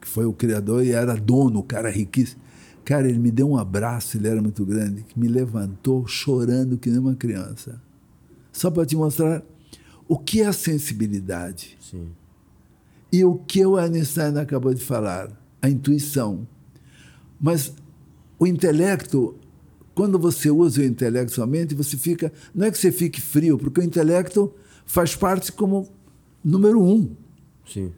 que 0.00 0.06
foi 0.08 0.24
o 0.24 0.32
criador 0.32 0.84
e 0.84 0.92
era 0.92 1.14
dono, 1.16 1.60
o 1.60 1.62
cara 1.62 1.90
riquíssimo. 1.90 2.40
Cara, 2.84 3.08
ele 3.08 3.18
me 3.18 3.30
deu 3.30 3.50
um 3.50 3.56
abraço, 3.58 4.16
ele 4.16 4.28
era 4.28 4.40
muito 4.40 4.64
grande, 4.64 5.02
que 5.02 5.18
me 5.18 5.28
levantou 5.28 6.06
chorando 6.06 6.78
que 6.78 6.88
nem 6.88 6.98
uma 6.98 7.14
criança. 7.14 7.82
Só 8.52 8.70
para 8.70 8.86
te 8.86 8.96
mostrar 8.96 9.42
o 10.06 10.16
que 10.18 10.40
é 10.40 10.46
a 10.46 10.52
sensibilidade 10.52 11.76
Sim. 11.80 12.08
e 13.12 13.24
o 13.24 13.34
que 13.34 13.64
o 13.66 13.76
Einstein 13.76 14.38
acabou 14.38 14.72
de 14.72 14.82
falar, 14.82 15.28
a 15.60 15.68
intuição. 15.68 16.46
Mas 17.40 17.72
o 18.38 18.46
intelecto, 18.46 19.34
quando 19.94 20.18
você 20.18 20.50
usa 20.50 20.80
o 20.80 20.84
intelecto 20.84 21.34
somente, 21.34 21.74
você 21.74 21.96
fica. 21.96 22.32
Não 22.54 22.66
é 22.66 22.70
que 22.70 22.78
você 22.78 22.92
fique 22.92 23.20
frio, 23.20 23.58
porque 23.58 23.80
o 23.80 23.84
intelecto 23.84 24.52
faz 24.86 25.14
parte 25.14 25.52
como 25.52 25.88
número 26.44 26.82
um. 26.82 27.10
Sim. 27.66 27.92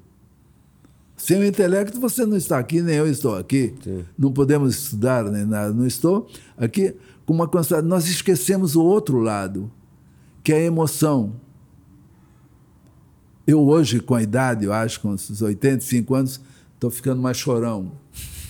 Sem 1.17 1.39
o 1.39 1.45
intelecto, 1.45 2.01
você 2.01 2.25
não 2.25 2.37
está 2.37 2.59
aqui, 2.59 2.81
nem 2.81 2.97
eu 2.97 3.07
estou 3.07 3.37
aqui. 3.37 3.75
Sim. 3.85 4.05
Não 4.19 4.33
podemos 4.33 4.75
estudar 4.75 5.25
nem 5.25 5.45
nada. 5.45 5.73
Não 5.73 5.87
estou 5.87 6.27
aqui 6.57 6.95
com 7.27 7.35
uma 7.35 7.47
constatação. 7.47 7.89
Nós 7.89 8.09
esquecemos 8.09 8.75
o 8.75 8.83
outro 8.83 9.19
lado, 9.19 9.71
que 10.43 10.53
é 10.53 10.57
a 10.57 10.63
emoção. 10.63 11.35
Eu 13.47 13.61
hoje, 13.61 14.01
com 14.01 14.15
a 14.15 14.23
idade, 14.23 14.65
eu 14.65 14.73
acho, 14.73 15.01
com 15.01 15.11
os 15.11 15.43
85 15.43 16.15
anos, 16.15 16.41
estou 16.75 16.91
ficando 16.91 17.21
mais 17.21 17.37
chorão. 17.37 17.93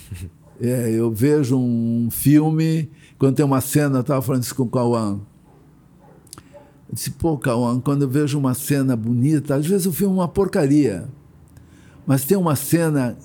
É, 0.60 0.90
eu 0.90 1.10
vejo 1.10 1.56
um 1.56 2.08
filme, 2.10 2.90
quando 3.18 3.36
tem 3.36 3.44
uma 3.44 3.62
cena, 3.62 3.98
eu 3.98 4.00
estava 4.02 4.20
falando 4.20 4.42
isso 4.42 4.54
com 4.54 4.64
o 4.64 4.68
Cauã. 4.68 5.18
Eu 6.36 6.94
disse, 6.94 7.10
pô, 7.12 7.38
Cauã, 7.38 7.80
quando 7.80 8.02
eu 8.02 8.08
vejo 8.08 8.38
uma 8.38 8.52
cena 8.52 8.94
bonita, 8.94 9.54
às 9.54 9.66
vezes 9.66 9.86
o 9.86 9.92
filme 9.92 10.14
é 10.14 10.18
uma 10.18 10.28
porcaria. 10.28 11.08
Mas 12.06 12.24
tem 12.24 12.36
uma 12.36 12.56
cena 12.56 13.16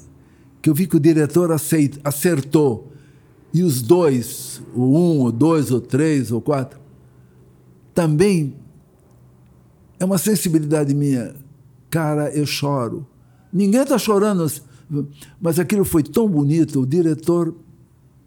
que 0.61 0.69
eu 0.69 0.73
vi 0.73 0.87
que 0.87 0.95
o 0.95 0.99
diretor 0.99 1.51
aceit- 1.51 1.99
acertou. 2.03 2.91
E 3.53 3.63
os 3.63 3.81
dois, 3.81 4.61
o 4.73 4.97
um, 4.97 5.23
o 5.23 5.31
dois, 5.31 5.71
o 5.71 5.81
três, 5.81 6.31
o 6.31 6.39
quatro, 6.39 6.79
também 7.93 8.55
é 9.99 10.05
uma 10.05 10.17
sensibilidade 10.17 10.93
minha. 10.93 11.33
Cara, 11.89 12.29
eu 12.31 12.45
choro. 12.45 13.07
Ninguém 13.51 13.81
está 13.81 13.97
chorando, 13.97 14.45
mas 15.39 15.59
aquilo 15.59 15.83
foi 15.83 16.03
tão 16.03 16.29
bonito, 16.29 16.81
o 16.81 16.85
diretor 16.85 17.55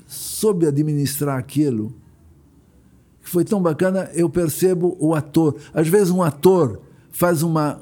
soube 0.06 0.66
administrar 0.66 1.38
aquilo. 1.38 1.94
Foi 3.20 3.44
tão 3.44 3.60
bacana, 3.60 4.10
eu 4.14 4.28
percebo 4.28 4.96
o 4.98 5.14
ator. 5.14 5.56
Às 5.74 5.86
vezes 5.88 6.10
um 6.10 6.22
ator 6.22 6.80
faz 7.10 7.42
uma, 7.42 7.78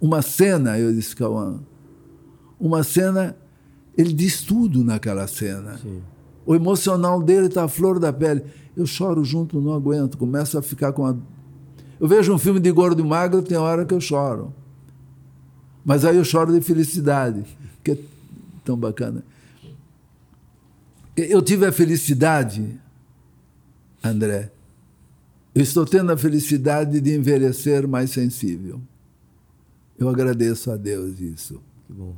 uma 0.00 0.20
cena, 0.20 0.78
eu 0.78 0.92
disse, 0.92 1.16
Cauã, 1.16 1.60
uma 2.60 2.82
cena, 2.82 3.36
ele 3.96 4.12
diz 4.12 4.42
tudo 4.42 4.84
naquela 4.84 5.26
cena. 5.26 5.78
Sim. 5.78 6.02
O 6.44 6.54
emocional 6.54 7.22
dele 7.22 7.46
está 7.46 7.64
à 7.64 7.68
flor 7.68 7.98
da 7.98 8.12
pele. 8.12 8.42
Eu 8.76 8.86
choro 8.86 9.24
junto, 9.24 9.60
não 9.60 9.72
aguento, 9.72 10.16
começo 10.16 10.56
a 10.56 10.62
ficar 10.62 10.92
com 10.92 11.04
a. 11.04 11.14
Eu 12.00 12.06
vejo 12.06 12.32
um 12.32 12.38
filme 12.38 12.60
de 12.60 12.70
gordo 12.70 13.02
e 13.02 13.04
magro, 13.04 13.42
tem 13.42 13.58
hora 13.58 13.84
que 13.84 13.92
eu 13.92 14.00
choro. 14.00 14.52
Mas 15.84 16.04
aí 16.04 16.16
eu 16.16 16.24
choro 16.24 16.52
de 16.52 16.60
felicidade, 16.60 17.44
que 17.94 18.00
é 18.00 18.04
tão 18.64 18.76
bacana. 18.76 19.24
Eu 21.16 21.42
tive 21.42 21.66
a 21.66 21.72
felicidade, 21.72 22.78
André, 24.02 24.52
eu 25.54 25.62
estou 25.62 25.84
tendo 25.84 26.12
a 26.12 26.16
felicidade 26.16 27.00
de 27.00 27.16
envelhecer 27.16 27.88
mais 27.88 28.10
sensível. 28.10 28.80
Eu 29.98 30.08
agradeço 30.08 30.70
a 30.70 30.76
Deus 30.76 31.18
isso. 31.18 31.60
Que 31.86 31.92
bom. 31.92 32.14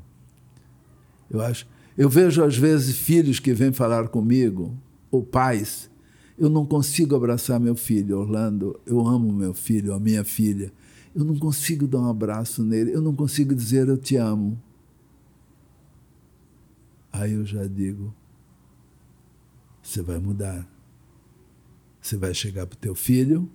Eu 1.31 1.41
acho. 1.41 1.67
Eu 1.97 2.11
vejo 2.11 2.43
às 2.43 2.57
vezes 2.57 2.97
filhos 2.97 3.39
que 3.39 3.55
vêm 3.55 3.73
falar 3.73 4.09
comigo, 4.09 4.77
ou 5.11 5.23
pais. 5.23 5.89
Eu 6.39 6.51
não 6.51 6.67
consigo 6.67 7.15
abraçar 7.17 7.59
meu 7.59 7.77
filho, 7.77 8.19
Orlando. 8.19 8.79
Eu 8.85 9.07
amo 9.07 9.33
meu 9.33 9.55
filho, 9.55 9.95
a 9.95 10.01
minha 10.01 10.25
filha. 10.25 10.73
Eu 11.15 11.25
não 11.25 11.37
consigo 11.39 11.87
dar 11.87 12.01
um 12.01 12.11
abraço 12.11 12.63
nele. 12.63 12.93
Eu 12.93 13.01
não 13.01 13.15
consigo 13.15 13.55
dizer 13.55 13.89
eu 13.89 13.97
te 13.97 14.17
amo. 14.17 14.61
Aí 17.13 17.33
eu 17.33 17.45
já 17.45 17.67
digo: 17.67 18.15
você 19.83 20.03
vai 20.03 20.19
mudar. 20.19 20.69
Você 22.01 22.17
vai 22.17 22.33
chegar 22.33 22.67
para 22.67 22.77
o 22.77 22.79
teu 22.79 22.95
filho, 22.95 23.51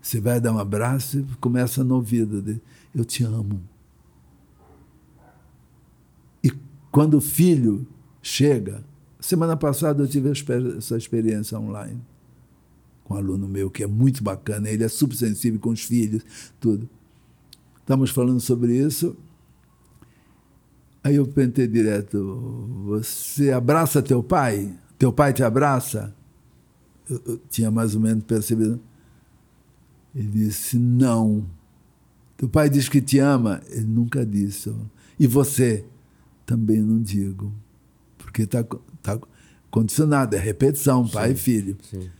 você 0.00 0.20
vai 0.20 0.40
dar 0.40 0.52
um 0.52 0.58
abraço 0.58 1.20
e 1.20 1.22
começa 1.36 1.82
no 1.82 1.94
ouvido 1.94 2.42
dele: 2.42 2.62
eu 2.94 3.04
te 3.04 3.24
amo. 3.24 3.62
E 6.44 6.52
quando 6.90 7.14
o 7.14 7.20
filho 7.20 7.86
chega, 8.20 8.84
semana 9.20 9.56
passada 9.56 10.02
eu 10.02 10.08
tive 10.08 10.30
essa 10.76 10.96
experiência 10.96 11.58
online 11.58 12.02
com 13.04 13.14
um 13.14 13.16
aluno 13.16 13.48
meu 13.48 13.70
que 13.70 13.82
é 13.82 13.86
muito 13.86 14.22
bacana, 14.22 14.68
ele 14.68 14.84
é 14.84 14.88
super 14.88 15.16
sensível 15.16 15.60
com 15.60 15.70
os 15.70 15.82
filhos, 15.82 16.24
tudo. 16.60 16.88
Estamos 17.80 18.10
falando 18.10 18.40
sobre 18.40 18.76
isso. 18.76 19.16
Aí 21.04 21.16
eu 21.16 21.26
pentei 21.26 21.66
direto, 21.66 22.18
você 22.84 23.50
abraça 23.50 24.00
teu 24.00 24.22
pai? 24.22 24.72
Teu 24.98 25.12
pai 25.12 25.32
te 25.32 25.42
abraça? 25.42 26.14
Eu, 27.10 27.20
eu 27.26 27.40
tinha 27.50 27.70
mais 27.70 27.94
ou 27.94 28.00
menos 28.00 28.22
percebido. 28.24 28.80
Ele 30.14 30.28
disse, 30.28 30.78
não. 30.78 31.44
Teu 32.36 32.48
pai 32.48 32.70
diz 32.70 32.88
que 32.88 33.00
te 33.00 33.18
ama? 33.18 33.60
Ele 33.68 33.86
nunca 33.86 34.24
disse. 34.24 34.72
E 35.18 35.26
você? 35.26 35.84
Também 36.46 36.80
não 36.80 37.02
digo. 37.02 37.52
Porque 38.16 38.42
está 38.42 38.64
tá 39.02 39.18
condicionado, 39.70 40.36
é 40.36 40.38
repetição, 40.38 41.08
pai 41.08 41.28
Sim, 41.28 41.34
e 41.34 41.36
filho. 41.36 41.76
Sim. 41.82 42.10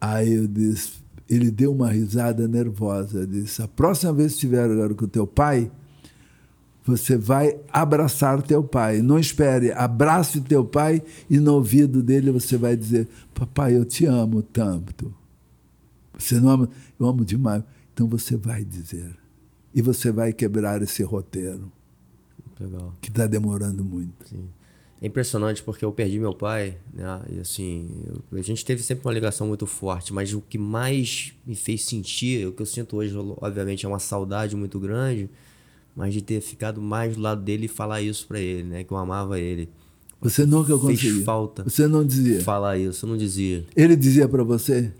Aí 0.00 0.34
eu 0.34 0.48
disse, 0.48 0.94
ele 1.28 1.50
deu 1.50 1.72
uma 1.72 1.90
risada 1.90 2.48
nervosa. 2.48 3.20
Eu 3.20 3.26
disse, 3.26 3.62
a 3.62 3.68
próxima 3.68 4.12
vez 4.12 4.32
que 4.32 4.38
estiver 4.38 4.68
agora 4.68 4.94
com 4.94 5.06
teu 5.06 5.26
pai, 5.26 5.70
você 6.84 7.16
vai 7.16 7.58
abraçar 7.72 8.42
teu 8.42 8.62
pai. 8.62 9.00
Não 9.00 9.18
espere, 9.18 9.72
abrace 9.72 10.40
teu 10.40 10.64
pai 10.64 11.02
e 11.30 11.38
no 11.38 11.54
ouvido 11.54 12.02
dele 12.02 12.30
você 12.30 12.56
vai 12.56 12.76
dizer, 12.76 13.08
papai, 13.32 13.76
eu 13.76 13.84
te 13.84 14.04
amo 14.04 14.42
tanto. 14.42 15.14
Você 16.18 16.38
não 16.38 16.50
ama? 16.50 16.70
Eu 16.98 17.06
amo 17.06 17.24
demais. 17.24 17.62
Então 17.92 18.06
você 18.06 18.36
vai 18.36 18.64
dizer. 18.64 19.16
E 19.74 19.82
você 19.82 20.12
vai 20.12 20.32
quebrar 20.32 20.80
esse 20.82 21.02
roteiro. 21.02 21.72
Legal. 22.60 22.94
Que 23.00 23.08
está 23.08 23.26
demorando 23.26 23.84
muito. 23.84 24.28
Sim. 24.28 24.48
É 25.00 25.06
impressionante 25.06 25.62
porque 25.62 25.84
eu 25.84 25.92
perdi 25.92 26.18
meu 26.18 26.34
pai, 26.34 26.78
né? 26.92 27.20
E 27.30 27.40
assim, 27.40 27.90
eu, 28.06 28.38
a 28.38 28.42
gente 28.42 28.64
teve 28.64 28.82
sempre 28.82 29.06
uma 29.06 29.12
ligação 29.12 29.46
muito 29.46 29.66
forte, 29.66 30.12
mas 30.12 30.32
o 30.32 30.40
que 30.40 30.56
mais 30.56 31.34
me 31.46 31.54
fez 31.54 31.84
sentir, 31.84 32.46
o 32.46 32.52
que 32.52 32.62
eu 32.62 32.66
sinto 32.66 32.96
hoje, 32.96 33.14
obviamente, 33.16 33.84
é 33.84 33.88
uma 33.88 33.98
saudade 33.98 34.56
muito 34.56 34.78
grande, 34.78 35.28
mas 35.96 36.12
de 36.14 36.22
ter 36.22 36.40
ficado 36.40 36.80
mais 36.80 37.16
do 37.16 37.22
lado 37.22 37.42
dele 37.42 37.66
e 37.66 37.68
falar 37.68 38.02
isso 38.02 38.26
para 38.26 38.40
ele, 38.40 38.64
né? 38.68 38.84
Que 38.84 38.92
eu 38.92 38.96
amava 38.96 39.38
ele. 39.38 39.68
Você 40.20 40.46
nunca 40.46 40.68
Fez 40.78 40.80
conseguiu. 40.80 41.22
falta 41.24 41.62
Você 41.64 41.86
não 41.86 42.04
dizia. 42.04 42.40
falar 42.40 42.78
isso, 42.78 43.04
eu 43.04 43.10
não 43.10 43.16
dizia. 43.16 43.64
Ele 43.76 43.94
dizia 43.94 44.26
para 44.26 44.42
você? 44.42 44.90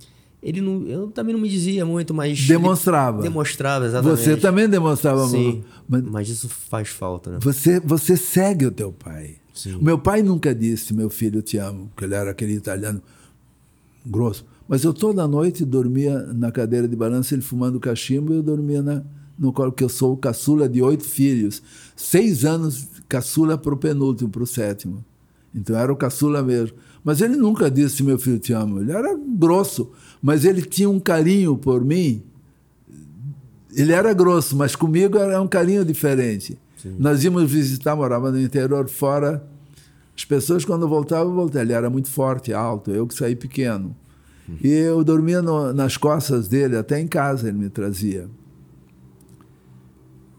Ele 0.42 0.60
não, 0.60 0.86
eu 0.86 1.06
também 1.08 1.32
não 1.34 1.40
me 1.40 1.48
dizia 1.48 1.86
muito, 1.86 2.12
mas 2.12 2.46
Demonstrava. 2.46 3.22
demonstrava 3.22 3.86
exatamente. 3.86 4.20
Você 4.20 4.36
também 4.36 4.68
demonstrava 4.68 5.26
Sim, 5.26 5.48
amor. 5.48 5.64
Mas 5.88 6.02
mas 6.02 6.28
isso 6.28 6.48
faz 6.50 6.88
falta, 6.88 7.30
né? 7.30 7.38
você, 7.40 7.80
você 7.80 8.14
segue 8.16 8.66
o 8.66 8.70
teu 8.70 8.92
pai. 8.92 9.36
Sim. 9.54 9.78
Meu 9.80 9.98
pai 9.98 10.22
nunca 10.22 10.54
disse, 10.54 10.92
meu 10.92 11.08
filho, 11.08 11.38
eu 11.38 11.42
te 11.42 11.56
amo, 11.56 11.86
porque 11.94 12.04
ele 12.04 12.14
era 12.14 12.30
aquele 12.32 12.52
italiano 12.52 13.00
grosso. 14.04 14.44
Mas 14.68 14.84
eu 14.84 14.92
toda 14.92 15.26
noite 15.26 15.64
dormia 15.64 16.18
na 16.34 16.52
cadeira 16.52 16.86
de 16.86 16.96
balanço, 16.96 17.34
ele 17.34 17.40
fumando 17.42 17.80
cachimbo, 17.80 18.32
e 18.34 18.36
eu 18.36 18.42
dormia 18.42 18.82
na, 18.82 19.02
no 19.38 19.52
colo, 19.52 19.72
porque 19.72 19.84
eu 19.84 19.88
sou 19.88 20.12
o 20.12 20.16
caçula 20.16 20.68
de 20.68 20.82
oito 20.82 21.04
filhos. 21.04 21.62
Seis 21.96 22.44
anos, 22.44 22.88
caçula 23.08 23.58
para 23.58 23.74
o 23.74 23.76
penúltimo, 23.76 24.30
para 24.30 24.42
o 24.42 24.46
sétimo. 24.46 25.04
Então 25.54 25.76
era 25.76 25.92
o 25.92 25.96
caçula 25.96 26.42
mesmo. 26.42 26.76
Mas 27.02 27.20
ele 27.20 27.36
nunca 27.36 27.70
disse, 27.70 28.02
meu 28.02 28.18
filho, 28.18 28.38
te 28.38 28.52
amo. 28.52 28.80
Ele 28.80 28.92
era 28.92 29.14
grosso, 29.14 29.92
mas 30.22 30.44
ele 30.44 30.62
tinha 30.62 30.88
um 30.88 30.98
carinho 30.98 31.56
por 31.56 31.84
mim. 31.84 32.22
ele 33.76 33.92
era 33.92 34.12
grosso, 34.14 34.56
mas 34.56 34.74
comigo 34.74 35.18
era 35.18 35.40
um 35.40 35.46
carinho 35.46 35.84
diferente. 35.84 36.58
Sim. 36.76 36.96
Nós 36.98 37.22
íamos 37.22 37.50
visitar, 37.50 37.94
morava 37.94 38.30
no 38.30 38.40
interior 38.40 38.88
fora. 38.88 39.44
As 40.16 40.24
pessoas, 40.24 40.64
quando 40.64 40.88
voltavam, 40.88 41.34
voltavam. 41.34 41.62
Ele 41.62 41.72
era 41.72 41.90
muito 41.90 42.08
forte, 42.08 42.52
alto, 42.52 42.90
eu 42.90 43.06
que 43.06 43.14
saí 43.14 43.36
pequeno. 43.36 43.94
Hum. 44.48 44.56
E 44.62 44.68
eu 44.68 45.02
dormia 45.04 45.42
no, 45.42 45.72
nas 45.72 45.96
costas 45.96 46.48
dele, 46.48 46.76
até 46.76 47.00
em 47.00 47.06
casa 47.06 47.48
ele 47.48 47.58
me 47.58 47.68
trazia. 47.68 48.28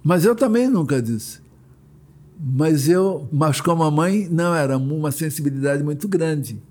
Mas 0.05 0.23
eu 0.23 0.35
também 0.35 0.69
nunca 0.69 1.01
disse. 1.01 1.39
Mas 2.39 2.87
eu, 2.87 3.27
mas 3.31 3.59
como 3.59 3.81
a 3.81 3.89
mãe, 3.89 4.29
não, 4.29 4.53
era 4.53 4.77
uma 4.77 5.11
sensibilidade 5.11 5.83
muito 5.83 6.07
grande. 6.07 6.61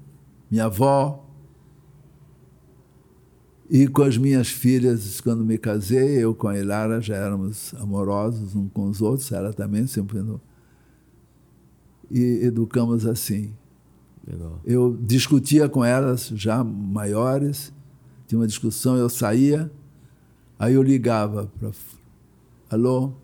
Minha 0.48 0.66
avó, 0.66 1.27
e 3.69 3.89
com 3.89 4.02
as 4.02 4.16
minhas 4.16 4.47
filhas, 4.47 5.20
quando 5.20 5.44
me 5.44 5.59
casei, 5.59 6.23
eu 6.23 6.32
com 6.32 6.47
a 6.47 6.56
Ilara 6.56 7.01
já 7.01 7.16
éramos 7.16 7.74
amorosos 7.81 8.55
uns 8.55 8.70
com 8.73 8.89
os 8.89 9.02
outros, 9.02 9.32
ela 9.32 9.52
também 9.52 9.85
sempre. 9.89 10.20
No... 10.20 10.40
E 12.09 12.39
educamos 12.44 13.05
assim. 13.05 13.52
Legal. 14.24 14.61
Eu 14.65 14.97
discutia 15.02 15.69
com 15.69 15.85
elas 15.85 16.28
já 16.36 16.62
maiores, 16.62 17.73
tinha 18.28 18.39
uma 18.39 18.47
discussão, 18.47 18.97
eu 18.97 19.09
saía, 19.09 19.69
aí 20.56 20.74
eu 20.74 20.82
ligava 20.85 21.51
para. 21.59 21.73
Alô? 22.70 23.24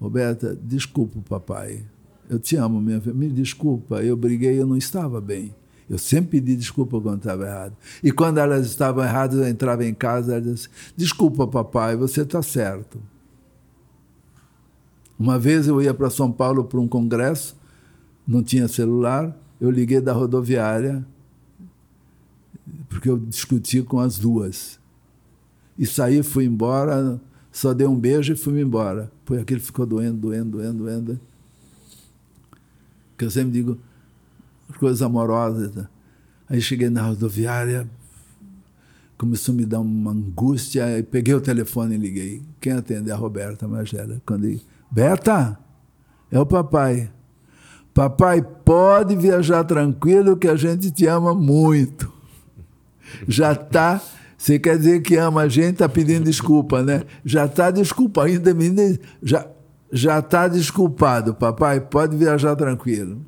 Roberta, 0.00 0.56
desculpa, 0.62 1.18
papai. 1.28 1.84
Eu 2.28 2.38
te 2.38 2.56
amo, 2.56 2.80
minha 2.80 3.00
filha. 3.00 3.14
Me 3.14 3.28
desculpa, 3.28 4.02
eu 4.02 4.16
briguei, 4.16 4.60
eu 4.60 4.66
não 4.66 4.76
estava 4.76 5.20
bem. 5.20 5.54
Eu 5.88 5.96
sempre 5.96 6.40
pedi 6.40 6.54
desculpa 6.54 7.00
quando 7.00 7.18
estava 7.18 7.46
errado. 7.46 7.76
E 8.02 8.12
quando 8.12 8.38
elas 8.38 8.66
estavam 8.66 9.02
erradas, 9.02 9.38
eu 9.38 9.48
entrava 9.48 9.84
em 9.84 9.94
casa 9.94 10.36
e 10.36 10.40
disse: 10.40 10.68
Desculpa, 10.94 11.46
papai, 11.46 11.96
você 11.96 12.22
está 12.22 12.42
certo. 12.42 13.00
Uma 15.18 15.38
vez 15.38 15.66
eu 15.66 15.80
ia 15.82 15.94
para 15.94 16.10
São 16.10 16.30
Paulo 16.30 16.64
para 16.64 16.78
um 16.78 16.86
congresso, 16.86 17.56
não 18.26 18.42
tinha 18.42 18.68
celular, 18.68 19.36
eu 19.60 19.70
liguei 19.70 20.00
da 20.00 20.12
rodoviária, 20.12 21.04
porque 22.88 23.10
eu 23.10 23.18
discuti 23.18 23.82
com 23.82 23.98
as 23.98 24.18
duas. 24.18 24.78
E 25.76 25.86
saí, 25.86 26.22
fui 26.22 26.44
embora, 26.44 27.20
só 27.58 27.74
dei 27.74 27.88
um 27.88 27.98
beijo 27.98 28.32
e 28.32 28.36
fui 28.36 28.60
embora. 28.60 29.10
Foi 29.24 29.40
aquele 29.40 29.58
ficou 29.58 29.84
doendo, 29.84 30.16
doendo, 30.16 30.58
doendo, 30.58 30.84
doendo. 30.84 31.20
Que 33.16 33.24
eu 33.24 33.30
sempre 33.32 33.50
digo, 33.50 33.76
coisas 34.78 35.02
amorosas. 35.02 35.74
Né? 35.74 35.88
Aí 36.48 36.60
cheguei 36.60 36.88
na 36.88 37.02
rodoviária, 37.02 37.90
começou 39.16 39.52
a 39.52 39.56
me 39.56 39.66
dar 39.66 39.80
uma 39.80 40.12
angústia, 40.12 40.84
aí 40.84 41.02
peguei 41.02 41.34
o 41.34 41.40
telefone 41.40 41.96
e 41.96 41.98
liguei. 41.98 42.42
Quem 42.60 42.74
atende? 42.74 43.10
A 43.10 43.16
Roberta 43.16 43.66
Magela. 43.66 44.22
Quando 44.24 44.44
ele, 44.44 44.62
Berta, 44.88 45.58
é 46.30 46.38
o 46.38 46.46
papai. 46.46 47.10
Papai, 47.92 48.40
pode 48.40 49.16
viajar 49.16 49.64
tranquilo 49.64 50.36
que 50.36 50.46
a 50.46 50.54
gente 50.54 50.92
te 50.92 51.08
ama 51.08 51.34
muito. 51.34 52.08
Já 53.26 53.50
está 53.50 54.00
você 54.38 54.56
quer 54.56 54.78
dizer 54.78 55.02
que 55.02 55.16
ama 55.16 55.42
a 55.42 55.48
gente, 55.48 55.72
está 55.72 55.88
pedindo 55.88 56.24
desculpa, 56.24 56.80
né? 56.80 57.02
Já 57.24 57.46
está 57.46 57.72
desculpa, 57.72 58.24
ainda 58.24 58.54
já 59.20 59.46
já 59.92 60.18
está 60.18 60.46
desculpado, 60.46 61.34
papai. 61.34 61.80
Pode 61.80 62.16
viajar 62.16 62.54
tranquilo. 62.54 63.20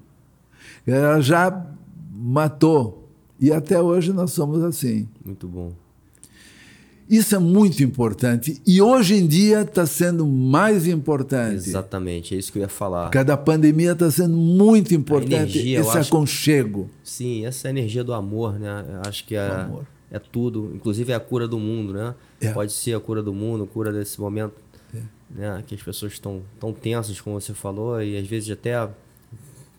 Ela 0.86 1.20
já 1.20 1.66
matou. 2.14 3.08
E 3.40 3.50
até 3.50 3.80
hoje 3.80 4.12
nós 4.12 4.32
somos 4.32 4.62
assim. 4.62 5.08
Muito 5.24 5.48
bom. 5.48 5.72
Isso 7.08 7.34
é 7.34 7.40
muito 7.40 7.82
importante 7.82 8.62
e 8.64 8.80
hoje 8.80 9.16
em 9.16 9.26
dia 9.26 9.62
está 9.62 9.84
sendo 9.84 10.24
mais 10.24 10.86
importante. 10.86 11.68
Exatamente, 11.68 12.36
é 12.36 12.38
isso 12.38 12.52
que 12.52 12.58
eu 12.58 12.62
ia 12.62 12.68
falar. 12.68 13.10
Cada 13.10 13.36
pandemia 13.36 13.92
está 13.92 14.08
sendo 14.12 14.36
muito 14.36 14.94
importante 14.94 15.58
energia, 15.58 15.80
esse 15.80 15.98
aconchego. 15.98 16.88
sim, 17.02 17.44
essa 17.44 17.68
energia 17.68 18.04
do 18.04 18.14
amor, 18.14 18.60
né? 18.60 18.84
Eu 18.88 19.10
acho 19.10 19.26
que 19.26 19.34
é, 19.34 19.66
é 20.10 20.18
tudo, 20.18 20.72
inclusive 20.74 21.12
é 21.12 21.14
a 21.14 21.20
cura 21.20 21.46
do 21.46 21.58
mundo, 21.58 21.92
né? 21.92 22.14
É. 22.40 22.52
Pode 22.52 22.72
ser 22.72 22.94
a 22.94 23.00
cura 23.00 23.22
do 23.22 23.32
mundo, 23.32 23.64
a 23.64 23.66
cura 23.66 23.92
desse 23.92 24.20
momento, 24.20 24.54
é. 24.94 25.00
né? 25.30 25.64
Que 25.66 25.74
as 25.74 25.82
pessoas 25.82 26.12
estão 26.12 26.42
tão 26.58 26.72
tensas, 26.72 27.20
como 27.20 27.40
você 27.40 27.54
falou, 27.54 28.02
e 28.02 28.16
às 28.16 28.26
vezes 28.26 28.50
até 28.50 28.88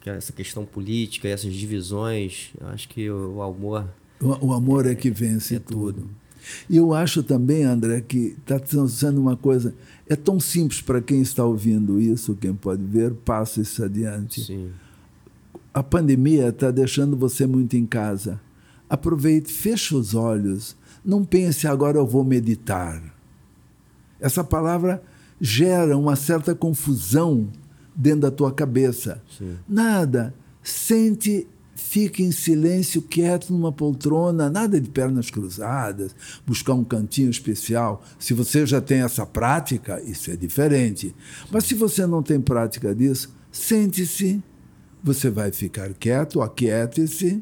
que 0.02 0.10
essa 0.10 0.34
questão 0.34 0.66
política, 0.66 1.28
essas 1.28 1.54
divisões, 1.54 2.52
acho 2.62 2.90
que 2.90 3.10
o, 3.10 3.36
o 3.36 3.42
amor. 3.42 3.88
O, 4.20 4.48
o, 4.48 4.54
amor 4.54 4.86
é 4.86 4.96
que 4.96 5.12
vence 5.12 5.56
é 5.56 5.60
tudo. 5.60 6.02
tudo. 6.02 6.10
E 6.70 6.78
eu 6.78 6.94
acho 6.94 7.22
também, 7.22 7.64
André, 7.64 8.02
que 8.02 8.36
está 8.40 8.60
sendo 8.88 9.22
uma 9.22 9.38
coisa. 9.38 9.76
É 10.08 10.16
tão 10.16 10.40
simples 10.40 10.82
para 10.82 11.02
quem 11.02 11.22
está 11.22 11.46
ouvindo 11.46 12.00
isso, 12.00 12.36
quem 12.36 12.54
pode 12.54 12.84
ver, 12.84 13.14
passa 13.14 13.62
isso 13.62 13.84
adiante. 13.84 14.42
Sim. 14.42 14.72
A 15.74 15.84
pandemia 15.84 16.50
está 16.50 16.72
deixando 16.72 17.16
você 17.16 17.46
muito 17.46 17.78
em 17.78 17.86
casa. 17.86 18.40
Aproveite, 18.92 19.54
feche 19.54 19.96
os 19.96 20.14
olhos. 20.14 20.76
Não 21.04 21.24
pense 21.24 21.66
agora 21.66 21.98
eu 21.98 22.06
vou 22.06 22.26
meditar. 22.26 23.02
Essa 24.20 24.44
palavra 24.44 25.02
gera 25.40 25.98
uma 25.98 26.18
certa 26.18 26.54
confusão 26.54 27.48
dentro 27.96 28.20
da 28.20 28.32
tua 28.32 28.52
cabeça. 28.52 29.24
Sim. 29.38 29.56
Nada. 29.66 30.34
Sente, 30.62 31.48
fique 31.74 32.22
em 32.22 32.34
silêncio, 32.34 33.02
quieto 33.02 33.54
numa 33.54 33.72
poltrona, 33.72 34.50
nada 34.50 34.80
de 34.80 34.90
pernas 34.90 35.30
cruzadas, 35.30 36.14
buscar 36.46 36.74
um 36.74 36.84
cantinho 36.84 37.30
especial. 37.30 38.04
Se 38.20 38.34
você 38.34 38.66
já 38.66 38.82
tem 38.82 39.04
essa 39.04 39.26
prática, 39.26 40.02
isso 40.02 40.30
é 40.30 40.36
diferente. 40.36 41.16
Mas 41.50 41.64
se 41.64 41.76
você 41.76 42.06
não 42.06 42.22
tem 42.22 42.42
prática 42.42 42.94
disso, 42.94 43.34
sente-se, 43.50 44.44
você 45.02 45.30
vai 45.30 45.50
ficar 45.54 45.94
quieto, 45.94 46.42
aquiete-se 46.42 47.42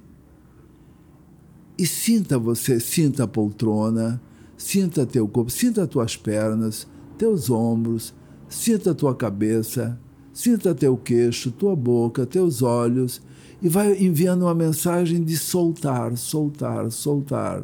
e 1.80 1.88
sinta 1.88 2.38
você, 2.38 2.80
sinta 2.80 3.24
a 3.24 3.28
poltrona, 3.28 4.22
sinta 4.58 5.06
teu 5.06 5.28
corpo, 5.28 5.50
sinta 5.50 5.88
tuas 5.88 6.18
pernas, 6.18 6.86
teus 7.18 7.50
ombros, 7.50 8.14
sinta 8.50 8.94
tua 8.94 9.16
cabeça 9.16 9.98
Sinta 10.40 10.74
teu 10.74 10.96
queixo, 10.96 11.52
tua 11.52 11.76
boca, 11.76 12.26
teus 12.26 12.62
olhos 12.62 13.22
e 13.62 13.68
vai 13.68 13.98
enviando 14.02 14.44
uma 14.44 14.56
mensagem 14.56 15.22
de 15.22 15.36
soltar, 15.36 16.16
soltar, 16.16 16.90
soltar. 16.92 17.64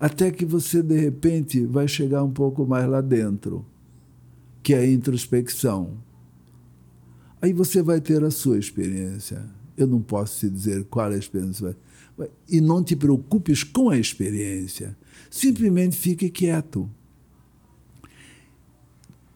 Até 0.00 0.30
que 0.30 0.46
você, 0.46 0.82
de 0.82 0.98
repente, 0.98 1.66
vai 1.66 1.86
chegar 1.86 2.24
um 2.24 2.30
pouco 2.30 2.64
mais 2.66 2.88
lá 2.88 3.02
dentro, 3.02 3.66
que 4.62 4.72
é 4.72 4.78
a 4.78 4.90
introspecção. 4.90 5.98
Aí 7.42 7.52
você 7.52 7.82
vai 7.82 8.00
ter 8.00 8.24
a 8.24 8.30
sua 8.30 8.58
experiência. 8.58 9.44
Eu 9.76 9.86
não 9.86 10.00
posso 10.00 10.40
te 10.40 10.48
dizer 10.48 10.84
qual 10.84 11.12
é 11.12 11.16
a 11.16 11.18
experiência. 11.18 11.76
E 12.48 12.60
não 12.60 12.82
te 12.82 12.96
preocupes 12.96 13.62
com 13.62 13.90
a 13.90 13.98
experiência. 13.98 14.96
Simplesmente 15.30 15.96
fique 15.96 16.28
quieto. 16.28 16.88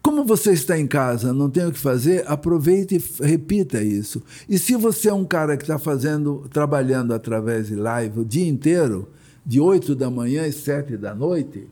Como 0.02 0.24
você 0.24 0.52
está 0.52 0.78
em 0.78 0.86
casa, 0.86 1.32
não 1.32 1.48
tem 1.48 1.65
o 1.65 1.73
que 1.73 1.78
fazer, 1.78 2.24
aproveite 2.27 2.97
e 2.97 3.24
repita 3.24 3.82
isso. 3.82 4.23
E 4.47 4.59
se 4.59 4.77
você 4.77 5.09
é 5.09 5.15
um 5.15 5.24
cara 5.24 5.56
que 5.56 5.62
está 5.62 5.78
fazendo, 5.78 6.47
trabalhando 6.52 7.15
através 7.15 7.69
de 7.69 7.74
live 7.74 8.20
o 8.20 8.24
dia 8.24 8.47
inteiro, 8.47 9.09
de 9.47 9.61
8 9.61 9.94
da 9.94 10.11
manhã 10.11 10.47
e 10.47 10.52
7 10.52 10.98
da 10.98 11.15
noite, 11.15 11.66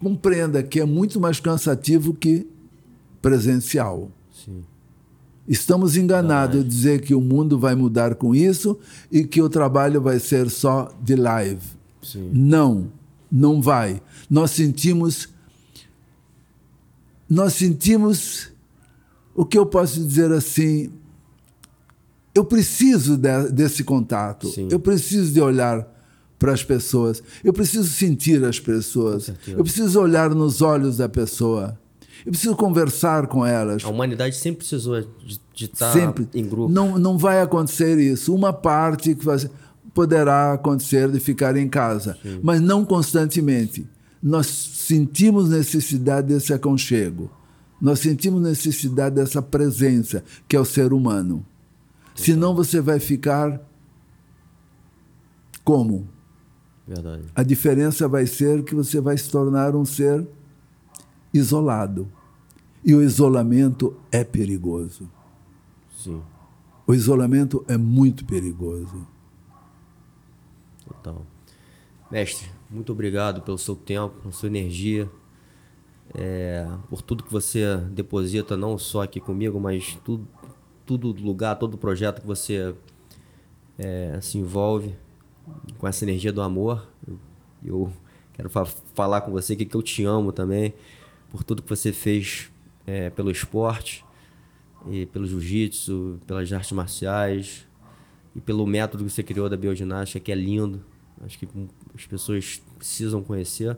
compreenda 0.00 0.62
que 0.62 0.80
é 0.80 0.84
muito 0.86 1.20
mais 1.20 1.40
cansativo 1.40 2.14
que 2.14 2.46
presencial. 3.20 4.10
Sim. 4.32 4.64
Estamos 5.48 5.96
enganados 5.96 6.60
em 6.60 6.68
dizer 6.68 7.00
que 7.00 7.14
o 7.14 7.20
mundo 7.20 7.58
vai 7.58 7.74
mudar 7.74 8.14
com 8.14 8.34
isso 8.34 8.78
e 9.10 9.24
que 9.24 9.40
o 9.40 9.48
trabalho 9.48 10.00
vai 10.00 10.20
ser 10.20 10.50
só 10.50 10.92
de 11.02 11.16
live. 11.16 11.66
Sim. 12.02 12.30
Não, 12.32 12.92
não 13.32 13.62
vai. 13.62 14.02
Nós 14.28 14.50
sentimos 14.50 15.28
nós 17.28 17.52
sentimos 17.54 18.48
o 19.34 19.44
que 19.44 19.58
eu 19.58 19.66
posso 19.66 20.02
dizer 20.02 20.32
assim. 20.32 20.90
Eu 22.34 22.44
preciso 22.44 23.16
de, 23.16 23.50
desse 23.50 23.84
contato. 23.84 24.48
Sim. 24.48 24.68
Eu 24.70 24.80
preciso 24.80 25.32
de 25.32 25.40
olhar 25.40 25.86
para 26.38 26.52
as 26.52 26.62
pessoas. 26.62 27.22
Eu 27.44 27.52
preciso 27.52 27.88
sentir 27.88 28.42
as 28.44 28.58
pessoas. 28.58 29.30
Eu 29.46 29.62
preciso 29.62 30.00
olhar 30.00 30.30
nos 30.34 30.62
olhos 30.62 30.96
da 30.96 31.08
pessoa. 31.08 31.78
Eu 32.28 32.32
preciso 32.32 32.54
conversar 32.56 33.26
com 33.26 33.44
elas. 33.44 33.82
A 33.82 33.88
humanidade 33.88 34.36
sempre 34.36 34.58
precisou 34.58 35.00
de, 35.00 35.64
estar 35.64 35.90
sempre. 35.94 36.28
em 36.34 36.46
grupo. 36.46 36.70
Não, 36.70 36.98
não 36.98 37.16
vai 37.16 37.40
acontecer 37.40 37.98
isso. 37.98 38.34
Uma 38.34 38.52
parte 38.52 39.14
que 39.14 39.24
vai, 39.24 39.38
poderá 39.94 40.52
acontecer 40.52 41.10
de 41.10 41.18
ficar 41.20 41.56
em 41.56 41.66
casa, 41.66 42.18
Sim. 42.22 42.40
mas 42.42 42.60
não 42.60 42.84
constantemente 42.84 43.88
nós 44.22 44.46
sentimos 44.46 45.48
necessidade 45.48 46.28
desse 46.28 46.52
aconchego. 46.52 47.30
Nós 47.80 48.00
sentimos 48.00 48.42
necessidade 48.42 49.14
dessa 49.14 49.40
presença, 49.40 50.22
que 50.46 50.54
é 50.54 50.60
o 50.60 50.66
ser 50.66 50.92
humano. 50.92 51.46
Senão 52.14 52.54
você 52.54 52.78
vai 52.78 53.00
ficar 53.00 53.58
como? 55.64 56.06
Verdade. 56.86 57.22
A 57.34 57.42
diferença 57.42 58.06
vai 58.06 58.26
ser 58.26 58.64
que 58.64 58.74
você 58.74 59.00
vai 59.00 59.16
se 59.16 59.30
tornar 59.30 59.74
um 59.74 59.86
ser 59.86 60.28
isolado. 61.32 62.06
E 62.84 62.94
o 62.94 63.02
isolamento 63.02 63.96
é 64.10 64.22
perigoso. 64.24 65.10
Sim. 65.96 66.22
O 66.86 66.94
isolamento 66.94 67.64
é 67.68 67.76
muito 67.76 68.24
perigoso. 68.24 69.06
Total. 70.86 71.26
Mestre, 72.10 72.48
muito 72.70 72.92
obrigado 72.92 73.42
pelo 73.42 73.58
seu 73.58 73.76
tempo, 73.76 74.20
pela 74.20 74.32
sua 74.32 74.46
energia, 74.48 75.10
é, 76.14 76.66
por 76.88 77.02
tudo 77.02 77.22
que 77.22 77.30
você 77.30 77.76
deposita, 77.90 78.56
não 78.56 78.78
só 78.78 79.02
aqui 79.02 79.20
comigo, 79.20 79.60
mas 79.60 79.98
tudo, 80.02 80.26
tudo 80.86 81.12
lugar, 81.22 81.56
todo 81.56 81.76
projeto 81.76 82.22
que 82.22 82.26
você 82.26 82.74
é, 83.76 84.18
se 84.22 84.38
envolve 84.38 84.94
com 85.76 85.86
essa 85.86 86.04
energia 86.04 86.32
do 86.32 86.40
amor. 86.40 86.88
Eu, 87.06 87.18
eu 87.62 87.92
quero 88.32 88.48
fa 88.48 88.64
falar 88.64 89.20
com 89.20 89.30
você 89.30 89.54
que, 89.54 89.66
que 89.66 89.76
eu 89.76 89.82
te 89.82 90.04
amo 90.04 90.32
também, 90.32 90.72
por 91.28 91.44
tudo 91.44 91.62
que 91.62 91.68
você 91.68 91.92
fez 91.92 92.50
é, 92.88 93.10
pelo 93.10 93.30
esporte, 93.30 94.02
e 94.86 95.04
pelo 95.06 95.26
jiu-jitsu, 95.26 96.20
pelas 96.26 96.50
artes 96.52 96.72
marciais 96.72 97.66
e 98.34 98.40
pelo 98.40 98.66
método 98.66 99.04
que 99.04 99.10
você 99.10 99.22
criou 99.22 99.48
da 99.48 99.56
bioginástica, 99.56 100.20
que 100.20 100.32
é 100.32 100.34
lindo. 100.34 100.82
Acho 101.20 101.38
que 101.38 101.48
as 101.94 102.06
pessoas 102.06 102.62
precisam 102.78 103.22
conhecer. 103.22 103.76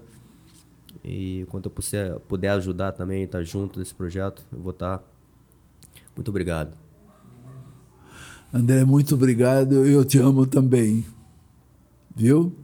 E 1.03 1.47
quanto 1.51 1.67
eu 1.67 1.71
puder, 1.71 2.19
puder 2.21 2.51
ajudar 2.51 2.93
também, 2.93 3.23
estar 3.23 3.43
junto 3.43 3.79
nesse 3.79 3.95
projeto, 3.95 4.45
eu 4.53 4.61
vou 4.61 4.73
estar. 4.73 5.03
Muito 6.15 6.29
obrigado. 6.29 6.77
André, 8.53 8.85
muito 8.85 9.15
obrigado. 9.15 9.87
Eu 9.87 10.05
te 10.05 10.19
amo 10.19 10.47
também. 10.47 11.07
Viu? 12.15 12.55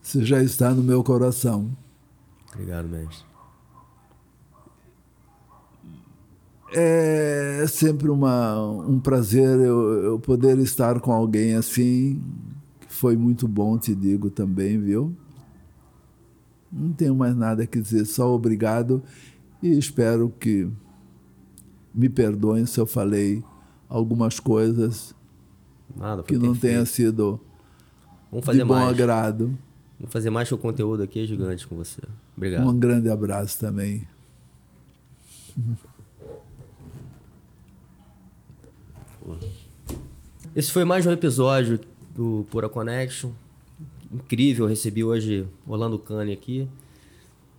Você 0.00 0.24
já 0.24 0.42
está 0.42 0.70
no 0.70 0.82
meu 0.82 1.04
coração. 1.04 1.76
Obrigado, 2.52 2.88
mestre. 2.88 3.31
É 6.74 7.64
sempre 7.68 8.08
uma, 8.10 8.60
um 8.62 8.98
prazer 8.98 9.58
eu, 9.60 10.04
eu 10.04 10.18
poder 10.18 10.58
estar 10.58 11.00
com 11.00 11.12
alguém 11.12 11.54
assim. 11.54 12.22
Foi 12.88 13.16
muito 13.16 13.48
bom, 13.48 13.78
te 13.78 13.94
digo 13.94 14.30
também, 14.30 14.78
viu? 14.78 15.14
Não 16.72 16.92
tenho 16.92 17.14
mais 17.14 17.36
nada 17.36 17.62
a 17.62 17.66
dizer, 17.66 18.06
só 18.06 18.34
obrigado 18.34 19.02
e 19.62 19.76
espero 19.76 20.32
que 20.40 20.68
me 21.94 22.08
perdoem 22.08 22.64
se 22.64 22.80
eu 22.80 22.86
falei 22.86 23.44
algumas 23.88 24.40
coisas 24.40 25.14
nada, 25.94 26.22
que 26.22 26.38
não 26.38 26.54
tenha 26.54 26.86
sido 26.86 27.38
Vamos 28.30 28.46
fazer 28.46 28.60
de 28.60 28.64
bom 28.64 28.74
mais. 28.74 28.88
agrado. 28.88 29.58
Vamos 29.98 30.12
fazer 30.12 30.30
mais 30.30 30.48
que 30.48 30.54
o 30.54 30.58
conteúdo 30.58 31.02
aqui 31.02 31.20
é 31.20 31.26
gigante 31.26 31.66
com 31.66 31.76
você. 31.76 32.00
Obrigado. 32.34 32.66
Um 32.66 32.78
grande 32.78 33.10
abraço 33.10 33.58
também. 33.58 34.06
Esse 40.54 40.70
foi 40.70 40.84
mais 40.84 41.06
um 41.06 41.12
episódio 41.12 41.80
do 42.14 42.44
Pura 42.50 42.68
Connection. 42.68 43.30
Incrível, 44.12 44.66
recebi 44.66 45.04
hoje 45.04 45.48
Orlando 45.66 45.98
Cane 45.98 46.32
aqui. 46.32 46.68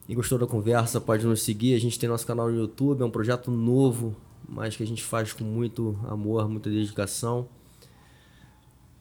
E 0.07 0.13
gostou 0.13 0.37
da 0.37 0.45
conversa, 0.45 0.99
pode 0.99 1.25
nos 1.25 1.41
seguir. 1.41 1.73
A 1.73 1.79
gente 1.79 1.97
tem 1.97 2.09
nosso 2.09 2.27
canal 2.27 2.49
no 2.49 2.57
YouTube, 2.57 3.01
é 3.01 3.05
um 3.05 3.09
projeto 3.09 3.49
novo, 3.49 4.15
mas 4.47 4.75
que 4.75 4.83
a 4.83 4.87
gente 4.87 5.01
faz 5.03 5.31
com 5.31 5.43
muito 5.43 5.97
amor, 6.07 6.49
muita 6.49 6.69
dedicação. 6.69 7.47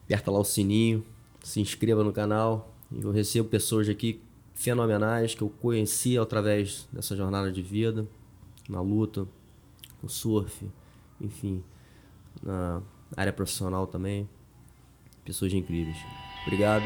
Aperta 0.04 0.30
lá 0.30 0.38
o 0.38 0.44
sininho, 0.44 1.04
se 1.42 1.60
inscreva 1.60 2.04
no 2.04 2.12
canal. 2.12 2.72
Eu 2.92 3.10
recebo 3.10 3.48
pessoas 3.48 3.88
aqui 3.88 4.20
fenomenais 4.54 5.34
que 5.34 5.42
eu 5.42 5.48
conheci 5.48 6.16
através 6.16 6.86
dessa 6.92 7.16
jornada 7.16 7.50
de 7.50 7.60
vida, 7.60 8.06
na 8.68 8.80
luta, 8.80 9.26
no 10.02 10.08
surf, 10.08 10.66
enfim, 11.20 11.62
na 12.42 12.82
área 13.16 13.32
profissional 13.32 13.86
também. 13.86 14.28
Pessoas 15.24 15.52
incríveis. 15.52 15.98
Obrigado. 16.46 16.84